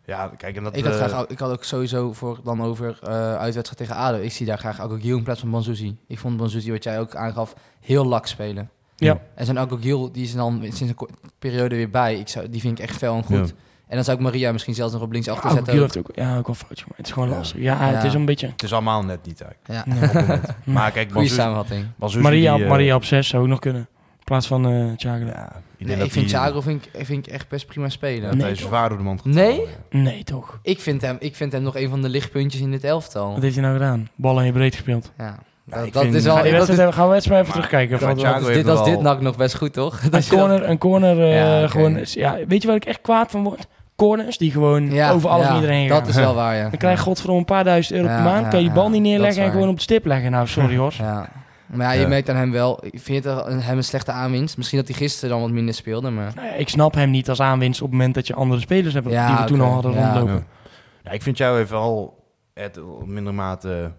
Ja, 0.07 0.33
kijk, 0.37 0.57
en 0.57 0.63
dat... 0.63 0.77
Ik 0.77 0.85
had, 0.85 0.93
eh, 0.99 1.05
graag, 1.07 1.27
ik 1.27 1.39
had 1.39 1.51
ook 1.51 1.65
sowieso 1.65 2.13
voor 2.13 2.41
dan 2.45 2.63
over 2.63 2.99
eh 3.03 3.35
uitwedstrijd 3.35 3.77
tegen 3.77 3.95
ADO. 3.97 4.19
Ik 4.19 4.33
zie 4.33 4.47
daar 4.47 4.59
graag 4.59 4.81
Agogiel 4.81 5.17
in 5.17 5.23
plaats 5.23 5.41
van 5.41 5.51
Banzuzi. 5.51 5.97
Ik 6.07 6.19
vond 6.19 6.37
Banzuzi, 6.37 6.71
wat 6.71 6.85
jij 6.85 7.01
ook 7.01 7.15
aangaf, 7.15 7.55
heel 7.81 8.05
lak 8.05 8.27
spelen. 8.27 8.71
Ja. 8.97 9.21
En 9.35 9.45
zijn 9.45 9.59
Agogiel, 9.59 10.13
die 10.13 10.23
is 10.23 10.35
dan 10.35 10.61
sinds 10.63 10.81
een 10.81 10.97
periode 11.39 11.77
weer 11.77 11.91
bij. 11.91 12.19
Ik 12.19 12.29
zou, 12.29 12.49
die 12.49 12.61
vind 12.61 12.79
ik 12.79 12.85
echt 12.85 12.97
fel 12.97 13.17
en 13.17 13.23
goed. 13.25 13.49
Ja. 13.49 13.55
En 13.93 13.99
dan 13.99 14.05
zou 14.07 14.17
ik 14.19 14.23
Maria 14.23 14.53
misschien 14.53 14.75
zelfs 14.75 14.93
nog 14.93 15.03
op 15.03 15.13
links 15.13 15.29
achter 15.29 15.49
Ja, 15.51 15.55
zetten. 15.57 15.79
Heeft 15.79 15.99
ook, 15.99 16.11
ja, 16.15 16.37
ook 16.39 16.47
wel 16.47 16.55
foutje, 16.55 16.85
maar 16.89 16.97
het 16.97 17.07
is 17.07 17.13
gewoon 17.13 17.29
Ja. 17.29 17.35
lastig. 17.37 17.61
Ja, 17.61 17.77
het 17.79 18.05
is 18.05 18.15
een 18.15 18.25
beetje... 18.25 18.47
Het 18.47 18.63
is 18.63 18.73
allemaal 18.73 19.03
net 19.05 19.27
niet 19.27 19.41
eigenlijk. 19.43 19.89
Ja, 19.89 20.41
maar 20.75 20.91
kijk, 20.91 21.13
Banzuzi- 21.13 21.35
samenvatting. 21.41 21.87
Maria, 22.21 22.55
die, 22.55 22.63
eh, 22.65 22.71
Maria 22.71 22.95
op 22.95 23.05
6 23.05 23.29
zou 23.29 23.43
ook 23.43 23.49
nog 23.49 23.59
kunnen. 23.59 23.81
In 24.19 24.25
plaats 24.25 24.47
van 24.47 24.67
eh 24.67 24.97
Thiago. 24.97 25.25
Ja, 25.25 25.53
ik, 25.77 25.87
Nee, 25.87 25.95
ik 25.97 26.01
vind 26.03 26.15
die- 26.15 26.25
Thiago 26.27 26.61
vind 26.61 26.89
ik, 26.93 27.07
vind 27.07 27.27
ik 27.27 27.33
echt 27.33 27.49
best 27.49 27.67
prima 27.67 27.89
spelen. 27.89 28.23
dat 28.29 28.35
Nee, 28.35 28.47
hij 28.47 28.55
zwaar 28.55 28.89
door 28.89 28.99
de 28.99 29.05
mand 29.05 29.21
gaat 29.23 29.33
Nee? 29.33 29.67
Nee, 29.91 30.25
toch? 30.25 30.59
Ik, 30.63 30.81
vind 30.81 31.03
hem, 31.03 31.17
ik 31.19 31.37
vind 31.37 31.53
hem 31.53 31.63
nog 31.63 31.77
een 31.77 31.89
van 31.89 32.03
de 32.03 32.09
lichtpuntjes 32.09 32.61
in 32.63 32.71
dit 32.71 32.85
elftal. 32.85 33.33
Wat 33.33 33.43
heeft 33.43 33.55
hij 33.55 33.65
nou 33.65 33.77
gedaan? 33.77 34.09
Ballen 34.15 34.45
in 34.45 34.53
breed 34.53 34.75
gespeeld. 34.75 35.13
Ja, 35.19 35.25
Ja, 35.25 35.77
dat, 35.77 35.87
ik 35.87 35.93
dat 35.93 36.03
vind- 36.03 36.15
is 36.15 36.25
Ga 36.25 36.35
wel... 36.35 36.43
die 36.43 36.53
dat 36.53 36.69
is, 36.69 36.77
gaan 36.95 37.07
we 37.07 37.13
wedstrijd 37.13 37.25
even 37.25 37.35
Maar- 37.37 37.69
terugkijken. 37.69 37.99
Van- 37.99 38.11
is 38.49 38.55
dit, 38.57 38.69
als 38.69 38.79
wel- 38.79 38.85
dit 38.89 39.01
nak 39.01 39.21
nog 39.21 39.37
best 39.37 39.55
goed, 39.57 39.73
toch? 39.73 40.01
Dat 40.01 40.15
Een 40.15 40.29
corner, 40.39 40.69
een 40.69 40.79
corner 40.79 41.21
eh, 41.23 41.35
Ja, 41.61 41.69
gewoon... 41.69 41.99
Ja, 42.05 42.39
weet 42.49 42.63
je 42.63 42.69
waar 42.69 42.77
ik 42.77 42.85
echt 42.85 43.01
kwaad 43.01 43.31
van 43.31 43.43
word? 43.43 43.67
Corners 43.97 44.39
die 44.39 44.51
gewoon 44.51 44.91
Ja, 44.93 45.11
over 45.11 45.29
alles 45.31 45.47
ja, 45.47 45.55
iedereen 45.55 45.89
gaan. 45.89 45.99
Dat 45.99 46.09
is 46.09 46.15
wel 46.15 46.35
waar, 46.35 46.57
ja. 46.57 46.69
Dan 46.69 46.79
krijg 46.79 46.97
je 46.99 47.03
godverdomme 47.05 47.41
een 47.41 47.47
paar 47.47 47.65
duizend 47.65 47.99
euro 47.99 48.09
Ja, 48.11 48.15
per 48.15 48.25
maand. 48.25 48.45
ja, 48.45 48.49
kan 48.51 48.63
je 48.63 48.71
bal 48.71 48.91
niet 48.91 49.03
neerleggen 49.03 49.43
en 49.45 49.51
gewoon 49.51 49.69
op 49.69 49.75
de 49.77 49.83
stip 49.83 50.05
leggen. 50.07 50.31
Nou, 50.31 50.47
sorry 50.47 50.77
hoor. 50.83 50.95
Ja. 50.99 51.29
Maar 51.67 51.87
ja, 51.87 51.93
je 51.93 52.01
Ja. 52.01 52.09
merkt 52.09 52.29
aan 52.31 52.37
hem 52.37 52.51
wel... 52.53 52.79
Ik 52.85 53.01
vind 53.01 53.25
het 53.25 53.47
een- 53.47 53.61
hem 53.61 53.77
een 53.77 53.85
slechte 53.85 54.13
aanwinst. 54.13 54.57
Misschien 54.57 54.79
dat 54.79 54.89
hij 54.89 54.97
gisteren 54.97 55.31
dan 55.31 55.41
wat 55.41 55.51
minder 55.51 55.75
speelde, 55.75 56.11
maar... 56.11 56.33
Nou 56.35 56.47
ja, 56.47 56.53
ik 56.55 56.69
snap 56.69 56.95
hem 56.95 57.11
niet 57.11 57.29
als 57.29 57.41
aanwinst 57.41 57.81
op 57.83 57.87
het 57.89 57.97
moment 57.97 58.15
dat 58.15 58.27
je 58.27 58.35
andere 58.35 58.61
spelers 58.61 58.95
hebt 58.95 59.11
Ja, 59.11 59.27
die 59.29 59.37
we 59.37 59.45
toen 59.45 59.61
al 59.61 59.71
hadden 59.73 59.93
Ja. 59.93 60.05
rondlopen. 60.05 60.35
Ja. 60.35 60.71
Ja, 61.03 61.11
ik 61.11 61.23
vind 61.23 61.39
jou 61.39 61.61
even 61.61 61.77
al 61.77 62.25
het 62.55 62.79
op 62.83 63.07
minder 63.07 63.35
mate 63.35 63.93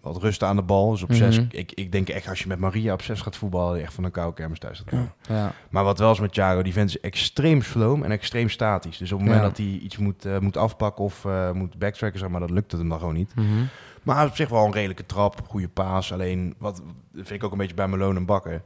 wat 0.00 0.22
rusten 0.22 0.48
aan 0.48 0.56
de 0.56 0.62
bal. 0.62 0.90
Dus 0.90 1.02
op 1.02 1.08
Mhm. 1.08 1.18
zes, 1.18 1.40
ik, 1.50 1.72
ik 1.72 1.92
denk 1.92 2.08
echt 2.08 2.28
als 2.28 2.38
je 2.38 2.48
met 2.48 2.58
Maria 2.58 2.92
op 2.92 3.02
zes 3.02 3.20
gaat 3.20 3.36
voetballen, 3.36 3.80
echt 3.82 3.94
van 3.94 4.04
een 4.04 4.10
koude 4.10 4.34
kermis 4.34 4.58
thuis 4.58 4.78
gaat 4.78 4.88
komen. 4.90 5.12
Ja. 5.28 5.52
Maar 5.70 5.84
wat 5.84 5.98
wel 5.98 6.10
is 6.12 6.20
met 6.20 6.32
Thiago, 6.32 6.62
die 6.62 6.72
vent 6.72 6.88
is 6.88 7.00
extreem 7.00 7.62
sloom 7.62 8.02
en 8.02 8.10
extreem 8.10 8.48
statisch. 8.48 8.96
Dus 8.98 9.12
op 9.12 9.18
het 9.18 9.26
moment 9.28 9.44
Ja. 9.44 9.48
dat 9.48 9.58
hij 9.58 9.66
iets 9.66 9.96
moet, 9.96 10.24
eh, 10.24 10.38
moet 10.38 10.56
afpakken 10.56 11.04
of 11.04 11.24
eh, 11.24 11.50
moet 11.52 11.78
backtracken, 11.78 12.18
zeg 12.18 12.28
maar, 12.28 12.40
dat 12.40 12.50
lukt 12.50 12.70
het 12.70 12.80
hem 12.80 12.88
dan 12.90 12.98
gewoon 12.98 13.14
niet. 13.14 13.34
Mhm. 13.34 13.46
Maar 14.02 14.26
op 14.26 14.36
zich 14.36 14.48
wel 14.48 14.64
een 14.64 14.72
redelijke 14.72 15.06
trap, 15.06 15.40
goede 15.48 15.68
paas. 15.68 16.12
Alleen, 16.12 16.54
wat 16.58 16.82
vind 17.14 17.30
ik 17.30 17.44
ook 17.44 17.52
een 17.52 17.58
beetje 17.58 17.74
bij 17.74 17.86
Malone 17.88 18.18
en 18.18 18.24
Bakker. 18.26 18.62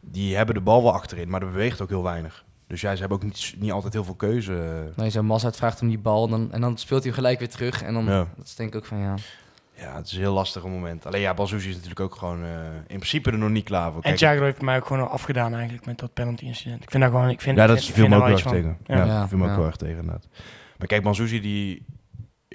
Die 0.00 0.36
hebben 0.36 0.54
de 0.54 0.60
bal 0.60 0.82
wel 0.82 0.92
achterin, 0.92 1.28
maar 1.28 1.42
er 1.42 1.50
beweegt 1.50 1.80
ook 1.80 1.88
heel 1.88 2.02
weinig. 2.02 2.44
Dus 2.66 2.80
ja, 2.80 2.92
ze 2.94 3.00
hebben 3.00 3.16
ook 3.18 3.24
niet, 3.24 3.54
niet 3.58 3.72
altijd 3.72 3.92
heel 3.92 4.04
veel 4.04 4.14
keuze. 4.14 4.82
Nee, 4.96 5.10
zo'n 5.10 5.26
Mazart 5.26 5.56
vraagt 5.56 5.80
hem 5.80 5.88
die 5.88 5.98
bal 5.98 6.28
dan, 6.28 6.52
en 6.52 6.60
dan 6.60 6.76
speelt 6.78 7.04
hij 7.04 7.12
gelijk 7.12 7.38
weer 7.38 7.48
terug. 7.50 7.82
En 7.82 7.94
dan 7.94 8.04
Ja. 8.04 8.26
dat 8.36 8.46
is 8.46 8.54
denk 8.54 8.68
ik 8.68 8.76
ook 8.76 8.84
van 8.86 8.98
ja. 8.98 9.14
Ja, 9.82 9.96
het 9.96 10.06
is 10.06 10.12
een 10.12 10.18
heel 10.18 10.32
lastig 10.32 10.64
moment. 10.64 11.06
Alleen 11.06 11.20
ja, 11.20 11.34
Balzuzi 11.34 11.68
is 11.68 11.74
natuurlijk 11.74 12.00
ook 12.00 12.14
gewoon 12.14 12.44
eh, 12.44 12.50
in 12.74 12.96
principe 12.96 13.30
er 13.30 13.38
nog 13.38 13.50
niet 13.50 13.64
klaar 13.64 13.92
voor. 13.92 14.02
En 14.02 14.14
Thiago 14.14 14.42
heeft 14.42 14.60
mij 14.62 14.76
ook 14.76 14.86
gewoon 14.86 15.10
afgedaan 15.10 15.54
eigenlijk 15.54 15.86
met 15.86 15.98
dat 15.98 16.12
penalty 16.12 16.44
incident. 16.44 16.82
Ik 16.82 16.90
vind 16.90 17.02
dat 17.02 17.12
gewoon... 17.12 17.28
Ik 17.30 17.40
vind, 17.40 17.56
ja, 17.56 17.66
dat 17.66 17.76
ik 17.76 17.82
viel 17.82 17.94
vind 17.94 18.08
me 18.08 18.14
daar 18.14 18.30
ook 18.30 18.38
wel 18.42 18.52
heel 18.52 18.62
erg 18.62 18.76
tegen. 18.84 18.98
Ja, 18.98 19.04
Ja. 19.04 19.20
dat 19.20 19.28
viel 19.28 19.38
me 19.38 19.44
ook 19.44 19.50
Ja. 19.50 19.56
heel 19.56 19.66
erg 19.66 19.76
tegen 19.76 19.96
inderdaad. 19.98 20.28
Maar 20.78 20.86
kijk, 20.86 21.02
Balzuzi 21.02 21.40
die... 21.40 21.84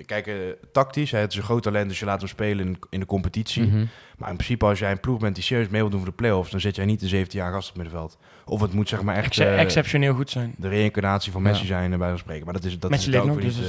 Kijk, 0.05 0.27
eh, 0.27 0.33
tactisch, 0.71 1.11
hè, 1.11 1.19
het 1.19 1.31
is 1.31 1.37
een 1.37 1.43
groot 1.43 1.63
talent, 1.63 1.89
dus 1.89 1.99
je 1.99 2.05
laat 2.05 2.19
hem 2.19 2.29
spelen 2.29 2.65
in, 2.67 2.79
in 2.89 2.99
de 2.99 3.05
competitie. 3.05 3.63
Mhm. 3.63 3.85
Maar 4.17 4.29
in 4.29 4.35
principe, 4.35 4.65
als 4.65 4.79
jij 4.79 4.91
een 4.91 4.99
ploeg 4.99 5.19
bent 5.19 5.35
die 5.35 5.43
serieus 5.43 5.67
mee 5.69 5.81
wil 5.81 5.89
doen 5.89 5.99
voor 5.99 6.09
de 6.09 6.15
play-offs, 6.15 6.51
dan 6.51 6.59
zet 6.59 6.75
jij 6.75 6.85
niet 6.85 7.01
een 7.01 7.07
17 7.07 7.39
jaar 7.39 7.51
gast 7.51 7.69
op 7.69 7.75
middenveld. 7.75 8.17
Of 8.45 8.61
het 8.61 8.73
moet 8.73 8.89
zeg 8.89 9.01
maar 9.01 9.15
echt 9.15 9.39
eh, 9.39 9.59
exceptioneel 9.59 10.13
goed 10.13 10.29
zijn. 10.29 10.53
de 10.57 10.67
reïncarnatie 10.69 11.31
van 11.31 11.41
Messi 11.41 11.61
Ja. 11.61 11.67
zijn, 11.67 11.91
eh, 11.93 11.97
bij 11.99 12.09
van 12.09 12.17
spreken. 12.17 12.45
Maar 12.45 12.53
dat 12.53 12.63
is, 12.63 12.79
dat 12.79 12.89
Messi 12.91 13.09
is 13.09 13.15
het 13.15 13.23
ook 13.23 13.29
nog, 13.29 13.39
dus 13.41 13.55
niet... 13.57 13.65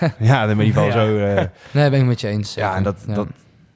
eh, 0.00 0.10
ja, 0.28 0.46
dan 0.46 0.56
ben 0.56 0.66
je 0.66 0.72
in 0.72 0.78
ieder 0.78 0.82
geval 0.92 1.08
Ja. 1.08 1.42
zo... 1.42 1.48
Nee, 1.78 1.90
ben 1.90 2.00
ik 2.00 2.06
met 2.06 2.20
je 2.20 2.28
eens. 2.28 2.54
Ja, 2.54 2.76
en 2.76 2.82
dat, 2.82 3.04
Ja. 3.06 3.14
Dat, 3.14 3.28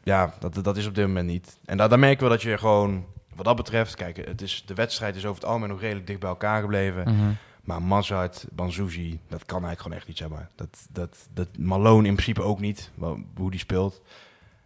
ja 0.03 0.35
dat, 0.41 0.65
dat 0.65 0.77
is 0.77 0.87
op 0.87 0.95
dit 0.95 1.07
moment 1.07 1.27
niet. 1.27 1.59
En 1.65 1.77
daar, 1.77 1.89
daar 1.89 1.99
merk 1.99 2.15
je 2.15 2.21
wel 2.21 2.29
dat 2.31 2.43
je 2.43 2.59
gewoon, 2.59 3.05
wat 3.35 3.45
dat 3.45 3.57
betreft, 3.57 3.95
kijk, 3.95 4.17
het 4.27 4.43
is, 4.43 4.63
de 4.67 4.75
wedstrijd 4.75 5.17
is 5.17 5.25
over 5.25 5.41
het 5.41 5.45
algemeen 5.51 5.69
nog 5.71 5.81
redelijk 5.81 6.07
dicht 6.07 6.21
bij 6.21 6.29
elkaar 6.29 6.61
gebleven. 6.61 7.03
Mhm. 7.03 7.31
Maar 7.67 7.83
Mazart, 7.83 8.47
Banzuzi, 8.53 9.21
dat 9.29 9.45
kan 9.45 9.65
eigenlijk 9.65 9.81
gewoon 9.81 9.97
echt 9.97 10.07
niet, 10.07 10.19
zeg 10.19 10.29
maar. 10.29 10.49
Dat, 10.55 10.87
dat, 10.91 11.29
dat 11.35 11.49
Malone 11.59 12.07
in 12.09 12.13
principe 12.15 12.43
ook 12.43 12.61
niet, 12.61 12.91
hoe 13.37 13.51
die 13.51 13.61
speelt. 13.61 14.03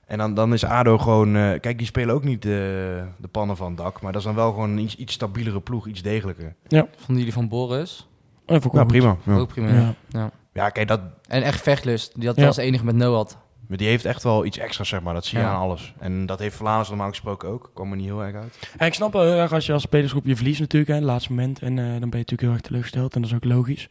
En 0.07 0.19
dan, 0.19 0.35
dan 0.35 0.53
is 0.53 0.65
ADO 0.65 0.99
gewoon... 0.99 1.37
eh, 1.37 1.61
kijk, 1.61 1.79
die 1.79 1.87
spelen 1.87 2.15
ook 2.15 2.25
niet 2.25 2.43
de, 2.43 3.05
de 3.19 3.29
pannen 3.29 3.57
van 3.57 3.67
het 3.69 3.77
dak. 3.77 4.01
Maar 4.01 4.13
dat 4.13 4.21
is 4.21 4.27
dan 4.27 4.37
wel 4.37 4.51
gewoon 4.51 4.71
een 4.71 4.79
iets, 4.79 4.97
iets 4.97 5.13
stabielere 5.13 5.61
ploeg, 5.61 5.87
iets 5.87 6.03
degelijker. 6.03 6.55
Vonden 6.69 7.17
jullie 7.17 7.33
van 7.33 7.49
Boris? 7.49 8.09
Oh, 8.47 8.61
goed. 8.63 8.87
prima. 8.87 9.17
Ja. 9.25 9.37
Ook 9.37 9.49
prima. 9.49 9.69
Ja. 9.69 9.95
Ja. 10.09 10.31
ja, 10.53 10.69
kijk, 10.71 10.89
dat, 10.89 11.01
En 11.29 11.43
echt 11.43 11.61
vechtlust. 11.61 12.15
Die 12.15 12.27
had 12.27 12.35
Ja. 12.35 12.41
wel 12.41 12.51
als 12.51 12.61
enige 12.61 12.85
met 12.85 12.95
Noad. 12.97 13.39
Maar 13.71 13.79
die 13.79 13.89
heeft 13.89 14.05
echt 14.05 14.23
wel 14.23 14.45
iets 14.45 14.59
extra's, 14.59 14.89
zeg 14.89 15.01
maar. 15.03 15.15
Dat 15.15 15.25
zie 15.25 15.39
je 15.39 15.45
Ja. 15.45 15.51
aan 15.51 15.61
alles. 15.61 15.95
En 15.99 16.27
dat 16.27 16.39
heeft 16.39 16.57
Vlaanderen 16.57 16.89
normaal 16.89 17.09
gesproken 17.09 17.49
ook. 17.49 17.71
Kwam 17.75 17.91
er 17.91 17.97
niet 17.97 18.07
heel 18.07 18.23
erg 18.25 18.35
uit. 18.37 18.59
Ja, 18.79 18.87
ik 18.87 18.95
snap 18.95 19.13
wel 19.13 19.23
heel 19.23 19.39
erg 19.39 19.53
als 19.53 19.67
je 19.67 19.73
als 19.73 19.83
spelersgroep 19.83 20.25
je 20.27 20.37
verliest 20.37 20.61
natuurlijk, 20.61 20.91
hè, 20.91 20.97
het 20.97 21.05
laatste 21.07 21.33
moment. 21.33 21.63
En 21.63 21.79
eh, 21.79 21.85
dan 21.85 21.99
ben 22.01 22.01
je 22.01 22.17
natuurlijk 22.17 22.41
heel 22.41 22.53
erg 22.53 22.61
teleurgesteld 22.61 23.15
en 23.15 23.21
dat 23.21 23.31
is 23.31 23.37
ook 23.37 23.45
logisch. 23.45 23.89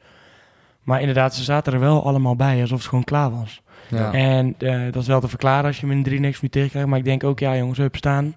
Maar 0.83 0.99
inderdaad, 0.99 1.35
ze 1.35 1.43
zaten 1.43 1.73
er 1.73 1.79
wel 1.79 2.03
allemaal 2.05 2.35
bij, 2.35 2.61
alsof 2.61 2.77
het 2.79 2.87
gewoon 2.87 3.03
klaar 3.03 3.31
was. 3.31 3.61
Ja. 3.89 4.13
En 4.13 4.55
eh, 4.57 4.91
dat 4.91 5.01
is 5.01 5.07
wel 5.07 5.19
te 5.19 5.27
verklaren 5.27 5.65
als 5.65 5.79
je 5.79 5.85
hem 5.87 5.95
in 5.97 6.03
drie 6.03 6.19
niks 6.19 6.41
moet 6.41 6.51
tegenkrijgt. 6.51 6.87
Maar 6.89 6.97
ik 6.99 7.05
denk 7.05 7.23
ook, 7.23 7.39
ja 7.39 7.55
jongens, 7.57 7.77
hup 7.77 7.95
staan, 7.95 8.35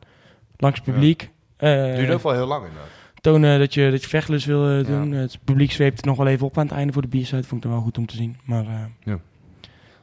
langs 0.57 0.81
het 0.85 0.93
publiek. 0.95 1.31
Eh, 1.57 1.71
Het 1.71 1.97
duurt 1.97 2.13
ook 2.13 2.23
wel 2.23 2.33
heel 2.33 2.47
lang 2.47 2.65
inderdaad. 2.65 2.89
tonen 3.21 3.59
dat 3.59 3.75
je, 3.75 3.91
dat 3.91 4.03
je 4.03 4.09
vechtlust 4.09 4.47
wil 4.47 4.69
eh, 4.69 4.77
Ja. 4.77 4.83
doen. 4.83 5.13
Het 5.13 5.39
publiek 5.45 5.73
zweept 5.73 5.97
het 5.97 6.05
nog 6.07 6.17
wel 6.17 6.27
even 6.27 6.47
op 6.47 6.59
aan 6.59 6.67
het 6.67 6.75
einde 6.75 6.93
voor 6.93 7.03
de 7.03 7.09
biersuit. 7.09 7.47
Vond 7.47 7.63
ik 7.65 7.69
dan 7.71 7.77
wel 7.77 7.87
goed 7.87 7.99
om 7.99 8.07
te 8.07 8.17
zien. 8.17 8.37
Maar 8.45 8.65
eh, 8.67 8.75
Ja. 9.05 9.19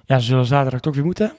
Ja, 0.10 0.20
ze 0.20 0.26
zullen 0.26 0.46
zaterdag 0.46 0.80
toch 0.80 0.96
weer 0.96 1.06
moeten. 1.06 1.34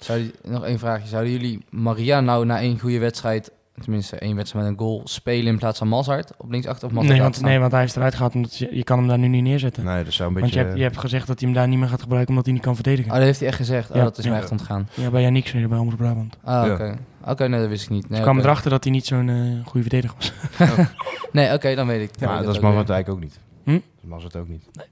Zou 0.00 0.18
die- 0.18 0.32
nog 0.42 0.64
één 0.64 0.78
vraagje. 0.78 1.08
Zouden 1.08 1.32
jullie 1.32 1.64
Maria 1.70 2.20
nou 2.20 2.46
na 2.46 2.58
één 2.60 2.80
goede 2.80 2.98
wedstrijd, 2.98 3.52
tenminste 3.80 4.16
één 4.18 4.36
wedstrijd 4.36 4.64
met 4.64 4.74
een 4.74 4.80
goal, 4.80 5.00
spelen 5.04 5.46
in 5.46 5.58
plaats 5.58 5.78
van 5.78 5.88
Mazart 5.88 6.32
op 6.38 6.50
linksachter 6.50 6.88
of 6.88 6.94
Nee 7.04 7.20
want, 7.20 7.40
nee, 7.40 7.58
want 7.58 7.72
hij 7.72 7.84
is 7.84 7.96
eruit 7.96 8.14
gehaald. 8.14 8.34
Omdat 8.34 8.56
je, 8.56 8.68
je 8.76 8.84
kan 8.84 8.98
hem 8.98 9.08
daar 9.08 9.18
nu 9.18 9.28
niet 9.28 9.42
neerzetten. 9.42 9.84
Nee, 9.84 10.04
dat 10.04 10.12
zou 10.12 10.28
een 10.28 10.34
Want 10.34 10.44
beetje... 10.46 10.60
je 10.60 10.66
hebt, 10.66 10.78
je 10.78 10.84
hebt 10.84 10.98
gezegd 10.98 11.26
dat 11.26 11.40
hij 11.40 11.48
hem 11.48 11.58
daar 11.58 11.68
niet 11.68 11.78
meer 11.78 11.88
gaat 11.88 12.00
gebruiken 12.02 12.28
omdat 12.30 12.44
hij 12.44 12.54
niet 12.54 12.62
kan 12.62 12.74
verdedigen. 12.74 13.10
Oh, 13.10 13.16
dat 13.16 13.26
heeft 13.26 13.38
hij 13.38 13.48
echt 13.48 13.56
gezegd. 13.56 13.90
Oh, 13.90 13.96
Ja. 13.96 14.02
dat 14.02 14.18
is 14.18 14.24
Ja. 14.24 14.30
mij 14.30 14.40
echt 14.40 14.50
ontgaan. 14.50 14.88
Ja, 14.94 15.10
bij 15.10 15.22
Yannick 15.22 15.46
zei 15.46 15.62
je 15.62 15.68
bij 15.68 15.78
Omroep 15.78 15.98
Brabant. 15.98 16.36
Ah, 16.42 16.66
Ja. 16.66 16.72
oké. 16.72 16.96
Oké, 17.24 17.48
nee, 17.48 17.60
dat 17.60 17.68
wist 17.68 17.84
ik 17.84 17.90
niet. 17.90 18.08
Nee, 18.08 18.20
kwamen 18.20 18.38
oké. 18.40 18.48
erachter 18.50 18.70
dat 18.70 18.84
hij 18.84 18.92
niet 18.92 19.06
zo'n 19.06 19.28
eh, 19.28 19.66
goede 19.66 19.88
verdediger 19.88 20.16
was. 20.18 20.32
Nee, 21.32 21.52
oké, 21.52 21.74
dan 21.74 21.86
weet 21.86 22.00
ik. 22.10 22.20
Ja, 22.20 22.38
ik 22.38 22.44
dat 22.44 22.54
is 22.54 22.60
Mazart 22.60 22.90
eigenlijk 22.90 23.08
ook 23.08 23.20
niet. 23.20 23.38
Hm? 23.64 23.70
Dat 23.72 23.82
is 24.02 24.08
Mazart 24.08 24.36
ook 24.36 24.48
niet. 24.48 24.68
Nee. 24.72 24.86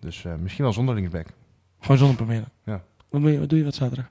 Dus 0.00 0.24
eh, 0.24 0.32
misschien 0.42 0.64
wel 0.64 0.72
zonder 0.72 0.94
linksback. 0.94 1.26
Gewoon 1.80 1.98
zonder 1.98 2.16
proberen. 2.16 2.48
Ja. 2.64 2.82
Wat, 3.10 3.20
doe 3.20 3.32
je, 3.32 3.38
wat 3.38 3.48
doe 3.48 3.58
je 3.58 3.64
wat 3.64 3.74
zaterdag? 3.74 4.10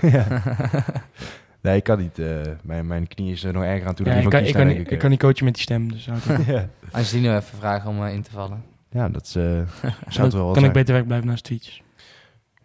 nee, 1.62 1.76
ik 1.76 1.84
kan 1.84 1.98
niet. 1.98 2.18
eh, 2.18 2.40
mijn, 2.62 2.86
mijn 2.86 3.08
knie 3.08 3.32
is 3.32 3.44
er 3.44 3.52
nog 3.52 3.62
erger 3.62 3.86
aan 3.88 3.94
toe 3.94 4.06
Ja, 4.06 4.12
dan 4.14 4.22
ik, 4.22 4.28
kan, 4.30 4.40
van 4.40 4.46
ik, 4.68 4.84
kan, 4.84 4.92
ik 4.92 4.98
kan 4.98 5.10
niet 5.10 5.18
coachen 5.18 5.44
met 5.44 5.54
die 5.54 5.62
stem. 5.62 5.92
Dus 5.92 6.02
zou 6.02 6.16
ik- 6.18 6.46
ja. 6.56 6.68
Als 6.92 7.10
je 7.10 7.16
die 7.16 7.26
nou 7.28 7.40
even 7.40 7.58
vragen 7.58 7.90
om 7.90 8.04
eh, 8.04 8.12
in 8.14 8.22
te 8.22 8.30
vallen. 8.30 8.64
ja, 8.90 9.08
dat 9.08 9.22
is, 9.24 9.34
eh, 9.36 9.42
zou 9.42 9.66
kan 10.14 10.24
het 10.24 10.32
wel 10.32 10.46
wat 10.46 10.62
ik 10.62 10.72
beter 10.72 10.94
wegblijven 10.94 11.26
naast 11.28 11.44
tweetjes. 11.44 11.82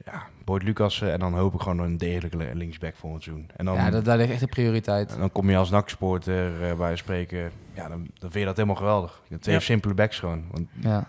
ja, 0.05 0.23
Boyd 0.45 0.63
Lucas 0.63 1.01
en 1.01 1.19
dan 1.19 1.33
hoop 1.33 1.53
ik 1.53 1.61
gewoon 1.61 1.79
een 1.79 1.97
degelijke 1.97 2.55
linksback 2.55 2.95
voor 2.95 3.13
het 3.13 3.23
seizoen. 3.23 3.49
En 3.55 3.65
dan, 3.65 3.75
ja, 3.75 3.89
dat, 3.89 4.05
daar 4.05 4.17
ligt 4.17 4.29
echt 4.31 4.39
de 4.39 4.47
prioriteit. 4.47 5.13
en 5.13 5.19
dan 5.19 5.31
kom 5.31 5.49
je 5.49 5.57
als 5.57 5.69
NAC-supporter 5.69 6.63
eh, 6.69 6.73
bij 6.77 6.95
spreken, 6.95 7.51
ja, 7.73 7.87
dan, 7.87 7.99
dan 7.99 8.31
vind 8.31 8.33
je 8.33 8.45
dat 8.45 8.55
helemaal 8.55 8.75
geweldig. 8.77 9.21
Je 9.23 9.29
hebt 9.29 9.41
twee 9.43 9.55
Ja. 9.55 9.61
simpele 9.61 9.93
backs 9.93 10.19
gewoon, 10.19 10.43
want 10.51 10.67
Ja, 10.79 11.07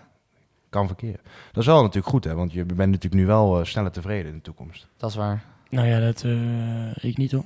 kan 0.71 0.87
verkeer. 0.87 1.19
Dat 1.51 1.63
is 1.63 1.65
wel 1.65 1.81
natuurlijk 1.81 2.07
goed, 2.07 2.23
hè, 2.23 2.35
want 2.35 2.53
je 2.53 2.65
bent 2.65 2.91
natuurlijk 2.91 3.21
nu 3.21 3.25
wel 3.25 3.59
eh, 3.59 3.65
sneller 3.65 3.91
tevreden 3.91 4.31
in 4.31 4.37
de 4.37 4.41
toekomst. 4.41 4.87
dat 4.97 5.09
is 5.09 5.15
waar. 5.15 5.43
Nou 5.69 5.87
ja, 5.87 5.99
dat 5.99 6.23
eh, 6.23 7.03
ik 7.09 7.17
niet 7.17 7.31
hoor. 7.31 7.45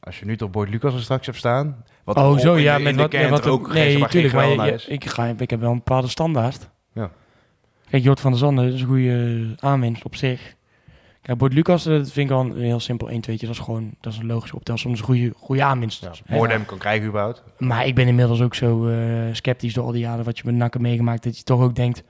Als 0.00 0.18
je 0.18 0.24
nu 0.24 0.36
toch 0.36 0.50
Boyd 0.50 0.68
Lucas 0.68 0.94
er 0.94 1.02
straks 1.02 1.26
hebt 1.26 1.38
staan, 1.38 1.84
wat 2.04 2.16
oh, 2.16 2.38
zo 2.38 2.54
in 2.54 2.62
ja, 2.62 2.78
met 2.78 2.96
wat, 2.96 3.28
wat 3.28 3.46
ook 3.46 3.72
nee, 3.72 3.98
natuurlijk. 3.98 4.34
Maar 4.34 4.66
je- 4.66 4.84
ik, 4.86 5.04
ga, 5.04 5.34
ik 5.38 5.50
heb 5.50 5.60
wel 5.60 5.70
een 5.70 5.76
bepaalde 5.76 6.08
standaard. 6.08 6.68
Ja. 6.92 7.10
Kijk, 7.90 8.02
Jort 8.02 8.20
van 8.20 8.30
der 8.30 8.40
Zanden 8.40 8.72
is 8.72 8.80
een 8.80 8.86
goede 8.86 9.54
aanwinst 9.58 10.04
op 10.04 10.16
zich. 10.16 10.54
Kijk, 11.22 11.38
Bord 11.38 11.52
Lucas, 11.52 11.86
eh, 11.86 11.92
dat 11.92 12.12
vind 12.12 12.30
ik 12.30 12.36
wel 12.36 12.44
een 12.44 12.56
heel 12.60 12.80
simpel 12.80 13.10
1 13.10 13.20
2 13.20 13.38
Dat 13.38 13.50
is 13.50 13.58
gewoon, 13.58 13.94
dat 14.00 14.12
is 14.12 14.18
een 14.18 14.26
logische 14.26 14.56
optelsom. 14.56 14.90
Dat 14.90 15.00
is 15.00 15.08
een 15.08 15.14
goede, 15.14 15.32
goede 15.36 15.62
aanwinst. 15.62 16.02
Ja? 16.02 16.10
Moordem 16.26 16.64
kan 16.64 16.78
krijgen 16.78 17.06
überhaupt. 17.06 17.42
Maar 17.58 17.86
ik 17.86 17.94
ben 17.94 18.06
inmiddels 18.06 18.40
ook 18.40 18.54
zo 18.54 18.88
eh, 18.88 18.98
sceptisch 19.32 19.74
door 19.74 19.84
al 19.84 19.92
die 19.92 20.00
jaren 20.00 20.24
wat 20.24 20.38
je 20.38 20.42
met 20.46 20.54
nakken 20.54 20.82
meegemaakt. 20.82 21.22
Dat 21.22 21.38
je 21.38 21.44
toch 21.44 21.60
ook 21.60 21.74
denkt, 21.74 22.02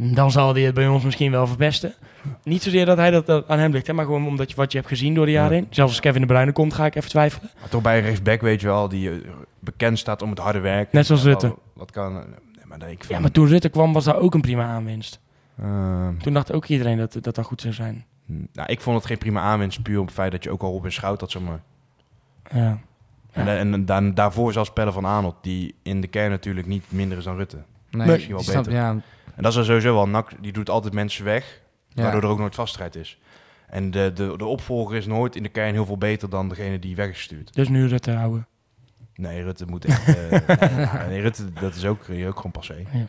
dan 0.00 0.30
zal 0.30 0.52
hij 0.54 0.62
het 0.62 0.74
bij 0.74 0.88
ons 0.88 1.04
misschien 1.04 1.30
wel 1.30 1.46
verpesten. 1.46 1.94
Niet 2.42 2.62
zozeer 2.62 2.86
dat 2.86 2.96
hij 2.96 3.10
dat, 3.10 3.26
dat 3.26 3.48
aan 3.48 3.58
hem 3.58 3.72
ligt, 3.72 3.86
hè, 3.86 3.92
maar 3.92 4.04
gewoon 4.04 4.26
omdat 4.26 4.50
je 4.50 4.56
wat 4.56 4.72
je 4.72 4.78
hebt 4.78 4.90
gezien 4.90 5.14
door 5.14 5.26
de 5.26 5.32
jaren 5.32 5.50
Ja. 5.56 5.56
heen. 5.62 5.66
Zelfs 5.70 5.90
als 5.92 6.00
Kevin 6.00 6.20
de 6.20 6.26
Bruyne 6.26 6.52
komt, 6.52 6.74
ga 6.74 6.86
ik 6.86 6.94
even 6.94 7.10
twijfelen. 7.10 7.50
Maar 7.60 7.68
toch 7.68 7.82
bij 7.82 7.98
een 7.98 8.04
rechtsback 8.04 8.40
weet 8.40 8.60
je 8.60 8.66
wel, 8.66 8.88
die 8.88 9.10
eh, 9.10 9.16
bekend 9.60 9.98
staat 9.98 10.22
om 10.22 10.30
het 10.30 10.38
harde 10.38 10.58
werk. 10.60 10.92
Net 10.92 11.06
zoals 11.06 11.22
Rutte. 11.22 11.46
Wat, 11.48 11.58
wat 11.74 11.90
kan... 11.90 12.12
nee, 12.12 12.22
maar 12.64 12.78
nee, 12.78 12.90
ik 12.90 12.98
vind, 12.98 13.12
Ja, 13.12 13.20
maar 13.20 13.30
toen 13.30 13.46
Rutte 13.46 13.68
kwam 13.68 13.92
was 13.92 14.04
daar 14.04 14.16
ook 14.18 14.34
een 14.34 14.40
prima 14.40 14.64
aanwinst. 14.64 15.20
eh, 15.56 16.08
Toen 16.22 16.32
dacht 16.32 16.52
ook 16.52 16.64
iedereen 16.66 16.98
dat 16.98 17.12
dat, 17.20 17.34
dat 17.34 17.46
goed 17.46 17.60
zou 17.60 17.74
zijn. 17.74 18.04
nou, 18.52 18.68
ik 18.68 18.80
vond 18.80 18.96
het 18.96 19.06
geen 19.06 19.18
prima 19.18 19.40
aanwinst, 19.40 19.82
puur 19.82 19.98
op 19.98 20.04
het 20.06 20.14
feit 20.14 20.32
dat 20.32 20.44
je 20.44 20.50
ook 20.50 20.62
al 20.62 20.72
op 20.74 20.84
een 20.84 20.92
schout 20.92 21.20
had, 21.20 21.30
zeg 21.30 21.42
maar. 21.42 21.60
Ja. 22.52 22.78
En, 23.32 23.46
Ja. 23.46 23.56
en, 23.56 23.84
dan, 23.84 24.14
daarvoor 24.14 24.52
zelfs 24.52 24.72
Pelle 24.72 24.92
van 24.92 25.06
Aanholt, 25.06 25.36
die 25.42 25.74
in 25.82 26.00
de 26.00 26.06
kern 26.06 26.30
natuurlijk 26.30 26.66
niet 26.66 26.84
minder 26.88 27.18
is 27.18 27.24
dan 27.24 27.36
Rutte. 27.36 27.56
Nee, 27.90 28.06
misschien 28.06 28.34
wel 28.34 28.42
snap- 28.42 28.64
beter. 28.64 28.72
Ja, 28.72 28.96
En 29.38 29.44
dat 29.44 29.52
is 29.52 29.58
er 29.58 29.64
sowieso 29.64 29.94
wel. 29.94 30.08
NAC 30.08 30.30
die 30.40 30.52
doet 30.52 30.70
altijd 30.70 30.94
mensen 30.94 31.24
weg, 31.24 31.60
ja. 31.88 32.02
waardoor 32.02 32.22
er 32.22 32.28
ook 32.28 32.38
nooit 32.38 32.54
vaststrijd 32.54 32.94
is. 32.96 33.18
En 33.68 33.90
de, 33.90 34.10
de, 34.14 34.34
de 34.36 34.44
opvolger 34.44 34.96
is 34.96 35.06
nooit 35.06 35.36
in 35.36 35.42
de 35.42 35.48
kern 35.48 35.72
heel 35.72 35.86
veel 35.86 35.98
beter 35.98 36.30
dan 36.30 36.48
degene 36.48 36.78
die 36.78 36.96
weg 36.96 37.08
is 37.08 37.16
gestuurd. 37.16 37.54
Dus 37.54 37.68
nu 37.68 37.86
Rutte 37.86 38.10
houden. 38.10 38.46
Nee, 39.14 39.42
Rutte 39.42 39.66
moet 39.66 39.84
echt... 39.84 40.16
eh, 40.16 41.06
nee, 41.08 41.20
Rutte, 41.20 41.52
dat 41.52 41.74
is 41.74 41.84
ook, 41.84 42.00
ook 42.26 42.36
gewoon 42.36 42.52
passé. 42.52 42.74
Ja. 42.92 43.06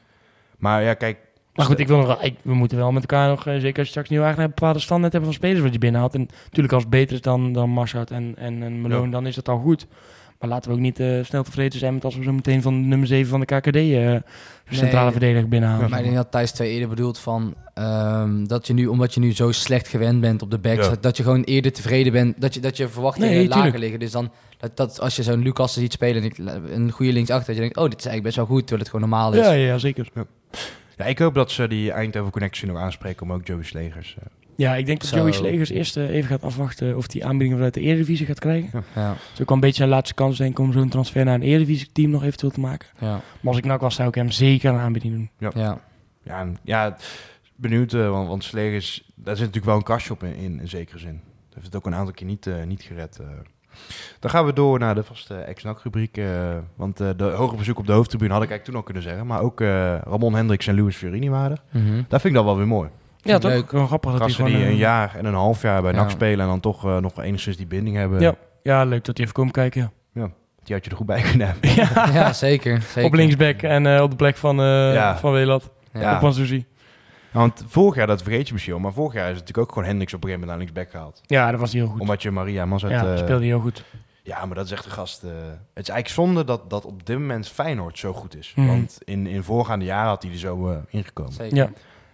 Maar 0.57 0.84
ja, 0.84 0.93
kijk... 0.93 1.17
Maar 1.53 1.65
goed, 1.65 1.80
ik 1.80 1.88
wil 1.88 1.97
nog, 1.97 2.21
ik, 2.21 2.36
we 2.41 2.53
moeten 2.53 2.77
wel 2.77 2.91
met 2.91 3.01
elkaar 3.01 3.30
nog, 3.30 3.47
eh, 3.47 3.53
zeker 3.53 3.77
als 3.77 3.86
je 3.86 3.91
straks 3.91 4.09
nieuw 4.09 4.21
eigenaar, 4.21 4.45
een 4.45 4.53
bepaalde 4.55 4.80
standaard 4.80 5.11
hebben 5.11 5.32
van 5.32 5.39
spelers 5.39 5.61
wat 5.61 5.73
je 5.73 5.80
binnenhaalt. 5.80 6.13
En 6.13 6.27
natuurlijk 6.43 6.73
als 6.73 6.84
het 6.84 6.91
beter 6.91 7.15
is 7.15 7.21
dan, 7.21 7.53
dan 7.53 7.69
Marshout 7.69 8.11
en, 8.11 8.34
en, 8.38 8.63
en 8.63 8.82
Malone, 8.82 9.05
Ja. 9.05 9.11
dan 9.11 9.27
is 9.27 9.36
dat 9.36 9.49
al 9.49 9.57
goed. 9.59 9.88
Maar 10.40 10.50
laten 10.50 10.70
we 10.72 10.76
ook 10.76 10.82
niet 10.84 11.00
eh, 11.00 11.24
snel 11.24 11.44
tevreden 11.44 11.80
zijn 11.80 11.94
met 11.94 12.04
als 12.04 12.16
we 12.16 12.24
zo 12.24 12.32
meteen 12.32 12.62
van 12.62 12.82
de 12.82 12.88
nummer 12.88 13.08
7 13.08 13.30
van 13.30 13.40
de 13.40 13.46
KKD 13.46 13.76
eh 13.76 14.16
centrale 14.78 15.12
verdediger 15.12 15.48
binnenhalen. 15.50 15.90
Maar 15.90 15.98
ik 16.00 16.04
denk 16.06 16.16
dat 16.18 16.32
Thijs 16.32 16.52
2 16.52 16.72
eerder 16.72 16.90
bedoelt 16.90 17.20
van 17.20 17.54
ehm, 17.74 18.44
dat 18.46 18.68
je 18.68 18.74
nu, 18.74 18.88
omdat 18.88 19.14
je 19.14 19.20
nu 19.20 19.34
zo 19.34 19.52
slecht 19.52 19.88
gewend 19.88 20.22
bent 20.22 20.42
op 20.42 20.52
de 20.52 20.58
backs, 20.58 20.84
Ja. 20.84 20.90
dat, 20.90 21.04
dat 21.04 21.18
je 21.18 21.24
gewoon 21.24 21.44
eerder 21.44 21.72
tevreden 21.74 22.12
bent, 22.12 22.42
dat 22.42 22.54
je, 22.54 22.60
dat 22.60 22.78
je 22.78 22.88
verwachtingen 22.88 23.30
Nee, 23.30 23.48
lager 23.48 23.56
tuurlijk. 23.62 23.82
liggen. 23.82 24.00
Dus 24.00 24.12
dan, 24.12 24.32
dat, 24.58 24.78
dat 24.78 25.00
als 25.00 25.16
je 25.16 25.24
zo'n 25.24 25.42
Lucas 25.44 25.74
ziet 25.74 25.92
spelen 25.94 26.22
en 26.24 26.28
ik- 26.30 26.38
een 26.74 26.92
goede 26.92 27.12
linksachter, 27.14 27.46
dat 27.46 27.56
je 27.56 27.62
denkt, 27.62 27.78
oh, 27.78 27.84
dit 27.84 28.00
is 28.00 28.06
eigenlijk 28.06 28.24
best 28.24 28.36
wel 28.36 28.46
goed, 28.46 28.68
terwijl 28.68 28.80
het 28.82 28.90
gewoon 28.92 29.10
normaal 29.10 29.34
is. 29.34 29.46
ja, 29.46 29.52
ja, 29.52 29.78
zeker. 29.78 30.10
Ja, 30.98 31.06
ik 31.06 31.20
hoop 31.20 31.34
dat 31.34 31.52
ze 31.52 31.68
die 31.68 31.92
Eindhoven 31.92 32.32
Connectie 32.32 32.68
nog 32.68 32.78
aanspreken 32.78 33.22
om 33.22 33.32
ook 33.34 33.48
Joey 33.48 33.64
Slegers. 33.64 34.16
Ja, 34.60 34.76
ik 34.76 34.86
denk 34.86 34.99
dat 34.99 35.10
Zo. 35.10 35.16
Joey 35.18 35.32
Slegers 35.32 35.70
eerst 35.70 35.97
eh, 35.97 36.10
even 36.10 36.30
gaat 36.30 36.43
afwachten 36.43 36.97
of 36.97 37.12
hij 37.14 37.24
aanbiedingen 37.24 37.55
vanuit 37.55 37.74
de 37.74 37.80
Eredivisie 37.82 38.26
gaat 38.26 38.39
krijgen. 38.39 38.84
Ja, 38.95 39.07
Dat 39.10 39.18
is 39.34 39.41
ook 39.41 39.47
wel 39.47 39.57
een 39.57 39.60
beetje 39.60 39.76
zijn 39.78 39.89
laatste 39.89 40.14
kans 40.14 40.38
denk 40.38 40.51
ik 40.51 40.60
om 40.60 40.72
zo'n 40.72 40.89
transfer 40.89 41.26
naar 41.26 41.36
een 41.36 41.41
Eredivisie-team 41.41 42.10
nog 42.12 42.24
eventueel 42.24 42.51
te 42.51 42.60
maken. 42.60 42.88
ja, 42.99 43.07
Maar 43.12 43.22
als 43.43 43.57
ik 43.57 43.66
nak 43.66 43.82
was, 43.82 43.95
zou 43.95 44.07
ik 44.07 44.16
hem 44.16 44.32
zeker 44.32 44.74
een 44.74 44.80
aanbieding 44.80 45.14
doen. 45.14 45.51
ja. 45.55 45.80
Ja, 46.24 46.39
en- 46.39 46.57
ja 46.64 46.95
benieuwd, 47.55 47.93
eh, 47.93 48.10
want, 48.10 48.28
want 48.28 48.43
Slegers, 48.43 49.12
daar 49.16 49.36
zit 49.36 49.45
natuurlijk 49.45 49.66
wel 49.66 49.76
een 49.76 49.84
kastje 49.84 50.14
op 50.14 50.24
in, 50.24 50.36
in, 50.36 50.60
in 50.60 50.68
zekere 50.68 50.99
zin. 50.99 51.22
Dat 51.45 51.53
heeft 51.53 51.66
het 51.66 51.76
ook 51.76 51.86
een 51.86 51.95
aantal 51.95 52.14
keer 52.14 52.28
niet, 52.28 52.47
eh, 52.47 52.64
niet 52.68 52.82
gered. 52.84 53.20
Dan 54.20 54.30
gaan 54.32 54.45
we 54.45 54.53
door 54.53 54.80
naar 54.80 54.95
de 54.95 55.03
vaste 55.03 55.36
ex-NAC 55.36 55.80
rubriek. 55.84 56.18
eh, 56.18 56.57
want 56.76 56.97
de 56.97 57.24
hoge 57.36 57.55
bezoek 57.55 57.80
op 57.80 57.86
de 57.88 57.91
hoofdtribune 57.93 58.34
had 58.34 58.43
ik 58.43 58.49
eigenlijk 58.49 58.66
toen 58.66 58.76
al 58.76 58.84
kunnen 58.93 59.03
zeggen. 59.03 59.28
Maar 59.28 59.41
ook 59.41 59.62
eh, 59.62 59.95
Ramon 59.97 60.34
Hendricks 60.36 60.68
en 60.68 60.76
Louis 60.76 60.95
Fiorini 60.95 61.30
waren 61.30 61.51
er. 61.51 61.82
Mhm. 61.82 61.95
Dat 62.07 62.22
vind 62.22 62.24
ik 62.24 62.34
dan 62.34 62.45
wel 62.45 62.57
weer 62.57 62.68
mooi. 62.68 62.89
Ja, 63.22 63.38
toch? 63.38 63.51
Leuk. 63.51 63.70
Gewoon 63.70 63.88
grappig 63.88 64.11
dat 64.11 64.22
Gasten 64.22 64.45
die 64.45 64.55
eh, 64.55 64.67
een 64.70 64.76
jaar 64.76 65.15
en 65.15 65.26
een 65.26 65.34
half 65.34 65.61
jaar 65.61 65.82
bij 65.82 65.91
Ja. 65.91 65.97
NAC 66.01 66.09
spelen 66.09 66.39
en 66.39 66.47
dan 66.47 66.59
toch 66.59 66.86
eh, 66.86 66.97
nog 66.97 67.22
enigszins 67.22 67.57
die 67.57 67.67
binding 67.67 67.95
hebben. 67.95 68.20
Ja. 68.20 68.36
Ja, 68.63 68.84
leuk 68.84 69.05
dat 69.05 69.15
hij 69.17 69.26
even 69.26 69.38
komt 69.38 69.51
kijken. 69.51 69.91
Die 70.63 70.76
had 70.78 70.84
je 70.86 70.91
er 70.91 70.97
goed 70.97 71.05
bij 71.05 71.22
kunnen 71.22 71.47
hebben. 71.47 71.70
ja. 71.84 72.09
ja, 72.13 72.34
zeker, 72.34 72.82
zeker. 72.82 73.03
Op 73.03 73.13
linksback 73.13 73.61
en 73.61 73.86
eh, 73.95 74.01
op 74.01 74.09
de 74.09 74.15
plek 74.15 74.38
van, 74.38 74.59
eh 74.59 74.93
Ja. 74.93 75.17
van 75.17 75.32
Welat. 75.32 75.70
Ja. 75.93 76.15
Op 76.15 76.22
Mansouzi. 76.22 76.65
Want 77.32 77.63
vorig 77.67 77.95
jaar, 77.95 78.07
dat 78.07 78.22
vergeet 78.24 78.47
je 78.47 78.53
misschien 78.53 78.74
wel, 78.74 78.82
maar 78.84 78.93
vorig 78.93 79.13
jaar 79.13 79.24
is 79.30 79.30
het 79.30 79.39
natuurlijk 79.39 79.67
ook 79.67 79.74
gewoon 79.74 79.88
Hendricks 79.88 80.13
op 80.13 80.24
een 80.24 80.30
gegeven 80.30 80.47
moment 80.47 80.67
naar 80.70 80.78
linksback 80.78 80.99
gehaald. 81.01 81.22
Ja, 81.26 81.51
dat 81.51 81.59
was 81.59 81.74
heel 81.74 81.88
goed. 81.88 81.99
Omdat 82.01 82.22
je 82.22 82.32
Maria 82.32 82.65
Mazet... 82.65 82.89
ja, 82.89 83.11
eh, 83.13 83.17
speelde 83.17 83.45
heel 83.45 83.59
goed. 83.59 83.84
Ja, 84.24 84.45
maar 84.45 84.55
dat 84.55 84.65
is 84.65 84.72
echt 84.72 84.86
een 84.86 84.91
gast. 84.91 85.24
eh, 85.24 85.30
het 85.74 85.88
is 85.88 85.89
eigenlijk 85.89 86.09
zonde 86.09 86.43
dat, 86.43 86.70
dat 86.70 86.86
op 86.86 87.05
dit 87.05 87.20
moment 87.20 87.47
Feyenoord 87.47 87.99
zo 87.99 88.13
goed 88.13 88.36
is. 88.38 88.53
Mhm. 88.55 88.67
Want 88.67 88.97
in, 89.03 89.28
in 89.28 89.43
voorgaande 89.43 89.86
jaren 89.86 90.09
had 90.09 90.24
hij 90.24 90.32
er 90.32 90.38
zo 90.38 90.70
eh, 90.70 90.78
ingekomen. 90.89 91.34
Zeker. 91.34 91.57
Ja. 91.57 91.70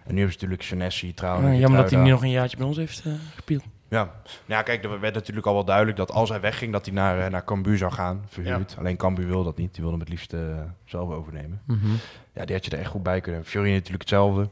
En 0.06 0.14
nu 0.14 0.20
hebben 0.20 0.38
ze 0.38 0.46
natuurlijk 0.46 0.62
Senesi, 0.62 1.06
Ja, 1.06 1.12
trouwens. 1.14 1.58
jammer 1.58 1.80
dat 1.80 1.90
hij 1.90 2.00
nu 2.00 2.10
nog 2.10 2.22
een 2.22 2.30
jaartje 2.30 2.56
bij 2.56 2.66
ons 2.66 2.76
heeft 2.76 3.02
eh 3.06 3.12
gespeeld. 3.34 3.62
Ja. 3.88 4.02
Nou 4.04 4.10
ja, 4.46 4.62
kijk, 4.62 4.84
er 4.84 5.00
werd 5.00 5.14
natuurlijk 5.14 5.46
al 5.46 5.54
wel 5.54 5.64
duidelijk 5.64 5.96
dat 5.96 6.10
als 6.12 6.28
hij 6.28 6.40
wegging, 6.40 6.72
dat 6.72 6.84
hij 6.86 6.94
naar, 6.94 7.20
eh, 7.20 7.30
naar 7.30 7.44
Cambuur 7.44 7.78
zou 7.78 7.92
gaan, 7.92 8.24
verhuurd. 8.28 8.74
Alleen 8.78 8.96
Cambuur 8.96 9.26
wil 9.26 9.44
dat 9.44 9.56
niet. 9.56 9.74
Die 9.74 9.82
wilde 9.82 9.90
hem 9.90 10.00
het 10.00 10.08
liefst 10.08 10.32
eh, 10.32 10.40
zelf 10.84 11.10
overnemen. 11.10 11.60
Mhm. 11.66 11.86
Ja, 12.32 12.44
die 12.44 12.54
had 12.54 12.64
je 12.64 12.70
er 12.70 12.78
echt 12.78 12.90
goed 12.90 13.02
bij 13.02 13.20
kunnen 13.20 13.42
hebben. 13.44 13.62
Natuurlijk 13.72 14.00
hetzelfde. 14.00 14.48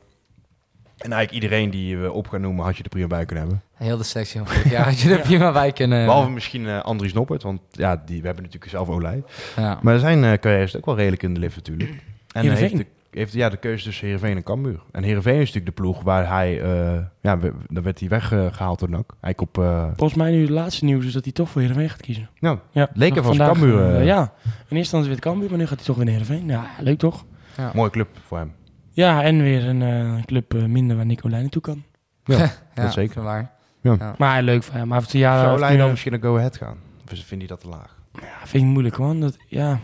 En 0.98 1.12
eigenlijk 1.12 1.30
iedereen 1.44 1.70
die 1.70 1.98
we 1.98 2.12
op 2.12 2.28
gaan 2.28 2.40
noemen, 2.40 2.64
had 2.64 2.76
je 2.76 2.82
er 2.82 2.88
prima 2.88 3.06
bij 3.06 3.24
kunnen 3.24 3.44
hebben. 3.44 3.62
Heel 3.74 3.96
de 3.96 4.04
sectie 4.04 4.40
van 4.40 4.48
vorig 4.48 4.70
jaar 4.76 4.84
had 4.84 5.00
je 5.00 5.10
er 5.14 5.20
prima 5.20 5.52
bij 5.52 5.72
kunnen... 5.72 6.04
Behalve 6.04 6.30
misschien 6.30 6.66
eh 6.66 6.80
Andries 6.82 7.12
Noppert, 7.12 7.42
want 7.42 7.60
ja, 7.70 8.02
die, 8.06 8.20
we 8.20 8.26
hebben 8.26 8.44
natuurlijk 8.44 8.72
zelf 8.72 8.88
Olij. 8.88 9.22
ja. 9.56 9.78
Maar 9.82 9.98
zijn 9.98 10.22
uh, 10.22 10.32
carrière 10.32 10.64
is 10.64 10.76
ook 10.76 10.86
wel 10.86 10.96
redelijk 10.96 11.22
in 11.22 11.34
de 11.34 11.40
lift 11.40 11.56
natuurlijk. 11.56 11.90
En 11.90 12.40
Heerenveen. 12.42 12.68
heeft, 12.68 12.76
de, 12.76 12.86
heeft 13.14 13.32
ja, 13.32 13.48
de 13.48 13.56
keuze 13.56 13.84
tussen 13.84 14.04
Heerenveen 14.06 14.36
en 14.36 14.42
Cambuur. 14.42 14.80
En 14.92 15.02
Heerenveen 15.02 15.34
is 15.34 15.46
natuurlijk 15.46 15.76
de 15.76 15.82
ploeg 15.82 16.02
waar 16.02 16.28
hij... 16.28 16.60
eh 16.62 17.00
ja, 17.20 17.38
we- 17.38 17.52
dan 17.68 17.82
werd 17.82 18.00
hij 18.00 18.08
weggehaald 18.08 18.78
door 18.78 18.90
NAC. 18.90 19.12
Hij 19.20 19.34
op... 19.36 19.58
eh 19.58 19.84
Volgens 19.96 20.14
mij 20.18 20.30
nu 20.30 20.40
het 20.40 20.50
laatste 20.50 20.84
nieuws 20.84 21.04
is 21.06 21.12
dat 21.12 21.24
hij 21.24 21.32
toch 21.32 21.48
voor 21.50 21.60
Heerenveen 21.60 21.90
gaat 21.90 22.00
kiezen. 22.00 22.28
nou, 22.40 22.58
Ja, 22.70 22.88
Leek 22.94 23.08
nog 23.08 23.18
even 23.18 23.28
als 23.28 23.36
vandaag, 23.36 23.56
Cambuur, 23.58 23.78
eh, 23.90 24.00
eh. 24.00 24.04
ja, 24.06 24.20
in 24.20 24.28
eerste 24.48 24.76
instantie 24.76 25.08
weer 25.10 25.18
Cambuur, 25.20 25.48
maar 25.48 25.58
nu 25.58 25.66
gaat 25.66 25.76
hij 25.76 25.86
toch 25.86 25.96
weer 25.96 26.04
naar 26.04 26.14
Heerenveen. 26.14 26.46
Ja, 26.48 26.66
leuk 26.80 26.98
toch? 26.98 27.24
mooie 27.74 27.90
club 27.90 28.08
voor 28.26 28.38
hem. 28.38 28.52
Ja, 28.90 29.22
en 29.22 29.42
weer 29.42 29.68
een 29.68 30.24
club 30.24 30.52
minder 30.66 30.96
waar 30.96 31.06
Nico 31.06 31.28
Lijn 31.28 31.42
naartoe 31.42 31.62
kan. 31.62 31.82
ja, 32.24 32.50
dat 32.74 32.92
zeker. 33.02 33.22
Waar. 33.22 33.50
Maar 34.18 34.42
leuk 34.42 34.62
van 34.62 34.76
hem. 34.76 34.88
Maar 34.88 35.04
een 35.12 35.18
jaar... 35.18 35.58
Zou 35.58 35.72
nu, 35.72 35.78
dan 35.78 35.90
misschien 35.90 36.12
naar 36.12 36.20
Go 36.20 36.36
Ahead 36.36 36.56
gaan? 36.56 36.76
Of 37.12 37.18
vindt 37.18 37.28
hij 37.30 37.46
dat 37.46 37.60
te 37.60 37.68
laag? 37.68 37.96
Ja, 38.12 38.46
vind 38.46 38.64
ik 38.64 38.68
moeilijk 38.70 38.98
man. 38.98 39.20
Dat, 39.20 39.36
ja. 39.48 39.78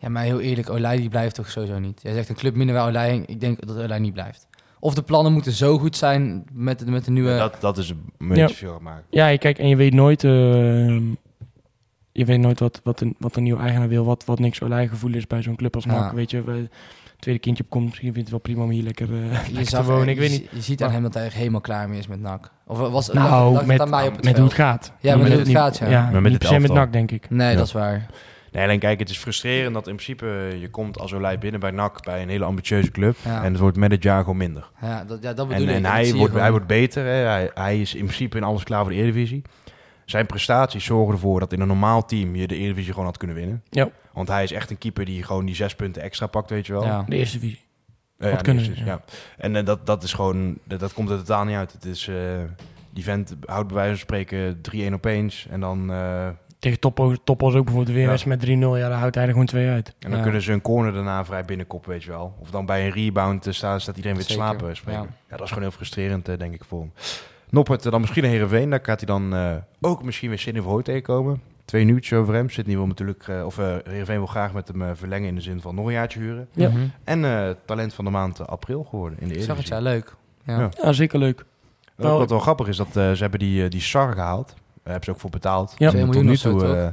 Ja, 0.00 0.08
maar 0.08 0.22
heel 0.22 0.40
eerlijk, 0.40 0.70
Olij 0.70 0.96
die 0.96 1.08
blijft 1.08 1.34
toch 1.34 1.50
sowieso 1.50 1.78
niet. 1.78 2.00
Jij 2.02 2.12
zegt 2.14 2.28
een 2.28 2.34
club 2.34 2.54
minder 2.54 2.74
bij 2.74 2.84
Olij, 2.84 3.22
ik 3.26 3.40
denk 3.40 3.66
dat 3.66 3.76
Olij 3.78 3.98
niet 3.98 4.12
blijft. 4.12 4.46
Of 4.80 4.94
de 4.94 5.02
plannen 5.02 5.32
moeten 5.32 5.52
zo 5.52 5.78
goed 5.78 5.96
zijn 5.96 6.44
met, 6.52 6.78
de- 6.78 6.90
met 6.90 7.04
de 7.04 7.10
nieuwe... 7.10 7.36
dat, 7.36 7.56
dat 7.60 7.78
is 7.78 7.88
een 7.90 8.28
beetje 8.28 8.42
Ja. 8.42 8.48
veel 8.48 8.74
gemaakt. 8.74 9.04
ja, 9.10 9.26
je 9.26 9.38
kijk, 9.38 9.58
en 9.58 9.68
je 9.68 9.76
weet 9.76 9.92
nooit... 9.94 10.24
eh, 10.24 10.30
je 12.12 12.24
weet 12.24 12.38
nooit 12.38 12.60
wat, 12.60 12.80
wat, 12.84 13.00
een, 13.00 13.14
wat 13.18 13.36
een 13.36 13.42
nieuwe 13.42 13.60
eigenaar 13.60 13.88
wil. 13.88 14.04
Wat, 14.04 14.24
wat 14.24 14.38
niks 14.38 14.62
Olij 14.62 14.88
gevoel 14.88 15.14
is 15.14 15.26
bij 15.26 15.42
zo'n 15.42 15.56
club 15.56 15.74
als 15.74 15.84
Ja. 15.84 15.90
NAC. 15.90 16.12
Weet 16.12 16.30
je, 16.30 16.42
we- 16.44 16.68
tweede 17.18 17.40
kindje 17.40 17.62
opkomt. 17.62 17.84
Misschien 17.84 18.12
vindt 18.12 18.20
het 18.20 18.30
wel 18.30 18.38
prima 18.40 18.62
om 18.62 18.70
hier 18.70 18.82
lekker, 18.82 19.08
eh, 19.14 19.30
lekker 19.30 19.58
je, 19.58 19.64
te 19.64 19.84
wonen. 19.84 20.04
je, 20.04 20.10
Ik 20.10 20.18
weet 20.18 20.30
niet. 20.30 20.48
je 20.52 20.60
ziet 20.60 20.80
aan 20.80 20.86
Maar- 20.86 20.94
hem 20.94 21.02
dat 21.04 21.14
hij 21.14 21.24
echt 21.24 21.34
helemaal 21.34 21.60
klaar 21.60 21.88
mee 21.88 21.98
is 21.98 22.06
met 22.06 22.20
NAC. 22.20 22.50
Of 22.66 22.78
was 22.78 23.12
Nou, 23.12 23.50
lag 23.50 23.58
het 23.58 23.66
met, 23.66 23.80
aan 23.80 23.90
mij 23.90 24.06
op 24.06 24.16
het 24.16 24.24
met 24.24 24.34
hoe 24.36 24.44
het 24.44 24.54
gaat. 24.54 24.92
Ja, 25.00 25.16
met 25.16 25.28
hoe 25.28 25.38
het 25.38 25.48
gaat, 25.48 25.78
ja. 25.78 25.88
ja 25.88 26.02
Maar 26.02 26.12
met 26.12 26.22
niet 26.22 26.32
het 26.32 26.38
per 26.40 26.48
se 26.48 26.58
met. 26.68 26.72
NAC, 26.72 26.92
denk 26.92 27.10
ik. 27.10 27.30
Nee, 27.30 27.50
Ja. 27.50 27.56
dat 27.56 27.66
is 27.66 27.72
waar. 27.72 28.06
Nee, 28.52 28.64
alleen 28.64 28.78
kijk, 28.78 28.98
het 28.98 29.10
is 29.10 29.18
frustrerend 29.18 29.74
dat 29.74 29.86
in 29.86 29.94
principe 29.94 30.56
je 30.60 30.70
komt 30.70 30.98
als 30.98 31.14
Olij 31.14 31.38
binnen 31.38 31.60
bij 31.60 31.70
NAC, 31.70 32.04
bij 32.04 32.22
een 32.22 32.28
hele 32.28 32.44
ambitieuze 32.44 32.90
club. 32.90 33.16
Ja. 33.24 33.44
En 33.44 33.52
het 33.52 33.60
wordt 33.60 33.76
met 33.76 33.90
het 33.90 34.02
jaar 34.02 34.20
gewoon 34.20 34.36
minder. 34.36 34.70
Ja, 34.80 35.04
dat, 35.04 35.22
ja, 35.22 35.32
dat 35.32 35.48
bedoel 35.48 35.62
En, 35.62 35.68
ik. 35.68 35.76
en 35.76 35.82
Dat 35.82 35.92
hij, 35.92 36.12
wordt, 36.12 36.34
hij 36.34 36.50
wordt 36.50 36.66
beter. 36.66 37.04
Hè. 37.04 37.10
Hij, 37.10 37.50
hij 37.54 37.80
is 37.80 37.94
in 37.94 38.04
principe 38.04 38.36
in 38.36 38.44
alles 38.44 38.64
klaar 38.64 38.80
voor 38.80 38.90
de 38.90 38.96
Eredivisie. 38.96 39.42
Zijn 40.04 40.26
prestaties 40.26 40.84
zorgen 40.84 41.14
ervoor 41.14 41.40
dat 41.40 41.52
in 41.52 41.60
een 41.60 41.66
normaal 41.66 42.04
team 42.04 42.36
je 42.36 42.46
de 42.46 42.56
Eredivisie 42.56 42.92
gewoon 42.92 43.06
had 43.06 43.16
kunnen 43.16 43.36
winnen. 43.36 43.62
Ja. 43.70 43.88
Want 44.12 44.28
hij 44.28 44.42
is 44.42 44.52
echt 44.52 44.70
een 44.70 44.78
keeper 44.78 45.04
die 45.04 45.22
gewoon 45.22 45.44
die 45.44 45.54
zes 45.54 45.74
punten 45.74 46.02
extra 46.02 46.26
pakt, 46.26 46.50
weet 46.50 46.66
je 46.66 46.72
wel. 46.72 46.84
Ja. 46.84 47.04
De 47.08 47.16
eerste 47.16 47.38
divisie. 47.38 47.68
Had 48.18 48.30
ja, 48.30 48.36
kunnen, 48.36 48.64
dus, 48.64 48.78
ja. 48.78 48.84
ja. 48.84 49.02
En 49.36 49.56
eh, 49.56 49.64
dat, 49.64 49.86
dat 49.86 50.02
is 50.02 50.12
gewoon, 50.12 50.58
dat, 50.64 50.80
dat 50.80 50.92
komt 50.92 51.10
er 51.10 51.18
totaal 51.18 51.44
niet 51.44 51.56
uit. 51.56 51.72
Het 51.72 51.84
is, 51.84 52.08
eh, 52.08 52.16
die 52.90 53.04
vent 53.04 53.36
houdt 53.44 53.66
bij 53.66 53.76
wijze 53.76 53.90
van 53.90 53.98
spreken 53.98 54.60
3-1 54.90 54.94
opeens. 54.94 55.46
En 55.50 55.60
dan, 55.60 55.92
eh, 55.92 56.28
Tegen 56.60 56.80
Topos, 56.80 57.16
Topos 57.24 57.54
ook 57.54 57.64
bijvoorbeeld 57.64 57.96
weer 57.96 58.10
Ja. 58.10 58.16
met 58.26 58.40
3-0. 58.40 58.48
Ja, 58.76 58.88
daar 58.88 58.98
houdt 58.98 59.14
hij 59.14 59.24
er 59.24 59.30
gewoon 59.30 59.46
twee 59.46 59.68
uit. 59.68 59.88
en 59.98 60.08
dan 60.08 60.18
Ja. 60.18 60.22
kunnen 60.24 60.42
ze 60.42 60.52
een 60.52 60.60
corner 60.60 60.92
daarna 60.92 61.24
vrij 61.24 61.44
binnenkoppen, 61.44 61.90
weet 61.90 62.02
je 62.02 62.10
wel. 62.10 62.34
Of 62.38 62.50
dan 62.50 62.66
bij 62.66 62.84
een 62.86 62.92
rebound 62.92 63.46
eh, 63.46 63.52
staan, 63.52 63.80
staat 63.80 63.96
iedereen 63.96 64.16
weer 64.16 64.26
te 64.26 64.32
slapen. 64.32 64.76
Spreken. 64.76 65.00
ja. 65.02 65.08
Ja. 65.28 65.36
dat 65.36 65.40
is 65.40 65.48
gewoon 65.48 65.62
heel 65.62 65.72
frustrerend, 65.76 66.28
eh, 66.28 66.38
denk 66.38 66.54
ik, 66.54 66.64
voor 66.64 66.80
hem. 66.80 66.92
Noppert 67.50 67.82
dan 67.82 68.00
misschien 68.00 68.22
naar 68.22 68.32
Heerenveen. 68.32 68.70
Daar 68.70 68.78
gaat 68.82 68.98
hij 69.00 69.06
dan 69.06 69.34
eh, 69.34 69.54
ook 69.80 70.02
misschien 70.02 70.28
weer 70.28 70.38
Sidney 70.38 70.62
Verhooi 70.62 70.82
tegenkomen. 70.84 71.40
Twee 71.64 71.84
nieuwtjes 71.84 72.18
over 72.18 72.34
hem. 72.34 72.50
Sidney 72.50 72.76
wil 72.76 72.86
natuurlijk, 72.86 73.28
eh, 73.28 73.44
of 73.44 73.58
eh 73.58 73.66
Heerenveen 73.84 74.16
wil 74.16 74.26
graag 74.26 74.52
met 74.52 74.68
hem 74.68 74.82
eh, 74.82 74.90
verlengen 74.94 75.28
in 75.28 75.34
de 75.34 75.40
zin 75.40 75.60
van 75.60 75.74
nog 75.74 75.86
een 75.86 75.92
jaartje 75.92 76.20
huren. 76.20 76.48
Ja. 76.52 76.68
Mhm. 76.68 76.78
En 77.04 77.24
eh, 77.24 77.50
talent 77.64 77.94
van 77.94 78.04
de 78.04 78.10
maand 78.10 78.40
eh, 78.40 78.46
april 78.46 78.84
geworden 78.84 79.18
in 79.20 79.28
de 79.28 79.34
Ik 79.34 79.42
zag 79.42 79.56
het, 79.56 79.70
Eredivisie. 79.70 79.84
ja, 79.84 79.90
leuk. 79.90 80.14
Ja. 80.44 80.58
Ja. 80.78 80.84
Ja, 80.86 80.92
zeker 80.92 81.18
leuk. 81.18 81.40
Ook 81.40 81.46
Wel- 82.06 82.18
wat 82.18 82.30
wel 82.30 82.38
grappig 82.38 82.68
is, 82.68 82.76
dat 82.76 82.86
eh, 82.86 82.92
ze 83.12 83.16
hebben 83.20 83.38
die, 83.38 83.64
eh, 83.64 83.70
die 83.70 83.80
Sar 83.80 84.12
gehaald. 84.12 84.54
Daar 84.82 84.92
hebben 84.92 85.04
ze 85.04 85.10
ook 85.10 85.20
voor 85.20 85.30
betaald. 85.30 85.74
Ja. 85.78 85.86
En 85.86 85.92
Twee 85.92 86.04
tot 86.04 86.22
nu 86.22 86.36
toe, 86.36 86.76
eh, 86.76 86.88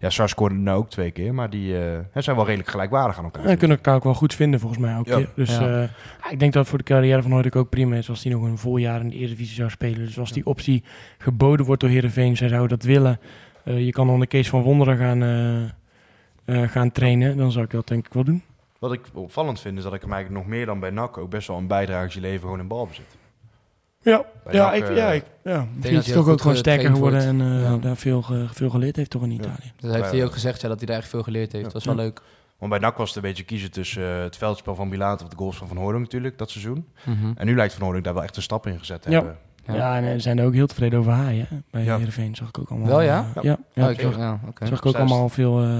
ja, 0.00 0.10
Sar 0.10 0.28
scoorde 0.28 0.54
nou 0.54 0.78
ook 0.78 0.90
twee 0.90 1.10
keer, 1.10 1.34
maar 1.34 1.50
die 1.50 1.78
eh, 1.78 1.98
hè, 2.10 2.20
zijn 2.20 2.36
wel 2.36 2.44
redelijk 2.44 2.70
gelijkwaardig 2.70 3.18
aan 3.18 3.24
elkaar. 3.24 3.48
Ja, 3.48 3.54
kunnen 3.56 3.76
elkaar 3.76 3.94
ook 3.94 4.04
wel 4.04 4.14
goed 4.14 4.34
vinden 4.34 4.60
volgens 4.60 4.80
mij 4.80 4.98
ook. 4.98 5.06
Ja. 5.06 5.16
keer. 5.16 5.28
Dus 5.34 5.58
Ja. 5.58 5.82
eh, 5.82 6.32
ik 6.32 6.38
denk 6.38 6.52
dat 6.52 6.60
het 6.60 6.68
voor 6.68 6.78
de 6.78 6.84
carrière 6.84 7.22
van 7.22 7.30
Hoyduk 7.30 7.56
ook 7.56 7.68
prima 7.68 7.96
is 7.96 8.08
als 8.08 8.22
hij 8.22 8.32
nog 8.32 8.42
een 8.42 8.58
vol 8.58 8.76
jaar 8.76 9.00
in 9.00 9.08
de 9.08 9.16
Eredivisie 9.16 9.54
zou 9.54 9.70
spelen. 9.70 9.98
Dus 10.06 10.18
als 10.18 10.32
die 10.32 10.46
optie 10.46 10.84
geboden 11.18 11.66
wordt 11.66 11.80
door 11.80 11.90
Heerenveen, 11.90 12.36
zij 12.36 12.48
zouden 12.48 12.78
dat 12.78 12.86
willen. 12.86 13.20
eh, 13.64 13.84
je 13.84 13.90
kan 13.92 14.10
onder 14.10 14.26
Kees 14.28 14.48
van 14.48 14.62
Wonderen 14.62 14.96
gaan, 14.98 15.22
eh, 15.22 15.62
eh, 16.62 16.70
gaan 16.70 16.92
trainen, 16.92 17.36
dan 17.36 17.52
zou 17.52 17.64
ik 17.64 17.70
dat 17.70 17.88
denk 17.88 18.06
ik 18.06 18.12
wel 18.12 18.24
doen. 18.24 18.42
Wat 18.78 18.92
ik 18.92 19.00
opvallend 19.14 19.60
vind, 19.60 19.76
is 19.78 19.82
dat 19.84 19.94
ik 19.94 20.00
hem 20.00 20.12
eigenlijk 20.12 20.44
nog 20.44 20.54
meer 20.54 20.66
dan 20.66 20.80
bij 20.80 20.90
NAC 20.90 21.18
ook 21.18 21.30
best 21.30 21.48
wel 21.48 21.56
een 21.56 21.66
bijdrage 21.66 22.20
leven 22.20 22.40
gewoon 22.40 22.60
in 22.60 22.66
balbezit. 22.68 23.16
Ja, 24.02 24.24
ja, 24.50 24.64
NAC, 24.70 24.74
ik, 24.74 24.88
eh, 24.88 24.96
ja, 24.96 25.10
ik, 25.12 25.24
ja. 25.44 25.66
Misschien 25.74 25.98
is 25.98 26.06
hij 26.06 26.14
toch 26.14 26.28
ook 26.28 26.40
gewoon 26.40 26.54
goed 26.54 26.58
sterker 26.64 26.90
geworden 26.90 27.20
en 27.20 27.40
eh, 27.40 27.62
Ja. 27.62 27.76
daar 27.76 27.96
veel, 27.96 28.24
veel 28.52 28.70
geleerd 28.70 28.96
heeft 28.96 29.10
toch 29.10 29.22
in 29.22 29.30
Italië. 29.30 29.72
Dat 29.80 29.94
heeft 29.94 30.10
Ja. 30.10 30.16
hij 30.16 30.24
ook 30.24 30.32
gezegd, 30.32 30.60
ja, 30.60 30.68
dat 30.68 30.78
hij 30.78 30.86
daar 30.86 30.96
echt 30.96 31.08
veel 31.08 31.22
geleerd 31.22 31.52
heeft. 31.52 31.64
Ja. 31.66 31.72
Dat 31.72 31.84
was 31.84 31.94
wel 31.94 32.04
leuk. 32.04 32.20
Want 32.58 32.70
bij 32.70 32.80
NAC 32.80 32.96
was 32.96 33.08
het 33.08 33.16
een 33.16 33.22
beetje 33.22 33.44
kiezen 33.44 33.70
tussen 33.70 34.02
eh, 34.16 34.22
het 34.22 34.36
veldspel 34.36 34.74
van 34.74 34.88
Bilaat 34.88 35.22
of 35.22 35.28
de 35.28 35.36
goals 35.36 35.56
van 35.56 35.68
Van 35.68 35.76
Hooydonk 35.76 36.02
natuurlijk, 36.04 36.38
dat 36.38 36.50
seizoen. 36.50 36.86
Mhm. 37.04 37.32
En 37.34 37.46
nu 37.46 37.54
lijkt 37.56 37.72
Van 37.72 37.82
Hooydonk 37.82 38.04
daar 38.04 38.14
wel 38.14 38.22
echt 38.22 38.36
een 38.36 38.42
stap 38.42 38.66
in 38.66 38.78
gezet 38.78 39.02
te 39.02 39.10
Ja. 39.10 39.16
hebben. 39.16 39.36
Ja. 39.66 39.74
Ja, 39.74 39.96
en 39.96 40.04
eh, 40.04 40.12
ze 40.12 40.18
zijn 40.20 40.38
er 40.38 40.44
ook 40.46 40.54
heel 40.54 40.66
tevreden 40.66 40.98
over 40.98 41.12
Haaien 41.12 41.46
hè, 41.48 41.56
bij 41.70 41.84
Ja. 41.84 41.96
Heerenveen. 41.96 42.34
Zag 42.34 42.48
ik 42.48 42.58
ook 42.58 42.70
allemaal. 42.70 42.88
Wel, 42.88 43.00
ja? 43.00 43.26
eh, 43.34 43.42
ja, 43.42 43.56
ja, 43.72 43.84
Oh, 43.84 43.90
ik- 43.90 44.00
zag, 44.00 44.16
ja, 44.16 44.40
oké. 44.48 44.66
zag 44.66 44.78
ik 44.78 44.86
ook 44.86 44.94
allemaal 44.96 45.28
veel 45.28 45.62
eh, 45.62 45.78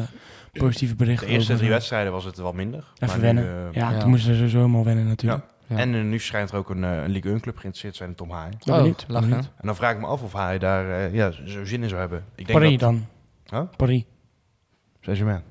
positieve 0.52 0.92
De 0.96 1.04
berichten 1.04 1.28
eerste 1.28 1.42
over, 1.44 1.56
drie 1.56 1.68
eh, 1.68 1.74
wedstrijden 1.74 2.12
was 2.12 2.24
het 2.24 2.36
wat 2.36 2.54
minder. 2.54 2.78
Even 2.78 3.06
maar 3.06 3.16
nu, 3.16 3.22
wennen. 3.22 3.44
eh, 3.68 3.80
Ja, 3.80 3.90
Ja. 3.90 3.98
toen 3.98 4.10
moesten 4.10 4.28
ze 4.30 4.36
sowieso 4.36 4.56
helemaal 4.58 4.84
wennen 4.84 5.06
natuurlijk. 5.06 5.44
Ja. 5.72 5.78
En 5.78 5.94
eh, 5.94 6.02
nu 6.02 6.18
schijnt 6.18 6.50
er 6.50 6.56
ook 6.56 6.70
een, 6.70 6.84
eh, 6.84 6.90
een 7.02 7.10
League 7.12 7.30
1 7.32 7.40
club 7.40 7.56
geïnteresseerd 7.56 7.92
te 7.92 7.98
zijn 7.98 8.08
in 8.10 8.14
Tom 8.16 8.30
Haaien. 8.30 8.52
Oh, 8.60 8.66
lachen. 9.06 9.28
benieuwd. 9.28 9.50
En 9.56 9.66
dan 9.66 9.76
vraag 9.76 9.92
ik 9.94 10.00
me 10.00 10.06
af 10.06 10.22
of 10.22 10.32
hij 10.32 10.58
daar 10.58 10.90
eh, 10.90 11.14
ja, 11.14 11.30
zo 11.46 11.64
zin 11.64 11.82
in 11.82 11.88
zou 11.88 12.00
hebben. 12.00 12.24
Ik 12.34 12.46
denk 12.46 12.58
Paris 12.58 12.78
dat... 12.78 12.80
dan. 12.80 13.06
Huh? 13.60 13.68
Paris. 13.76 14.04
Saint-Germain. 15.00 15.42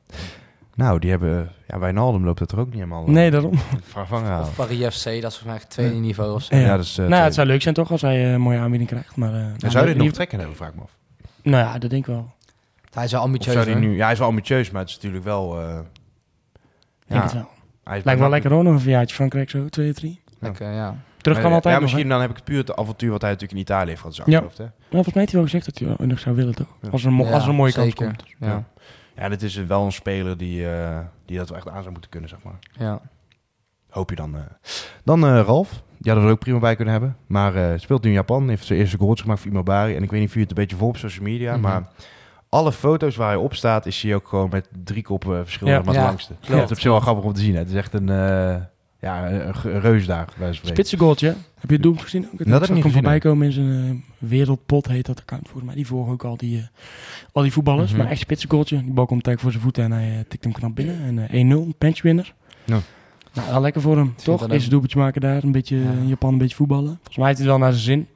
nou, 0.74 0.98
die 0.98 1.10
hebben... 1.10 1.50
Ja, 1.66 1.78
Wijnaldum 1.78 2.24
loopt 2.24 2.38
het 2.38 2.52
er 2.52 2.58
ook 2.58 2.66
niet 2.66 2.74
helemaal... 2.74 3.04
Nee, 3.06 3.30
daarom. 3.30 3.52
Vervangen 3.82 4.26
halen. 4.30 4.46
Of 4.48 4.54
Paris 4.54 4.78
FC, 4.78 5.04
dat 5.04 5.14
is 5.14 5.20
volgens 5.20 5.44
mij 5.44 5.54
het 5.56 5.70
tweede 5.70 5.94
niveau 5.94 6.34
of 6.34 6.42
zo. 6.42 6.56
Ja. 6.56 6.62
Ja, 6.62 6.76
dat 6.76 6.84
is... 6.84 6.96
nou, 6.96 7.14
het 7.14 7.34
zou 7.34 7.46
leuk 7.46 7.62
zijn 7.62 7.74
toch 7.74 7.90
als 7.90 8.00
hij 8.02 8.34
een 8.34 8.40
mooie 8.40 8.58
aanbieding 8.58 8.90
krijgt. 8.90 9.16
Maar, 9.16 9.32
eh, 9.32 9.36
En 9.38 9.54
nou, 9.58 9.70
zou 9.72 9.86
dit 9.86 9.94
nog 9.96 10.04
lief- 10.04 10.14
trekken 10.14 10.38
hebben, 10.38 10.56
vraag 10.56 10.68
ik 10.68 10.74
me 10.74 10.80
af. 10.82 10.96
Nou 11.42 11.64
ja, 11.64 11.78
dat 11.78 11.90
denk 11.90 12.06
ik 12.06 12.14
wel. 12.14 12.32
Hij 12.92 13.04
is 13.04 13.12
wel 13.12 13.20
ambitieus, 13.20 13.66
hoor. 13.66 13.76
nu... 13.76 13.96
Ja, 13.96 14.02
hij 14.02 14.12
is 14.12 14.18
wel 14.18 14.28
ambitieus, 14.28 14.70
maar 14.70 14.80
het 14.80 14.90
is 14.90 14.96
natuurlijk 14.96 15.24
wel... 15.24 15.60
eh, 15.60 15.68
Ik 15.68 15.78
denk 17.06 17.20
ja, 17.20 17.22
het 17.22 17.32
wel. 17.32 17.48
Hij 17.84 17.98
is 17.98 18.04
Lijkt 18.04 18.20
wel 18.20 18.30
lekker 18.30 18.52
hoor, 18.52 18.64
nog 18.64 18.72
een 18.72 18.80
verjaartje 18.80 19.14
Frankrijk 19.14 19.50
zo, 19.50 19.68
2, 19.68 19.92
3. 19.92 20.20
Oké, 20.42 20.68
ja. 20.70 20.96
Terug 21.16 21.40
kan 21.40 21.52
altijd 21.52 21.74
Ja, 21.74 21.80
misschien 21.80 22.08
dan 22.08 22.20
heb 22.20 22.30
ik 22.30 22.36
het 22.36 22.44
puur 22.44 22.58
het 22.58 22.76
avontuur 22.76 23.10
wat 23.10 23.20
hij 23.20 23.30
natuurlijk 23.30 23.58
in 23.58 23.64
Italië 23.64 23.88
heeft 23.88 24.00
gehad. 24.00 24.16
Ja. 24.16 24.22
Hè? 24.24 24.36
Nou, 24.36 24.70
volgens 24.90 25.14
mij 25.14 25.22
heeft 25.22 25.30
hij 25.32 25.40
wel 25.40 25.42
gezegd 25.50 25.64
dat 25.64 25.78
hij 25.78 25.88
wel 25.96 26.06
nog 26.06 26.18
zou 26.18 26.36
willen 26.36 26.54
toch? 26.54 26.66
Ja. 26.82 26.88
Als, 26.90 27.04
er 27.04 27.12
een, 27.12 27.26
als 27.26 27.42
er 27.42 27.48
een 27.48 27.54
mooie 27.54 27.72
kans 27.72 27.86
zeker. 27.86 28.06
komt. 28.06 28.24
Ja. 28.38 28.64
Ja. 29.16 29.28
dit 29.28 29.42
is 29.42 29.54
wel 29.54 29.84
een 29.84 29.92
speler 29.92 30.36
die, 30.36 30.70
eh, 30.70 30.98
die 31.26 31.36
dat 31.36 31.48
wel 31.48 31.58
echt 31.58 31.68
aan 31.68 31.80
zou 31.80 31.90
moeten 31.92 32.10
kunnen, 32.10 32.28
zeg 32.30 32.38
maar. 32.42 32.58
ja. 32.78 33.00
Hoop 33.88 34.10
je 34.10 34.16
dan. 34.16 34.34
eh. 34.36 34.40
Dan 35.04 35.24
eh, 35.26 35.40
Ralf. 35.46 35.70
Die 35.70 36.12
hadden 36.12 36.20
we 36.22 36.26
er 36.26 36.30
ook 36.30 36.38
prima 36.38 36.58
bij 36.58 36.74
kunnen 36.76 36.92
hebben. 36.94 37.16
Maar 37.26 37.54
eh, 37.54 37.78
speelt 37.78 38.02
nu 38.02 38.08
in 38.08 38.14
Japan. 38.14 38.48
Heeft 38.48 38.66
zijn 38.66 38.78
eerste 38.78 38.98
goals 38.98 39.20
gemaakt 39.20 39.40
voor 39.40 39.50
Imobari. 39.50 39.94
En 39.96 40.02
ik 40.02 40.10
weet 40.10 40.20
niet 40.20 40.28
of 40.28 40.34
jullie 40.34 40.48
het 40.48 40.58
een 40.58 40.62
beetje 40.64 40.76
voor 40.76 40.88
op 40.88 40.96
social 40.96 41.24
media. 41.24 41.52
Mhm. 41.52 41.60
Maar 41.60 41.82
alle 42.54 42.72
foto's 42.72 43.16
waar 43.16 43.28
hij 43.28 43.36
op 43.36 43.54
staat, 43.54 43.86
is 43.86 44.02
hij 44.02 44.14
ook 44.14 44.28
gewoon 44.28 44.48
met 44.50 44.68
drie 44.84 45.02
koppen 45.02 45.44
verschil. 45.44 45.66
Ja. 45.66 45.76
maar 45.78 45.86
het 45.86 45.94
Ja, 45.94 46.04
langste. 46.04 46.34
klopt. 46.40 46.60
Het 46.60 46.70
is 46.70 46.76
op 46.76 46.80
zich 46.82 46.90
wel 46.90 47.00
grappig 47.00 47.24
om 47.24 47.32
te 47.32 47.40
zien. 47.40 47.52
Hè. 47.52 47.58
Het 47.58 47.68
is 47.68 47.74
echt 47.74 47.92
een, 47.94 48.08
eh 48.08 48.54
ja, 49.00 49.30
een, 49.30 49.54
ge- 49.54 49.70
een 49.70 49.80
reus 49.80 50.06
daar. 50.06 50.24
Bij 50.24 50.34
wijze 50.38 50.44
van 50.44 50.54
spreken. 50.54 50.74
Spitsengoaltje. 50.74 51.26
Heb 51.26 51.68
je 51.68 51.72
het 51.74 51.82
doelpunt 51.82 52.02
gezien? 52.04 52.28
Ook? 52.32 52.48
Dat 52.48 52.68
heb 52.68 52.76
ik 52.76 52.92
voorbij 52.92 53.18
komen 53.18 53.46
in 53.46 53.52
zijn 53.52 54.02
eh, 54.20 54.28
wereldpot, 54.28 54.86
heet 54.88 55.06
dat 55.06 55.20
account 55.20 55.42
volgens 55.44 55.64
mij. 55.64 55.74
Die 55.74 55.86
volgen 55.86 56.12
ook 56.12 56.24
al 56.24 56.36
die, 56.36 56.58
eh, 56.58 56.64
al 57.32 57.42
die 57.42 57.52
voetballers. 57.52 57.90
Mhm. 57.92 58.00
Maar 58.00 58.10
echt 58.10 58.20
spitsengoaltje. 58.20 58.76
Die 58.84 58.92
bal 58.92 59.06
komt 59.06 59.26
eigenlijk 59.26 59.40
voor 59.40 59.50
zijn 59.50 59.62
voeten 59.62 59.84
en 59.84 59.92
hij 59.92 60.24
tikt 60.28 60.44
hem 60.44 60.52
knap 60.52 60.74
binnen. 60.74 61.00
En 61.02 61.28
eh 61.28 61.40
1-0, 61.40 61.74
benchwinner. 61.78 62.34
Ja. 62.64 62.78
Nou, 63.32 63.50
wel 63.50 63.60
lekker 63.60 63.80
voor 63.82 63.96
hem, 63.96 64.14
toch? 64.16 64.40
dat 64.40 64.48
Eerste 64.50 64.64
ook. 64.64 64.70
doelpuntje 64.70 64.98
maken 64.98 65.20
daar. 65.20 65.42
Een 65.42 65.52
beetje 65.52 65.76
Ja. 65.76 65.90
in 65.90 66.08
Japan 66.08 66.32
een 66.32 66.38
beetje 66.38 66.56
voetballen. 66.56 66.94
Volgens 66.94 67.16
mij 67.16 67.26
heeft 67.26 67.38
hij 67.38 67.48
het 67.48 67.56
wel 67.58 67.64
naar 67.68 67.72
zijn 67.78 67.84
zin. 67.84 68.06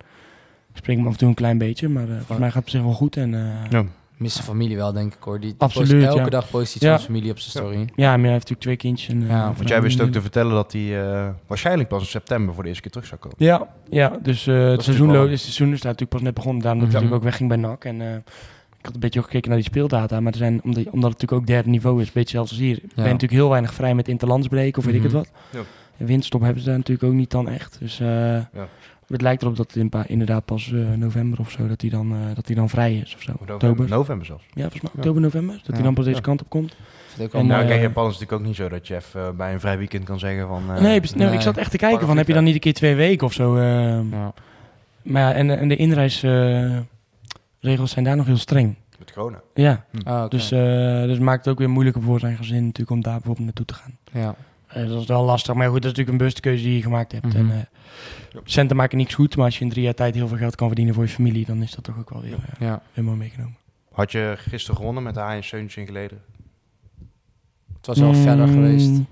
Springt 0.74 1.00
hem 1.00 1.06
af 1.06 1.12
en 1.14 1.18
toe 1.18 1.28
een 1.28 1.34
klein 1.34 1.58
beetje, 1.58 1.88
maar 1.88 2.08
eh, 2.08 2.16
volgens 2.16 2.38
mij 2.38 2.46
gaat 2.50 2.54
het 2.54 2.64
op 2.64 2.68
zich 2.70 2.82
wel 2.82 2.92
goed. 2.92 3.16
En, 3.16 3.34
eh, 3.34 3.70
Ja. 3.70 3.84
Mist 4.18 4.34
zijn 4.34 4.46
familie 4.46 4.76
wel, 4.76 4.92
denk 4.92 5.14
ik, 5.14 5.22
hoor. 5.22 5.40
Die, 5.40 5.50
die 5.50 5.60
Absoluut, 5.60 5.88
post 5.90 6.02
elke 6.06 6.18
ja. 6.18 6.28
dag 6.28 6.50
post 6.50 6.74
iets 6.74 6.84
Ja. 6.84 6.90
van 6.90 6.98
zijn 6.98 7.10
familie 7.12 7.30
op 7.30 7.38
zijn 7.38 7.50
story. 7.64 7.78
Ja, 7.96 8.10
maar 8.10 8.18
hij 8.20 8.32
heeft 8.32 8.48
natuurlijk 8.48 8.60
twee 8.60 8.76
kindjes. 8.76 9.08
En, 9.08 9.22
eh, 9.22 9.28
Ja, 9.28 9.46
een 9.46 9.54
Want 9.56 9.68
jij 9.68 9.82
wist 9.82 10.00
ook 10.00 10.10
te 10.10 10.20
vertellen 10.20 10.52
dat 10.52 10.72
hij 10.72 11.02
eh, 11.06 11.28
waarschijnlijk 11.46 11.88
pas 11.88 12.00
in 12.00 12.06
september 12.06 12.54
voor 12.54 12.62
de 12.62 12.68
eerste 12.68 12.82
keer 12.82 12.92
terug 12.92 13.06
zou 13.08 13.20
komen. 13.20 13.36
Ja, 13.40 13.68
ja 13.90 14.18
dus 14.22 14.46
eh, 14.46 14.68
het 14.70 14.82
seizoen, 14.82 15.10
wel- 15.10 15.28
het 15.28 15.40
seizoen 15.40 15.66
is 15.72 15.80
daar 15.80 15.92
natuurlijk 15.92 16.10
pas 16.10 16.22
net 16.22 16.34
begonnen. 16.34 16.62
Daarom 16.62 16.80
dat 16.80 16.92
hij 16.92 17.00
Mhm. 17.02 17.10
natuurlijk 17.10 17.38
ook 17.40 17.48
wegging 17.48 17.62
bij 17.62 17.70
NAC. 17.70 17.84
En 17.84 18.00
eh, 18.00 18.14
ik 18.78 18.84
had 18.84 18.94
een 18.94 19.00
beetje 19.00 19.18
ook 19.18 19.24
gekeken 19.26 19.48
naar 19.50 19.58
die 19.58 19.68
speeldata. 19.68 20.20
Maar 20.20 20.32
er 20.32 20.38
zijn, 20.38 20.60
omdat, 20.64 20.84
omdat 20.84 21.10
het 21.10 21.20
natuurlijk 21.20 21.32
ook 21.32 21.46
derde 21.46 21.68
niveau 21.70 22.00
is, 22.00 22.06
een 22.06 22.12
beetje 22.14 22.36
zelfs 22.36 22.50
als 22.50 22.60
hier. 22.60 22.78
Ben 22.80 22.88
je 22.94 23.02
natuurlijk 23.02 23.32
heel 23.32 23.48
weinig 23.48 23.74
vrij 23.74 23.94
met 23.94 24.08
interlandsbreken 24.08 24.78
of 24.78 24.84
weet 24.84 24.94
ik 24.94 25.02
het 25.02 25.12
Mhm. 25.12 25.20
wat. 25.20 25.30
Ja. 25.50 25.60
En 25.96 26.06
winststop 26.06 26.40
hebben 26.40 26.62
ze 26.62 26.68
daar 26.68 26.76
natuurlijk 26.78 27.08
ook 27.08 27.14
niet 27.18 27.30
dan 27.30 27.48
echt. 27.48 27.76
Dus 27.80 28.00
eh, 28.00 28.38
het 29.08 29.20
lijkt 29.22 29.42
erop 29.42 29.56
dat 29.56 29.66
het 29.66 29.76
in, 29.76 29.88
pa- 29.88 30.04
inderdaad 30.06 30.44
pas 30.44 30.72
eh, 30.72 30.78
november 30.96 31.38
of 31.38 31.50
zo, 31.50 31.68
dat 31.68 31.80
hij 31.80 31.90
dan, 31.90 32.12
eh, 32.12 32.18
dat 32.34 32.46
hij 32.46 32.54
dan 32.56 32.68
vrij 32.68 32.94
is 32.96 33.14
of 33.14 33.22
zo. 33.22 33.32
November, 33.32 33.54
Oktober. 33.54 33.88
november 33.88 34.26
zelfs. 34.26 34.44
Ja, 34.54 34.60
volgens 34.60 34.82
mij 34.82 34.90
oktober, 34.94 35.20
november. 35.22 35.54
Dat 35.56 35.66
Ja. 35.66 35.72
hij 35.74 35.82
dan 35.82 35.94
pas 35.94 36.04
deze 36.04 36.16
Ja. 36.16 36.22
kant 36.22 36.40
op 36.40 36.48
komt. 36.48 36.76
En, 37.18 37.28
wel 37.32 37.44
nou, 37.44 37.60
kijk, 37.64 37.74
eh, 37.76 37.82
Japan 37.82 38.06
is 38.06 38.12
natuurlijk 38.12 38.40
ook 38.40 38.46
niet 38.46 38.56
zo 38.56 38.68
dat 38.68 38.86
je 38.86 38.94
even 38.94 39.36
bij 39.36 39.52
een 39.52 39.60
vrij 39.60 39.78
weekend 39.78 40.04
kan 40.04 40.18
zeggen 40.18 40.48
van... 40.48 40.62
eh, 40.74 40.80
nee, 40.80 40.98
precies. 40.98 41.16
nee, 41.16 41.26
nee. 41.26 41.36
ik 41.36 41.42
zat 41.42 41.56
echt 41.56 41.70
te 41.70 41.76
kijken 41.76 42.06
van, 42.06 42.16
heb 42.16 42.26
je 42.26 42.32
dan 42.32 42.44
niet 42.44 42.54
een 42.54 42.60
keer 42.60 42.74
twee 42.74 42.94
weken 42.94 43.26
of 43.26 43.32
zo? 43.32 43.56
eh, 43.56 44.10
Ja. 44.10 44.32
Maar 45.02 45.22
ja, 45.22 45.32
en, 45.32 45.58
en 45.58 45.68
de 45.68 45.76
inreisregels 45.76 46.86
zijn 47.84 48.04
daar 48.04 48.16
nog 48.16 48.26
heel 48.26 48.36
streng. 48.36 48.74
Met 48.98 49.12
corona. 49.12 49.40
Ja, 49.54 49.84
Ah, 50.04 50.28
dus, 50.30 50.50
eh 50.50 50.58
dus 51.02 51.10
het 51.10 51.20
maakt 51.20 51.44
het 51.44 51.52
ook 51.52 51.58
weer 51.58 51.70
moeilijker 51.70 52.02
voor 52.02 52.20
zijn 52.20 52.36
gezin 52.36 52.62
natuurlijk 52.64 52.90
om 52.90 53.02
daar 53.02 53.12
bijvoorbeeld 53.16 53.44
naartoe 53.46 53.64
te 53.66 53.74
gaan. 53.74 53.96
ja. 54.12 54.34
Eh, 54.68 54.88
dat 54.88 55.00
is 55.00 55.06
wel 55.06 55.24
lastig, 55.24 55.54
maar 55.54 55.64
goed, 55.68 55.82
dat 55.82 55.84
is 55.84 55.88
natuurlijk 55.88 56.10
een 56.10 56.16
bewuste 56.18 56.40
keuze 56.40 56.62
die 56.62 56.76
je 56.76 56.82
gemaakt 56.82 57.12
hebt. 57.12 57.24
Mhm. 57.26 57.36
En, 57.36 57.50
eh, 57.50 58.38
centen 58.44 58.76
maken 58.76 58.98
niks 58.98 59.14
goed, 59.14 59.36
maar 59.36 59.44
als 59.44 59.58
je 59.58 59.64
in 59.64 59.70
drie 59.70 59.84
jaar 59.84 59.94
tijd 59.94 60.14
heel 60.14 60.28
veel 60.28 60.36
geld 60.36 60.54
kan 60.54 60.66
verdienen 60.66 60.94
voor 60.94 61.02
je 61.04 61.08
familie, 61.10 61.46
dan 61.46 61.62
is 61.62 61.70
dat 61.74 61.84
toch 61.84 61.98
ook 61.98 62.10
wel 62.10 62.22
weer, 62.22 62.38
eh, 62.58 62.60
ja. 62.94 63.02
mooi 63.02 63.16
meegenomen. 63.16 63.56
Had 63.92 64.12
je 64.12 64.34
gisteren 64.38 64.76
gewonnen 64.76 65.02
met 65.02 65.14
de 65.14 65.20
en 65.20 65.44
Seuntje 65.44 65.80
in 65.80 65.86
geleden? 65.86 66.22
Het 67.76 67.86
was 67.86 67.98
wel 67.98 68.14
verder 68.14 68.46
Mm, 68.46 68.52
geweest. 68.52 68.94
Dat 68.96 69.06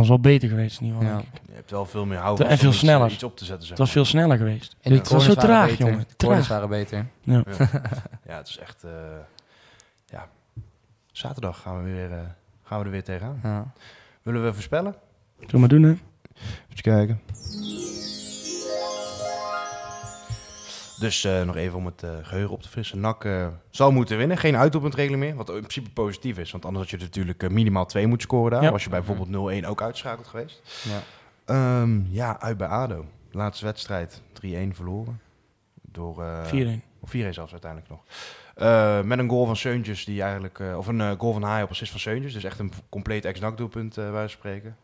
was 0.00 0.08
wel 0.08 0.20
beter 0.20 0.48
geweest 0.48 0.80
in 0.80 0.86
ieder 0.86 1.00
geval, 1.00 1.16
Ja. 1.16 1.22
denk 1.22 1.34
ik. 1.34 1.40
Je 1.48 1.54
hebt 1.54 1.70
wel 1.70 1.86
veel 1.86 2.06
meer 2.06 2.18
houden. 2.18 2.48
En 2.48 2.58
veel 2.58 2.68
iets, 2.70 2.78
sneller. 2.78 3.10
Iets 3.10 3.22
op 3.22 3.36
te 3.36 3.44
zetten, 3.44 3.60
zeg 3.66 3.70
Het 3.70 3.78
was 3.78 3.90
veel 3.90 4.04
sneller 4.04 4.36
geweest. 4.36 4.76
En 4.80 4.92
het 4.92 5.08
was 5.08 5.24
zo 5.24 5.34
traag, 5.34 5.68
beter. 5.68 5.86
jongen. 5.86 6.04
De 6.08 6.16
corners 6.26 6.46
Traag. 6.46 6.58
waren 6.60 6.68
beter. 6.78 7.06
Ja. 7.22 7.42
Ja, 8.26 8.36
het 8.36 8.48
is 8.48 8.58
echt... 8.58 8.84
eh, 8.84 8.90
ja. 10.06 10.28
Zaterdag 11.12 11.60
gaan 11.60 11.82
we, 11.84 11.90
weer, 11.90 12.12
eh, 12.12 12.18
gaan 12.62 12.78
we 12.78 12.84
er 12.84 12.90
weer 12.90 13.04
tegenaan. 13.04 13.40
Ja. 13.42 13.72
Willen 14.22 14.44
we 14.44 14.52
voorspellen? 14.52 14.94
Zullen 15.36 15.52
we 15.52 15.58
maar 15.58 15.68
doen, 15.68 15.82
hè? 15.82 15.90
Even 16.70 16.82
kijken. 16.82 17.20
Dus 20.98 21.24
eh, 21.24 21.42
nog 21.42 21.56
even 21.56 21.78
om 21.78 21.86
het 21.86 22.02
eh, 22.02 22.10
geheugen 22.22 22.52
op 22.52 22.62
te 22.62 22.68
frissen. 22.68 23.00
NAC 23.00 23.24
eh, 23.24 23.46
zal 23.70 23.92
moeten 23.92 24.16
winnen. 24.16 24.36
Geen 24.36 24.56
uitdoelpuntregeling 24.56 25.22
meer. 25.22 25.34
Wat 25.34 25.48
in 25.48 25.54
principe 25.54 25.90
positief 25.90 26.38
is. 26.38 26.50
Want 26.50 26.64
anders 26.64 26.90
had 26.90 27.00
je 27.00 27.06
natuurlijk 27.06 27.50
minimaal 27.50 27.86
twee 27.86 28.06
moeten 28.06 28.26
scoren 28.26 28.50
daar. 28.50 28.62
Ja. 28.62 28.70
Was 28.70 28.84
je 28.84 28.90
bij 28.90 29.02
bijvoorbeeld 29.02 29.64
0-1 29.64 29.66
ook 29.66 29.82
uitschakeld 29.82 30.26
geweest. 30.26 30.62
Ja. 30.88 31.02
Ehm, 31.44 32.00
ja, 32.10 32.40
uit 32.40 32.56
bij 32.56 32.68
ADO. 32.68 33.06
Laatste 33.30 33.64
wedstrijd 33.64 34.22
3-1 34.32 34.74
verloren. 34.74 35.20
Door, 35.82 36.22
eh, 36.22 36.44
4-1. 36.44 36.82
Of 37.00 37.10
4 37.10 37.34
zelfs 37.34 37.52
uiteindelijk 37.52 37.90
nog. 37.90 38.00
Eh, 38.54 39.02
met 39.02 39.18
een 39.18 39.28
goal 39.28 39.46
van 39.46 39.56
Seuntjes, 39.56 40.04
die 40.04 40.22
eigenlijk, 40.22 40.58
eh, 40.58 40.76
of 40.76 40.86
een 40.86 41.00
eh, 41.00 41.10
goal 41.18 41.32
van 41.32 41.42
Haai 41.42 41.62
op 41.62 41.70
assist 41.70 41.90
van 41.90 42.00
Seuntjes. 42.00 42.32
Dus 42.32 42.44
echt 42.44 42.58
een 42.58 42.72
compleet 42.88 43.24
ex-NAC 43.24 43.56
doelpunt 43.56 43.98
uh, 43.98 44.10
wij 44.10 44.28
spreken. 44.28 44.76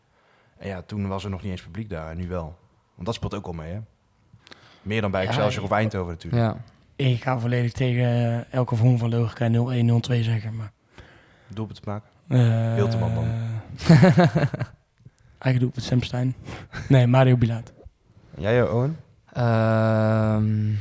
En 0.57 0.67
ja, 0.67 0.81
toen 0.81 1.07
was 1.07 1.23
er 1.23 1.29
nog 1.29 1.41
niet 1.41 1.51
eens 1.51 1.61
publiek 1.61 1.89
daar, 1.89 2.11
en 2.11 2.17
nu 2.17 2.27
wel. 2.27 2.57
Want 2.93 3.05
dat 3.05 3.15
speelt 3.15 3.33
ook 3.35 3.45
al 3.45 3.53
mee, 3.53 3.71
hè? 3.71 3.79
Meer 4.81 5.01
dan 5.01 5.11
bij 5.11 5.21
Ja, 5.21 5.27
Excelsior 5.27 5.63
of 5.63 5.71
Eindhoven 5.71 6.11
natuurlijk. 6.13 6.43
ja. 6.43 6.57
Ik 6.95 7.23
ga 7.23 7.39
volledig 7.39 7.71
tegen 7.71 8.45
elke 8.51 8.75
vorm 8.75 8.97
van 8.97 9.09
logica 9.09 9.47
0-1, 9.47 9.51
0-2 9.51 10.23
zeggen, 10.23 10.55
maar... 10.55 10.71
Doelpunt 11.47 11.81
te 11.83 11.89
maken. 11.89 12.09
eh 12.27 12.73
Hilterman 12.73 13.13
dan. 13.13 13.25
Eigen 15.39 15.61
doelpunt 15.61 15.85
Sam 15.85 16.01
Stein. 16.03 16.35
nee, 16.87 17.07
Mario 17.07 17.37
Bilaat. 17.37 17.73
Jij, 18.37 18.63
Owen? 18.69 18.97
Ehm, 19.33 20.71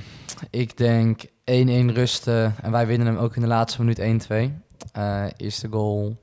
ik 0.51 0.77
denk 0.77 1.23
1-1 1.49 1.95
rusten 1.95 2.55
en 2.63 2.71
wij 2.71 2.87
winnen 2.87 3.07
hem 3.07 3.17
ook 3.17 3.35
in 3.37 3.43
de 3.43 3.49
laatste 3.49 3.81
minuut 3.85 3.99
1-2. 3.99 4.53
Eh, 4.93 5.25
eerste 5.37 5.69
goal. 5.71 6.17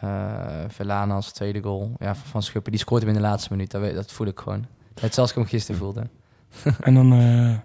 eh 0.00 0.64
Verlanas, 0.68 1.32
tweede 1.32 1.62
goal. 1.62 1.92
Ja, 1.98 2.14
van 2.14 2.42
Schuppen. 2.42 2.72
Die 2.72 2.80
scoort 2.80 3.00
hem 3.00 3.10
in 3.10 3.16
de 3.16 3.22
laatste 3.22 3.52
minuut. 3.52 3.70
Dat, 3.70 3.80
weet- 3.80 3.94
dat 3.94 4.12
voel 4.12 4.26
ik 4.26 4.38
gewoon. 4.40 4.66
Het 5.00 5.14
ik 5.30 5.34
hem 5.34 5.44
gisteren 5.46 5.80
voelde. 5.80 6.02
En 6.80 6.94
dan 6.94 7.12
eh, 7.12 7.58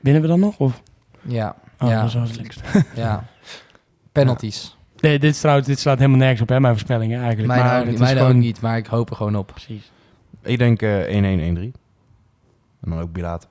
winnen 0.00 0.22
we 0.22 0.28
dan 0.28 0.40
nog? 0.40 0.58
Of? 0.58 0.82
Ja, 1.22 1.56
Oh, 1.80 1.88
Ja. 1.88 2.00
dat 2.00 2.28
is 2.28 2.36
lekkerst. 2.36 2.60
ja. 2.94 3.24
Penalties. 4.12 4.76
Nee, 5.00 5.18
dit, 5.18 5.38
trouwens, 5.40 5.66
dit 5.66 5.78
slaat 5.78 5.98
helemaal 5.98 6.18
nergens 6.18 6.40
op, 6.40 6.48
hè, 6.48 6.60
mijn 6.60 6.72
voorspellingen 6.72 7.18
eigenlijk. 7.20 7.48
Mij 7.48 7.58
maar 7.58 7.72
ook, 7.72 7.76
het 7.78 7.84
niet, 7.84 7.94
is 7.94 8.00
mij 8.00 8.12
gewoon... 8.12 8.28
ook 8.30 8.36
niet, 8.36 8.60
maar 8.60 8.76
ik 8.76 8.86
hoop 8.86 9.10
er 9.10 9.16
gewoon 9.16 9.36
op. 9.36 9.46
Precies. 9.46 9.90
Ik 10.42 10.58
denk 10.58 10.82
eh 10.82 11.02
1-1-1-3. 11.06 11.72
En 12.80 12.90
dan 12.90 12.98
ook 13.00 13.12
bilater. 13.12 13.48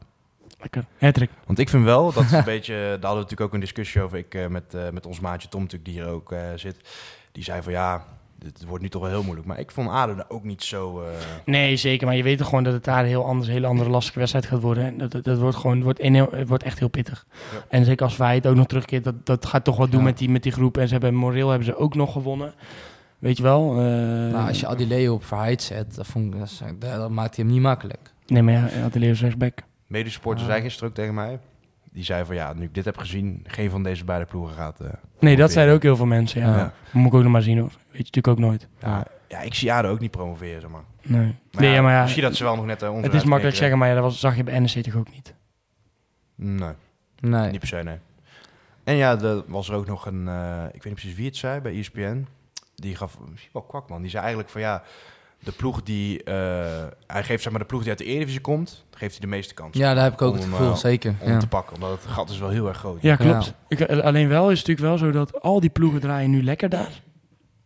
Lekker. 0.72 0.86
Hattrick. 0.97 1.30
Want 1.45 1.59
ik 1.59 1.70
vind 1.70 1.84
wel, 1.84 2.13
dat 2.13 2.24
is 2.24 2.32
een 2.32 2.43
beetje, 2.55 2.74
daar 2.74 2.89
hadden 2.89 3.09
we 3.09 3.16
natuurlijk 3.16 3.41
ook 3.41 3.53
een 3.53 3.59
discussie 3.59 4.01
over. 4.01 4.18
Ik 4.18 4.34
eh, 4.34 4.47
met, 4.47 4.74
eh, 4.74 4.89
met 4.89 5.05
ons 5.05 5.20
maatje 5.20 5.47
Tom 5.47 5.61
natuurlijk, 5.61 5.89
die 5.91 6.01
hier 6.01 6.09
ook 6.11 6.32
eh, 6.32 6.39
zit. 6.55 6.78
Die 7.32 7.43
zei 7.43 7.61
van 7.61 7.72
ja, 7.72 8.03
dit 8.39 8.66
wordt 8.68 8.84
nu 8.84 8.89
toch 8.89 9.01
wel 9.01 9.11
heel 9.11 9.24
moeilijk. 9.24 9.47
Maar 9.47 9.59
ik 9.59 9.72
vond 9.72 9.89
Aden 9.89 10.30
ook 10.30 10.43
niet 10.43 10.63
zo... 10.63 11.01
eh, 11.01 11.07
Nee, 11.45 11.76
zeker. 11.76 12.07
Maar 12.07 12.16
je 12.16 12.24
weet 12.24 12.38
toch 12.38 12.47
gewoon 12.49 12.63
dat 12.63 12.74
het 12.74 12.84
daar 12.84 13.03
heel 13.03 13.26
anders, 13.26 13.47
een 13.47 13.53
hele 13.53 13.68
andere 13.68 13.89
lastige 13.89 14.20
wedstrijd 14.20 14.45
gaat 14.45 14.61
worden. 14.61 14.84
En 14.86 14.97
dat, 14.97 15.11
dat, 15.11 15.24
dat 15.24 15.38
wordt 15.39 15.55
gewoon, 15.57 15.76
het 15.76 15.84
wordt, 15.84 16.01
een 16.01 16.13
heel- 16.13 16.32
het 16.32 16.47
wordt 16.47 16.63
echt 16.63 16.80
heel 16.80 16.88
pittig. 16.88 17.26
Ja. 17.32 17.66
En 17.70 17.86
zeker 17.86 18.05
als 18.05 18.18
Wij 18.18 18.36
het 18.36 18.47
ook 18.47 18.55
nog 18.55 18.68
terugkeert, 18.68 19.03
dat, 19.03 19.26
dat 19.26 19.45
gaat 19.45 19.63
toch 19.63 19.78
wat 19.78 19.91
doen 19.91 19.99
Ja. 19.99 20.05
met, 20.05 20.18
die, 20.18 20.30
met 20.30 20.43
die 20.43 20.51
groep. 20.51 20.78
En 20.78 20.86
ze 20.88 20.93
hebben 20.93 21.13
moreel 21.16 21.49
hebben 21.49 21.66
ze 21.68 21.78
ook 21.78 21.95
nog 21.95 22.11
gewonnen. 22.11 22.53
Weet 23.20 23.38
je 23.38 23.43
wel? 23.43 23.70
eh, 23.72 24.32
Maar 24.34 24.47
als 24.47 24.59
je 24.59 24.68
Adileo 24.68 25.13
op 25.13 25.26
Verheid 25.26 25.61
zet, 25.61 25.95
dat, 25.95 26.07
vond 26.07 26.34
ik, 26.34 26.82
dat, 26.82 27.09
maakt 27.09 27.36
hij 27.36 27.45
hem 27.45 27.53
niet 27.53 27.63
makkelijk. 27.63 28.11
Nee, 28.28 28.41
maar 28.41 28.53
ja, 28.53 28.84
Atelier 28.84 29.09
is 29.09 29.22
rechtsback. 29.22 29.59
Medesupporter 29.88 30.44
Ah. 30.46 30.50
zei 30.50 30.62
gisteren 30.62 30.90
ook 30.90 30.96
tegen 30.96 31.14
mij. 31.14 31.40
Die 31.92 32.04
zei 32.04 32.26
van 32.26 32.36
ja, 32.36 32.54
nu 32.54 32.64
ik 32.64 32.74
dit 32.74 32.86
heb 32.86 32.98
gezien, 32.98 33.42
geen 33.48 33.70
van 33.70 33.84
deze 33.84 34.04
beide 34.06 34.26
ploegen 34.26 34.56
gaat... 34.56 34.80
eh, 34.80 34.88
Nee, 35.20 35.36
dat 35.36 35.52
zeiden 35.52 35.76
ook 35.76 35.82
heel 35.82 35.96
veel 35.96 36.06
mensen. 36.06 36.42
Ja. 36.42 36.58
Ja. 36.58 36.74
Moet 36.92 37.08
ik 37.08 37.14
ook 37.14 37.24
nog 37.24 37.32
maar 37.32 37.42
zien 37.42 37.58
hoor. 37.58 37.68
Weet 37.70 37.78
je 37.92 37.98
natuurlijk 37.98 38.28
ook 38.28 38.40
nooit. 38.40 38.68
Ja, 38.80 39.06
ja, 39.28 39.40
ik 39.40 39.54
zie 39.54 39.72
Aden 39.72 39.92
ook 39.92 40.00
niet 40.00 40.12
promoveren, 40.12 40.62
zeg 40.62 40.70
maar. 40.70 40.84
Nee. 41.02 41.36
Maar 41.52 41.62
nee, 41.62 41.72
ja, 41.74 41.82
maar 41.82 41.94
ja, 41.94 42.02
Misschien 42.02 42.24
dat 42.24 42.36
ze 42.36 42.44
wel 42.44 42.56
nog 42.56 42.66
net 42.66 42.82
uh, 42.84 43.02
het 43.02 43.14
is 43.14 43.24
makkelijk 43.24 43.58
zeggen, 43.58 43.78
maar 43.78 43.88
ja, 43.88 43.94
dat 43.94 44.04
was, 44.04 44.20
zag 44.20 44.36
je 44.36 44.44
bij 44.44 44.60
NEC 44.60 44.84
toch 44.84 44.96
ook 44.96 45.12
niet. 45.12 45.34
Nee, 46.36 46.72
Nee. 47.20 47.52
niet 47.52 47.60
per 47.60 47.68
se, 47.68 47.76
nee. 47.84 47.98
En 48.84 48.96
ja, 48.96 49.20
er 49.22 49.44
was 49.48 49.70
er 49.70 49.76
ook 49.76 49.88
nog 49.88 50.06
een... 50.06 50.28
eh, 50.28 50.64
ik 50.66 50.74
weet 50.74 50.84
niet 50.86 50.94
precies 50.94 51.16
wie 51.16 51.26
het 51.26 51.36
zei, 51.38 51.60
bij 51.62 51.78
ESPN. 51.80 52.28
Die 52.76 52.96
gaf 52.96 53.18
misschien 53.30 53.50
wel 53.54 53.62
kwak, 53.62 53.90
man. 53.90 54.02
Die 54.02 54.10
zei 54.10 54.22
eigenlijk 54.22 54.52
van 54.52 54.62
ja... 54.62 54.84
De 55.40 55.52
ploeg 55.52 55.84
die... 55.84 56.24
eh, 56.24 56.34
hij 57.08 57.24
geeft 57.24 57.44
zeg 57.44 57.52
maar 57.52 57.62
de 57.62 57.68
ploeg 57.68 57.80
die 57.82 57.90
uit 57.90 57.98
de 57.98 58.04
Eredivisie 58.06 58.42
komt... 58.42 58.86
geeft 58.92 59.12
hij 59.12 59.22
de 59.22 59.28
meeste 59.36 59.54
kans. 59.54 59.78
Ja, 59.78 59.94
daar 59.94 60.04
heb 60.04 60.14
ik 60.14 60.22
ook 60.22 60.34
Om 60.34 60.40
het 60.40 60.46
gevoel, 60.50 60.70
eh, 60.72 60.76
zeker. 60.76 61.16
Om 61.22 61.32
Ja. 61.32 61.38
te 61.40 61.48
pakken, 61.48 61.76
omdat 61.76 61.90
het 61.92 62.12
gat 62.12 62.30
is 62.30 62.40
wel 62.40 62.50
heel 62.50 62.68
erg 62.68 62.78
groot. 62.78 63.02
Ja, 63.02 63.16
klopt. 63.16 63.54
Ik, 63.68 63.82
alleen 63.90 64.28
wel 64.28 64.52
is 64.52 64.60
het 64.60 64.68
natuurlijk 64.68 65.00
wel 65.00 65.12
zo 65.12 65.18
dat 65.18 65.42
al 65.42 65.60
die 65.60 65.70
ploegen 65.70 66.00
draaien 66.02 66.30
nu 66.30 66.44
lekker 66.44 66.70
daar. 66.70 67.02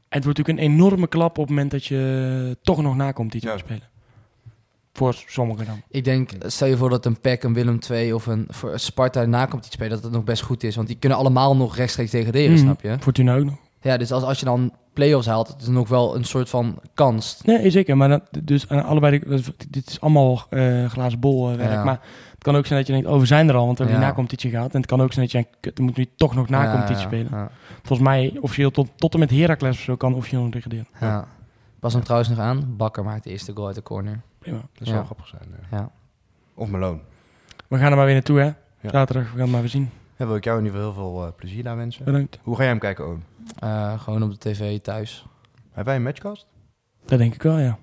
En 0.10 0.16
het 0.18 0.24
wordt 0.24 0.38
natuurlijk 0.40 0.68
een 0.68 0.74
enorme 0.74 1.08
klap 1.08 1.30
op 1.30 1.36
het 1.48 1.50
moment 1.50 1.72
dat 1.72 1.86
je 1.86 2.58
toch 2.62 2.82
nog 2.82 2.96
nakomt 2.96 3.34
iets 3.34 3.46
Ja. 3.46 3.52
te 3.52 3.58
spelen. 3.58 3.84
Voor 4.94 5.16
sommigen 5.28 5.66
dan. 5.66 5.82
Ik 5.90 6.04
denk, 6.04 6.32
stel 6.46 6.68
je 6.68 6.78
voor 6.78 6.90
dat 6.90 7.06
een 7.06 7.20
PEC, 7.20 7.44
een 7.44 7.54
Willem 7.54 7.80
II 7.90 8.14
of 8.14 8.26
een 8.26 8.46
voor 8.50 8.80
Sparta 8.80 9.26
na 9.26 9.46
komt 9.46 9.66
iets 9.66 9.74
spelen, 9.74 9.92
dat 9.94 10.04
het 10.04 10.12
nog 10.12 10.24
best 10.24 10.42
goed 10.42 10.64
is. 10.64 10.76
Want 10.76 10.88
die 10.88 10.98
kunnen 11.00 11.18
allemaal 11.18 11.56
nog 11.56 11.76
rechtstreeks 11.76 12.12
degraderen, 12.12 12.52
Mhm. 12.52 12.60
snap 12.62 12.82
je? 12.82 12.98
Fortuna 13.00 13.36
ook 13.36 13.44
nog. 13.46 13.56
Ja, 13.82 13.98
dus 13.98 14.12
als, 14.12 14.24
als 14.24 14.40
je 14.40 14.46
dan 14.46 14.74
play-offs 15.00 15.28
haalt, 15.28 15.48
het 15.48 15.62
is 15.62 15.68
nog 15.68 15.90
wel 15.90 16.16
een 16.16 16.24
soort 16.24 16.50
van 16.50 16.80
kans. 16.94 17.42
Nee, 17.44 17.70
zeker. 17.70 17.98
Maar 17.98 18.10
dat, 18.10 18.22
dus 18.44 18.70
aan 18.70 18.84
allebei, 18.84 19.20
dit 19.70 19.88
is 19.90 20.02
allemaal 20.02 20.42
eh 20.50 20.86
glazen 20.90 21.20
bol 21.20 21.50
eh, 21.52 21.56
werk. 21.58 21.72
Ja. 21.72 21.84
Maar 21.84 22.00
het 22.34 22.44
kan 22.44 22.56
ook 22.56 22.66
zijn 22.66 22.80
dat 22.80 22.88
je 22.88 22.94
denkt, 22.94 23.08
oh, 23.10 23.20
we 23.20 23.26
zijn 23.26 23.50
er 23.50 23.56
al, 23.56 23.66
want 23.66 23.78
we 23.78 23.84
hebben 23.84 24.02
Ja. 24.02 24.08
die 24.08 24.10
nacompetitie 24.16 24.50
gehad. 24.50 24.74
En 24.74 24.78
het 24.80 24.90
kan 24.90 25.02
ook 25.02 25.14
zijn 25.14 25.26
dat 25.26 25.32
je 25.34 25.42
denkt, 25.42 25.58
kut, 25.60 25.76
dan 25.76 25.86
moet 25.86 25.98
nu 25.98 26.08
toch 26.16 26.36
nog 26.36 26.50
nacompetitie 26.50 26.96
Ja, 27.02 27.08
spelen. 27.08 27.28
Ja, 27.32 27.50
Volgens 27.84 28.08
mij, 28.08 28.38
officieel 28.42 28.72
tot, 28.72 28.88
tot 28.96 29.14
en 29.14 29.20
met 29.20 29.30
Heracles 29.30 29.76
of 29.78 29.84
zo, 29.84 29.96
kan 29.96 30.14
officieel 30.14 30.42
nog 30.42 30.52
degraderen. 30.52 30.88
ja. 31.00 31.28
Was 31.80 31.94
hem 31.94 32.04
trouwens 32.04 32.30
nog 32.30 32.40
aan. 32.40 32.74
Bakker 32.78 33.04
maakt 33.04 33.24
de 33.24 33.30
eerste 33.30 33.52
goal 33.54 33.68
uit 33.68 33.76
de 33.76 33.84
corner. 33.84 34.22
Prima. 34.40 34.58
Dat 34.78 34.88
Ja. 34.88 34.94
zou 34.94 35.06
grappig 35.06 35.28
zijn. 35.28 35.42
ja. 35.72 35.78
Ja. 35.78 35.90
Of 36.54 36.70
Meloon. 36.70 37.00
We 37.68 37.78
gaan 37.78 37.92
er 37.92 37.96
maar 37.98 38.06
weer 38.06 38.14
naartoe, 38.14 38.40
hè? 38.40 38.46
Ja. 38.46 38.90
Zaterdag, 38.90 39.24
we 39.24 39.30
gaan 39.32 39.40
het 39.42 39.50
maar 39.52 39.60
weer 39.62 39.70
zien. 39.70 39.90
Ja, 40.20 40.26
wil 40.26 40.36
ik 40.36 40.44
jou 40.44 40.60
in 40.60 40.66
ieder 40.66 40.80
geval 40.80 40.94
heel 40.94 41.14
veel 41.14 41.26
eh, 41.26 41.34
plezier 41.36 41.64
daar 41.64 41.76
wensen. 41.78 42.06
Bedankt. 42.06 42.40
Hoe 42.44 42.56
ga 42.56 42.62
jij 42.62 42.72
hem 42.72 42.80
kijken, 42.80 43.06
Owen? 43.06 43.24
Eh, 43.60 44.00
gewoon 44.00 44.24
op 44.24 44.32
de 44.32 44.38
tv 44.38 44.80
thuis. 44.80 45.26
Hebben 45.66 45.86
wij 45.86 45.96
een 45.96 46.04
matchcast? 46.04 46.48
Dat 47.06 47.20
denk 47.20 47.34
ik 47.34 47.42
wel, 47.42 47.58
ja. 47.58 47.78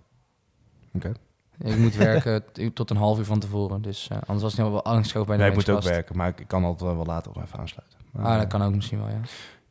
Oké. 0.95 1.12
Ik 1.59 1.76
moet 1.76 1.95
werken 1.97 2.45
tot 2.74 2.91
een 2.91 2.97
half 2.97 3.18
uur 3.18 3.24
van 3.24 3.39
tevoren. 3.39 3.82
Dus 3.82 4.09
eh, 4.09 4.18
anders 4.26 4.43
was 4.43 4.53
het 4.53 4.61
nog 4.61 4.70
wel 4.70 4.84
angstig 4.84 5.26
bij 5.26 5.37
de 5.37 5.43
Nee, 5.43 5.51
ik 5.51 5.57
moet 5.57 5.70
ook 5.70 5.82
werken, 5.82 6.16
maar 6.16 6.28
ik, 6.28 6.45
kan 6.47 6.64
altijd 6.64 6.95
wel 6.95 7.05
later 7.05 7.32
nog 7.34 7.45
even 7.45 7.59
aansluiten. 7.59 7.99
Maar, 8.12 8.24
Ah, 8.26 8.39
dat 8.39 8.47
kan 8.47 8.62
ook 8.62 8.74
misschien 8.74 8.99
wel, 8.99 9.09
ja. 9.09 9.20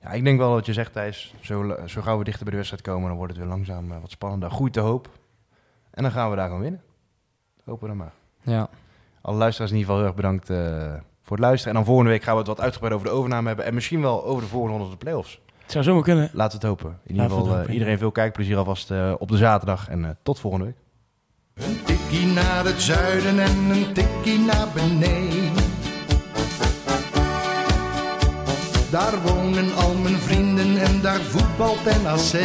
Ja, 0.01 0.11
ik 0.11 0.23
denk 0.23 0.37
wel 0.37 0.53
dat 0.53 0.65
je 0.65 0.73
zegt, 0.73 0.93
Thijs, 0.93 1.33
zo, 1.41 1.75
zo 1.85 2.01
gauw 2.01 2.17
we 2.17 2.23
dichter 2.23 2.43
bij 2.43 2.51
de 2.51 2.57
wedstrijd 2.57 2.83
komen, 2.83 3.07
dan 3.07 3.17
wordt 3.17 3.33
het 3.33 3.41
weer 3.41 3.51
langzaam 3.51 3.87
wat 3.87 4.11
spannender. 4.11 4.51
Groeit 4.51 4.73
de 4.73 4.79
hoop. 4.79 5.09
En 5.91 6.03
dan 6.03 6.11
gaan 6.11 6.29
we 6.29 6.35
daar 6.35 6.45
gewoon 6.45 6.61
winnen. 6.61 6.81
Hopen 7.63 7.81
we 7.81 7.87
dan 7.87 7.97
maar. 7.97 8.13
Ja, 8.41 8.69
Alle 9.21 9.37
luisteraars 9.37 9.71
in 9.71 9.77
ieder 9.77 9.93
geval 9.93 9.97
heel 9.97 10.05
erg 10.15 10.15
bedankt 10.15 10.49
eh, 10.49 10.93
voor 11.25 11.37
het 11.37 11.45
luisteren. 11.45 11.69
En 11.69 11.75
dan 11.75 11.85
volgende 11.85 12.11
week 12.11 12.23
gaan 12.23 12.33
we 12.33 12.39
het 12.39 12.47
wat 12.47 12.61
uitgebreid 12.61 12.93
over 12.93 13.07
de 13.07 13.13
overname 13.13 13.47
hebben. 13.47 13.65
En 13.65 13.73
misschien 13.73 14.01
wel 14.01 14.25
over 14.25 14.43
de 14.43 14.49
volgende 14.49 14.77
ronde 14.77 14.89
van 14.89 14.97
de 14.99 15.05
playoffs. 15.05 15.39
Het 15.61 15.71
zou 15.71 15.83
zomaar 15.83 16.03
kunnen. 16.03 16.29
Laten 16.33 16.59
we 16.59 16.67
het 16.67 16.75
hopen. 16.77 16.99
In 17.03 17.15
ieder 17.15 17.29
geval 17.29 17.45
eh, 17.45 17.51
hopen, 17.51 17.73
iedereen 17.73 17.97
veel 17.97 18.11
kijkplezier 18.11 18.57
alvast 18.57 18.91
eh, 18.91 19.13
op 19.17 19.27
de 19.27 19.37
zaterdag. 19.37 19.89
En 19.89 20.05
eh, 20.05 20.11
tot 20.23 20.39
volgende 20.39 20.65
week. 20.65 20.75
Een 21.53 21.83
tikkie 21.83 22.25
naar 22.25 22.65
het 22.65 22.81
zuiden 22.81 23.39
en 23.39 23.69
een 23.69 23.93
tikkie 23.93 24.39
naar 24.39 24.67
beneden. 24.73 25.53
Daar 28.91 29.21
wonen 29.21 29.75
al 29.75 29.93
mijn 29.93 30.17
vrienden 30.17 30.77
en 30.77 31.01
daar 31.01 31.21
voetbalt 31.21 31.83
NAC. 32.03 32.41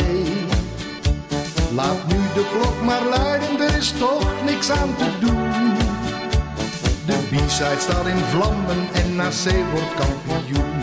Laat 1.74 2.06
nu 2.06 2.16
de 2.34 2.50
klok 2.52 2.82
maar 2.84 3.04
luiden, 3.04 3.60
er 3.60 3.76
is 3.76 3.92
toch 3.92 4.44
niks 4.44 4.70
aan 4.70 4.96
te 4.96 5.18
doen. 5.20 5.49
B-side 7.30 7.80
staat 7.80 8.06
in 8.06 8.16
vlammen 8.16 8.88
en 8.92 9.16
na 9.16 9.30
zee 9.30 9.64
wordt 9.72 9.94
kampioen. 9.94 10.79